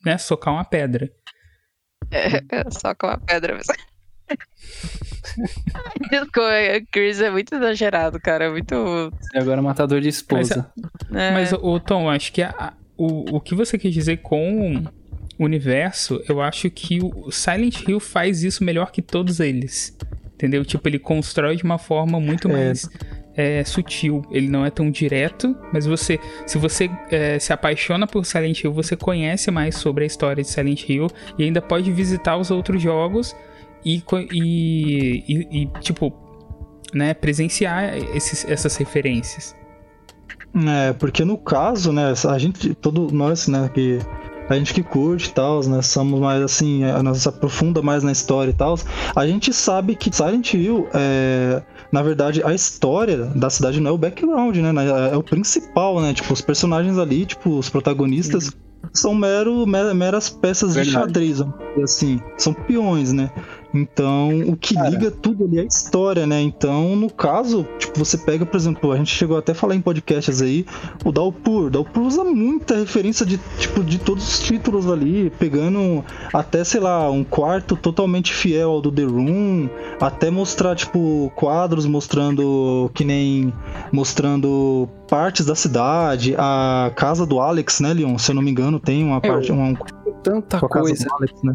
né, 0.02 0.16
socar 0.16 0.54
uma 0.54 0.64
pedra. 0.64 1.12
É, 2.10 2.68
só 2.70 2.94
com 2.94 3.06
a 3.06 3.18
pedra 3.18 3.54
mesmo. 3.54 3.74
Desculpa, 6.10 6.40
o 6.80 6.86
Chris 6.90 7.20
é 7.20 7.30
muito 7.30 7.54
exagerado, 7.54 8.18
cara. 8.20 8.46
É 8.46 8.50
muito. 8.50 9.12
E 9.34 9.38
agora 9.38 9.62
matador 9.62 10.00
de 10.00 10.08
esposa. 10.08 10.70
Mas, 11.10 11.52
ô 11.52 11.78
Tom, 11.78 12.08
acho 12.10 12.32
que 12.32 12.42
a- 12.42 12.72
o, 12.96 13.36
o 13.36 13.40
que 13.40 13.54
você 13.54 13.78
quis 13.78 13.92
dizer 13.92 14.18
com 14.18 14.82
o 15.38 15.44
universo, 15.44 16.22
eu 16.28 16.40
acho 16.40 16.68
que 16.70 16.98
o 17.02 17.30
Silent 17.30 17.82
Hill 17.88 18.00
faz 18.00 18.42
isso 18.42 18.62
melhor 18.64 18.90
que 18.90 19.00
todos 19.02 19.40
eles. 19.40 19.96
Entendeu? 20.34 20.64
Tipo, 20.64 20.88
ele 20.88 20.98
constrói 20.98 21.56
de 21.56 21.64
uma 21.64 21.78
forma 21.78 22.18
muito 22.18 22.48
É. 22.48 22.52
mais 22.52 22.88
é, 23.36 23.62
sutil. 23.64 24.22
Ele 24.30 24.48
não 24.48 24.64
é 24.66 24.70
tão 24.70 24.90
direto, 24.90 25.54
mas 25.72 25.86
você, 25.86 26.18
se 26.46 26.58
você 26.58 26.90
é, 27.10 27.38
se 27.38 27.52
apaixona 27.52 28.06
por 28.06 28.24
Silent 28.26 28.62
Hill, 28.64 28.72
você 28.72 28.96
conhece 28.96 29.50
mais 29.50 29.76
sobre 29.76 30.04
a 30.04 30.06
história 30.06 30.42
de 30.42 30.48
Silent 30.48 30.88
Hill 30.88 31.08
e 31.38 31.44
ainda 31.44 31.60
pode 31.62 31.92
visitar 31.92 32.36
os 32.38 32.50
outros 32.50 32.82
jogos 32.82 33.34
e, 33.84 34.02
e, 34.32 35.24
e- 35.28 35.62
e, 35.62 35.66
tipo, 35.80 36.12
né, 36.94 37.14
presenciar 37.14 37.96
esses- 38.16 38.44
essas 38.48 38.76
referências. 38.76 39.54
É, 40.66 40.92
porque 40.94 41.24
no 41.24 41.38
caso, 41.38 41.92
né, 41.92 42.12
a 42.28 42.38
gente, 42.38 42.74
todo 42.74 43.12
nós, 43.12 43.46
né, 43.46 43.70
que 43.72 43.98
a 44.48 44.54
gente 44.56 44.74
que 44.74 44.82
curte 44.82 45.28
e 45.28 45.32
tal, 45.32 45.62
né, 45.64 45.80
somos 45.80 46.18
mais 46.18 46.42
assim, 46.42 46.82
a 46.82 47.00
nós 47.04 47.24
aprofunda 47.24 47.80
mais 47.80 48.02
na 48.02 48.10
história 48.10 48.50
e 48.50 48.54
tal, 48.54 48.76
a 49.14 49.26
gente 49.26 49.52
sabe 49.52 49.94
que 49.94 50.14
Silent 50.14 50.54
Hill, 50.54 50.88
é, 50.92 51.62
na 51.92 52.02
verdade, 52.02 52.42
a 52.44 52.52
história 52.52 53.26
da 53.26 53.48
cidade 53.48 53.78
não 53.80 53.92
é 53.92 53.94
o 53.94 53.98
background, 53.98 54.56
né, 54.56 54.72
é 55.12 55.16
o 55.16 55.22
principal, 55.22 56.00
né, 56.00 56.12
tipo, 56.12 56.32
os 56.32 56.40
personagens 56.40 56.98
ali, 56.98 57.24
tipo, 57.26 57.50
os 57.56 57.70
protagonistas, 57.70 58.50
são 58.92 59.14
mero, 59.14 59.64
mer- 59.68 59.94
meras 59.94 60.28
peças 60.28 60.70
de 60.70 60.80
Verdade. 60.82 61.06
xadrez, 61.06 61.38
vamos 61.38 61.54
assim, 61.84 62.20
são 62.36 62.52
peões, 62.52 63.12
né? 63.12 63.30
Então, 63.72 64.40
o 64.48 64.56
que 64.56 64.74
Cara. 64.74 64.88
liga 64.88 65.10
tudo 65.10 65.44
ali 65.44 65.58
é 65.58 65.62
a 65.62 65.64
história, 65.64 66.26
né? 66.26 66.40
Então, 66.40 66.96
no 66.96 67.08
caso, 67.08 67.66
tipo, 67.78 67.98
você 67.98 68.18
pega, 68.18 68.44
por 68.44 68.56
exemplo, 68.56 68.92
a 68.92 68.96
gente 68.96 69.14
chegou 69.14 69.36
até 69.36 69.52
a 69.52 69.54
falar 69.54 69.76
em 69.76 69.80
podcasts 69.80 70.42
aí, 70.42 70.66
o 71.04 71.12
Dalpur. 71.12 71.70
Dalpur 71.70 72.02
usa 72.02 72.24
muita 72.24 72.76
referência 72.76 73.24
de, 73.24 73.38
tipo, 73.58 73.84
de 73.84 73.98
todos 73.98 74.26
os 74.26 74.40
títulos 74.40 74.90
ali, 74.90 75.30
pegando 75.38 76.04
até, 76.32 76.64
sei 76.64 76.80
lá, 76.80 77.10
um 77.10 77.22
quarto 77.22 77.76
totalmente 77.76 78.32
fiel 78.32 78.70
ao 78.70 78.80
do 78.80 78.90
The 78.90 79.04
Room, 79.04 79.68
até 80.00 80.30
mostrar, 80.30 80.74
tipo, 80.74 81.30
quadros 81.36 81.86
mostrando 81.86 82.90
que 82.92 83.04
nem 83.04 83.52
mostrando 83.92 84.88
partes 85.08 85.46
da 85.46 85.54
cidade, 85.54 86.34
a 86.36 86.92
casa 86.96 87.24
do 87.24 87.40
Alex, 87.40 87.80
né, 87.80 87.92
Leon? 87.92 88.18
Se 88.18 88.32
eu 88.32 88.34
não 88.34 88.42
me 88.42 88.50
engano, 88.50 88.80
tem 88.80 89.04
uma 89.04 89.20
parte. 89.20 89.52
Uma, 89.52 89.78
tanta 90.22 90.60
coisa. 90.60 91.06
Alex, 91.12 91.42
né? 91.42 91.54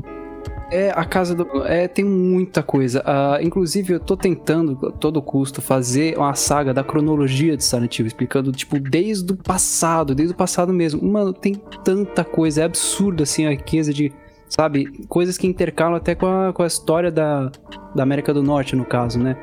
É, 0.72 0.92
a 0.96 1.06
casa 1.06 1.36
do. 1.36 1.64
É, 1.66 1.88
tem 1.88 2.04
muita 2.04 2.64
coisa. 2.64 3.02
Uh, 3.02 3.44
inclusive, 3.46 3.94
eu 3.94 4.00
tô 4.00 4.18
tentando, 4.18 4.88
a 4.88 4.92
todo 4.92 5.22
custo, 5.22 5.62
fazer 5.62 6.18
uma 6.18 6.34
saga 6.34 6.74
da 6.74 6.84
cronologia 6.84 7.56
de 7.56 7.64
Silent 7.64 8.00
Hill, 8.00 8.08
explicando, 8.08 8.52
tipo, 8.52 8.80
desde 8.80 9.34
o 9.34 9.38
passado, 9.38 10.16
desde 10.16 10.34
o 10.34 10.38
passado 10.38 10.74
mesmo. 10.74 11.02
Mano, 11.04 11.34
tem 11.34 11.54
tanta 11.84 12.24
coisa, 12.24 12.62
é 12.62 12.64
absurdo, 12.66 13.24
assim, 13.24 13.46
a 13.46 13.52
riqueza 13.52 13.94
de. 13.94 14.12
Sabe? 14.48 14.86
Coisas 15.08 15.38
que 15.38 15.48
intercalam 15.48 15.96
até 15.96 16.14
com 16.14 16.28
a, 16.28 16.54
com 16.54 16.64
a 16.64 16.68
história 16.68 17.12
da, 17.12 17.52
da 17.96 18.04
América 18.04 18.34
do 18.34 18.44
Norte, 18.44 18.76
no 18.76 18.86
caso, 18.86 19.20
né? 19.20 19.36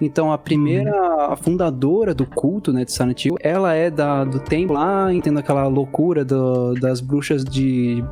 Então, 0.00 0.30
a 0.30 0.38
primeira, 0.38 0.90
uhum. 0.90 1.32
a 1.32 1.36
fundadora 1.36 2.14
do 2.14 2.26
culto, 2.26 2.72
né, 2.72 2.84
de 2.84 2.92
Silent 2.92 3.24
Hill, 3.24 3.36
ela 3.40 3.72
é 3.74 3.90
da, 3.90 4.24
do 4.24 4.38
templo 4.38 4.74
lá, 4.76 5.12
entendo 5.12 5.38
aquela 5.38 5.66
loucura 5.66 6.24
do, 6.24 6.74
das 6.74 7.00
bruxas 7.00 7.44
de 7.44 8.04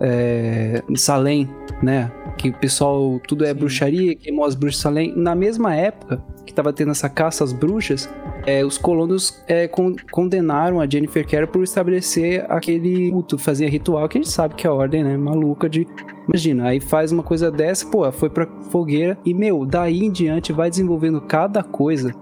é, 0.00 0.82
Salem, 0.96 1.48
né? 1.82 2.10
Que 2.36 2.50
o 2.50 2.54
pessoal, 2.54 3.20
tudo 3.26 3.44
é 3.44 3.48
Sim. 3.48 3.54
bruxaria, 3.54 4.14
queimou 4.14 4.44
as 4.44 4.54
bruxas 4.54 4.76
de 4.76 4.82
Salem. 4.82 5.12
Na 5.16 5.34
mesma 5.34 5.74
época 5.74 6.22
que 6.46 6.52
tava 6.52 6.72
tendo 6.72 6.90
essa 6.90 7.08
caça 7.08 7.44
às 7.44 7.52
bruxas, 7.52 8.08
é, 8.46 8.64
os 8.64 8.78
colonos 8.78 9.42
é, 9.46 9.68
con 9.68 9.94
condenaram 10.10 10.80
a 10.80 10.88
Jennifer 10.88 11.26
Kerr 11.26 11.46
por 11.48 11.62
estabelecer 11.62 12.46
aquele 12.48 13.10
culto, 13.10 13.36
fazer 13.36 13.68
ritual, 13.68 14.08
que 14.08 14.18
a 14.18 14.22
gente 14.22 14.32
sabe 14.32 14.54
que 14.54 14.66
é 14.66 14.70
a 14.70 14.72
ordem, 14.72 15.02
né? 15.02 15.16
Maluca 15.16 15.68
de. 15.68 15.86
Imagina, 16.26 16.68
aí 16.68 16.80
faz 16.80 17.10
uma 17.10 17.22
coisa 17.22 17.50
dessa, 17.50 17.86
pô, 17.86 18.10
foi 18.12 18.28
pra 18.28 18.46
fogueira 18.70 19.18
e, 19.24 19.32
meu, 19.32 19.64
daí 19.64 20.04
em 20.04 20.10
diante 20.10 20.52
vai 20.52 20.68
desenvolvendo 20.68 21.20
cada 21.20 21.62
coisa. 21.62 22.14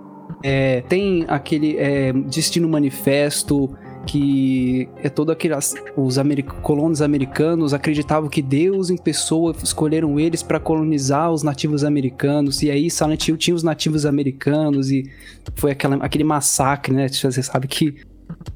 É, 0.42 0.82
tem 0.82 1.24
aquele 1.28 1.76
é, 1.76 2.12
destino 2.12 2.68
manifesto, 2.68 3.70
que 4.06 4.88
é 5.02 5.08
todo 5.08 5.32
aqueles 5.32 5.74
os 5.96 6.16
americ 6.16 6.48
colonos 6.62 7.02
americanos 7.02 7.74
acreditavam 7.74 8.28
que 8.28 8.40
Deus 8.40 8.88
em 8.88 8.96
pessoa 8.96 9.54
escolheram 9.62 10.18
eles 10.18 10.42
para 10.42 10.60
colonizar 10.60 11.32
os 11.32 11.42
nativos 11.42 11.82
americanos 11.82 12.62
e 12.62 12.70
aí 12.70 12.88
Silent 12.88 13.26
Hill 13.26 13.36
tinha 13.36 13.54
os 13.54 13.62
nativos 13.62 14.06
americanos 14.06 14.90
e 14.90 15.10
foi 15.56 15.72
aquela, 15.72 15.96
aquele 15.96 16.24
massacre, 16.24 16.94
né? 16.94 17.08
Você 17.08 17.42
sabe 17.42 17.66
que 17.66 17.96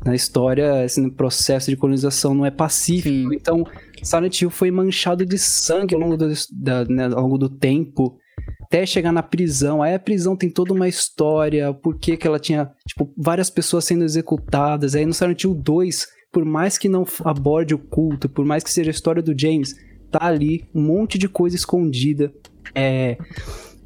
na 0.05 0.15
história 0.15 0.85
esse 0.85 1.11
processo 1.11 1.71
de 1.71 1.77
colonização 1.77 2.35
não 2.35 2.47
é 2.47 2.51
pacífico, 2.51 3.31
Sim. 3.31 3.35
então 3.35 3.67
Silent 4.03 4.41
Hill 4.41 4.51
foi 4.51 4.71
manchado 4.71 5.27
de 5.27 5.39
sangue 5.39 5.95
ao 5.95 6.01
longo 6.01 6.17
do, 6.17 6.33
da, 6.53 6.85
né, 6.85 7.07
ao 7.07 7.23
longo 7.23 7.39
do 7.39 7.49
tempo 7.49 8.20
até 8.63 8.87
chegar 8.87 9.13
na 9.13 9.23
prisão. 9.23 9.83
Aí 9.83 9.95
a 9.95 9.99
prisão 9.99 10.37
tem 10.37 10.51
toda 10.51 10.73
uma 10.73 10.89
história, 10.89 11.73
por 11.73 11.99
que 11.99 12.19
ela 12.27 12.39
tinha, 12.39 12.71
tipo, 12.87 13.13
várias 13.17 13.51
pessoas 13.51 13.85
sendo 13.85 14.05
executadas. 14.05 14.95
Aí 14.95 15.05
no 15.05 15.15
Silent 15.15 15.45
Hill 15.45 15.55
2, 15.55 16.07
por 16.33 16.45
mais 16.45 16.79
que 16.79 16.89
não 16.89 17.05
aborde 17.25 17.75
o 17.75 17.79
culto, 17.79 18.29
por 18.29 18.45
mais 18.45 18.63
que 18.63 18.71
seja 18.71 18.91
a 18.91 18.93
história 18.93 19.23
do 19.23 19.39
James, 19.39 19.75
tá 20.11 20.25
ali 20.27 20.69
um 20.75 20.83
monte 20.83 21.19
de 21.19 21.29
coisa 21.29 21.57
escondida. 21.57 22.33
É, 22.75 23.17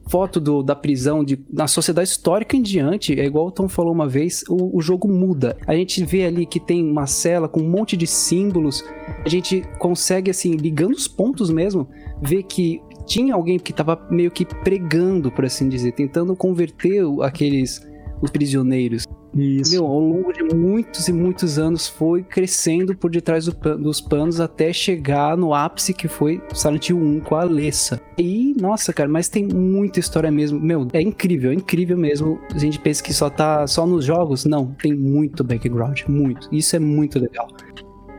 foto 0.09 0.41
do, 0.41 0.63
da 0.63 0.75
prisão 0.75 1.25
de, 1.25 1.39
na 1.51 1.67
sociedade 1.67 2.09
histórica 2.09 2.57
em 2.57 2.63
diante, 2.63 3.19
é 3.19 3.25
igual 3.25 3.47
o 3.47 3.51
Tom 3.51 3.69
falou 3.69 3.93
uma 3.93 4.09
vez, 4.09 4.45
o, 4.49 4.77
o, 4.77 4.83
jogo 4.83 5.09
muda. 5.09 5.57
A 5.67 5.75
gente 5.75 6.05
vê 6.05 6.25
ali 6.25 6.47
que 6.47 6.61
tem 6.61 6.85
uma 6.85 7.07
cela 7.07 7.49
com 7.49 7.61
um 7.61 7.69
monte 7.69 7.97
de 7.97 8.07
símbolos, 8.07 8.85
a 9.25 9.29
gente 9.29 9.63
consegue, 9.79 10.31
assim, 10.31 10.53
ligando 10.53 10.93
os 10.93 11.09
pontos 11.09 11.51
mesmo, 11.51 11.89
ver 12.21 12.43
que 12.43 12.81
tinha 13.07 13.35
alguém 13.35 13.59
que 13.59 13.71
estava 13.71 14.01
meio 14.11 14.31
que 14.31 14.45
pregando, 14.45 15.31
por 15.31 15.45
assim 15.45 15.69
dizer, 15.69 15.93
tentando 15.93 16.35
converter 16.35 17.03
aqueles 17.23 17.87
os 18.21 18.31
prisioneiros. 18.31 19.07
Isso. 19.37 19.73
Meu, 19.73 19.85
ao 19.85 19.99
longo 19.99 20.33
de 20.33 20.45
muitos 20.55 21.09
e 21.09 21.13
muitos 21.13 21.59
anos 21.59 21.89
foi 21.89 22.23
crescendo 22.23 22.97
por 22.97 23.11
detrás 23.11 23.47
do, 23.47 23.77
dos 23.77 24.01
panos 24.01 24.41
até 24.41 24.73
chegar 24.73 25.37
no 25.37 25.53
ápice 25.53 25.93
que 25.93 26.07
foi 26.07 26.41
Silent 26.53 26.91
Hill 26.91 26.99
1 26.99 27.21
com 27.21 27.35
a 27.35 27.43
Alessa. 27.43 28.01
E, 28.17 28.55
nossa, 28.61 28.93
cara, 28.93 29.09
mas 29.09 29.29
tem 29.29 29.45
muita 29.45 29.99
história 29.99 30.31
mesmo. 30.31 30.61
Meu, 30.61 30.87
é 30.93 31.03
incrível, 31.03 31.51
é 31.51 31.55
incrível 31.55 31.99
mesmo. 31.99 32.39
A 32.55 32.59
gente 32.59 32.79
pensa 32.79 33.03
que 33.03 33.13
só 33.13 33.29
tá 33.29 33.67
só 33.67 33.85
nos 33.85 34.05
jogos. 34.05 34.45
Não, 34.45 34.67
tem 34.67 34.95
muito 34.95 35.43
background, 35.43 36.03
muito. 36.07 36.49
Isso 36.53 36.77
é 36.77 36.79
muito 36.79 37.19
legal. 37.19 37.49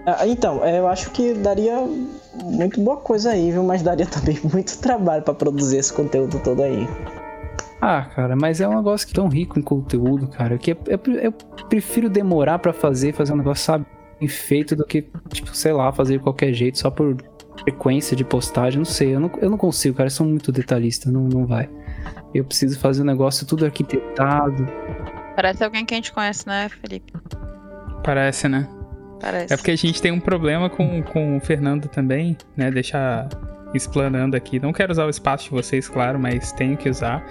Ah, 0.06 0.28
então, 0.28 0.64
é, 0.64 0.80
eu 0.80 0.88
acho 0.88 1.10
que 1.12 1.34
daria 1.34 1.78
muito 2.44 2.80
boa 2.80 2.98
coisa 2.98 3.32
aí, 3.32 3.52
viu? 3.52 3.64
Mas 3.64 3.82
daria 3.82 4.06
também 4.08 4.40
muito 4.52 4.78
trabalho 4.80 5.24
para 5.24 5.34
produzir 5.34 5.78
esse 5.78 5.92
conteúdo 5.92 6.40
todo 6.40 6.62
aí. 6.62 6.88
Ah, 7.82 8.06
cara, 8.16 8.36
mas 8.36 8.62
é 8.62 8.68
um 8.68 8.76
negócio 8.76 9.06
que 9.08 9.14
é 9.14 9.16
tão 9.16 9.28
rico 9.28 9.60
em 9.60 9.62
conteúdo, 9.62 10.28
cara, 10.28 10.58
que 10.58 10.72
eu, 10.72 10.78
eu, 10.88 11.00
eu 11.16 11.32
prefiro 11.70 12.10
demorar 12.10 12.60
para 12.60 12.74
fazer, 12.74 13.14
fazer 13.14 13.34
um 13.34 13.38
negócio, 13.38 13.64
sabe, 13.64 13.86
bem 14.20 14.28
feito 14.28 14.76
do 14.76 14.86
que, 14.86 15.08
tipo, 15.30 15.56
sei 15.56 15.74
lá, 15.74 15.92
fazer 15.92 16.18
de 16.18 16.24
qualquer 16.24 16.54
jeito, 16.54 16.80
só 16.80 16.90
por 16.90 17.16
frequência 17.60 18.16
de 18.16 18.24
postagem, 18.24 18.80
não 18.80 18.86
sei, 18.86 19.14
eu 19.14 19.20
não, 19.20 19.32
eu 19.40 19.50
não 19.50 19.58
consigo, 19.58 19.98
cara, 19.98 20.08
eu 20.08 20.12
sou 20.12 20.26
muito 20.26 20.52
detalhista, 20.52 21.12
não, 21.12 21.22
não 21.22 21.46
vai. 21.46 21.70
Eu 22.34 22.44
preciso 22.44 22.80
fazer 22.80 23.04
um 23.04 23.06
negócio 23.06 23.46
tudo 23.46 23.66
arquitetado. 23.66 24.68
Parece 25.36 25.64
alguém 25.64 25.86
que 25.86 25.94
a 25.94 25.98
gente 25.98 26.12
conhece, 26.12 26.48
né, 26.48 26.70
Felipe? 26.70 27.14
Parece, 28.04 28.48
né? 28.48 28.68
Parece. 29.20 29.54
É 29.54 29.58
porque 29.58 29.72
a 29.72 29.76
gente 29.76 30.02
tem 30.02 30.12
um 30.12 30.20
problema 30.20 30.70
com, 30.70 31.02
com 31.04 31.38
o 31.38 31.40
Fernando 31.40 31.88
também, 31.88 32.38
né? 32.56 32.70
Deixar 32.70 33.30
explanando 33.74 34.36
aqui. 34.36 34.60
Não 34.60 34.72
quero 34.72 34.92
usar 34.92 35.06
o 35.06 35.10
espaço 35.10 35.46
de 35.46 35.52
vocês, 35.52 35.88
claro, 35.88 36.20
mas 36.20 36.52
tenho 36.54 36.78
que 36.78 36.90
usar. 36.90 37.26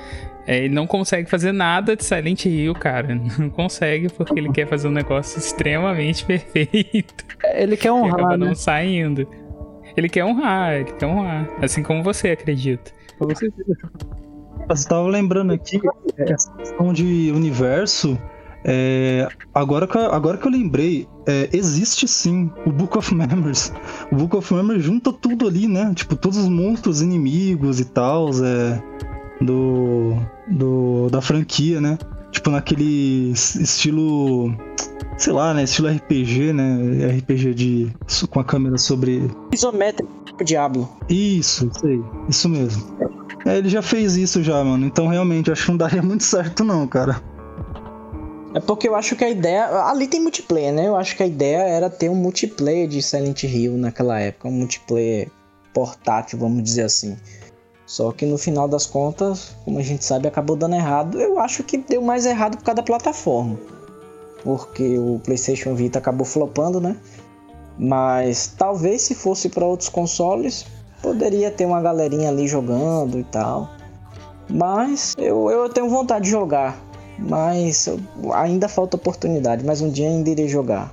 É, 0.46 0.58
ele 0.64 0.74
não 0.74 0.86
consegue 0.86 1.28
fazer 1.28 1.52
nada 1.52 1.96
de 1.96 2.04
Silent 2.04 2.44
Hill, 2.44 2.74
cara. 2.74 3.18
Não 3.38 3.48
consegue 3.48 4.08
porque 4.10 4.38
ele 4.38 4.52
quer 4.52 4.66
fazer 4.66 4.88
um 4.88 4.92
negócio 4.92 5.38
extremamente 5.38 6.24
perfeito. 6.26 7.24
Ele 7.54 7.76
quer 7.76 7.92
honrar, 7.92 8.14
acaba 8.14 8.36
né? 8.36 8.46
não 8.46 8.54
saindo. 8.54 9.26
Ele 9.96 10.08
quer 10.08 10.24
honrar, 10.24 10.74
ele 10.74 10.92
quer 10.92 11.06
honrar. 11.06 11.48
Assim 11.62 11.82
como 11.82 12.02
você 12.02 12.30
acredita. 12.30 12.92
Você 13.20 13.50
estava 14.74 15.06
lembrando 15.06 15.52
aqui, 15.52 15.80
essa 16.18 16.52
questão 16.52 16.92
de 16.92 17.30
universo 17.34 18.18
é, 18.64 19.28
agora, 19.54 19.86
que, 19.86 19.98
agora 19.98 20.38
que 20.38 20.46
eu 20.46 20.50
lembrei, 20.50 21.06
é, 21.26 21.50
existe 21.52 22.08
sim 22.08 22.50
o 22.64 22.72
Book 22.72 22.96
of 22.96 23.14
Memories. 23.14 23.72
O 24.10 24.16
Book 24.16 24.36
of 24.36 24.54
Memories 24.54 24.82
junta 24.82 25.12
tudo 25.12 25.46
ali, 25.46 25.68
né? 25.68 25.92
Tipo, 25.94 26.16
todos 26.16 26.38
os 26.38 26.48
monstros 26.48 27.02
inimigos 27.02 27.78
e 27.78 27.84
tal, 27.84 28.30
é, 28.42 28.82
do, 29.40 30.16
do, 30.48 31.10
da 31.10 31.20
franquia, 31.20 31.80
né? 31.80 31.98
Tipo, 32.30 32.50
naquele 32.50 33.32
estilo. 33.32 34.54
Sei 35.18 35.32
lá, 35.32 35.54
né? 35.54 35.62
Estilo 35.62 35.88
RPG, 35.88 36.52
né? 36.52 37.16
RPG 37.18 37.54
de, 37.54 37.92
com 38.30 38.40
a 38.40 38.44
câmera 38.44 38.78
sobre. 38.78 39.30
Isométrico, 39.52 40.10
tipo 40.24 40.42
Diablo. 40.42 40.88
Isso, 41.08 41.70
isso 41.72 41.86
aí. 41.86 42.02
Isso 42.28 42.48
mesmo. 42.48 42.82
É, 43.44 43.58
ele 43.58 43.68
já 43.68 43.82
fez 43.82 44.16
isso 44.16 44.42
já, 44.42 44.64
mano. 44.64 44.86
Então 44.86 45.06
realmente 45.06 45.52
acho 45.52 45.66
que 45.66 45.70
não 45.70 45.76
daria 45.76 46.00
muito 46.02 46.24
certo, 46.24 46.64
não, 46.64 46.86
cara. 46.88 47.22
É 48.54 48.60
porque 48.60 48.88
eu 48.88 48.94
acho 48.94 49.16
que 49.16 49.24
a 49.24 49.28
ideia. 49.28 49.66
Ali 49.82 50.06
tem 50.06 50.20
multiplayer, 50.20 50.72
né? 50.72 50.86
Eu 50.86 50.94
acho 50.94 51.16
que 51.16 51.24
a 51.24 51.26
ideia 51.26 51.58
era 51.64 51.90
ter 51.90 52.08
um 52.08 52.14
multiplayer 52.14 52.86
de 52.86 53.02
Silent 53.02 53.42
Hill 53.42 53.76
naquela 53.76 54.20
época. 54.20 54.46
Um 54.46 54.52
multiplayer 54.52 55.28
portátil, 55.74 56.38
vamos 56.38 56.62
dizer 56.62 56.84
assim. 56.84 57.16
Só 57.84 58.12
que 58.12 58.24
no 58.24 58.38
final 58.38 58.68
das 58.68 58.86
contas, 58.86 59.56
como 59.64 59.78
a 59.80 59.82
gente 59.82 60.04
sabe, 60.04 60.28
acabou 60.28 60.54
dando 60.54 60.76
errado. 60.76 61.20
Eu 61.20 61.40
acho 61.40 61.64
que 61.64 61.76
deu 61.76 62.00
mais 62.00 62.24
errado 62.24 62.56
por 62.56 62.62
causa 62.62 62.76
da 62.76 62.82
plataforma. 62.84 63.58
Porque 64.44 64.98
o 64.98 65.20
PlayStation 65.24 65.74
Vita 65.74 65.98
acabou 65.98 66.24
flopando, 66.24 66.80
né? 66.80 66.96
Mas 67.76 68.54
talvez 68.56 69.02
se 69.02 69.16
fosse 69.16 69.48
para 69.48 69.66
outros 69.66 69.88
consoles, 69.88 70.64
poderia 71.02 71.50
ter 71.50 71.66
uma 71.66 71.80
galerinha 71.82 72.28
ali 72.28 72.46
jogando 72.46 73.18
e 73.18 73.24
tal. 73.24 73.68
Mas 74.48 75.14
eu, 75.18 75.50
eu 75.50 75.68
tenho 75.68 75.88
vontade 75.88 76.26
de 76.26 76.30
jogar. 76.30 76.78
Mas 77.18 77.88
ainda 78.34 78.68
falta 78.68 78.96
oportunidade, 78.96 79.64
mas 79.64 79.80
um 79.80 79.90
dia 79.90 80.08
ainda 80.08 80.30
irei 80.30 80.48
jogar. 80.48 80.92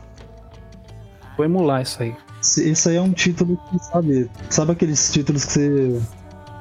Vou 1.35 1.45
emular 1.45 1.81
isso 1.81 2.01
aí. 2.01 2.15
Isso 2.41 2.89
aí 2.89 2.95
é 2.95 3.01
um 3.01 3.11
título 3.11 3.59
que, 3.69 3.79
sabe, 3.83 4.29
sabe 4.49 4.71
aqueles 4.71 5.11
títulos 5.11 5.45
que 5.45 5.53
você. 5.53 6.01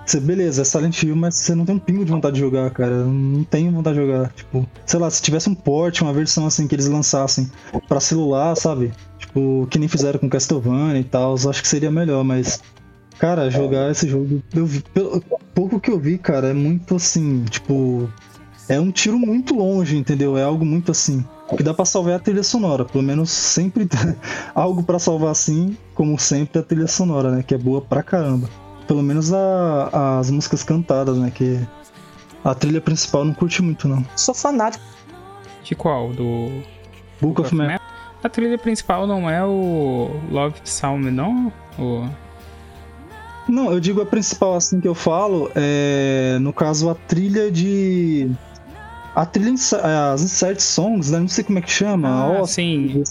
Você, 0.06 0.18
beleza, 0.18 0.62
é 0.62 0.64
Silent 0.64 1.02
Hill, 1.02 1.14
mas 1.14 1.36
você 1.36 1.54
não 1.54 1.64
tem 1.64 1.76
um 1.76 1.78
pingo 1.78 2.04
de 2.04 2.10
vontade 2.10 2.34
de 2.34 2.40
jogar, 2.40 2.68
cara. 2.70 3.04
Não 3.04 3.44
tenho 3.44 3.70
vontade 3.70 3.96
de 3.96 4.04
jogar. 4.04 4.32
Tipo, 4.32 4.66
sei 4.84 4.98
lá, 4.98 5.08
se 5.08 5.22
tivesse 5.22 5.48
um 5.48 5.54
port, 5.54 6.00
uma 6.00 6.12
versão 6.12 6.46
assim 6.46 6.66
que 6.66 6.74
eles 6.74 6.88
lançassem 6.88 7.48
para 7.88 8.00
celular, 8.00 8.56
sabe? 8.56 8.92
Tipo, 9.18 9.68
que 9.70 9.78
nem 9.78 9.88
fizeram 9.88 10.18
com 10.18 10.28
Castlevania 10.28 10.98
e 10.98 11.04
tal, 11.04 11.34
acho 11.34 11.62
que 11.62 11.68
seria 11.68 11.92
melhor, 11.92 12.24
mas 12.24 12.60
Cara, 13.20 13.50
jogar 13.50 13.90
esse 13.90 14.08
jogo, 14.08 14.42
eu 14.54 14.64
vi, 14.64 14.82
pelo 14.94 15.22
pouco 15.54 15.78
que 15.78 15.90
eu 15.90 16.00
vi, 16.00 16.16
cara, 16.16 16.48
é 16.48 16.54
muito 16.54 16.96
assim, 16.96 17.44
tipo, 17.44 18.08
é 18.70 18.78
um 18.78 18.92
tiro 18.92 19.18
muito 19.18 19.56
longe, 19.56 19.96
entendeu? 19.96 20.38
É 20.38 20.44
algo 20.44 20.64
muito 20.64 20.92
assim. 20.92 21.24
O 21.48 21.56
que 21.56 21.62
dá 21.64 21.74
pra 21.74 21.84
salvar 21.84 22.12
é 22.12 22.16
a 22.16 22.20
trilha 22.20 22.44
sonora, 22.44 22.84
pelo 22.84 23.02
menos 23.02 23.28
sempre 23.28 23.88
algo 24.54 24.84
para 24.84 24.96
salvar 25.00 25.32
assim, 25.32 25.76
como 25.92 26.16
sempre 26.20 26.60
a 26.60 26.62
trilha 26.62 26.86
sonora, 26.86 27.32
né, 27.32 27.42
que 27.42 27.52
é 27.52 27.58
boa 27.58 27.82
pra 27.82 28.00
caramba. 28.00 28.48
Pelo 28.86 29.02
menos 29.02 29.32
a, 29.32 30.18
as 30.20 30.30
músicas 30.30 30.62
cantadas, 30.62 31.18
né, 31.18 31.32
que 31.34 31.58
a 32.44 32.54
trilha 32.54 32.80
principal 32.80 33.24
não 33.24 33.34
curte 33.34 33.60
muito 33.60 33.88
não. 33.88 34.06
Sou 34.14 34.32
fanático. 34.32 34.84
De 35.64 35.74
qual? 35.74 36.12
Do 36.12 36.62
Book, 37.20 37.40
of 37.40 37.52
Memories. 37.52 37.80
A 38.22 38.28
trilha 38.28 38.56
principal 38.56 39.04
não 39.04 39.28
é 39.28 39.44
o 39.44 40.10
Love 40.30 40.60
Psalm, 40.60 41.10
não? 41.10 41.52
O... 41.76 42.08
Não, 43.48 43.72
eu 43.72 43.80
digo 43.80 44.00
a 44.00 44.06
principal 44.06 44.54
assim 44.54 44.80
que 44.80 44.86
eu 44.86 44.94
falo, 44.94 45.50
é 45.56 46.38
no 46.40 46.52
caso 46.52 46.88
a 46.88 46.94
trilha 46.94 47.50
de 47.50 48.30
a 49.14 49.26
trilha 49.26 49.52
as 49.52 50.22
insert 50.22 50.60
songs, 50.60 51.10
né? 51.10 51.18
Não 51.18 51.28
sei 51.28 51.44
como 51.44 51.58
é 51.58 51.62
que 51.62 51.70
chama. 51.70 52.08
Ah, 52.08 52.40
Ó, 52.40 52.46
sim. 52.46 53.02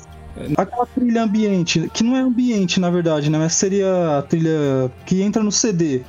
Aquela 0.55 0.85
trilha 0.85 1.23
ambiente, 1.23 1.89
que 1.93 2.03
não 2.03 2.15
é 2.15 2.21
ambiente 2.21 2.79
na 2.79 2.89
verdade, 2.89 3.29
né? 3.29 3.37
Mas 3.37 3.53
seria 3.53 4.19
a 4.19 4.21
trilha 4.21 4.91
que 5.05 5.21
entra 5.21 5.43
no 5.43 5.51
CD. 5.51 6.01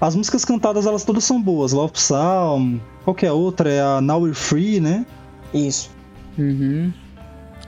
As 0.00 0.14
músicas 0.14 0.44
cantadas 0.44 0.86
elas 0.86 1.04
todas 1.04 1.24
são 1.24 1.40
boas. 1.40 1.72
Love 1.72 1.92
Psalm, 1.92 2.78
qualquer 3.04 3.32
outra 3.32 3.70
é 3.70 3.80
a 3.80 4.00
Now 4.00 4.22
We're 4.22 4.34
Free, 4.34 4.80
né? 4.80 5.06
Isso. 5.54 5.90
Uhum. 6.36 6.92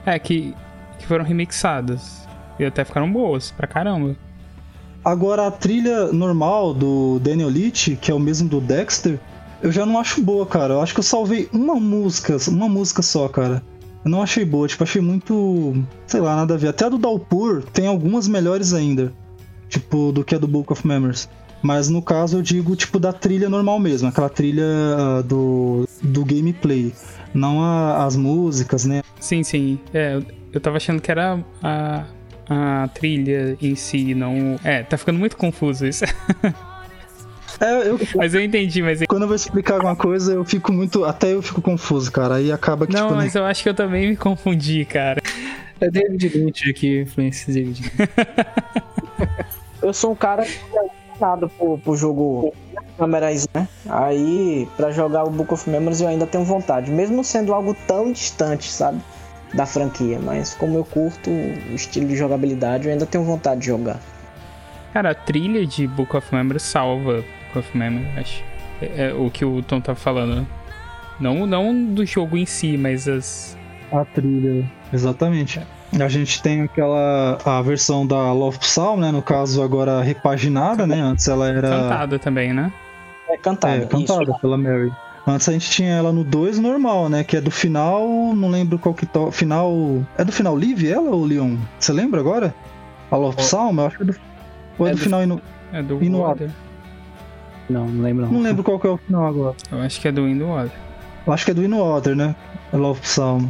É, 0.04 0.18
que, 0.18 0.54
que 0.98 1.06
foram 1.06 1.24
remixadas. 1.24 2.26
E 2.58 2.64
até 2.64 2.84
ficaram 2.84 3.10
boas 3.10 3.52
pra 3.52 3.66
caramba. 3.66 4.16
Agora 5.04 5.46
a 5.46 5.50
trilha 5.50 6.12
normal 6.12 6.74
do 6.74 7.20
Daniel 7.20 7.48
Leach, 7.48 7.96
que 7.96 8.10
é 8.10 8.14
o 8.14 8.18
mesmo 8.18 8.48
do 8.48 8.60
Dexter, 8.60 9.18
eu 9.62 9.72
já 9.72 9.84
não 9.84 9.98
acho 9.98 10.22
boa, 10.22 10.46
cara. 10.46 10.74
Eu 10.74 10.80
acho 10.80 10.94
que 10.94 11.00
eu 11.00 11.04
salvei 11.04 11.48
uma 11.52 11.74
música, 11.74 12.36
uma 12.48 12.68
música 12.68 13.02
só, 13.02 13.28
cara. 13.28 13.62
Eu 14.04 14.10
não 14.10 14.22
achei 14.22 14.44
boa, 14.44 14.68
tipo, 14.68 14.82
achei 14.84 15.02
muito. 15.02 15.74
sei 16.06 16.20
lá, 16.20 16.36
nada 16.36 16.54
a 16.54 16.56
ver. 16.56 16.68
Até 16.68 16.86
a 16.86 16.88
do 16.88 16.98
Dalpur 16.98 17.62
tem 17.72 17.86
algumas 17.86 18.28
melhores 18.28 18.72
ainda. 18.72 19.12
Tipo, 19.68 20.12
do 20.12 20.24
que 20.24 20.34
a 20.34 20.38
do 20.38 20.48
Book 20.48 20.72
of 20.72 20.86
Memories. 20.86 21.28
Mas 21.62 21.88
no 21.88 22.00
caso 22.00 22.38
eu 22.38 22.42
digo, 22.42 22.76
tipo, 22.76 22.98
da 22.98 23.12
trilha 23.12 23.48
normal 23.48 23.78
mesmo, 23.80 24.08
aquela 24.08 24.28
trilha 24.28 24.64
uh, 24.64 25.22
do, 25.22 25.88
do 26.02 26.24
gameplay. 26.24 26.92
Não 27.34 27.62
a, 27.62 28.04
as 28.04 28.16
músicas, 28.16 28.84
né? 28.84 29.02
Sim, 29.20 29.42
sim. 29.42 29.78
É, 29.92 30.20
eu 30.52 30.60
tava 30.60 30.76
achando 30.76 31.02
que 31.02 31.10
era 31.10 31.38
a, 31.62 32.04
a 32.48 32.88
trilha 32.88 33.56
em 33.60 33.74
si, 33.74 34.14
não. 34.14 34.58
É, 34.62 34.82
tá 34.84 34.96
ficando 34.96 35.18
muito 35.18 35.36
confuso 35.36 35.86
isso. 35.86 36.04
É, 37.60 37.88
eu, 37.88 37.98
mas 38.14 38.34
eu 38.34 38.40
entendi, 38.40 38.82
mas. 38.82 39.02
quando 39.08 39.22
eu 39.22 39.28
vou 39.28 39.36
explicar 39.36 39.74
alguma 39.74 39.96
coisa, 39.96 40.32
eu 40.32 40.44
fico 40.44 40.72
muito. 40.72 41.04
Até 41.04 41.32
eu 41.34 41.42
fico 41.42 41.60
confuso, 41.60 42.10
cara. 42.10 42.36
Aí 42.36 42.52
acaba 42.52 42.86
que. 42.86 42.92
Não, 42.92 43.08
tipo, 43.08 43.16
mas 43.16 43.34
eu 43.34 43.44
acho 43.44 43.62
que 43.62 43.68
eu 43.68 43.74
também 43.74 44.08
me 44.08 44.16
confundi, 44.16 44.84
cara. 44.84 45.20
É 45.80 45.90
David 45.90 46.28
Lynch 46.28 46.70
aqui, 46.70 47.00
influência 47.00 47.52
David 47.52 47.82
Lynch. 47.82 48.10
Eu 49.80 49.94
sou 49.94 50.10
um 50.10 50.14
cara 50.14 50.42
apaixonado 50.42 51.48
por, 51.50 51.78
por 51.78 51.96
jogo 51.96 52.52
câmeras, 52.96 53.48
né? 53.54 53.68
Aí, 53.88 54.68
pra 54.76 54.90
jogar 54.90 55.24
o 55.24 55.30
Book 55.30 55.54
of 55.54 55.70
Memories, 55.70 56.00
eu 56.00 56.08
ainda 56.08 56.26
tenho 56.26 56.44
vontade. 56.44 56.90
Mesmo 56.90 57.22
sendo 57.22 57.54
algo 57.54 57.76
tão 57.86 58.12
distante, 58.12 58.68
sabe? 58.70 59.00
Da 59.54 59.64
franquia. 59.64 60.18
Mas 60.18 60.54
como 60.54 60.76
eu 60.76 60.84
curto 60.84 61.30
o 61.30 61.74
estilo 61.74 62.08
de 62.08 62.16
jogabilidade, 62.16 62.86
eu 62.86 62.92
ainda 62.92 63.06
tenho 63.06 63.22
vontade 63.22 63.60
de 63.60 63.66
jogar. 63.68 64.00
Cara, 64.92 65.10
a 65.12 65.14
trilha 65.14 65.64
de 65.64 65.86
Book 65.86 66.16
of 66.16 66.34
Memories 66.34 66.62
salva 66.62 67.24
Book 67.48 67.58
of 67.58 67.76
Memories, 67.76 68.08
acho. 68.16 68.42
É, 68.80 69.08
é 69.08 69.14
o 69.14 69.30
que 69.30 69.44
o 69.44 69.62
Tom 69.62 69.80
tá 69.80 69.94
falando, 69.94 70.36
né? 70.36 70.46
Não, 71.20 71.46
não 71.46 71.84
do 71.84 72.06
jogo 72.06 72.36
em 72.36 72.46
si, 72.46 72.76
mas 72.76 73.08
as. 73.08 73.56
A 73.90 74.04
trilha. 74.04 74.64
Exatamente. 74.92 75.60
A 75.98 76.08
gente 76.08 76.42
tem 76.42 76.62
aquela. 76.62 77.38
a 77.44 77.60
versão 77.62 78.06
da 78.06 78.32
Love 78.32 78.58
Psalm, 78.58 79.00
né? 79.00 79.10
No 79.10 79.22
caso, 79.22 79.62
agora 79.62 80.00
repaginada, 80.02 80.86
né? 80.86 81.00
Antes 81.00 81.26
ela 81.26 81.48
era. 81.48 81.68
Cantada 81.68 82.18
também, 82.18 82.52
né? 82.52 82.72
É 83.30 83.36
cantada. 83.36 83.82
É, 83.82 83.86
cantada 83.86 84.22
isso. 84.30 84.40
pela 84.40 84.56
Mary. 84.56 84.92
Antes 85.26 85.48
a 85.48 85.52
gente 85.52 85.70
tinha 85.70 85.90
ela 85.92 86.10
no 86.12 86.24
2 86.24 86.58
normal, 86.58 87.08
né? 87.08 87.24
Que 87.24 87.36
é 87.36 87.40
do 87.40 87.50
final. 87.50 88.06
Não 88.34 88.48
lembro 88.48 88.78
qual 88.78 88.94
que 88.94 89.04
to... 89.04 89.30
Final. 89.30 90.02
É 90.16 90.24
do 90.24 90.32
final 90.32 90.54
Live 90.54 90.88
ela 90.88 91.10
ou 91.10 91.24
Leon? 91.24 91.56
Você 91.78 91.92
lembra 91.92 92.20
agora? 92.20 92.54
A 93.10 93.16
Love 93.16 93.36
Psalm? 93.36 93.78
Eu 93.78 93.86
acho 93.86 93.96
que 93.96 94.02
é 94.04 94.06
do. 94.06 94.14
Ou 94.78 94.86
é, 94.86 94.90
É 94.90 94.92
do, 94.92 94.98
do- 94.98 95.02
final 95.02 95.22
e 95.22 95.26
no. 95.26 95.40
É 95.72 95.82
do 95.82 96.02
E 96.02 96.08
no 96.08 96.20
Water. 96.20 96.50
Não, 97.68 97.86
não 97.86 98.02
lembro 98.02 98.26
não. 98.26 98.32
Não 98.32 98.40
lembro 98.40 98.64
qual 98.64 98.78
que 98.78 98.86
é 98.86 98.90
o 98.90 98.96
final 98.96 99.26
agora. 99.26 99.56
Eu 99.70 99.78
acho 99.80 100.00
que 100.00 100.08
é 100.08 100.12
do 100.12 100.28
In 100.28 100.38
the 100.38 100.44
Water. 100.44 100.78
Eu 101.26 101.32
acho 101.32 101.44
que 101.44 101.50
é 101.50 101.54
do 101.54 101.64
In 101.64 101.74
Water, 101.74 102.16
né? 102.16 102.34
A 102.72 102.76
Love 102.76 103.00
Psalm. 103.00 103.48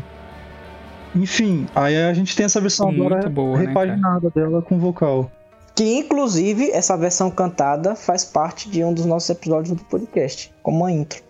Enfim, 1.14 1.66
aí 1.74 1.96
a 1.96 2.12
gente 2.12 2.36
tem 2.36 2.44
essa 2.46 2.60
versão 2.60 2.92
Muito 2.92 3.02
agora 3.06 3.28
boa, 3.28 3.58
né, 3.58 3.66
repaginada 3.66 4.30
dela 4.30 4.62
com 4.62 4.78
vocal. 4.78 5.30
Que 5.74 5.98
inclusive 5.98 6.70
essa 6.70 6.96
versão 6.96 7.30
cantada 7.30 7.94
faz 7.94 8.24
parte 8.24 8.68
de 8.68 8.84
um 8.84 8.92
dos 8.92 9.06
nossos 9.06 9.30
episódios 9.30 9.76
do 9.76 9.84
podcast, 9.84 10.52
como 10.62 10.78
uma 10.78 10.92
intro. 10.92 11.22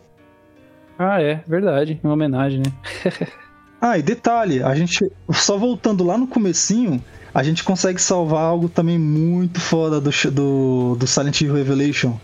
Ah, 0.98 1.22
é, 1.22 1.42
verdade. 1.46 2.00
Uma 2.02 2.14
homenagem, 2.14 2.60
né? 2.60 2.72
Ah, 3.80 3.96
e 3.96 4.02
detalhe, 4.02 4.60
a 4.60 4.74
gente 4.74 5.08
só 5.30 5.56
voltando 5.56 6.02
lá 6.02 6.18
no 6.18 6.26
comecinho, 6.26 7.00
a 7.32 7.44
gente 7.44 7.62
consegue 7.62 8.02
salvar 8.02 8.42
algo 8.42 8.68
também 8.68 8.98
muito 8.98 9.60
foda 9.60 10.00
do, 10.00 10.10
do, 10.32 10.96
do 10.96 11.06
Silent 11.06 11.42
Hill 11.42 11.54
Revelation. 11.54 12.18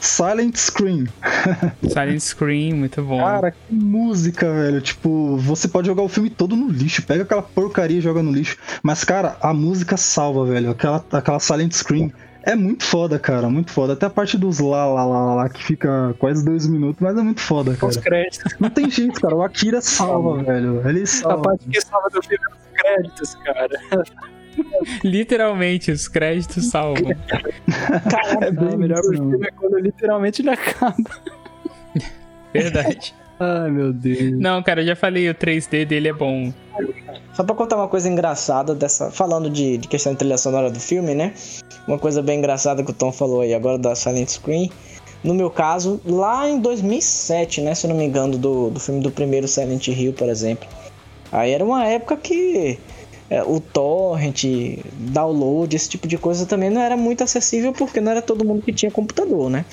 Silent 0.00 0.56
Scream. 0.56 1.06
Silent 1.82 2.20
Scream, 2.20 2.76
muito 2.76 3.02
bom. 3.02 3.18
Cara, 3.20 3.50
que 3.50 3.74
música, 3.74 4.52
velho. 4.52 4.80
Tipo, 4.80 5.36
você 5.38 5.66
pode 5.68 5.86
jogar 5.86 6.02
o 6.02 6.08
filme 6.08 6.30
todo 6.30 6.54
no 6.56 6.68
lixo. 6.68 7.02
Pega 7.04 7.22
aquela 7.24 7.42
porcaria 7.42 7.98
e 7.98 8.00
joga 8.00 8.22
no 8.22 8.32
lixo. 8.32 8.56
Mas, 8.82 9.04
cara, 9.04 9.36
a 9.40 9.52
música 9.52 9.96
salva, 9.96 10.44
velho. 10.46 10.70
Aquela, 10.70 11.04
aquela 11.12 11.40
Silent 11.40 11.72
Scream. 11.72 12.12
É 12.44 12.54
muito 12.54 12.84
foda, 12.84 13.18
cara. 13.18 13.48
Muito 13.50 13.70
foda. 13.70 13.92
Até 13.92 14.06
a 14.06 14.10
parte 14.10 14.38
dos 14.38 14.58
lá, 14.58 14.86
lá, 14.86 15.04
lá, 15.04 15.34
lá, 15.34 15.48
que 15.50 15.62
fica 15.62 16.14
quase 16.18 16.42
dois 16.44 16.66
minutos. 16.66 17.00
Mas 17.00 17.16
é 17.18 17.20
muito 17.22 17.40
foda, 17.40 17.72
Os 17.72 17.76
cara. 17.78 18.00
créditos. 18.00 18.54
Não 18.58 18.70
tem 18.70 18.88
jeito, 18.90 19.20
cara. 19.20 19.34
O 19.34 19.42
Akira 19.42 19.80
salva, 19.82 20.42
velho. 20.42 20.88
Ele 20.88 21.02
A 21.02 21.06
salva. 21.06 21.42
parte 21.42 21.68
que 21.68 21.80
salva 21.80 22.08
do 22.08 22.22
filme 22.22 22.38
é 22.44 22.54
os 22.54 22.80
créditos, 22.80 23.34
cara. 23.44 24.04
Literalmente, 25.04 25.90
os 25.90 26.08
créditos 26.08 26.66
salvam. 26.66 27.12
É 28.40 28.50
bem 28.50 28.74
o 28.74 28.78
melhor 28.78 29.02
não. 29.04 29.12
filme 29.12 29.46
é 29.46 29.50
quando 29.50 29.78
literalmente 29.78 30.42
ele 30.42 30.50
acaba. 30.50 31.10
Verdade. 32.52 33.14
Ai, 33.40 33.70
meu 33.70 33.92
Deus. 33.92 34.32
Não, 34.38 34.62
cara, 34.62 34.82
eu 34.82 34.86
já 34.86 34.96
falei, 34.96 35.28
o 35.28 35.34
3D 35.34 35.84
dele 35.84 36.08
é 36.08 36.12
bom. 36.12 36.52
Só 37.34 37.44
pra 37.44 37.54
contar 37.54 37.76
uma 37.76 37.86
coisa 37.86 38.08
engraçada 38.08 38.74
dessa. 38.74 39.10
Falando 39.10 39.48
de, 39.48 39.78
de 39.78 39.86
questão 39.86 40.12
de 40.12 40.18
trilha 40.18 40.36
sonora 40.36 40.70
do 40.70 40.80
filme, 40.80 41.14
né? 41.14 41.32
Uma 41.86 41.98
coisa 41.98 42.20
bem 42.20 42.38
engraçada 42.38 42.82
que 42.82 42.90
o 42.90 42.94
Tom 42.94 43.12
falou 43.12 43.42
aí 43.42 43.54
agora 43.54 43.78
da 43.78 43.94
Silent 43.94 44.28
Screen. 44.28 44.70
No 45.22 45.34
meu 45.34 45.50
caso, 45.50 46.00
lá 46.04 46.48
em 46.48 46.60
2007, 46.60 47.60
né? 47.60 47.74
Se 47.74 47.86
eu 47.86 47.90
não 47.90 47.96
me 47.96 48.04
engano, 48.04 48.36
do, 48.36 48.70
do 48.70 48.80
filme 48.80 49.00
do 49.00 49.10
primeiro 49.10 49.46
Silent 49.46 49.86
Hill, 49.86 50.12
por 50.12 50.28
exemplo. 50.28 50.68
Aí 51.30 51.52
era 51.52 51.64
uma 51.64 51.84
época 51.86 52.16
que 52.16 52.78
o 53.46 53.60
torrent, 53.60 54.44
download, 54.94 55.74
esse 55.76 55.88
tipo 55.88 56.08
de 56.08 56.16
coisa 56.16 56.46
também 56.46 56.70
não 56.70 56.80
era 56.80 56.96
muito 56.96 57.22
acessível 57.22 57.72
porque 57.72 58.00
não 58.00 58.10
era 58.10 58.22
todo 58.22 58.44
mundo 58.44 58.62
que 58.62 58.72
tinha 58.72 58.90
computador, 58.90 59.50
né? 59.50 59.64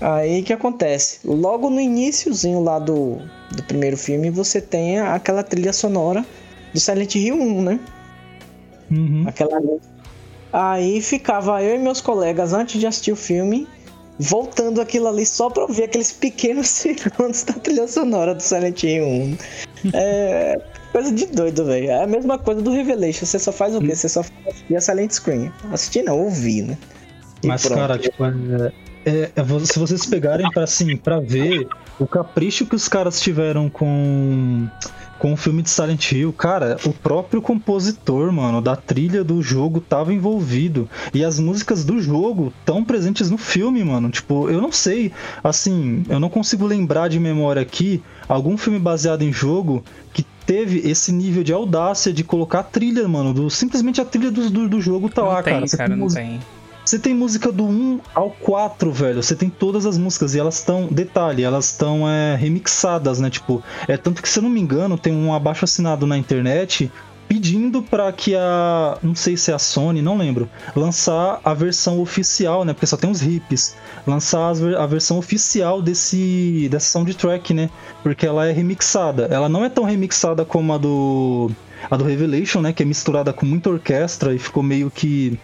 Aí 0.00 0.40
o 0.40 0.44
que 0.44 0.52
acontece? 0.52 1.20
Logo 1.24 1.70
no 1.70 1.80
iníciozinho 1.80 2.62
lá 2.62 2.78
do, 2.78 3.18
do 3.52 3.62
primeiro 3.64 3.96
filme, 3.96 4.30
você 4.30 4.60
tem 4.60 4.98
aquela 4.98 5.42
trilha 5.42 5.72
sonora 5.72 6.24
do 6.72 6.80
Silent 6.80 7.14
Hill 7.14 7.36
1, 7.36 7.62
né? 7.62 7.80
Uhum. 8.90 9.24
Aquela. 9.26 9.60
Aí 10.52 11.00
ficava 11.00 11.62
eu 11.62 11.74
e 11.74 11.78
meus 11.78 12.00
colegas 12.00 12.52
antes 12.52 12.80
de 12.80 12.86
assistir 12.86 13.12
o 13.12 13.16
filme, 13.16 13.66
voltando 14.18 14.80
aquilo 14.80 15.08
ali 15.08 15.26
só 15.26 15.50
pra 15.50 15.64
ouvir 15.64 15.84
aqueles 15.84 16.12
pequenos 16.12 16.68
segundos 16.70 17.44
da 17.44 17.54
trilha 17.54 17.86
sonora 17.86 18.34
do 18.34 18.42
Silent 18.42 18.82
Hill 18.82 19.04
1. 19.04 19.36
É 19.92 20.58
coisa 20.92 21.12
de 21.12 21.26
doido, 21.26 21.64
velho. 21.64 21.90
É 21.90 22.04
a 22.04 22.06
mesma 22.06 22.38
coisa 22.38 22.60
do 22.60 22.70
Revelation. 22.70 23.24
Você 23.26 23.38
só 23.38 23.52
faz 23.52 23.74
o 23.74 23.80
quê? 23.80 23.94
Você 23.94 24.08
só 24.08 24.20
assistir 24.20 24.76
a 24.76 24.80
Silent 24.80 25.10
Screen. 25.12 25.52
Assistir 25.72 26.02
não, 26.02 26.18
ouvir, 26.18 26.62
né? 26.62 26.78
E 27.42 27.46
Mas, 27.46 27.62
pronto. 27.62 27.78
cara, 27.78 27.98
tipo, 27.98 28.24
é, 28.24 28.72
é- 29.04 29.30
é 29.36 29.64
se 29.64 29.78
vocês 29.78 30.04
pegarem 30.06 30.50
para 30.50 30.64
assim, 30.64 30.96
para 30.96 31.20
ver 31.20 31.68
o 31.98 32.06
capricho 32.06 32.66
que 32.66 32.74
os 32.74 32.88
caras 32.88 33.20
tiveram 33.20 33.68
com 33.68 34.68
com 35.18 35.32
o 35.32 35.36
filme 35.36 35.62
de 35.62 35.70
Silent 35.70 36.12
Hill, 36.12 36.32
cara, 36.32 36.76
o 36.84 36.92
próprio 36.92 37.42
compositor, 37.42 38.30
mano, 38.32 38.62
da 38.62 38.76
trilha 38.76 39.24
do 39.24 39.42
jogo 39.42 39.80
tava 39.80 40.14
envolvido 40.14 40.88
e 41.12 41.24
as 41.24 41.40
músicas 41.40 41.84
do 41.84 42.00
jogo 42.00 42.52
tão 42.64 42.84
presentes 42.84 43.28
no 43.28 43.36
filme, 43.36 43.82
mano. 43.82 44.10
Tipo, 44.10 44.48
eu 44.48 44.60
não 44.60 44.70
sei, 44.70 45.12
assim, 45.42 46.04
eu 46.08 46.20
não 46.20 46.30
consigo 46.30 46.64
lembrar 46.64 47.08
de 47.08 47.18
memória 47.18 47.60
aqui 47.60 48.00
algum 48.28 48.56
filme 48.56 48.78
baseado 48.78 49.22
em 49.22 49.32
jogo 49.32 49.82
que 50.14 50.24
teve 50.48 50.78
esse 50.88 51.12
nível 51.12 51.44
de 51.44 51.52
audácia 51.52 52.10
de 52.10 52.24
colocar 52.24 52.60
a 52.60 52.62
trilha, 52.62 53.06
mano, 53.06 53.34
do 53.34 53.50
simplesmente 53.50 54.00
a 54.00 54.04
trilha 54.06 54.30
do, 54.30 54.48
do, 54.48 54.66
do 54.66 54.80
jogo 54.80 55.10
tá 55.10 55.20
não 55.20 55.28
lá, 55.28 55.42
tem, 55.42 55.52
cara. 55.52 55.66
Você 55.66 55.76
cara, 55.76 55.88
tem 55.90 55.96
não 55.98 56.04
música- 56.04 56.22
tem. 56.22 56.40
Você 56.86 56.98
tem 56.98 57.14
música 57.14 57.52
do 57.52 57.64
1 57.66 58.00
ao 58.14 58.30
4, 58.30 58.90
velho. 58.90 59.22
Você 59.22 59.36
tem 59.36 59.50
todas 59.50 59.84
as 59.84 59.98
músicas 59.98 60.34
e 60.34 60.38
elas 60.40 60.54
estão. 60.58 60.86
Detalhe, 60.90 61.42
elas 61.42 61.66
estão 61.66 62.08
é, 62.08 62.34
remixadas, 62.34 63.20
né? 63.20 63.28
Tipo, 63.28 63.62
é 63.86 63.98
tanto 63.98 64.22
que, 64.22 64.28
se 64.28 64.38
eu 64.38 64.42
não 64.42 64.48
me 64.48 64.58
engano, 64.58 64.96
tem 64.96 65.12
um 65.14 65.34
abaixo 65.34 65.66
assinado 65.66 66.06
na 66.06 66.16
internet 66.16 66.90
pedindo 67.28 67.82
para 67.82 68.10
que 68.10 68.34
a. 68.34 68.98
Não 69.02 69.14
sei 69.14 69.36
se 69.36 69.52
é 69.52 69.54
a 69.54 69.58
Sony, 69.58 70.00
não 70.00 70.16
lembro. 70.16 70.48
Lançar 70.74 71.40
a 71.44 71.52
versão 71.52 72.00
oficial, 72.00 72.64
né? 72.64 72.72
Porque 72.72 72.86
só 72.86 72.96
tem 72.96 73.10
os 73.10 73.22
hips. 73.22 73.76
Lançar 74.06 74.50
a 74.50 74.86
versão 74.86 75.18
oficial 75.18 75.82
desse, 75.82 76.68
dessa 76.70 76.90
soundtrack, 76.90 77.52
né? 77.52 77.68
Porque 78.02 78.26
ela 78.26 78.46
é 78.46 78.52
remixada. 78.52 79.26
Ela 79.30 79.48
não 79.48 79.64
é 79.64 79.68
tão 79.68 79.84
remixada 79.84 80.44
como 80.44 80.72
a 80.72 80.78
do. 80.78 81.50
A 81.90 81.96
do 81.96 82.04
Revelation, 82.04 82.60
né? 82.62 82.72
Que 82.72 82.82
é 82.82 82.86
misturada 82.86 83.32
com 83.32 83.44
muita 83.44 83.68
orquestra 83.68 84.34
e 84.34 84.38
ficou 84.38 84.62
meio 84.62 84.90
que 84.90 85.38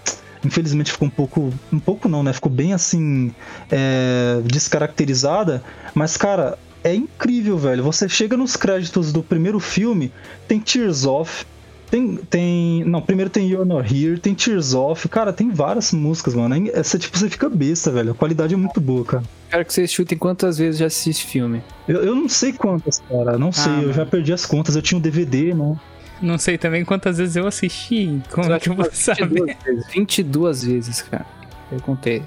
infelizmente 0.45 0.91
ficou 0.91 1.09
um 1.09 1.11
pouco. 1.11 1.53
Um 1.73 1.79
pouco 1.79 2.09
não, 2.09 2.23
né? 2.23 2.33
Ficou 2.33 2.51
bem 2.51 2.73
assim. 2.73 3.31
É, 3.71 4.41
descaracterizada. 4.45 5.63
Mas, 5.95 6.17
cara, 6.17 6.59
é 6.83 6.95
incrível, 6.95 7.57
velho. 7.57 7.83
Você 7.83 8.09
chega 8.09 8.37
nos 8.37 8.57
créditos 8.57 9.13
do 9.13 9.23
primeiro 9.23 9.59
filme, 9.59 10.13
tem 10.47 10.61
Tears 10.61 11.07
Off. 11.07 11.47
Tem, 11.95 12.17
tem. 12.17 12.85
Não, 12.85 13.01
primeiro 13.01 13.31
tem 13.31 13.49
You're 13.49 13.65
Not 13.65 13.95
Here, 13.95 14.19
tem 14.19 14.35
Tears 14.35 14.75
Off. 14.75 15.09
Cara, 15.09 15.33
tem 15.33 15.49
várias 15.53 15.93
músicas, 15.93 16.35
mano. 16.35 16.69
Essa, 16.75 16.99
tipo, 16.99 17.17
você 17.17 17.31
fica 17.31 17.49
besta, 17.49 17.89
velho. 17.89 18.11
A 18.11 18.15
qualidade 18.17 18.53
é 18.53 18.57
muito 18.57 18.81
boa, 18.81 19.05
cara. 19.05 19.23
Quero 19.49 19.65
que 19.65 19.73
vocês 19.73 19.93
chutem 19.93 20.19
quantas 20.19 20.59
vezes 20.59 20.81
já 20.81 20.87
assiste 20.87 21.25
filme. 21.25 21.63
Eu, 21.87 22.03
eu 22.03 22.17
não 22.17 22.29
sei 22.29 22.53
quantas, 22.53 22.99
cara. 23.09 23.39
Não 23.39 23.53
sei. 23.53 23.71
Ah, 23.71 23.77
eu 23.77 23.81
mano. 23.83 23.93
já 23.93 24.05
perdi 24.05 24.33
as 24.33 24.45
contas. 24.45 24.75
Eu 24.75 24.83
tinha 24.83 24.99
um 24.99 25.01
DVD, 25.01 25.55
né? 25.55 25.79
Não 26.21 26.37
sei 26.37 26.59
também 26.59 26.85
quantas 26.85 27.19
vezes 27.19 27.37
eu 27.37 27.47
assisti. 27.47 28.21
Como 28.29 28.53
eu 28.53 28.59
que 28.59 28.71
eu 28.71 28.75
vou 28.75 28.91
saber? 28.91 29.57
Vezes, 29.65 29.87
22 29.93 30.65
vezes, 30.65 31.03
cara. 31.03 31.27
Eu 31.71 31.81
contei. 31.81 32.25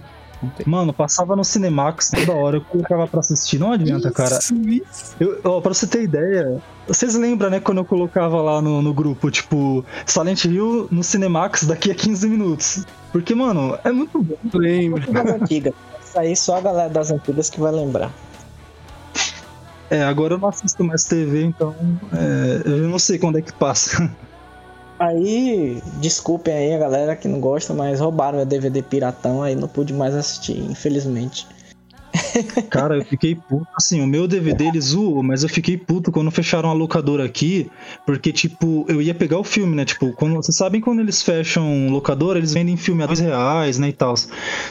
Mano, 0.65 0.93
passava 0.93 1.35
no 1.35 1.43
Cinemax 1.43 2.11
toda 2.11 2.33
hora, 2.33 2.57
eu 2.57 2.61
colocava 2.61 3.07
pra 3.07 3.19
assistir. 3.19 3.57
Não 3.57 3.71
adianta, 3.71 4.11
cara. 4.11 4.37
Eu, 5.19 5.39
ó, 5.43 5.61
pra 5.61 5.73
você 5.73 5.87
ter 5.87 6.03
ideia, 6.03 6.61
vocês 6.87 7.15
lembram, 7.15 7.49
né, 7.49 7.59
quando 7.59 7.79
eu 7.79 7.85
colocava 7.85 8.41
lá 8.41 8.61
no, 8.61 8.81
no 8.81 8.93
grupo, 8.93 9.31
tipo, 9.31 9.83
Silent 10.05 10.45
Hill 10.45 10.87
no 10.91 11.03
Cinemax 11.03 11.63
daqui 11.63 11.91
a 11.91 11.95
15 11.95 12.29
minutos? 12.29 12.85
Porque, 13.11 13.33
mano, 13.33 13.77
é 13.83 13.91
muito 13.91 14.21
bom. 14.21 14.37
Lembro. 14.53 15.03
Isso 16.03 16.19
aí 16.19 16.35
só 16.35 16.57
a 16.57 16.61
galera 16.61 16.89
das 16.89 17.11
antigas 17.11 17.49
que 17.49 17.59
vai 17.59 17.71
lembrar. 17.71 18.11
É, 19.89 20.03
agora 20.03 20.33
eu 20.33 20.37
não 20.37 20.49
assisto 20.49 20.83
mais 20.83 21.05
TV, 21.05 21.43
então 21.43 21.73
é, 22.13 22.61
eu 22.65 22.89
não 22.89 22.99
sei 22.99 23.17
quando 23.17 23.37
é 23.37 23.41
que 23.41 23.53
passa. 23.53 24.09
Aí, 24.99 25.81
desculpem 25.99 26.53
aí 26.53 26.73
a 26.73 26.77
galera 26.79 27.15
que 27.15 27.27
não 27.27 27.39
gosta, 27.39 27.73
mas 27.73 27.99
roubaram 27.99 28.37
meu 28.37 28.45
DVD 28.47 28.81
piratão, 28.81 29.43
aí 29.43 29.55
não 29.55 29.67
pude 29.67 29.93
mais 29.93 30.15
assistir, 30.15 30.57
infelizmente. 30.59 31.47
Cara, 32.69 32.97
eu 32.97 33.05
fiquei 33.05 33.35
puto. 33.35 33.67
Assim, 33.75 34.01
o 34.01 34.07
meu 34.07 34.27
DVD 34.27 34.65
ele 34.65 34.81
zoou, 34.81 35.21
mas 35.23 35.43
eu 35.43 35.49
fiquei 35.49 35.77
puto 35.77 36.11
quando 36.11 36.31
fecharam 36.31 36.69
a 36.69 36.73
locadora 36.73 37.23
aqui, 37.23 37.69
porque, 38.05 38.31
tipo, 38.31 38.85
eu 38.87 39.01
ia 39.01 39.13
pegar 39.13 39.37
o 39.37 39.43
filme, 39.43 39.75
né? 39.75 39.85
Tipo, 39.85 40.11
quando, 40.13 40.35
vocês 40.35 40.55
sabem 40.55 40.81
quando 40.81 40.99
eles 40.99 41.21
fecham 41.21 41.89
locadora, 41.89 42.39
eles 42.39 42.53
vendem 42.53 42.77
filme 42.77 43.03
a 43.03 43.05
dois 43.05 43.19
reais, 43.19 43.77
né? 43.77 43.89
E 43.89 43.93
tal. 43.93 44.15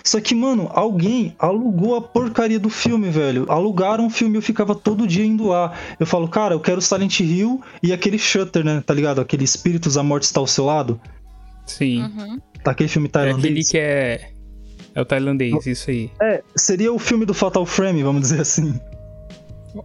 Só 0.05 0.21
que, 0.21 0.35
mano, 0.35 0.71
alguém 0.73 1.35
alugou 1.39 1.97
a 1.97 2.03
porcaria 2.03 2.59
do 2.59 2.71
filme, 2.71 3.11
velho. 3.11 3.47
Alugaram 3.49 4.07
o 4.07 4.11
filme 4.11 4.37
eu 4.37 4.43
ficava 4.43 4.75
todo 4.75 5.07
dia 5.07 5.25
indo 5.25 5.49
lá. 5.49 5.73
Eu 5.99 6.07
falo, 6.07 6.29
cara, 6.29 6.55
eu 6.55 6.61
quero 6.61 6.81
Silent 6.81 7.21
Hill 7.21 7.61
e 7.83 7.93
aquele 7.93 8.19
Shutter, 8.19 8.65
né? 8.65 8.83
Tá 8.85 8.95
ligado? 8.95 9.21
Aquele 9.21 9.45
Espíritos, 9.45 9.97
a 9.97 10.03
Morte 10.03 10.25
está 10.25 10.41
ao 10.41 10.47
seu 10.47 10.65
lado. 10.65 11.01
Sim. 11.67 12.03
Uhum. 12.03 12.41
Tá 12.63 12.71
aquele 12.71 12.89
filme 12.89 13.09
tailandês. 13.09 13.45
É 13.45 13.49
aquele 13.49 13.65
que 13.65 13.79
é 13.79 14.36
é 14.97 15.03
o 15.03 15.05
tailandês, 15.05 15.67
isso 15.67 15.91
aí. 15.91 16.11
É, 16.21 16.43
seria 16.57 16.91
o 16.91 16.99
filme 16.99 17.27
do 17.27 17.35
Fatal 17.35 17.67
Frame, 17.67 18.03
vamos 18.03 18.23
dizer 18.23 18.41
assim. 18.41 18.81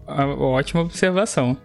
Ótima 0.08 0.82
observação. 0.82 1.58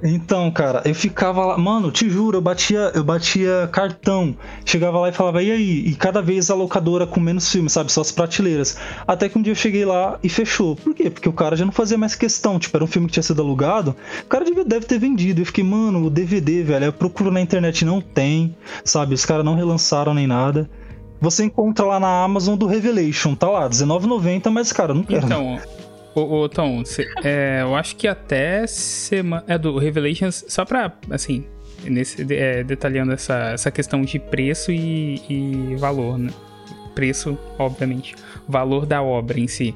Então, 0.00 0.48
cara, 0.50 0.80
eu 0.84 0.94
ficava 0.94 1.44
lá, 1.44 1.58
mano, 1.58 1.90
te 1.90 2.08
juro, 2.08 2.36
eu 2.36 2.40
batia, 2.40 2.92
eu 2.94 3.02
batia 3.02 3.68
cartão, 3.72 4.36
chegava 4.64 5.00
lá 5.00 5.08
e 5.08 5.12
falava, 5.12 5.42
e 5.42 5.50
aí? 5.50 5.88
E 5.88 5.96
cada 5.96 6.22
vez 6.22 6.50
a 6.50 6.54
locadora 6.54 7.04
com 7.04 7.18
menos 7.18 7.50
filmes, 7.50 7.72
sabe? 7.72 7.90
Só 7.90 8.00
as 8.00 8.12
prateleiras. 8.12 8.76
Até 9.08 9.28
que 9.28 9.36
um 9.36 9.42
dia 9.42 9.52
eu 9.52 9.56
cheguei 9.56 9.84
lá 9.84 10.18
e 10.22 10.28
fechou. 10.28 10.76
Por 10.76 10.94
quê? 10.94 11.10
Porque 11.10 11.28
o 11.28 11.32
cara 11.32 11.56
já 11.56 11.64
não 11.64 11.72
fazia 11.72 11.98
mais 11.98 12.14
questão. 12.14 12.60
Tipo, 12.60 12.76
era 12.76 12.84
um 12.84 12.88
filme 12.88 13.08
que 13.08 13.14
tinha 13.14 13.24
sido 13.24 13.42
alugado, 13.42 13.96
o 14.22 14.26
cara 14.26 14.44
deve 14.44 14.86
ter 14.86 15.00
vendido. 15.00 15.40
Eu 15.40 15.46
fiquei, 15.46 15.64
mano, 15.64 16.04
o 16.04 16.10
DVD, 16.10 16.62
velho, 16.62 16.84
eu 16.84 16.92
procuro 16.92 17.32
na 17.32 17.40
internet, 17.40 17.84
não 17.84 18.00
tem, 18.00 18.54
sabe? 18.84 19.14
Os 19.14 19.24
caras 19.24 19.44
não 19.44 19.56
relançaram 19.56 20.14
nem 20.14 20.28
nada. 20.28 20.70
Você 21.24 21.42
encontra 21.44 21.86
lá 21.86 21.98
na 21.98 22.22
Amazon 22.22 22.54
do 22.54 22.66
Revelation, 22.66 23.34
tá 23.34 23.48
lá, 23.48 23.62
R$19,90, 23.62 24.50
mas, 24.50 24.70
cara, 24.72 24.92
não 24.92 25.02
quero. 25.02 25.24
Então, 25.24 25.58
ô, 26.14 26.42
ô 26.42 26.48
Tom, 26.50 26.84
cê, 26.84 27.08
é, 27.24 27.60
eu 27.62 27.74
acho 27.74 27.96
que 27.96 28.06
até 28.06 28.66
semana. 28.66 29.42
É 29.48 29.56
do 29.56 29.78
Revelations, 29.78 30.44
só 30.46 30.66
pra, 30.66 30.92
assim, 31.08 31.46
nesse, 31.82 32.26
é, 32.30 32.62
detalhando 32.62 33.10
essa, 33.12 33.52
essa 33.52 33.70
questão 33.70 34.02
de 34.02 34.18
preço 34.18 34.70
e, 34.70 35.22
e 35.26 35.76
valor, 35.76 36.18
né? 36.18 36.30
Preço, 36.94 37.38
obviamente. 37.58 38.14
Valor 38.46 38.84
da 38.84 39.02
obra 39.02 39.40
em 39.40 39.48
si. 39.48 39.74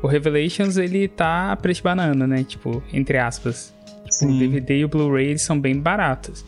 O 0.00 0.06
Revelations, 0.06 0.76
ele 0.76 1.08
tá 1.08 1.50
a 1.50 1.56
preço 1.56 1.80
de 1.80 1.84
banana, 1.84 2.24
né? 2.24 2.44
Tipo, 2.44 2.80
entre 2.92 3.18
aspas. 3.18 3.74
Tipo, 4.08 4.32
o 4.32 4.38
DVD 4.38 4.78
e 4.78 4.84
o 4.84 4.88
Blu-ray 4.88 5.36
são 5.38 5.58
bem 5.58 5.76
baratos. 5.76 6.44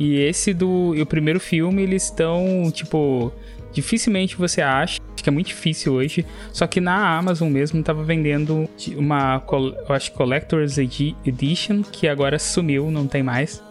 E 0.00 0.16
esse 0.16 0.54
do. 0.54 0.94
E 0.96 1.02
o 1.02 1.06
primeiro 1.06 1.38
filme, 1.38 1.82
eles 1.82 2.04
estão, 2.04 2.70
tipo 2.72 3.30
dificilmente 3.72 4.36
você 4.36 4.60
acha, 4.60 5.00
acho 5.14 5.22
que 5.22 5.28
é 5.28 5.32
muito 5.32 5.48
difícil 5.48 5.94
hoje, 5.94 6.24
só 6.52 6.66
que 6.66 6.80
na 6.80 7.16
Amazon 7.18 7.50
mesmo 7.50 7.82
tava 7.82 8.02
vendendo 8.02 8.68
uma, 8.96 9.42
eu 9.88 9.94
acho, 9.94 10.12
Collector's 10.12 10.78
Edition, 10.78 11.82
que 11.82 12.08
agora 12.08 12.38
sumiu, 12.38 12.90
não 12.90 13.06
tem 13.06 13.22
mais, 13.22 13.62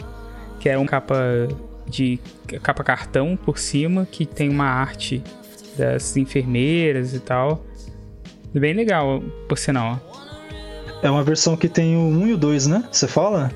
que 0.59 0.69
é 0.69 0.77
uma 0.77 0.87
capa 0.87 1.47
de 1.87 2.19
capa 2.61 2.83
cartão 2.83 3.37
por 3.37 3.57
cima, 3.57 4.07
que 4.09 4.25
tem 4.25 4.49
uma 4.49 4.65
arte 4.65 5.21
das 5.77 6.15
enfermeiras 6.15 7.13
e 7.13 7.19
tal. 7.19 7.65
Bem 8.53 8.73
legal, 8.73 9.21
por 9.47 9.57
sinal. 9.57 9.99
É 11.01 11.09
uma 11.09 11.23
versão 11.23 11.57
que 11.57 11.67
tem 11.67 11.95
o 11.95 12.01
1 12.01 12.27
e 12.27 12.33
o 12.33 12.37
2, 12.37 12.67
né? 12.67 12.83
Você 12.91 13.07
fala? 13.07 13.51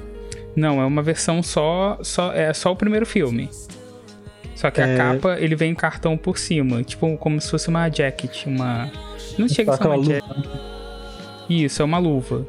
Não, 0.56 0.82
é 0.82 0.86
uma 0.86 1.04
versão 1.04 1.44
só, 1.44 2.00
só 2.02 2.32
é 2.32 2.54
só 2.54 2.72
o 2.72 2.76
primeiro 2.76 3.06
filme. 3.06 3.50
Só 4.56 4.72
que 4.72 4.82
é... 4.82 4.94
a 4.94 4.98
capa, 4.98 5.38
ele 5.40 5.56
vem 5.56 5.76
cartão 5.76 6.18
por 6.18 6.38
cima. 6.38 6.82
Tipo, 6.82 7.18
como 7.18 7.40
se 7.40 7.52
fosse 7.52 7.68
uma 7.68 7.90
jacket, 7.90 8.46
uma... 8.46 8.90
Não 9.38 9.48
chega 9.48 9.74
a 9.74 9.78
ser 9.78 9.86
uma 9.86 10.04
jacket. 10.04 10.46
Isso, 11.50 11.82
é 11.82 11.86
uma 11.86 11.98
luva. 11.98 12.46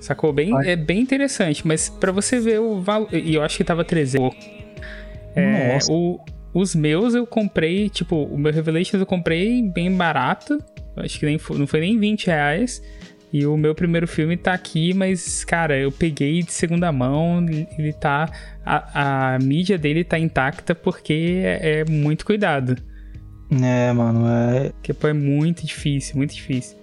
Sacou? 0.00 0.32
Bem, 0.32 0.52
é 0.64 0.76
bem 0.76 1.00
interessante, 1.00 1.66
mas 1.66 1.88
para 1.88 2.12
você 2.12 2.40
ver 2.40 2.60
o 2.60 2.80
valor... 2.80 3.08
E 3.14 3.34
eu 3.34 3.42
acho 3.42 3.56
que 3.56 3.64
tava 3.64 3.84
300. 3.84 4.36
É, 5.34 5.74
Nossa. 5.74 5.92
o, 5.92 6.20
os 6.52 6.74
meus 6.74 7.14
eu 7.14 7.26
comprei, 7.26 7.88
tipo, 7.88 8.16
o 8.24 8.36
meu 8.36 8.52
Revelations 8.52 9.00
eu 9.00 9.06
comprei 9.06 9.62
bem 9.62 9.92
barato. 9.94 10.62
Acho 10.96 11.18
que 11.20 11.26
nem, 11.26 11.38
não 11.50 11.66
foi 11.66 11.80
nem 11.80 11.98
20 11.98 12.26
reais. 12.26 12.82
E 13.32 13.44
o 13.44 13.56
meu 13.56 13.74
primeiro 13.74 14.06
filme 14.06 14.36
tá 14.36 14.54
aqui, 14.54 14.94
mas, 14.94 15.44
cara, 15.44 15.78
eu 15.78 15.92
peguei 15.92 16.42
de 16.42 16.52
segunda 16.52 16.90
mão, 16.90 17.44
ele 17.78 17.92
tá. 17.92 18.30
A, 18.64 19.34
a 19.34 19.38
mídia 19.38 19.76
dele 19.76 20.02
tá 20.02 20.18
intacta 20.18 20.74
porque 20.74 21.42
é, 21.44 21.80
é 21.80 21.84
muito 21.84 22.24
cuidado. 22.24 22.76
É, 23.50 23.92
mano, 23.92 24.26
é. 24.26 24.72
Pô, 24.94 25.08
é 25.08 25.12
muito 25.12 25.66
difícil, 25.66 26.16
muito 26.16 26.34
difícil. 26.34 26.76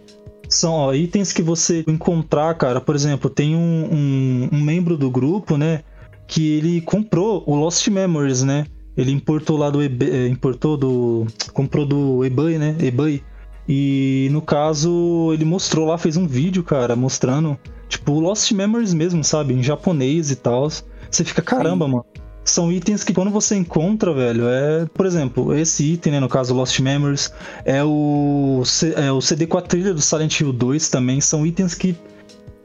São 0.48 0.74
ó, 0.74 0.94
itens 0.94 1.34
que 1.34 1.42
você 1.42 1.84
encontrar, 1.88 2.54
cara. 2.56 2.80
Por 2.80 2.96
exemplo, 2.96 3.30
tem 3.30 3.56
um, 3.56 3.90
um, 3.92 4.50
um 4.52 4.62
membro 4.62 4.98
do 4.98 5.10
grupo, 5.10 5.58
né? 5.58 5.82
Que 6.28 6.58
ele 6.58 6.82
comprou 6.82 7.44
o 7.48 7.56
Lost 7.56 7.88
Memories, 7.88 8.44
né? 8.44 8.68
Ele 8.96 9.12
importou 9.12 9.58
lá 9.58 9.70
do 9.70 9.82
eBay, 9.82 10.10
é, 10.12 10.28
importou 10.28 10.78
do. 10.78 11.28
comprou 11.54 11.86
do 11.86 12.24
eBay, 12.24 12.58
né? 12.58 12.76
eBay 12.80 13.22
e 13.68 14.30
no 14.32 14.42
caso, 14.42 15.32
ele 15.34 15.46
mostrou 15.46 15.88
lá, 15.88 15.98
fez 15.98 16.18
um 16.18 16.28
vídeo, 16.28 16.64
cara, 16.64 16.96
mostrando, 16.96 17.58
tipo, 17.90 18.20
Lost 18.20 18.52
Memories 18.52 18.94
mesmo, 18.94 19.24
sabe? 19.24 19.54
Em 19.54 19.64
japonês 19.64 20.30
e 20.30 20.36
tal. 20.36 20.70
Você 20.70 21.24
fica, 21.24 21.42
caramba, 21.42 21.86
Sim. 21.86 21.92
mano. 21.92 22.06
São 22.44 22.72
itens 22.72 23.04
que 23.04 23.12
quando 23.12 23.32
você 23.32 23.56
encontra, 23.56 24.14
velho, 24.14 24.48
é. 24.48 24.86
Por 24.94 25.08
exemplo, 25.08 25.56
esse 25.56 25.94
item, 25.94 26.14
né, 26.14 26.20
no 26.20 26.30
caso 26.30 26.54
Lost 26.54 26.80
Memories, 26.80 27.34
é 27.64 27.84
o, 27.84 28.62
C, 28.64 28.94
é 28.96 29.12
o 29.12 29.20
CD 29.20 29.48
com 29.48 29.58
a 29.58 29.62
trilha 29.64 29.96
do 29.96 30.02
Silent 30.02 30.40
Hill 30.40 30.54
2 30.54 30.90
também. 30.90 31.20
São 31.20 31.44
itens 31.44 31.74
que, 31.74 31.98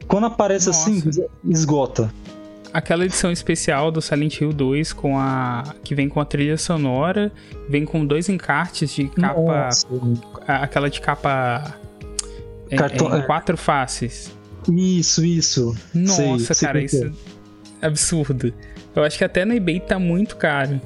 quando 0.07 0.27
aparece 0.27 0.69
assim, 0.69 1.01
Nossa. 1.03 1.09
assim, 1.09 1.25
esgota 1.49 2.13
aquela 2.73 3.05
edição 3.05 3.31
especial 3.31 3.91
do 3.91 4.01
Silent 4.01 4.39
Hill 4.39 4.53
2 4.53 4.93
com 4.93 5.17
a 5.17 5.75
que 5.83 5.93
vem 5.93 6.07
com 6.07 6.19
a 6.19 6.25
trilha 6.25 6.57
sonora, 6.57 7.31
vem 7.69 7.85
com 7.85 8.05
dois 8.05 8.29
encartes 8.29 8.93
de 8.93 9.07
capa, 9.09 9.65
Nossa. 9.65 9.87
Aquela 10.47 10.89
de 10.89 11.01
capa 11.01 11.75
é, 12.69 12.75
Cartão... 12.75 13.15
em, 13.15 13.19
é, 13.19 13.21
quatro 13.23 13.57
faces. 13.57 14.31
Isso, 14.71 15.25
isso. 15.25 15.75
Nossa, 15.93 16.53
sei, 16.53 16.67
cara, 16.67 16.87
sei 16.87 16.99
isso 17.01 17.31
é 17.81 17.87
absurdo. 17.87 18.53
Eu 18.95 19.03
acho 19.03 19.17
que 19.17 19.23
até 19.23 19.43
no 19.43 19.53
eBay 19.53 19.79
tá 19.79 19.97
muito 19.97 20.37
caro. 20.37 20.79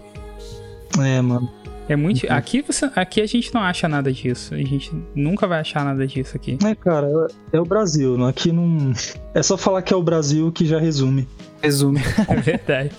É, 0.99 1.21
mano. 1.21 1.49
É 1.87 1.95
muito. 1.95 2.25
Uhum. 2.25 2.33
Aqui, 2.33 2.63
você, 2.63 2.89
aqui 2.95 3.21
a 3.21 3.27
gente 3.27 3.53
não 3.53 3.61
acha 3.61 3.87
nada 3.87 4.11
disso. 4.11 4.55
A 4.55 4.57
gente 4.57 4.91
nunca 5.13 5.45
vai 5.45 5.59
achar 5.59 5.83
nada 5.83 6.07
disso 6.07 6.35
aqui. 6.35 6.57
É, 6.65 6.73
cara, 6.73 7.07
é 7.51 7.59
o 7.59 7.65
Brasil. 7.65 8.17
Né? 8.17 8.29
Aqui 8.29 8.51
não. 8.51 8.91
É 9.33 9.43
só 9.43 9.55
falar 9.55 9.81
que 9.81 9.93
é 9.93 9.97
o 9.97 10.01
Brasil 10.01 10.51
que 10.51 10.65
já 10.65 10.79
resume. 10.79 11.27
Resume. 11.61 11.99
É 12.27 12.35
verdade. 12.37 12.91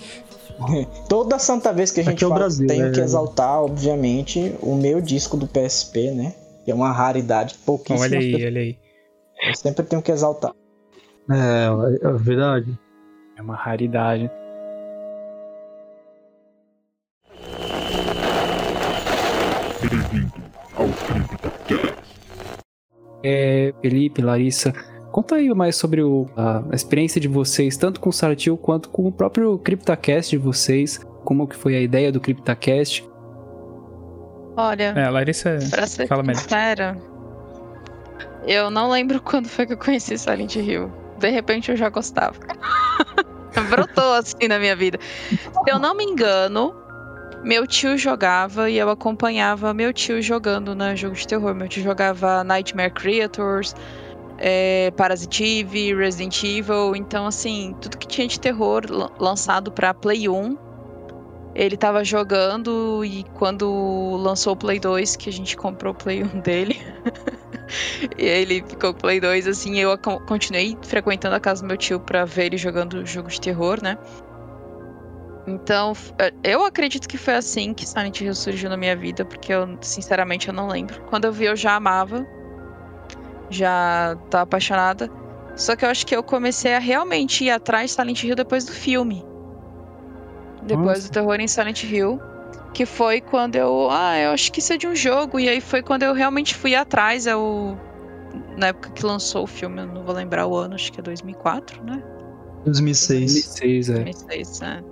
Toda 1.09 1.37
santa 1.37 1.73
vez 1.73 1.91
que 1.91 1.99
a 1.99 2.03
gente 2.03 2.23
é 2.23 2.27
fala, 2.27 2.39
Brasil, 2.39 2.67
tem 2.67 2.81
é... 2.81 2.89
que 2.89 2.99
exaltar, 2.99 3.61
obviamente, 3.61 4.55
o 4.61 4.75
meu 4.75 5.01
disco 5.01 5.35
do 5.35 5.47
PSP, 5.47 6.11
né? 6.11 6.33
Que 6.67 6.71
é 6.71 6.75
uma 6.75 6.91
raridade 6.91 7.55
pouquíssima. 7.65 8.01
Olha 8.01 8.19
aí, 8.19 8.45
olha 8.45 8.59
aí. 8.59 8.77
Eu 9.41 9.55
sempre 9.55 9.85
tenho 9.85 10.01
que 10.01 10.11
exaltar. 10.11 10.51
É, 11.31 12.05
é 12.05 12.11
verdade. 12.11 12.77
É 13.37 13.41
uma 13.41 13.55
raridade. 13.55 14.29
Bem-vindo 19.79 20.33
ao 20.75 20.87
É, 23.23 23.73
Felipe, 23.81 24.21
Larissa, 24.21 24.73
conta 25.13 25.35
aí 25.35 25.47
mais 25.53 25.77
sobre 25.77 26.03
o, 26.03 26.29
a, 26.35 26.65
a, 26.69 26.75
experiência 26.75 27.21
de 27.21 27.29
vocês, 27.29 27.77
tanto 27.77 28.01
com 28.01 28.09
o 28.09 28.13
Sartil 28.13 28.57
quanto 28.57 28.89
com 28.89 29.07
o 29.07 29.11
próprio 29.13 29.57
CryptaCast 29.57 30.31
de 30.31 30.37
vocês. 30.37 30.99
Como 31.23 31.47
que 31.47 31.55
foi 31.55 31.77
a 31.77 31.79
ideia 31.79 32.11
do 32.11 32.19
CryptaCast? 32.19 33.09
Olha, 34.57 34.93
é, 34.97 35.07
Larissa, 35.07 35.59
pra 35.69 35.85
ser 35.85 36.07
fala 36.07 36.23
sincera, 36.33 36.97
eu 38.47 38.71
não 38.71 38.89
lembro 38.89 39.21
quando 39.21 39.47
foi 39.47 39.67
que 39.67 39.73
eu 39.73 39.77
conheci 39.77 40.17
Silent 40.17 40.55
Hill. 40.55 40.91
De 41.19 41.29
repente 41.29 41.69
eu 41.69 41.77
já 41.77 41.89
gostava. 41.89 42.35
Brotou 43.69 44.13
assim 44.13 44.47
na 44.47 44.57
minha 44.57 44.75
vida. 44.75 44.99
Se 45.29 45.71
eu 45.71 45.77
não 45.77 45.95
me 45.95 46.03
engano, 46.03 46.75
meu 47.43 47.67
tio 47.67 47.97
jogava 47.97 48.69
e 48.69 48.77
eu 48.77 48.89
acompanhava 48.89 49.73
meu 49.73 49.93
tio 49.93 50.21
jogando 50.21 50.69
no 50.69 50.85
né, 50.85 50.95
jogo 50.95 51.15
de 51.15 51.27
terror. 51.27 51.53
Meu 51.53 51.67
tio 51.67 51.83
jogava 51.83 52.43
Nightmare 52.43 52.91
Creators, 52.91 53.75
é, 54.39 54.91
Parasite 54.97 55.43
Eve, 55.43 55.93
Resident 55.93 56.43
Evil. 56.43 56.95
Então, 56.95 57.27
assim, 57.27 57.75
tudo 57.81 57.97
que 57.97 58.07
tinha 58.07 58.27
de 58.27 58.39
terror 58.39 58.83
lançado 59.19 59.71
para 59.71 59.93
Play 59.93 60.27
1, 60.27 60.57
ele 61.57 61.75
tava 61.75 62.03
jogando. 62.03 63.03
E 63.03 63.23
quando 63.33 64.15
lançou 64.17 64.53
o 64.53 64.55
Play 64.55 64.79
2, 64.79 65.15
que 65.15 65.29
a 65.29 65.33
gente 65.33 65.57
comprou 65.57 65.91
o 65.91 65.95
Play 65.95 66.23
1 66.23 66.39
dele, 66.39 66.79
e 68.17 68.23
ele 68.23 68.63
ficou 68.67 68.93
com 68.93 68.99
o 68.99 69.01
Play 69.01 69.19
2, 69.19 69.47
assim, 69.47 69.79
eu 69.79 69.97
continuei 69.97 70.77
frequentando 70.83 71.35
a 71.35 71.39
casa 71.39 71.63
do 71.63 71.67
meu 71.67 71.77
tio 71.77 71.99
pra 71.99 72.23
ver 72.23 72.45
ele 72.45 72.57
jogando 72.57 73.05
jogo 73.05 73.27
de 73.27 73.41
terror, 73.41 73.81
né? 73.81 73.97
Então, 75.47 75.93
é, 76.19 76.31
eu 76.43 76.65
acredito 76.65 77.07
que 77.07 77.17
foi 77.17 77.35
assim 77.35 77.73
que 77.73 77.87
Silent 77.87 78.19
Hill 78.19 78.35
surgiu 78.35 78.69
na 78.69 78.75
minha 78.75 78.95
vida, 78.95 79.23
porque 79.25 79.51
eu, 79.53 79.77
sinceramente, 79.81 80.49
eu 80.49 80.53
não 80.53 80.67
lembro. 80.67 81.01
Quando 81.03 81.25
eu 81.25 81.31
vi, 81.31 81.45
eu 81.45 81.55
já 81.55 81.75
amava. 81.75 82.27
Já 83.49 84.17
tava 84.29 84.43
apaixonada. 84.43 85.09
Só 85.55 85.75
que 85.75 85.85
eu 85.85 85.89
acho 85.89 86.05
que 86.05 86.13
eu 86.13 86.21
comecei 86.21 86.75
a 86.75 86.79
realmente 86.79 87.45
ir 87.45 87.49
atrás 87.49 87.91
de 87.91 87.95
Silent 87.95 88.23
Hill 88.23 88.35
depois 88.35 88.65
do 88.65 88.73
filme. 88.73 89.25
Depois 90.67 90.87
Nossa. 90.87 91.09
do 91.09 91.11
terror 91.11 91.39
em 91.39 91.47
Silent 91.47 91.83
Hill. 91.83 92.19
Que 92.73 92.85
foi 92.85 93.21
quando 93.21 93.55
eu. 93.55 93.87
Ah, 93.89 94.19
eu 94.19 94.31
acho 94.31 94.51
que 94.51 94.59
isso 94.59 94.73
é 94.73 94.77
de 94.77 94.87
um 94.87 94.95
jogo. 94.95 95.39
E 95.39 95.49
aí 95.49 95.61
foi 95.61 95.81
quando 95.81 96.03
eu 96.03 96.13
realmente 96.13 96.53
fui 96.53 96.75
atrás. 96.75 97.25
Eu, 97.25 97.77
na 98.57 98.67
época 98.67 98.91
que 98.91 99.05
lançou 99.05 99.43
o 99.43 99.47
filme, 99.47 99.81
eu 99.81 99.87
não 99.87 100.03
vou 100.03 100.13
lembrar 100.13 100.45
o 100.45 100.55
ano, 100.55 100.75
acho 100.75 100.91
que 100.91 100.99
é 100.99 101.03
2004, 101.03 101.83
né? 101.83 102.03
2006. 102.65 103.33
2006, 103.33 103.89
é. 103.89 103.93
2006, 104.03 104.61
é. 104.61 104.83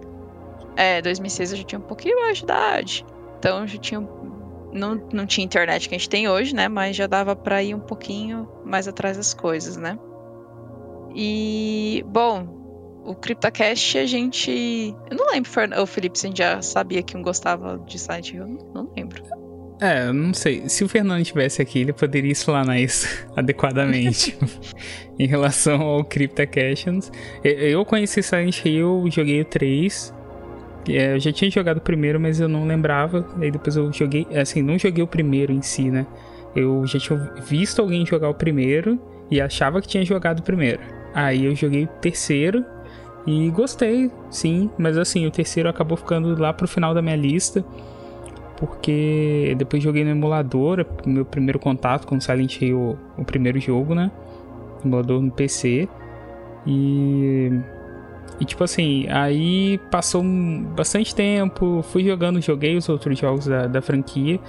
É, 0.77 1.02
2006 1.02 1.52
eu 1.52 1.57
já 1.57 1.64
tinha 1.64 1.80
um 1.80 1.84
pouquinho 1.84 2.19
mais 2.22 2.38
de 2.38 2.43
idade. 2.43 3.06
Então 3.38 3.61
eu 3.61 3.68
já 3.68 3.77
tinha. 3.77 4.10
Não, 4.73 4.95
não 5.14 5.26
tinha 5.26 5.45
internet 5.45 5.88
que 5.88 5.95
a 5.95 5.97
gente 5.97 6.10
tem 6.10 6.27
hoje, 6.27 6.56
né? 6.56 6.68
Mas 6.68 6.95
já 6.95 7.07
dava 7.07 7.35
pra 7.35 7.61
ir 7.64 7.76
um 7.76 7.80
pouquinho 7.80 8.47
mais 8.65 8.88
atrás 8.88 9.15
das 9.15 9.34
coisas, 9.34 9.77
né? 9.77 9.97
E, 11.14 12.03
bom, 12.07 12.65
o 13.06 13.15
CryptoCast 13.15 13.98
a 13.98 14.06
gente. 14.06 14.95
Eu 15.10 15.18
não 15.18 15.32
lembro, 15.32 15.49
o 15.82 15.86
Felipe, 15.86 16.18
se 16.18 16.26
a 16.26 16.30
gente 16.30 16.38
já 16.40 16.61
sabia 16.61 17.03
que 17.03 17.15
um 17.15 17.22
gostava 17.22 17.77
de 17.86 17.99
site, 17.99 18.36
eu 18.36 18.48
não, 18.48 18.72
não 18.73 18.94
lembro. 18.95 19.23
É, 19.80 20.07
eu 20.07 20.14
não 20.14 20.34
sei. 20.34 20.68
Se 20.69 20.84
o 20.84 20.90
Fernando 20.90 21.22
estivesse 21.22 21.61
aqui, 21.61 21.80
ele 21.80 21.94
poderia 21.94 22.32
explanar 22.32 22.80
isso 22.80 23.07
adequadamente. 23.36 24.38
em 25.19 25.27
relação 25.27 25.82
ao 25.82 26.03
CryptoCast. 26.03 27.11
Eu 27.44 27.86
conheci 27.86 28.22
Silent 28.22 28.65
Hill, 28.65 29.06
joguei 29.10 29.41
o 29.41 29.45
3. 29.45 30.14
É, 30.88 31.15
eu 31.15 31.19
já 31.19 31.32
tinha 31.32 31.49
jogado 31.49 31.77
o 31.77 31.82
primeiro, 31.82 32.19
mas 32.19 32.40
eu 32.40 32.48
não 32.48 32.65
lembrava. 32.65 33.27
Aí 33.40 33.52
depois 33.52 33.76
eu 33.76 33.91
joguei. 33.91 34.27
Assim, 34.36 34.61
não 34.61 34.77
joguei 34.77 35.03
o 35.03 35.07
primeiro 35.07 35.52
em 35.52 35.61
si, 35.61 35.90
né? 35.90 36.06
Eu 36.56 36.86
já 36.86 36.99
tinha 36.99 37.19
visto 37.45 37.82
alguém 37.82 38.06
jogar 38.06 38.30
o 38.30 38.34
primeiro 38.34 38.99
e 39.30 39.41
achava 39.41 39.82
que 39.82 39.88
tinha 39.88 40.06
jogado 40.06 40.40
o 40.40 40.44
primeiro. 40.44 40.80
Aí 41.14 41.45
eu 41.45 41.56
joguei 41.56 41.84
o 41.86 41.88
terceiro 41.88 42.65
e 43.26 43.49
gostei, 43.49 44.11
sim. 44.30 44.69
Mas 44.77 44.97
assim, 44.97 45.26
o 45.26 45.31
terceiro 45.31 45.68
acabou 45.69 45.97
ficando 45.97 46.39
lá 46.39 46.53
pro 46.53 46.68
final 46.68 46.93
da 46.93 47.02
minha 47.02 47.15
lista. 47.15 47.64
Porque 48.57 49.53
depois 49.57 49.84
joguei 49.84 50.03
no 50.06 50.11
emulador, 50.11 50.85
meu 51.06 51.26
primeiro 51.26 51.60
contato 51.60 52.07
com 52.07 52.19
Silent 52.22 52.61
Hill, 52.61 52.97
o 53.18 53.26
primeiro 53.26 53.60
jogo, 53.60 53.93
né? 53.93 54.10
Emulador 54.84 55.22
no 55.22 55.31
PC. 55.31 55.89
E 56.65 57.52
e 58.39 58.43
tipo 58.43 58.64
assim, 58.64 59.07
aí 59.10 59.80
passou 59.89 60.22
bastante 60.76 61.15
tempo, 61.15 61.81
fui 61.84 62.03
jogando, 62.03 62.41
joguei 62.41 62.76
os 62.76 62.89
outros 62.89 63.18
jogos 63.18 63.45
da, 63.47 63.65
da 63.65 63.81
franquia, 63.81 64.39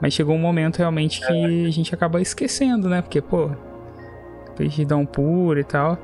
mas 0.00 0.14
chegou 0.14 0.34
um 0.34 0.38
momento 0.38 0.78
realmente 0.78 1.20
que 1.26 1.66
a 1.66 1.70
gente 1.70 1.92
acaba 1.94 2.20
esquecendo, 2.20 2.88
né? 2.88 3.02
Porque, 3.02 3.20
pô, 3.20 3.50
depois 4.48 4.72
de 4.72 4.84
dar 4.84 4.96
um 4.96 5.06
puro 5.06 5.58
e 5.58 5.64
tal. 5.64 5.98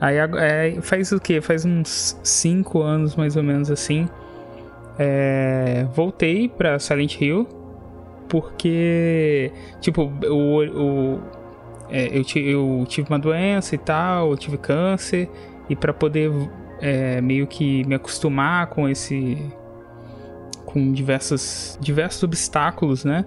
Aí 0.00 0.16
é, 0.16 0.80
faz 0.80 1.12
o 1.12 1.20
que? 1.20 1.40
Faz 1.40 1.64
uns 1.64 2.18
5 2.22 2.80
anos 2.80 3.16
mais 3.16 3.36
ou 3.36 3.42
menos 3.42 3.70
assim. 3.70 4.08
É, 4.98 5.86
voltei 5.94 6.48
pra 6.48 6.78
Silent 6.78 7.20
Hill. 7.20 7.46
Porque, 8.28 9.52
tipo, 9.80 10.04
o, 10.04 10.62
o 10.64 11.20
é, 11.90 12.08
eu, 12.16 12.24
eu 12.36 12.84
tive 12.86 13.08
uma 13.08 13.18
doença 13.18 13.74
e 13.74 13.78
tal, 13.78 14.30
eu 14.30 14.36
tive 14.36 14.56
câncer 14.56 15.28
e 15.68 15.74
para 15.74 15.92
poder 15.92 16.30
é, 16.80 17.20
meio 17.20 17.46
que 17.46 17.84
me 17.84 17.94
acostumar 17.96 18.68
com 18.68 18.88
esse 18.88 19.36
com 20.64 20.92
diversos 20.92 21.76
diversos 21.80 22.22
obstáculos, 22.22 23.04
né? 23.04 23.24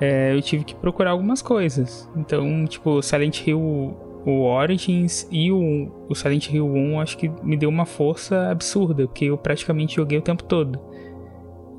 É, 0.00 0.32
eu 0.32 0.40
tive 0.40 0.64
que 0.64 0.76
procurar 0.76 1.10
algumas 1.10 1.42
coisas. 1.42 2.08
Então, 2.16 2.64
tipo, 2.66 3.02
Silent 3.02 3.44
Hill 3.44 3.96
o 4.28 4.42
Origins 4.42 5.26
e 5.30 5.50
o, 5.50 5.90
o 6.06 6.14
Silent 6.14 6.50
Hill 6.50 6.66
1 6.66 7.00
acho 7.00 7.16
que 7.16 7.30
me 7.42 7.56
deu 7.56 7.70
uma 7.70 7.86
força 7.86 8.50
absurda, 8.50 9.06
porque 9.06 9.24
eu 9.24 9.38
praticamente 9.38 9.96
joguei 9.96 10.18
o 10.18 10.22
tempo 10.22 10.44
todo. 10.44 10.78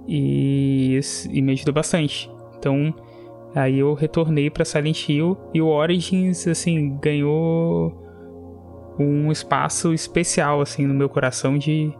E, 0.07 0.99
e 1.29 1.41
me 1.43 1.51
ajudou 1.51 1.75
bastante. 1.75 2.27
Então, 2.57 2.91
aí 3.53 3.77
eu 3.77 3.93
retornei 3.93 4.49
para 4.49 4.65
Silent 4.65 5.07
Hill 5.07 5.37
e 5.53 5.61
o 5.61 5.67
Origins 5.67 6.47
assim 6.47 6.97
ganhou 6.99 7.95
um 8.97 9.31
espaço 9.31 9.93
especial 9.93 10.59
assim 10.59 10.87
no 10.87 10.93
meu 10.95 11.07
coração 11.07 11.55
de 11.55 11.93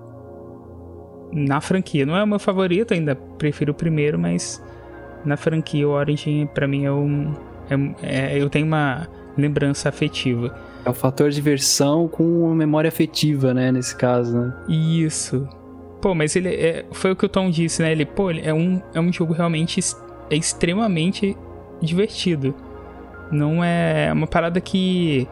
na 1.32 1.62
franquia. 1.62 2.08
Não 2.08 2.18
é 2.18 2.24
o 2.24 2.28
meu 2.28 2.40
favorito, 2.40 2.96
ainda 2.96 3.16
prefiro 3.16 3.72
o 3.72 3.76
primeiro, 3.76 4.18
mas 4.18 4.64
na 5.24 5.38
franquia 5.38 5.88
o 5.88 5.92
Origin 5.92 6.48
para 6.48 6.68
mim 6.68 6.86
é 6.86 6.92
um 6.92 7.36
é, 8.02 8.34
é, 8.34 8.42
eu 8.42 8.50
tenho 8.50 8.66
uma 8.66 9.08
lembrança 9.40 9.90
afetiva. 9.90 10.56
É 10.86 10.90
um 10.90 10.94
fator 10.94 11.30
de 11.30 11.36
diversão 11.36 12.08
com 12.08 12.24
uma 12.46 12.56
memória 12.56 12.88
afetiva, 12.88 13.54
né, 13.54 13.72
nesse 13.72 13.96
caso, 13.96 14.38
né? 14.38 14.54
Isso. 14.68 15.48
Pô, 16.02 16.16
mas 16.16 16.36
ele 16.36 16.50
é, 16.50 16.86
foi 16.92 17.12
o 17.12 17.16
que 17.16 17.26
o 17.26 17.30
Tom 17.30 17.50
disse, 17.50 17.82
né? 17.82 17.92
Ele, 17.92 18.06
pô, 18.06 18.32
ele 18.32 18.42
é 18.42 18.54
um 18.54 18.82
é 18.94 19.00
um 19.00 19.12
jogo 19.12 19.34
realmente 19.34 19.82
é 20.30 20.36
extremamente 20.36 21.36
divertido. 21.82 22.54
Não 23.32 23.64
é 23.64 24.12
uma 24.14 24.28
parada 24.28 24.62
que 24.62 25.28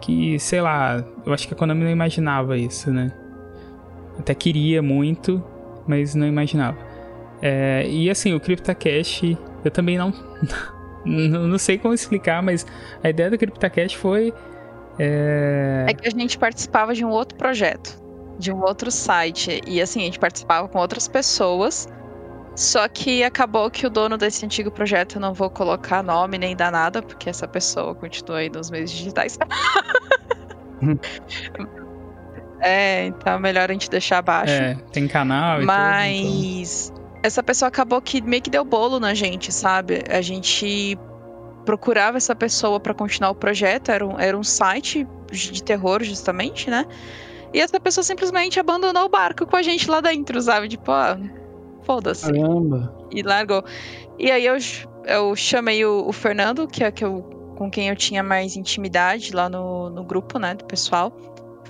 que, 0.00 0.38
sei 0.38 0.60
lá, 0.60 1.02
eu 1.24 1.32
acho 1.32 1.48
que 1.48 1.54
a 1.54 1.56
Konami 1.56 1.84
não 1.84 1.90
imaginava 1.90 2.58
isso, 2.58 2.90
né? 2.90 3.10
Até 4.18 4.34
queria 4.34 4.82
muito, 4.82 5.42
mas 5.86 6.14
não 6.14 6.26
imaginava. 6.26 6.76
É, 7.40 7.86
e 7.88 8.10
assim, 8.10 8.34
o 8.34 8.40
CryptoCash, 8.40 9.36
eu 9.64 9.70
também 9.70 9.96
não, 9.96 10.12
não 11.04 11.58
sei 11.58 11.78
como 11.78 11.94
explicar, 11.94 12.42
mas 12.42 12.66
a 13.02 13.08
ideia 13.08 13.30
do 13.30 13.38
CryptoCash 13.38 13.94
foi. 13.94 14.32
É... 14.98 15.86
é 15.88 15.94
que 15.94 16.06
a 16.06 16.10
gente 16.10 16.38
participava 16.38 16.94
de 16.94 17.04
um 17.04 17.10
outro 17.10 17.36
projeto, 17.36 18.00
de 18.38 18.52
um 18.52 18.62
outro 18.62 18.90
site, 18.90 19.60
e 19.66 19.80
assim, 19.82 20.02
a 20.02 20.04
gente 20.04 20.18
participava 20.18 20.68
com 20.68 20.78
outras 20.78 21.08
pessoas 21.08 21.88
só 22.56 22.86
que 22.88 23.24
acabou 23.24 23.68
que 23.70 23.86
o 23.86 23.90
dono 23.90 24.16
desse 24.16 24.44
antigo 24.44 24.70
projeto, 24.70 25.16
eu 25.16 25.20
não 25.20 25.34
vou 25.34 25.50
colocar 25.50 26.02
nome 26.04 26.38
nem 26.38 26.54
dar 26.54 26.70
nada, 26.70 27.02
porque 27.02 27.28
essa 27.28 27.48
pessoa 27.48 27.94
continua 27.94 28.38
aí 28.38 28.48
nos 28.48 28.70
meios 28.70 28.92
digitais. 28.92 29.36
é, 32.60 33.06
então 33.06 33.32
é 33.34 33.38
melhor 33.40 33.70
a 33.70 33.72
gente 33.72 33.90
deixar 33.90 34.18
abaixo. 34.18 34.52
É, 34.52 34.76
tem 34.92 35.08
canal 35.08 35.62
e 35.62 35.64
Mas. 35.64 36.90
Tudo, 36.90 37.00
então. 37.00 37.03
Essa 37.24 37.42
pessoa 37.42 37.68
acabou 37.70 38.02
que 38.02 38.20
meio 38.20 38.42
que 38.42 38.50
deu 38.50 38.62
bolo 38.66 39.00
na 39.00 39.14
gente, 39.14 39.50
sabe? 39.50 40.04
A 40.10 40.20
gente 40.20 40.98
procurava 41.64 42.18
essa 42.18 42.36
pessoa 42.36 42.78
para 42.78 42.92
continuar 42.92 43.30
o 43.30 43.34
projeto, 43.34 43.90
era 43.90 44.06
um, 44.06 44.20
era 44.20 44.38
um 44.38 44.44
site 44.44 45.08
de 45.32 45.62
terror, 45.62 46.04
justamente, 46.04 46.68
né? 46.68 46.86
E 47.50 47.60
essa 47.60 47.80
pessoa 47.80 48.04
simplesmente 48.04 48.60
abandonou 48.60 49.06
o 49.06 49.08
barco 49.08 49.46
com 49.46 49.56
a 49.56 49.62
gente 49.62 49.90
lá 49.90 50.02
dentro, 50.02 50.38
sabe? 50.42 50.68
Tipo, 50.68 50.92
ah, 50.92 51.18
foda-se. 51.84 52.30
Caramba. 52.30 52.94
E 53.10 53.22
largou. 53.22 53.64
E 54.18 54.30
aí 54.30 54.44
eu, 54.44 54.56
eu 55.06 55.34
chamei 55.34 55.82
o, 55.82 56.06
o 56.06 56.12
Fernando, 56.12 56.68
que 56.68 56.84
é 56.84 56.90
que 56.90 57.06
eu, 57.06 57.22
com 57.56 57.70
quem 57.70 57.88
eu 57.88 57.96
tinha 57.96 58.22
mais 58.22 58.54
intimidade 58.54 59.34
lá 59.34 59.48
no, 59.48 59.88
no 59.88 60.04
grupo, 60.04 60.38
né, 60.38 60.54
do 60.54 60.66
pessoal. 60.66 61.10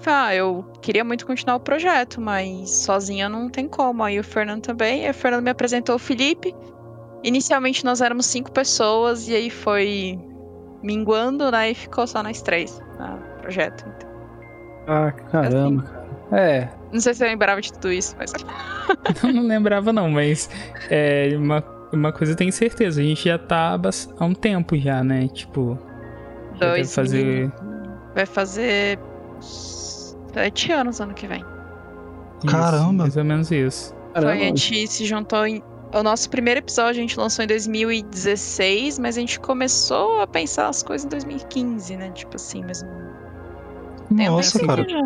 Ah, 0.06 0.34
eu 0.34 0.64
queria 0.82 1.04
muito 1.04 1.26
continuar 1.26 1.56
o 1.56 1.60
projeto, 1.60 2.20
mas 2.20 2.70
sozinha 2.70 3.28
não 3.28 3.48
tem 3.48 3.66
como. 3.68 4.02
Aí 4.02 4.18
o 4.18 4.24
Fernando 4.24 4.62
também. 4.62 5.04
Aí 5.04 5.10
o 5.10 5.14
Fernando 5.14 5.44
me 5.44 5.50
apresentou 5.50 5.96
o 5.96 5.98
Felipe. 5.98 6.54
Inicialmente 7.22 7.84
nós 7.84 8.00
éramos 8.00 8.26
cinco 8.26 8.52
pessoas 8.52 9.28
e 9.28 9.34
aí 9.34 9.50
foi 9.50 10.18
minguando, 10.82 11.50
né? 11.50 11.70
E 11.70 11.74
ficou 11.74 12.06
só 12.06 12.22
nós 12.22 12.42
três 12.42 12.78
no 12.98 13.40
projeto. 13.40 13.84
Então, 13.88 14.10
Ah, 14.86 15.10
caramba, 15.10 15.82
cara. 15.82 16.04
É, 16.32 16.68
não 16.92 17.00
sei 17.00 17.14
se 17.14 17.24
eu 17.24 17.28
lembrava 17.28 17.60
de 17.60 17.72
tudo 17.72 17.92
isso, 17.92 18.14
mas. 18.18 18.32
Eu 19.22 19.32
não 19.32 19.46
lembrava 19.46 19.92
não, 19.92 20.10
mas 20.10 20.50
é, 20.90 21.30
uma, 21.36 21.64
uma 21.92 22.12
coisa 22.12 22.32
eu 22.32 22.36
tenho 22.36 22.52
certeza, 22.52 23.00
a 23.00 23.04
gente 23.04 23.24
já 23.24 23.38
tá 23.38 23.78
há 24.18 24.24
um 24.24 24.34
tempo 24.34 24.76
já, 24.76 25.02
né? 25.02 25.28
Tipo, 25.28 25.78
Dois 26.58 26.94
fazer 26.94 27.50
Vai 28.14 28.26
fazer 28.26 28.98
sete 30.34 30.72
anos 30.72 31.00
ano 31.00 31.14
que 31.14 31.26
vem. 31.26 31.44
isso, 32.44 32.54
Caramba. 32.54 32.92
mais 33.04 33.16
ou 33.16 33.24
menos 33.24 33.50
isso. 33.50 33.94
caramba. 34.12 34.32
Foi, 34.34 34.42
a 34.42 34.46
gente 34.46 34.86
se 34.88 35.04
juntou 35.06 35.46
em. 35.46 35.62
O 35.94 36.02
nosso 36.02 36.28
primeiro 36.28 36.58
episódio 36.58 36.98
a 36.98 37.02
gente 37.02 37.16
lançou 37.18 37.44
em 37.44 37.48
2016, 37.48 38.98
mas 38.98 39.16
a 39.16 39.20
gente 39.20 39.38
começou 39.38 40.20
a 40.20 40.26
pensar 40.26 40.66
as 40.68 40.82
coisas 40.82 41.04
em 41.06 41.08
2015, 41.08 41.96
né? 41.96 42.10
Tipo 42.10 42.34
assim, 42.36 42.64
mas. 42.66 42.84
Nossa, 44.10 44.58
cara. 44.66 44.84
já. 44.88 45.00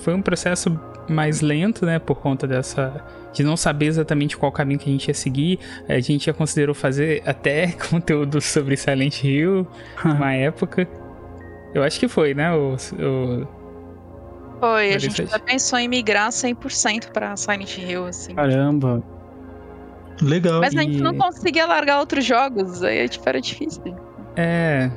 Foi 0.00 0.14
um 0.14 0.22
processo 0.22 0.78
mais 1.08 1.40
lento, 1.40 1.84
né? 1.84 1.98
Por 1.98 2.16
conta 2.16 2.46
dessa. 2.46 3.04
De 3.32 3.42
não 3.42 3.56
saber 3.56 3.86
exatamente 3.86 4.36
qual 4.36 4.52
caminho 4.52 4.78
que 4.78 4.88
a 4.88 4.92
gente 4.92 5.08
ia 5.08 5.14
seguir. 5.14 5.58
A 5.88 5.98
gente 6.00 6.26
já 6.26 6.32
considerou 6.34 6.74
fazer 6.74 7.22
até 7.26 7.72
conteúdo 7.90 8.40
sobre 8.40 8.76
Silent 8.76 9.24
Hill, 9.24 9.66
uma 10.04 10.32
época. 10.34 10.86
Eu 11.74 11.82
acho 11.82 11.98
que 11.98 12.06
foi, 12.08 12.32
né? 12.34 12.52
O, 12.54 12.76
o- 12.76 13.48
Foi, 14.62 14.94
a 14.94 14.98
gente 14.98 15.26
já 15.26 15.38
pensou 15.40 15.76
em 15.76 15.88
migrar 15.88 16.30
100% 16.30 17.10
pra 17.12 17.36
Silent 17.36 17.78
Hill, 17.78 18.06
assim. 18.06 18.32
Caramba. 18.32 19.02
Legal. 20.22 20.60
Mas 20.60 20.76
a 20.76 20.82
gente 20.82 20.98
e- 20.98 21.00
não 21.00 21.16
conseguia 21.16 21.66
largar 21.66 21.98
outros 21.98 22.24
jogos, 22.24 22.80
aí 22.84 23.08
tipo, 23.08 23.28
era 23.28 23.40
difícil. 23.40 23.82
É, 24.36 24.88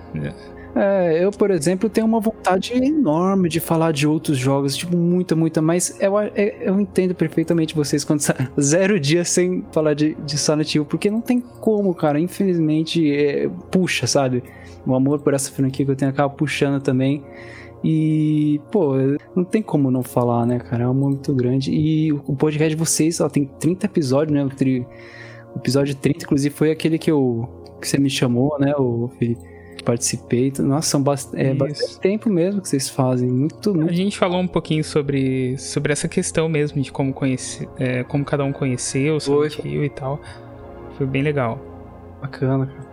É, 0.78 1.24
eu, 1.24 1.32
por 1.32 1.52
exemplo, 1.52 1.90
tenho 1.90 2.06
uma 2.06 2.20
vontade 2.20 2.74
enorme 2.74 3.48
de 3.48 3.62
falar 3.62 3.94
de 3.94 4.06
outros 4.06 4.38
jogos, 4.38 4.76
tipo, 4.76 4.96
muita, 4.98 5.34
muita, 5.34 5.62
mas 5.62 5.98
eu, 6.02 6.20
é- 6.20 6.58
eu 6.60 6.78
entendo 6.82 7.16
perfeitamente 7.16 7.74
vocês 7.74 8.04
quando 8.04 8.20
sa- 8.20 8.36
zero 8.60 9.00
dias 9.00 9.30
sem 9.30 9.64
falar 9.72 9.94
de, 9.94 10.16
de 10.26 10.38
Silent 10.38 10.76
Hill, 10.76 10.84
porque 10.86 11.10
não 11.10 11.22
tem 11.22 11.40
como, 11.40 11.96
cara, 11.96 12.20
infelizmente, 12.20 13.10
é, 13.10 13.50
puxa, 13.72 14.06
sabe? 14.06 14.44
O 14.86 14.94
amor 14.94 15.20
por 15.22 15.34
essa 15.34 15.50
franquia 15.50 15.86
que 15.86 15.92
eu 15.92 15.96
tenho 15.96 16.12
acaba 16.12 16.30
puxando 16.30 16.82
também. 16.84 17.24
E, 17.88 18.60
pô, 18.72 18.94
não 19.36 19.44
tem 19.44 19.62
como 19.62 19.92
não 19.92 20.02
falar, 20.02 20.44
né, 20.48 20.58
cara? 20.60 20.84
É 20.84 20.88
um 20.88 20.92
amor 20.92 21.10
muito 21.12 21.32
grande. 21.36 21.72
E 21.72 22.12
o 22.12 22.36
podcast 22.36 22.70
de 22.70 22.76
vocês, 22.76 23.22
ó, 23.22 23.30
tem 23.30 23.46
30 23.46 23.86
episódios, 23.86 24.36
né? 24.36 24.44
O, 24.44 24.50
tri- 24.50 24.88
o 25.54 25.60
episódio 25.60 25.94
30, 25.96 26.26
inclusive, 26.26 26.54
foi 26.56 26.72
aquele 26.72 26.98
que, 26.98 27.12
eu, 27.12 27.48
que 27.80 27.88
você 27.88 28.00
me 28.00 28.10
chamou, 28.10 28.58
né, 28.60 28.74
o 28.76 29.10
Felipe? 29.20 29.54
participei. 29.86 30.52
Nossa, 30.60 30.90
são 30.90 31.04
bast 31.04 31.30
é, 31.36 31.54
bastante 31.54 32.00
tempo 32.00 32.28
mesmo 32.28 32.60
que 32.60 32.68
vocês 32.68 32.90
fazem. 32.90 33.30
Muito, 33.30 33.70
A 33.70 33.74
muito 33.76 33.94
gente 33.94 34.18
falou 34.18 34.40
um 34.40 34.48
pouquinho 34.48 34.84
sobre, 34.84 35.56
sobre 35.60 35.94
essa 35.94 36.08
questão 36.08 36.50
mesmo 36.50 36.82
de 36.82 36.92
como 36.92 37.14
conhecer, 37.14 37.70
é, 37.78 38.04
como 38.04 38.26
cada 38.26 38.44
um 38.44 38.52
conheceu 38.52 39.20
Hill 39.64 39.86
e 39.86 39.90
tal. 39.92 40.20
Foi 40.98 41.06
bem 41.06 41.22
legal. 41.22 41.60
bacana, 42.20 42.66
cara. 42.66 42.88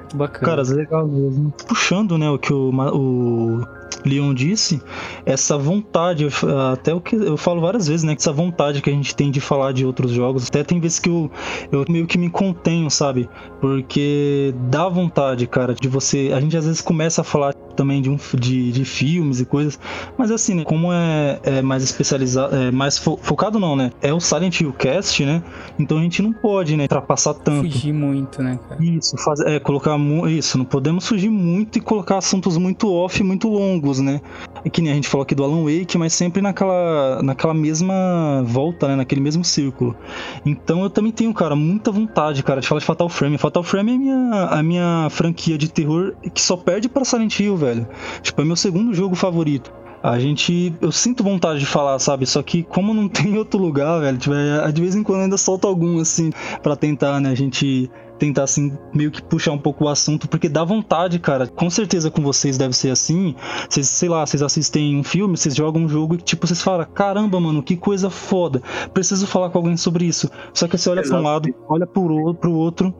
Muito 0.00 0.16
bacana. 0.16 0.46
Cara, 0.46 0.62
legal 0.62 1.06
mesmo. 1.06 1.52
Puxando, 1.68 2.16
né, 2.16 2.30
o 2.30 2.38
que 2.38 2.50
o, 2.54 2.70
o 2.70 3.60
Leon 4.04 4.34
disse, 4.34 4.80
essa 5.24 5.56
vontade, 5.58 6.26
f- 6.26 6.46
até 6.72 6.92
o 6.94 7.00
que 7.00 7.16
eu 7.16 7.36
falo 7.36 7.60
várias 7.60 7.86
vezes, 7.88 8.04
né, 8.04 8.14
que 8.14 8.20
essa 8.20 8.32
vontade 8.32 8.80
que 8.82 8.90
a 8.90 8.92
gente 8.92 9.14
tem 9.14 9.30
de 9.30 9.40
falar 9.40 9.72
de 9.72 9.84
outros 9.84 10.10
jogos, 10.12 10.46
até 10.48 10.62
tem 10.64 10.80
vezes 10.80 10.98
que 10.98 11.08
eu, 11.08 11.30
eu 11.72 11.84
meio 11.88 12.06
que 12.06 12.18
me 12.18 12.28
contenho, 12.30 12.90
sabe? 12.90 13.28
Porque 13.60 14.54
dá 14.70 14.88
vontade, 14.88 15.46
cara, 15.46 15.74
de 15.74 15.88
você. 15.88 16.30
A 16.34 16.40
gente 16.40 16.56
às 16.56 16.64
vezes 16.66 16.80
começa 16.80 17.20
a 17.20 17.24
falar 17.24 17.52
também 17.76 18.00
de, 18.00 18.08
um, 18.08 18.16
de, 18.38 18.72
de 18.72 18.84
filmes 18.86 19.38
e 19.40 19.44
coisas, 19.44 19.78
mas 20.16 20.30
assim, 20.30 20.54
né, 20.54 20.64
como 20.64 20.90
é, 20.92 21.38
é 21.42 21.62
mais 21.62 21.82
especializado, 21.82 22.56
é 22.56 22.70
mais 22.70 22.96
fo- 22.96 23.18
focado 23.20 23.58
não, 23.58 23.76
né? 23.76 23.90
É 24.00 24.12
o 24.14 24.20
Silent 24.20 24.60
Hill 24.60 24.72
Cast, 24.72 25.24
né? 25.26 25.42
Então 25.78 25.98
a 25.98 26.00
gente 26.00 26.22
não 26.22 26.32
pode, 26.32 26.74
né, 26.76 26.84
ultrapassar 26.84 27.34
tanto. 27.34 27.70
Fugir 27.70 27.92
muito, 27.92 28.42
né, 28.42 28.58
cara? 28.66 28.82
Isso, 28.82 29.16
faz, 29.18 29.40
é, 29.40 29.58
colocar 29.60 29.96
isso, 30.30 30.56
não 30.56 30.64
podemos 30.64 31.06
fugir 31.06 31.28
muito 31.28 31.76
e 31.76 31.80
colocar 31.80 32.16
assuntos 32.18 32.56
muito 32.56 32.90
off, 32.90 33.22
muito 33.22 33.48
longos, 33.48 33.85
né? 34.02 34.20
É 34.64 34.70
que 34.70 34.82
nem 34.82 34.92
a 34.92 34.94
gente 34.94 35.08
falou 35.08 35.22
aqui 35.22 35.34
do 35.34 35.44
Alan 35.44 35.62
Wake, 35.64 35.96
mas 35.96 36.12
sempre 36.12 36.42
naquela, 36.42 37.22
naquela 37.22 37.54
mesma 37.54 38.42
volta, 38.44 38.88
né? 38.88 38.96
Naquele 38.96 39.20
mesmo 39.20 39.44
círculo. 39.44 39.96
Então 40.44 40.82
eu 40.82 40.90
também 40.90 41.12
tenho, 41.12 41.32
cara, 41.32 41.54
muita 41.54 41.90
vontade, 41.90 42.42
cara, 42.42 42.60
de 42.60 42.66
falar 42.68 42.80
de 42.80 42.86
Fatal 42.86 43.08
Frame. 43.08 43.38
Fatal 43.38 43.62
Frame 43.62 43.92
é 43.92 43.94
a 43.94 43.98
minha, 43.98 44.44
a 44.44 44.62
minha 44.62 45.08
franquia 45.10 45.56
de 45.56 45.70
terror 45.70 46.14
que 46.34 46.40
só 46.40 46.56
perde 46.56 46.88
para 46.88 47.04
Silent 47.04 47.38
Hill, 47.38 47.56
velho. 47.56 47.86
Tipo, 48.22 48.42
é 48.42 48.44
meu 48.44 48.56
segundo 48.56 48.94
jogo 48.94 49.14
favorito. 49.14 49.72
A 50.02 50.18
gente. 50.20 50.72
Eu 50.80 50.92
sinto 50.92 51.24
vontade 51.24 51.58
de 51.58 51.66
falar, 51.66 51.98
sabe? 51.98 52.26
Só 52.26 52.42
que 52.42 52.62
como 52.62 52.94
não 52.94 53.08
tem 53.10 53.36
outro 53.36 53.58
lugar, 53.58 54.00
velho, 54.00 54.18
tipo, 54.18 54.34
é, 54.34 54.70
de 54.70 54.80
vez 54.80 54.94
em 54.94 55.02
quando 55.02 55.22
ainda 55.22 55.36
solto 55.36 55.66
algum, 55.66 55.98
assim, 55.98 56.30
pra 56.62 56.76
tentar, 56.76 57.20
né? 57.20 57.30
A 57.30 57.34
gente 57.34 57.90
tentar, 58.18 58.44
assim, 58.44 58.72
meio 58.94 59.10
que 59.10 59.22
puxar 59.22 59.52
um 59.52 59.58
pouco 59.58 59.84
o 59.84 59.88
assunto, 59.88 60.28
porque 60.28 60.48
dá 60.48 60.64
vontade, 60.64 61.18
cara. 61.18 61.46
Com 61.46 61.68
certeza 61.70 62.10
com 62.10 62.22
vocês 62.22 62.56
deve 62.58 62.74
ser 62.74 62.90
assim. 62.90 63.34
Vocês, 63.68 63.88
sei 63.88 64.08
lá, 64.08 64.24
vocês 64.26 64.42
assistem 64.42 64.96
um 64.98 65.02
filme, 65.04 65.36
vocês 65.36 65.54
jogam 65.54 65.82
um 65.82 65.88
jogo 65.88 66.14
e, 66.14 66.18
tipo, 66.18 66.46
vocês 66.46 66.62
falam, 66.62 66.86
caramba, 66.94 67.38
mano, 67.40 67.62
que 67.62 67.76
coisa 67.76 68.08
foda. 68.10 68.62
Preciso 68.94 69.26
falar 69.26 69.50
com 69.50 69.58
alguém 69.58 69.76
sobre 69.76 70.04
isso. 70.04 70.30
Só 70.54 70.66
que 70.66 70.76
você 70.78 70.88
olha 70.90 71.02
pra 71.02 71.18
um 71.20 71.22
lado, 71.22 71.54
olha 71.68 71.86
pro, 71.86 72.02
o- 72.30 72.34
pro 72.34 72.52
outro, 72.52 72.94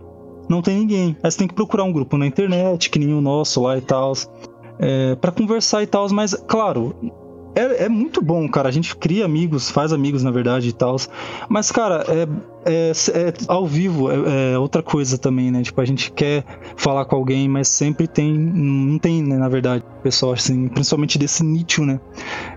não 0.48 0.62
tem 0.62 0.78
ninguém. 0.78 1.16
Aí 1.22 1.30
você 1.30 1.38
tem 1.38 1.48
que 1.48 1.55
procurar 1.55 1.84
um 1.84 1.93
grupo 1.93 2.16
na 2.16 2.26
internet, 2.26 2.90
que 2.90 2.98
nem 2.98 3.12
o 3.14 3.20
nosso 3.20 3.62
lá 3.62 3.76
e 3.78 3.80
tal. 3.80 4.12
É, 4.78 5.14
para 5.16 5.32
conversar 5.32 5.82
e 5.82 5.86
tal, 5.86 6.06
mas, 6.10 6.34
claro. 6.47 6.94
É, 7.56 7.84
é 7.84 7.88
muito 7.88 8.20
bom, 8.20 8.46
cara. 8.46 8.68
A 8.68 8.72
gente 8.72 8.94
cria 8.94 9.24
amigos, 9.24 9.70
faz 9.70 9.90
amigos, 9.90 10.22
na 10.22 10.30
verdade, 10.30 10.68
e 10.68 10.72
tal. 10.72 10.96
Mas, 11.48 11.72
cara, 11.72 12.04
é, 12.06 12.28
é, 12.70 12.90
é 12.90 13.32
ao 13.48 13.66
vivo 13.66 14.10
é, 14.10 14.52
é 14.52 14.58
outra 14.58 14.82
coisa 14.82 15.16
também, 15.16 15.50
né? 15.50 15.62
Tipo, 15.62 15.80
a 15.80 15.84
gente 15.86 16.12
quer 16.12 16.44
falar 16.76 17.06
com 17.06 17.16
alguém, 17.16 17.48
mas 17.48 17.68
sempre 17.68 18.06
tem. 18.06 18.30
Não 18.30 18.98
tem, 18.98 19.22
né, 19.22 19.38
na 19.38 19.48
verdade, 19.48 19.82
pessoal, 20.02 20.32
assim, 20.32 20.68
principalmente 20.68 21.16
desse 21.16 21.42
nicho, 21.42 21.82
né? 21.86 21.98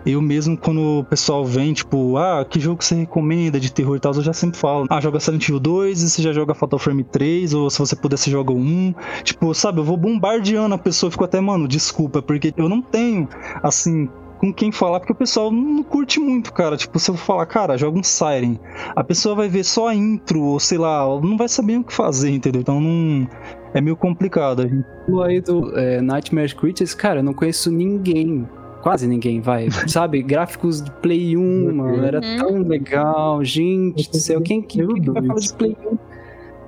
Eu 0.05 0.21
mesmo, 0.21 0.57
quando 0.57 0.99
o 0.99 1.03
pessoal 1.05 1.45
vem, 1.45 1.71
tipo, 1.71 2.17
ah, 2.17 2.43
que 2.43 2.59
jogo 2.59 2.83
você 2.83 2.95
recomenda 2.95 3.57
de 3.57 3.71
terror 3.71 3.95
e 3.95 3.99
tal, 4.01 4.13
eu 4.13 4.21
já 4.21 4.33
sempre 4.33 4.59
falo, 4.59 4.85
ah, 4.89 4.99
joga 4.99 5.19
Silent 5.21 5.47
Hill 5.47 5.59
2, 5.61 6.01
e 6.01 6.09
você 6.09 6.21
já 6.21 6.33
joga 6.33 6.53
Fatal 6.53 6.77
Frame 6.77 7.05
3, 7.05 7.53
ou 7.53 7.69
se 7.69 7.79
você 7.79 7.95
puder, 7.95 8.17
você 8.17 8.29
joga 8.29 8.51
o 8.51 8.57
1. 8.57 8.93
Tipo, 9.23 9.53
sabe, 9.53 9.79
eu 9.79 9.83
vou 9.85 9.95
bombardeando 9.95 10.75
a 10.75 10.77
pessoa, 10.77 11.09
fico 11.09 11.23
até, 11.23 11.39
mano, 11.39 11.67
desculpa, 11.67 12.21
porque 12.21 12.53
eu 12.57 12.67
não 12.67 12.81
tenho, 12.81 13.29
assim, 13.63 14.09
com 14.39 14.53
quem 14.53 14.71
falar, 14.71 14.99
porque 14.99 15.13
o 15.13 15.15
pessoal 15.15 15.51
não 15.51 15.83
curte 15.83 16.19
muito, 16.19 16.51
cara. 16.53 16.77
Tipo, 16.77 16.97
se 16.97 17.11
eu 17.11 17.15
falar, 17.15 17.45
cara, 17.45 17.77
joga 17.77 17.99
um 17.99 18.03
Siren, 18.03 18.57
a 18.95 19.03
pessoa 19.03 19.35
vai 19.35 19.49
ver 19.49 19.63
só 19.63 19.89
a 19.89 19.95
intro, 19.95 20.41
ou 20.41 20.59
sei 20.59 20.77
lá, 20.77 21.05
não 21.21 21.37
vai 21.37 21.47
saber 21.49 21.77
o 21.77 21.83
que 21.83 21.93
fazer, 21.93 22.29
entendeu? 22.31 22.61
Então 22.61 22.79
não. 22.79 23.27
É 23.73 23.79
meio 23.81 23.95
complicado. 23.95 24.61
A 24.63 24.67
gente 24.67 24.83
falou 25.05 25.23
aí 25.23 25.39
do 25.41 25.77
é, 25.77 26.01
Nightmare 26.01 26.55
Creatures, 26.55 26.93
cara, 26.95 27.19
eu 27.19 27.23
não 27.23 27.33
conheço 27.33 27.71
ninguém. 27.71 28.47
Quase 28.81 29.05
ninguém, 29.07 29.41
vai. 29.41 29.67
Sabe, 29.87 30.23
gráficos 30.23 30.81
de 30.81 30.89
Play 30.89 31.35
1, 31.37 31.75
mano, 31.75 32.03
era 32.03 32.19
Uhum. 32.21 32.37
tão 32.37 32.57
legal. 32.67 33.43
Gente 33.43 34.09
do 34.09 34.17
céu, 34.17 34.41
quem, 34.41 34.61
quem, 34.61 34.87
quem 34.87 35.01
que 35.01 35.11
vai 35.11 35.21
falar 35.23 35.39
de 35.39 35.53
Play 35.53 35.77
1? 35.91 35.97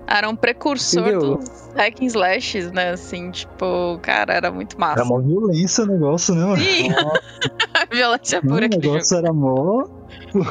Era 0.08 0.30
um 0.30 0.36
precursor 0.36 1.08
Entendeu? 1.08 1.38
dos 1.38 1.70
hack 1.76 2.02
and 2.02 2.06
slashes, 2.06 2.72
né? 2.72 2.92
Assim, 2.92 3.32
tipo, 3.32 3.98
cara, 4.02 4.34
era 4.34 4.52
muito 4.52 4.80
massa. 4.80 5.00
Era 5.00 5.06
mó 5.06 5.20
violência 5.20 5.84
o 5.84 5.88
negócio, 5.88 6.36
né, 6.36 6.44
mano? 6.46 6.58
Sim, 6.58 6.90
violência 7.92 8.42
Não, 8.44 8.52
pura 8.52 8.64
o 8.64 8.66
aquele 8.66 8.84
jogo. 8.84 8.96
negócio 8.96 9.18
era 9.18 9.34
mó. 9.34 9.86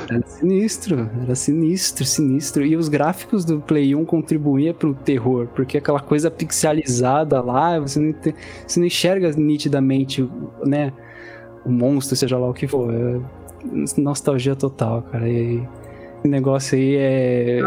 Era 0.08 0.26
sinistro, 0.26 1.10
era 1.22 1.34
sinistro, 1.34 2.04
sinistro. 2.04 2.64
E 2.64 2.76
os 2.76 2.88
gráficos 2.88 3.44
do 3.44 3.60
Play 3.60 3.94
1 3.94 4.04
contribuíam 4.04 4.74
pro 4.74 4.94
terror, 4.94 5.46
porque 5.54 5.78
aquela 5.78 6.00
coisa 6.00 6.30
pixelizada 6.30 7.40
lá, 7.40 7.78
você 7.78 7.98
não, 7.98 8.14
você 8.66 8.80
não 8.80 8.86
enxerga 8.86 9.30
nitidamente, 9.32 10.28
né? 10.64 10.92
O 11.64 11.70
monstro, 11.70 12.16
seja 12.16 12.38
lá 12.38 12.48
o 12.48 12.54
que 12.54 12.66
for. 12.66 12.92
É 12.92 13.20
nostalgia 13.98 14.56
total, 14.56 15.02
cara. 15.02 15.28
E, 15.28 15.62
negócio 16.28 16.76
aí 16.76 16.96
é, 16.96 17.60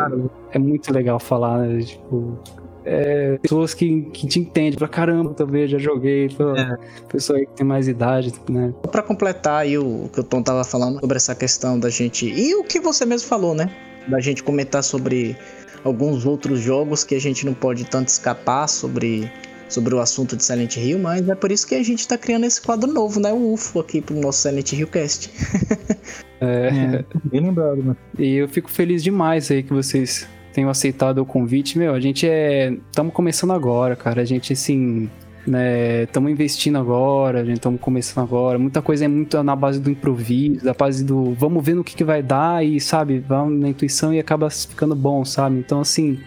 é 0.52 0.60
muito 0.60 0.94
legal 0.94 1.20
falar, 1.20 1.60
né? 1.60 1.82
Tipo, 1.82 2.40
é, 2.86 3.38
pessoas 3.42 3.74
que, 3.74 4.02
que 4.12 4.28
te 4.28 4.40
entendem, 4.40 4.78
pra 4.78 4.88
caramba, 4.88 5.34
também 5.34 5.68
já 5.68 5.78
joguei, 5.78 6.30
pô, 6.30 6.56
é. 6.56 6.78
pessoa 7.08 7.40
aí 7.40 7.46
que 7.46 7.54
tem 7.54 7.66
mais 7.66 7.88
idade, 7.88 8.34
né? 8.50 8.74
Pra 8.92 9.02
completar 9.02 9.62
aí 9.62 9.78
o 9.78 10.10
que 10.12 10.20
o 10.20 10.24
Tom 10.24 10.44
tava 10.44 10.64
falando 10.64 11.00
sobre 11.00 11.16
essa 11.16 11.34
questão 11.34 11.80
da 11.80 11.90
gente. 11.90 12.28
E 12.28 12.54
o 12.56 12.64
que 12.64 12.80
você 12.80 13.06
mesmo 13.06 13.28
falou, 13.28 13.56
né? 13.56 13.70
Da 14.08 14.20
gente 14.20 14.44
comentar 14.44 14.84
sobre 14.84 15.38
alguns 15.84 16.26
outros 16.26 16.60
jogos 16.60 17.04
que 17.04 17.16
a 17.16 17.20
gente 17.20 17.46
não 17.46 17.54
pode 17.54 17.86
tanto 17.86 18.10
escapar 18.10 18.68
sobre, 18.68 19.32
sobre 19.70 19.96
o 19.96 20.00
assunto 20.00 20.36
de 20.36 20.44
Silent 20.44 20.76
Hill, 20.76 21.00
mas 21.00 21.28
é 21.28 21.36
por 21.36 21.52
isso 21.52 21.66
que 21.66 21.76
a 21.76 21.84
gente 21.84 22.06
tá 22.06 22.18
criando 22.18 22.46
esse 22.46 22.62
quadro 22.62 22.92
novo, 22.92 23.20
né? 23.20 23.32
O 23.32 23.54
UFO 23.54 23.80
aqui 23.80 24.02
pro 24.02 24.16
nosso 24.20 24.42
Silent 24.42 24.74
Hill 24.74 24.88
Cast. 24.88 25.32
é, 26.44 26.96
é, 26.96 27.06
bem 27.24 27.42
lembrado, 27.42 27.84
né? 27.84 27.96
E 28.18 28.36
eu 28.36 28.48
fico 28.48 28.70
feliz 28.70 29.04
demais 29.04 29.50
aí 29.52 29.64
que 29.64 29.74
vocês 29.74 30.28
tenham 30.54 30.70
aceitado 30.70 31.20
o 31.20 31.26
convite. 31.26 31.78
Meu, 31.78 31.94
a 31.94 32.00
gente 32.00 32.28
é. 32.28 32.72
Estamos 32.90 33.14
começando 33.14 33.52
agora, 33.52 33.96
cara. 33.96 34.22
A 34.22 34.26
gente, 34.26 34.54
assim. 34.54 35.10
né, 35.46 36.04
estamos 36.04 36.32
investindo 36.32 36.78
agora, 36.78 37.42
a 37.42 37.44
gente 37.44 37.58
estamos 37.58 37.82
começando 37.82 38.24
agora. 38.24 38.58
Muita 38.60 38.82
coisa 38.82 39.06
é 39.06 39.08
muito 39.08 39.42
na 39.44 39.56
base 39.56 39.80
do 39.80 39.90
improviso, 39.90 40.64
da 40.64 40.74
base 40.74 41.04
do 41.04 41.34
vamos 41.34 41.66
ver 41.66 41.76
no 41.76 41.84
que, 41.84 41.96
que 41.96 42.04
vai 42.04 42.22
dar 42.22 42.66
e, 42.66 42.80
sabe, 42.80 43.20
vamos 43.20 43.60
na 43.60 43.70
intuição 43.70 44.14
e 44.14 44.20
acaba 44.20 44.50
ficando 44.50 44.96
bom, 44.96 45.26
sabe? 45.26 45.58
Então, 45.58 45.82
assim, 45.82 46.20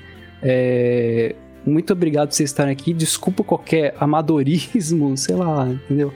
é, 0.42 1.34
muito 1.64 1.92
obrigado 1.92 2.28
por 2.28 2.34
vocês 2.34 2.50
estarem 2.50 2.72
aqui. 2.72 2.92
Desculpa 2.92 3.42
qualquer 3.42 3.94
amadorismo, 3.98 5.16
sei 5.18 5.34
lá, 5.36 5.68
entendeu? 5.68 6.12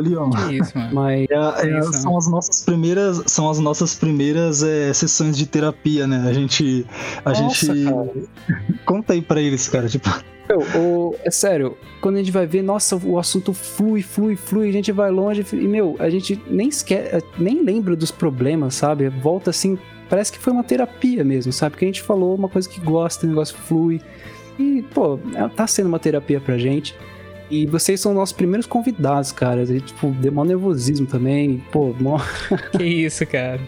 Leon. 0.00 0.30
Que 0.30 0.58
isso, 0.58 0.76
mano. 0.76 0.94
Mas 0.94 1.26
é, 1.30 1.78
é, 1.78 1.82
são 1.82 2.16
as 2.16 2.28
nossas 2.28 2.64
primeiras, 2.64 3.22
são 3.26 3.50
as 3.50 3.58
nossas 3.58 3.94
primeiras 3.94 4.62
é, 4.62 4.92
sessões 4.92 5.36
de 5.36 5.46
terapia, 5.46 6.06
né? 6.06 6.24
A 6.28 6.32
gente, 6.32 6.86
a 7.24 7.30
Nossa, 7.30 7.74
gente 7.74 7.84
cara. 7.84 8.10
conta 8.84 9.12
aí 9.12 9.22
para 9.22 9.40
eles, 9.40 9.68
cara, 9.68 9.88
tipo. 9.88 10.08
Eu, 10.48 10.60
o, 10.80 11.16
é 11.24 11.30
sério, 11.30 11.76
quando 12.00 12.16
a 12.16 12.18
gente 12.18 12.30
vai 12.30 12.46
ver, 12.46 12.62
nossa, 12.62 12.96
o 12.96 13.18
assunto 13.18 13.52
flui, 13.52 14.00
flui, 14.00 14.36
flui, 14.36 14.68
a 14.68 14.72
gente 14.72 14.92
vai 14.92 15.10
longe 15.10 15.44
e, 15.52 15.56
meu, 15.56 15.96
a 15.98 16.08
gente 16.08 16.40
nem 16.48 16.68
esquece, 16.68 17.24
nem 17.36 17.64
lembra 17.64 17.96
dos 17.96 18.12
problemas, 18.12 18.74
sabe? 18.74 19.08
Volta 19.08 19.50
assim, 19.50 19.76
parece 20.08 20.32
que 20.32 20.38
foi 20.38 20.52
uma 20.52 20.62
terapia 20.62 21.24
mesmo, 21.24 21.52
sabe? 21.52 21.72
Porque 21.72 21.84
a 21.84 21.88
gente 21.88 22.02
falou 22.02 22.34
uma 22.34 22.48
coisa 22.48 22.68
que 22.68 22.80
gosta, 22.80 23.26
o 23.26 23.28
negócio 23.28 23.56
flui. 23.56 24.00
E, 24.58 24.82
pô, 24.94 25.18
é, 25.34 25.48
tá 25.48 25.66
sendo 25.66 25.86
uma 25.86 25.98
terapia 25.98 26.40
pra 26.40 26.56
gente. 26.56 26.94
E 27.50 27.66
vocês 27.66 28.00
são 28.00 28.12
nossos 28.12 28.34
primeiros 28.34 28.66
convidados, 28.66 29.32
cara. 29.32 29.62
E, 29.62 29.80
tipo, 29.80 30.10
deu 30.12 30.32
mó 30.32 30.44
nervosismo 30.44 31.06
também. 31.06 31.62
Pô, 31.70 31.94
mó. 32.00 32.18
Que 32.76 32.84
isso, 32.84 33.24
cara. 33.26 33.60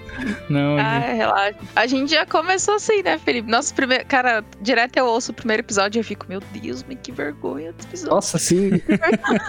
Não, 0.48 0.76
ah, 0.78 1.00
gente... 1.00 1.16
relaxa. 1.16 1.58
A 1.76 1.86
gente 1.86 2.10
já 2.10 2.26
começou 2.26 2.74
assim, 2.74 3.02
né, 3.02 3.18
Felipe? 3.18 3.50
Nosso 3.50 3.74
primeiro. 3.74 4.04
Cara, 4.06 4.44
direto 4.60 4.96
eu 4.96 5.06
ouço 5.06 5.32
o 5.32 5.34
primeiro 5.34 5.62
episódio 5.62 5.98
e 5.98 6.00
eu 6.00 6.04
fico, 6.04 6.26
meu 6.28 6.40
Deus, 6.52 6.84
mas 6.88 6.98
que 7.02 7.12
vergonha 7.12 7.72
desse 7.72 7.88
episódio. 7.88 8.14
Nossa, 8.14 8.38
sim. 8.38 8.70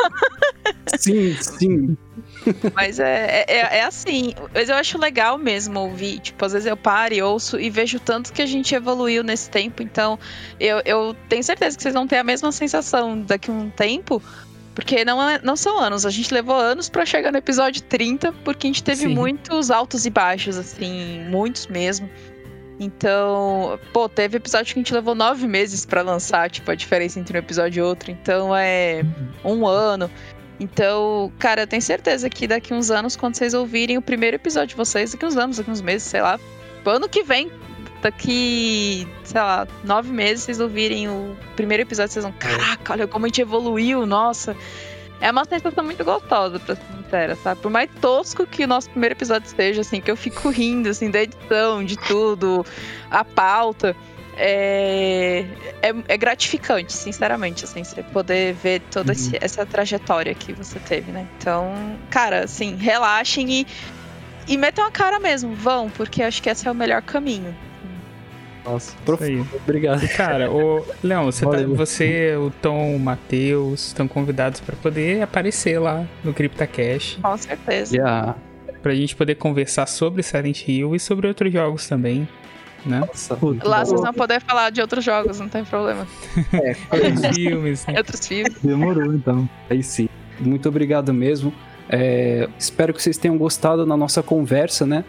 sim, 0.97 1.35
sim. 1.41 1.97
Mas 2.73 2.99
é, 2.99 3.45
é, 3.47 3.77
é, 3.79 3.83
assim, 3.83 4.33
mas 4.53 4.69
eu 4.69 4.75
acho 4.75 4.97
legal 4.97 5.37
mesmo 5.37 5.79
ouvir. 5.79 6.19
Tipo, 6.19 6.45
às 6.45 6.53
vezes 6.53 6.65
eu 6.65 6.77
paro 6.77 7.13
e 7.13 7.21
ouço 7.21 7.59
e 7.59 7.69
vejo 7.69 7.99
tanto 7.99 8.31
que 8.31 8.41
a 8.41 8.45
gente 8.45 8.73
evoluiu 8.73 9.23
nesse 9.23 9.49
tempo. 9.49 9.83
Então, 9.83 10.17
eu, 10.59 10.81
eu 10.85 11.15
tenho 11.27 11.43
certeza 11.43 11.75
que 11.75 11.83
vocês 11.83 11.93
vão 11.93 12.07
ter 12.07 12.17
a 12.17 12.23
mesma 12.23 12.51
sensação 12.51 13.19
daqui 13.21 13.51
a 13.51 13.53
um 13.53 13.69
tempo. 13.69 14.21
Porque 14.73 15.03
não, 15.03 15.21
é, 15.29 15.41
não 15.43 15.57
são 15.57 15.77
anos, 15.79 16.05
a 16.05 16.09
gente 16.09 16.33
levou 16.33 16.55
anos 16.55 16.87
para 16.87 17.05
chegar 17.05 17.31
no 17.31 17.37
episódio 17.37 17.81
30, 17.81 18.31
porque 18.45 18.67
a 18.67 18.69
gente 18.69 18.83
teve 18.83 19.01
Sim. 19.01 19.13
muitos 19.13 19.69
altos 19.69 20.05
e 20.05 20.09
baixos, 20.09 20.57
assim, 20.57 21.19
muitos 21.29 21.67
mesmo. 21.67 22.09
Então, 22.79 23.77
pô, 23.91 24.07
teve 24.07 24.37
episódio 24.37 24.73
que 24.73 24.79
a 24.79 24.81
gente 24.81 24.93
levou 24.93 25.13
nove 25.13 25.45
meses 25.45 25.85
para 25.85 26.01
lançar, 26.01 26.49
tipo, 26.49 26.71
a 26.71 26.75
diferença 26.75 27.19
entre 27.19 27.37
um 27.37 27.39
episódio 27.39 27.81
e 27.81 27.83
outro. 27.83 28.09
Então 28.09 28.55
é 28.55 29.03
um 29.43 29.67
ano. 29.67 30.09
Então, 30.59 31.31
cara, 31.39 31.61
eu 31.61 31.67
tenho 31.67 31.81
certeza 31.81 32.29
que 32.29 32.45
daqui 32.45 32.73
uns 32.73 32.91
anos, 32.91 33.15
quando 33.15 33.35
vocês 33.35 33.53
ouvirem 33.53 33.97
o 33.97 34.01
primeiro 34.01 34.35
episódio 34.35 34.69
de 34.69 34.75
vocês, 34.75 35.11
daqui 35.11 35.25
uns 35.25 35.37
anos, 35.37 35.57
daqui 35.57 35.71
uns 35.71 35.81
meses, 35.81 36.03
sei 36.03 36.21
lá, 36.21 36.39
ano 36.85 37.07
que 37.07 37.23
vem, 37.23 37.49
daqui, 38.01 39.07
sei 39.23 39.39
lá, 39.39 39.67
nove 39.83 40.11
meses, 40.11 40.43
vocês 40.43 40.59
ouvirem 40.59 41.07
o 41.07 41.37
primeiro 41.55 41.83
episódio, 41.83 42.11
vocês 42.11 42.23
vão, 42.23 42.33
caraca, 42.33 42.93
olha 42.93 43.07
como 43.07 43.25
a 43.25 43.29
gente 43.29 43.41
evoluiu, 43.41 44.05
nossa. 44.05 44.55
É 45.21 45.31
uma 45.31 45.45
sensação 45.45 45.83
muito 45.83 46.03
gostosa, 46.03 46.59
pra 46.59 46.75
ser 46.75 46.81
sincera, 46.95 47.35
sabe? 47.35 47.61
Por 47.61 47.69
mais 47.69 47.89
tosco 48.01 48.45
que 48.45 48.63
o 48.63 48.67
nosso 48.67 48.89
primeiro 48.89 49.15
episódio 49.15 49.45
esteja, 49.45 49.81
assim, 49.81 49.99
que 50.01 50.09
eu 50.09 50.15
fico 50.15 50.49
rindo, 50.49 50.89
assim, 50.89 51.11
da 51.11 51.21
edição, 51.21 51.83
de 51.83 51.97
tudo, 51.97 52.65
a 53.11 53.23
pauta 53.23 53.95
é, 54.39 55.45
é, 55.81 55.93
é, 56.07 56.17
gratificante, 56.17 56.93
sinceramente, 56.93 57.65
assim, 57.65 57.83
você 57.83 58.01
poder 58.01 58.53
ver 58.53 58.81
toda 58.89 59.11
uhum. 59.11 59.31
essa 59.41 59.65
trajetória 59.65 60.33
que 60.33 60.53
você 60.53 60.79
teve, 60.79 61.11
né? 61.11 61.27
Então, 61.37 61.97
cara, 62.09 62.45
assim, 62.45 62.75
relaxem 62.77 63.51
e, 63.51 63.67
e 64.47 64.57
metam 64.57 64.85
a 64.85 64.91
cara 64.91 65.19
mesmo, 65.19 65.53
vão, 65.53 65.89
porque 65.89 66.23
acho 66.23 66.41
que 66.41 66.49
esse 66.49 66.65
é 66.65 66.71
o 66.71 66.75
melhor 66.75 67.01
caminho. 67.01 67.53
Nossa, 68.63 68.95
profundo. 69.03 69.45
Obrigado. 69.63 70.07
Cara, 70.15 70.49
o 70.49 70.85
Leão, 71.03 71.25
você, 71.25 71.45
tá, 71.45 71.57
você, 71.67 72.35
o 72.37 72.49
Tom, 72.61 72.95
o 72.95 72.99
Matheus 72.99 73.87
estão 73.87 74.07
convidados 74.07 74.61
para 74.61 74.75
poder 74.77 75.21
aparecer 75.21 75.79
lá 75.79 76.05
no 76.23 76.33
CryptoCast. 76.33 77.19
Com 77.21 77.37
certeza. 77.37 77.95
Yeah. 77.95 78.35
Pra 78.81 78.95
gente 78.95 79.15
poder 79.15 79.35
conversar 79.35 79.85
sobre 79.87 80.23
Silent 80.23 80.67
Hill 80.67 80.95
e 80.95 80.99
sobre 80.99 81.27
outros 81.27 81.51
jogos 81.51 81.87
também 81.87 82.27
né? 82.85 82.99
Nossa, 82.99 83.37
Lá 83.63 83.85
vocês 83.85 84.01
vão 84.01 84.13
poder 84.13 84.41
falar 84.41 84.69
de 84.69 84.81
outros 84.81 85.03
jogos, 85.03 85.39
não 85.39 85.49
tem 85.49 85.63
problema. 85.63 86.07
É, 86.53 86.75
outros 86.95 87.35
filmes. 87.35 87.85
Né? 87.85 87.93
Outros 87.97 88.27
filmes. 88.27 88.55
Demorou, 88.61 89.13
então. 89.13 89.49
Aí 89.69 89.83
sim. 89.83 90.07
Muito 90.39 90.69
obrigado 90.69 91.13
mesmo. 91.13 91.53
É, 91.89 92.47
espero 92.57 92.93
que 92.93 93.01
vocês 93.01 93.17
tenham 93.17 93.37
gostado 93.37 93.85
da 93.85 93.97
nossa 93.97 94.21
conversa, 94.21 94.85
né? 94.85 95.03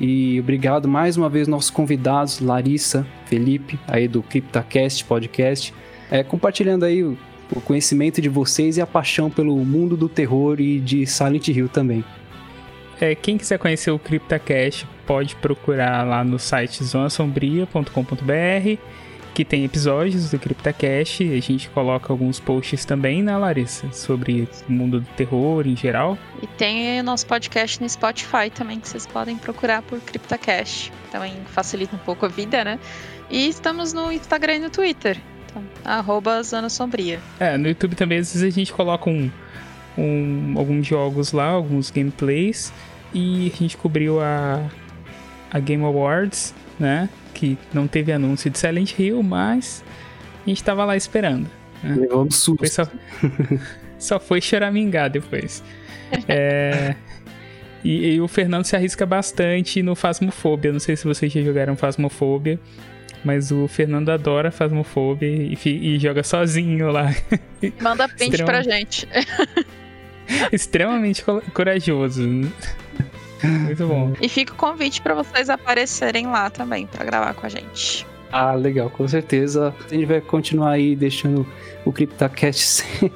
E 0.00 0.40
obrigado 0.40 0.88
mais 0.88 1.16
uma 1.16 1.28
vez 1.28 1.46
nossos 1.46 1.70
convidados, 1.70 2.40
Larissa, 2.40 3.06
Felipe, 3.26 3.78
aí 3.86 4.08
do 4.08 4.22
CryptaCast 4.22 5.04
Podcast, 5.04 5.72
é, 6.10 6.24
compartilhando 6.24 6.84
aí 6.84 7.04
o, 7.04 7.16
o 7.54 7.60
conhecimento 7.60 8.20
de 8.20 8.28
vocês 8.28 8.76
e 8.76 8.80
a 8.80 8.86
paixão 8.86 9.30
pelo 9.30 9.56
mundo 9.64 9.96
do 9.96 10.08
terror 10.08 10.60
e 10.60 10.80
de 10.80 11.06
Silent 11.06 11.48
Hill 11.48 11.68
também. 11.68 12.04
É, 13.00 13.14
quem 13.14 13.36
quiser 13.36 13.58
conhecer 13.58 13.90
o 13.90 13.98
CryptaCast 13.98 14.86
pode 15.06 15.36
procurar 15.36 16.06
lá 16.06 16.24
no 16.24 16.38
site 16.38 16.82
zonasombria.com.br 16.82 18.78
que 19.34 19.44
tem 19.44 19.64
episódios 19.64 20.30
do 20.30 20.38
CryptaCast. 20.38 21.24
A 21.24 21.40
gente 21.40 21.68
coloca 21.70 22.12
alguns 22.12 22.38
posts 22.38 22.84
também, 22.84 23.20
né, 23.22 23.36
Larissa? 23.36 23.90
Sobre 23.92 24.48
o 24.68 24.72
mundo 24.72 25.00
do 25.00 25.06
terror 25.16 25.66
em 25.66 25.76
geral. 25.76 26.16
E 26.40 26.46
tem 26.46 27.00
o 27.00 27.02
nosso 27.02 27.26
podcast 27.26 27.82
no 27.82 27.88
Spotify 27.88 28.48
também, 28.54 28.78
que 28.78 28.88
vocês 28.88 29.06
podem 29.06 29.36
procurar 29.36 29.82
por 29.82 30.00
CryptaCast. 30.00 30.92
Também 31.10 31.34
facilita 31.46 31.96
um 31.96 31.98
pouco 31.98 32.24
a 32.24 32.28
vida, 32.28 32.64
né? 32.64 32.78
E 33.28 33.48
estamos 33.48 33.92
no 33.92 34.12
Instagram 34.12 34.54
e 34.54 34.58
no 34.60 34.70
Twitter. 34.70 35.20
Então, 35.46 35.64
arroba 35.84 36.40
Zona 36.42 36.68
Sombria. 36.68 37.20
É, 37.40 37.58
no 37.58 37.66
YouTube 37.66 37.96
também 37.96 38.18
às 38.18 38.32
vezes 38.32 38.52
a 38.52 38.54
gente 38.54 38.72
coloca 38.72 39.10
um, 39.10 39.30
um, 39.96 40.54
alguns 40.56 40.86
jogos 40.86 41.32
lá, 41.32 41.46
alguns 41.46 41.90
gameplays. 41.90 42.72
E 43.12 43.52
a 43.54 43.56
gente 43.56 43.76
cobriu 43.76 44.20
a, 44.20 44.68
a 45.50 45.60
Game 45.60 45.84
Awards, 45.84 46.54
né? 46.78 47.08
Que 47.32 47.56
não 47.72 47.86
teve 47.86 48.12
anúncio 48.12 48.50
de 48.50 48.58
Silent 48.58 48.98
Hill, 48.98 49.22
mas 49.22 49.84
a 50.44 50.48
gente 50.48 50.62
tava 50.62 50.84
lá 50.84 50.96
esperando. 50.96 51.48
Né? 51.82 51.96
Levou 51.96 52.24
um 52.24 52.30
susto. 52.30 52.66
Só, 52.68 52.88
só 53.98 54.20
foi 54.20 54.40
choramingar 54.40 55.10
depois. 55.10 55.62
É, 56.28 56.94
e, 57.82 58.14
e, 58.14 58.20
o 58.20 58.26
Fernando 58.28 58.64
se 58.64 58.74
arrisca 58.74 59.06
bastante 59.06 59.82
no 59.82 59.94
Phasmophobia. 59.94 60.72
Não 60.72 60.80
sei 60.80 60.96
se 60.96 61.04
vocês 61.04 61.32
já 61.32 61.40
jogaram 61.40 61.76
Phasmophobia. 61.76 62.58
Mas 63.24 63.50
o 63.50 63.66
Fernando 63.66 64.10
adora 64.10 64.50
Phasmophobia 64.50 65.28
e, 65.28 65.56
e 65.64 65.98
joga 65.98 66.22
sozinho 66.22 66.90
lá. 66.90 67.14
Manda 67.80 68.06
print 68.08 68.44
pra 68.44 68.62
gente. 68.62 69.08
Extremamente 70.52 71.24
corajoso. 71.52 72.22
Muito 73.42 73.86
bom. 73.86 74.12
E 74.20 74.28
fica 74.28 74.52
o 74.52 74.56
convite 74.56 75.02
para 75.02 75.14
vocês 75.14 75.50
aparecerem 75.50 76.26
lá 76.26 76.48
também 76.50 76.86
para 76.86 77.04
gravar 77.04 77.34
com 77.34 77.46
a 77.46 77.48
gente. 77.48 78.06
Ah, 78.32 78.54
legal, 78.54 78.90
com 78.90 79.06
certeza. 79.06 79.74
A 79.90 79.94
gente 79.94 80.06
vai 80.06 80.20
continuar 80.20 80.72
aí 80.72 80.96
deixando 80.96 81.46
o 81.84 81.92
CryptoCast 81.92 82.64
sem, 82.66 83.12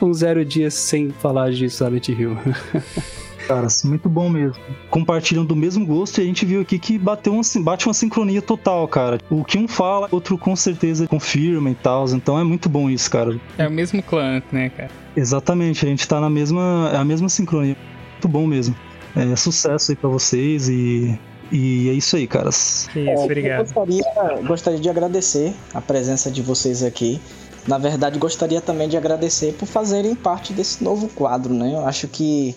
com 0.00 0.12
zero 0.12 0.44
dias 0.44 0.74
sem 0.74 1.10
falar 1.10 1.52
de 1.52 1.68
Silent 1.70 2.08
Hill. 2.08 2.36
Cara, 3.46 3.66
muito 3.84 4.10
bom 4.10 4.28
mesmo. 4.28 4.62
Compartilham 4.90 5.42
do 5.42 5.56
mesmo 5.56 5.86
gosto 5.86 6.18
e 6.18 6.22
a 6.22 6.24
gente 6.26 6.44
viu 6.44 6.60
aqui 6.60 6.78
que 6.78 6.98
bateu 6.98 7.32
uma, 7.32 7.40
bate 7.60 7.86
uma 7.86 7.94
sincronia 7.94 8.42
total, 8.42 8.86
cara. 8.86 9.18
O 9.30 9.42
que 9.42 9.56
um 9.56 9.66
fala, 9.66 10.06
outro 10.10 10.36
com 10.36 10.54
certeza 10.54 11.08
confirma 11.08 11.70
e 11.70 11.74
tal. 11.74 12.06
Então 12.10 12.38
é 12.38 12.44
muito 12.44 12.68
bom 12.68 12.90
isso, 12.90 13.10
cara. 13.10 13.40
É 13.56 13.66
o 13.66 13.70
mesmo 13.70 14.02
clã, 14.02 14.42
né, 14.52 14.68
cara? 14.68 14.90
Exatamente, 15.18 15.84
a 15.84 15.88
gente 15.88 16.06
tá 16.06 16.20
na 16.20 16.30
mesma, 16.30 16.90
é 16.94 16.96
a 16.96 17.04
mesma 17.04 17.28
sincronia. 17.28 17.76
Muito 18.12 18.28
bom 18.28 18.46
mesmo. 18.46 18.74
É, 19.16 19.34
sucesso 19.34 19.90
aí 19.90 19.96
pra 19.96 20.08
vocês 20.08 20.68
e 20.68 21.18
E 21.50 21.88
é 21.88 21.92
isso 21.92 22.16
aí, 22.16 22.26
caras. 22.26 22.88
Que 22.92 23.00
isso, 23.00 23.24
obrigado. 23.24 23.60
Eu 23.60 23.64
gostaria, 23.64 24.42
gostaria 24.46 24.78
de 24.78 24.88
agradecer 24.88 25.54
a 25.74 25.80
presença 25.80 26.30
de 26.30 26.42
vocês 26.42 26.82
aqui. 26.82 27.20
Na 27.66 27.78
verdade, 27.78 28.18
gostaria 28.18 28.60
também 28.60 28.88
de 28.88 28.96
agradecer 28.96 29.54
por 29.54 29.66
fazerem 29.66 30.14
parte 30.14 30.52
desse 30.52 30.82
novo 30.84 31.08
quadro, 31.08 31.52
né? 31.52 31.74
Eu 31.74 31.86
acho 31.86 32.06
que 32.08 32.54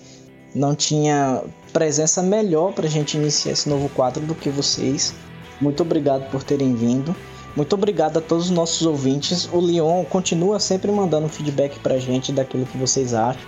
não 0.54 0.76
tinha 0.76 1.42
presença 1.74 2.22
melhor 2.22 2.74
para 2.74 2.86
a 2.86 2.90
gente 2.90 3.18
iniciar 3.18 3.54
esse 3.54 3.68
novo 3.68 3.90
quadro 3.90 4.24
do 4.26 4.36
que 4.36 4.50
vocês. 4.50 5.14
Muito 5.60 5.82
obrigado 5.82 6.30
por 6.30 6.44
terem 6.44 6.76
vindo. 6.76 7.16
Muito 7.56 7.74
obrigado 7.74 8.18
a 8.18 8.22
todos 8.22 8.46
os 8.46 8.52
nossos 8.52 8.86
ouvintes. 8.86 9.50
O 9.52 9.60
Leon 9.60 10.04
continua 10.06 10.60
sempre 10.60 10.92
mandando 10.92 11.28
feedback 11.28 11.80
para 11.80 11.96
a 11.96 12.00
gente 12.00 12.32
daquilo 12.32 12.66
que 12.66 12.78
vocês 12.78 13.14
acham, 13.14 13.42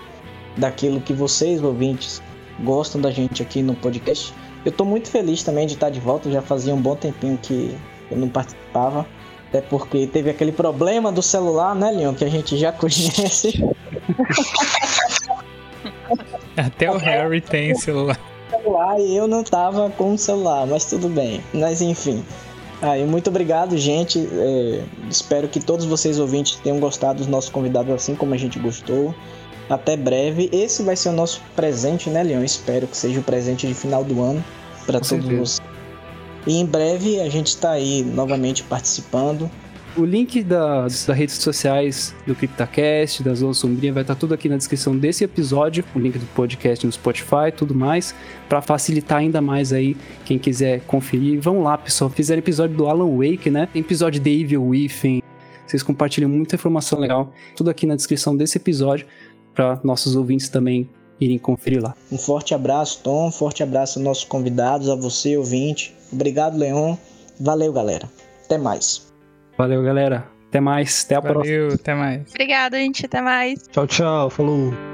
daquilo 0.57 0.99
que 0.99 1.13
vocês, 1.13 1.63
ouvintes, 1.63 2.21
gostam 2.61 2.99
da 2.99 3.11
gente 3.11 3.41
aqui 3.41 3.61
no 3.61 3.73
podcast. 3.75 4.33
Eu 4.65 4.69
estou 4.69 4.85
muito 4.85 5.09
feliz 5.09 5.43
também 5.43 5.67
de 5.67 5.73
estar 5.73 5.89
de 5.89 5.99
volta. 5.99 6.29
Já 6.29 6.41
fazia 6.41 6.73
um 6.73 6.81
bom 6.81 6.95
tempinho 6.95 7.37
que 7.37 7.77
eu 8.11 8.17
não 8.17 8.29
participava. 8.29 9.05
Até 9.49 9.61
porque 9.61 10.07
teve 10.07 10.29
aquele 10.29 10.51
problema 10.51 11.11
do 11.11 11.21
celular, 11.21 11.75
né, 11.75 11.91
Leon? 11.91 12.13
Que 12.13 12.25
a 12.25 12.29
gente 12.29 12.57
já 12.57 12.71
conhece. 12.73 13.63
Até 16.57 16.91
o 16.91 16.97
Harry 16.97 17.39
tem 17.41 17.75
celular 17.75 18.17
e 18.99 19.15
eu 19.15 19.27
não 19.27 19.43
tava 19.43 19.89
com 19.91 20.13
o 20.13 20.17
celular, 20.17 20.65
mas 20.65 20.85
tudo 20.85 21.09
bem. 21.09 21.43
Mas 21.53 21.81
enfim. 21.81 22.23
Aí, 22.83 23.05
muito 23.05 23.29
obrigado, 23.29 23.77
gente. 23.77 24.19
É, 24.19 24.83
espero 25.09 25.47
que 25.47 25.59
todos 25.61 25.85
vocês 25.85 26.19
ouvintes 26.19 26.59
tenham 26.61 26.81
gostado 26.81 27.19
dos 27.19 27.27
nossos 27.27 27.49
convidados 27.49 27.93
assim 27.93 28.13
como 28.13 28.33
a 28.33 28.37
gente 28.37 28.59
gostou. 28.59 29.15
Até 29.69 29.95
breve. 29.95 30.49
Esse 30.51 30.83
vai 30.83 30.97
ser 30.97 31.07
o 31.09 31.13
nosso 31.13 31.41
presente, 31.55 32.09
né, 32.09 32.21
Leão? 32.21 32.43
Espero 32.43 32.85
que 32.85 32.97
seja 32.97 33.21
o 33.21 33.23
presente 33.23 33.65
de 33.65 33.73
final 33.73 34.03
do 34.03 34.21
ano 34.21 34.43
para 34.85 34.99
todos 34.99 35.25
vocês. 35.25 35.61
E 36.45 36.57
em 36.57 36.65
breve 36.65 37.21
a 37.21 37.29
gente 37.29 37.47
está 37.47 37.71
aí 37.71 38.03
novamente 38.03 38.63
participando. 38.63 39.49
O 39.95 40.05
link 40.05 40.41
das, 40.43 41.05
das 41.05 41.15
redes 41.15 41.35
sociais 41.35 42.15
do 42.25 42.33
CryptaCast, 42.33 43.21
da 43.21 43.35
Zona 43.35 43.53
Sombria, 43.53 43.93
vai 43.93 44.01
estar 44.01 44.15
tudo 44.15 44.33
aqui 44.33 44.49
na 44.49 44.57
descrição 44.57 44.97
desse 44.97 45.23
episódio. 45.23 45.85
O 45.95 45.99
link 45.99 46.17
do 46.17 46.25
podcast 46.27 46.83
no 46.83 46.91
Spotify 46.91 47.51
tudo 47.55 47.75
mais. 47.75 48.15
para 48.49 48.59
facilitar 48.59 49.19
ainda 49.19 49.39
mais 49.39 49.71
aí 49.71 49.95
quem 50.25 50.39
quiser 50.39 50.81
conferir. 50.81 51.39
Vamos 51.39 51.63
lá, 51.63 51.77
pessoal. 51.77 52.09
Fizeram 52.09 52.39
episódio 52.39 52.75
do 52.75 52.87
Alan 52.87 53.17
Wake, 53.17 53.51
né? 53.51 53.67
Tem 53.71 53.81
episódio 53.81 54.19
de 54.19 54.41
Evil 54.41 54.65
Within. 54.65 55.21
Vocês 55.67 55.83
compartilham 55.83 56.29
muita 56.29 56.55
informação 56.55 56.99
legal. 56.99 57.31
Tudo 57.55 57.69
aqui 57.69 57.85
na 57.85 57.95
descrição 57.95 58.35
desse 58.35 58.57
episódio. 58.57 59.05
para 59.53 59.79
nossos 59.83 60.15
ouvintes 60.15 60.49
também 60.49 60.89
irem 61.21 61.37
conferir 61.37 61.83
lá. 61.83 61.93
Um 62.11 62.17
forte 62.17 62.55
abraço, 62.55 63.01
Tom. 63.03 63.27
Um 63.27 63.31
forte 63.31 63.61
abraço 63.61 63.99
aos 63.99 64.03
nossos 64.03 64.23
convidados, 64.23 64.89
a 64.89 64.95
você, 64.95 65.37
ouvinte. 65.37 65.93
Obrigado, 66.11 66.57
Leon. 66.57 66.95
Valeu, 67.39 67.71
galera. 67.71 68.09
Até 68.43 68.57
mais. 68.57 69.12
Valeu, 69.57 69.83
galera. 69.83 70.25
Até 70.49 70.59
mais. 70.59 71.03
Até 71.05 71.15
a 71.15 71.19
Valeu, 71.19 71.33
próxima. 71.33 71.73
até 71.73 71.93
mais. 71.95 72.29
Obrigada, 72.29 72.77
gente. 72.77 73.05
Até 73.05 73.21
mais. 73.21 73.59
Tchau, 73.71 73.87
tchau. 73.87 74.29
Falou. 74.29 74.92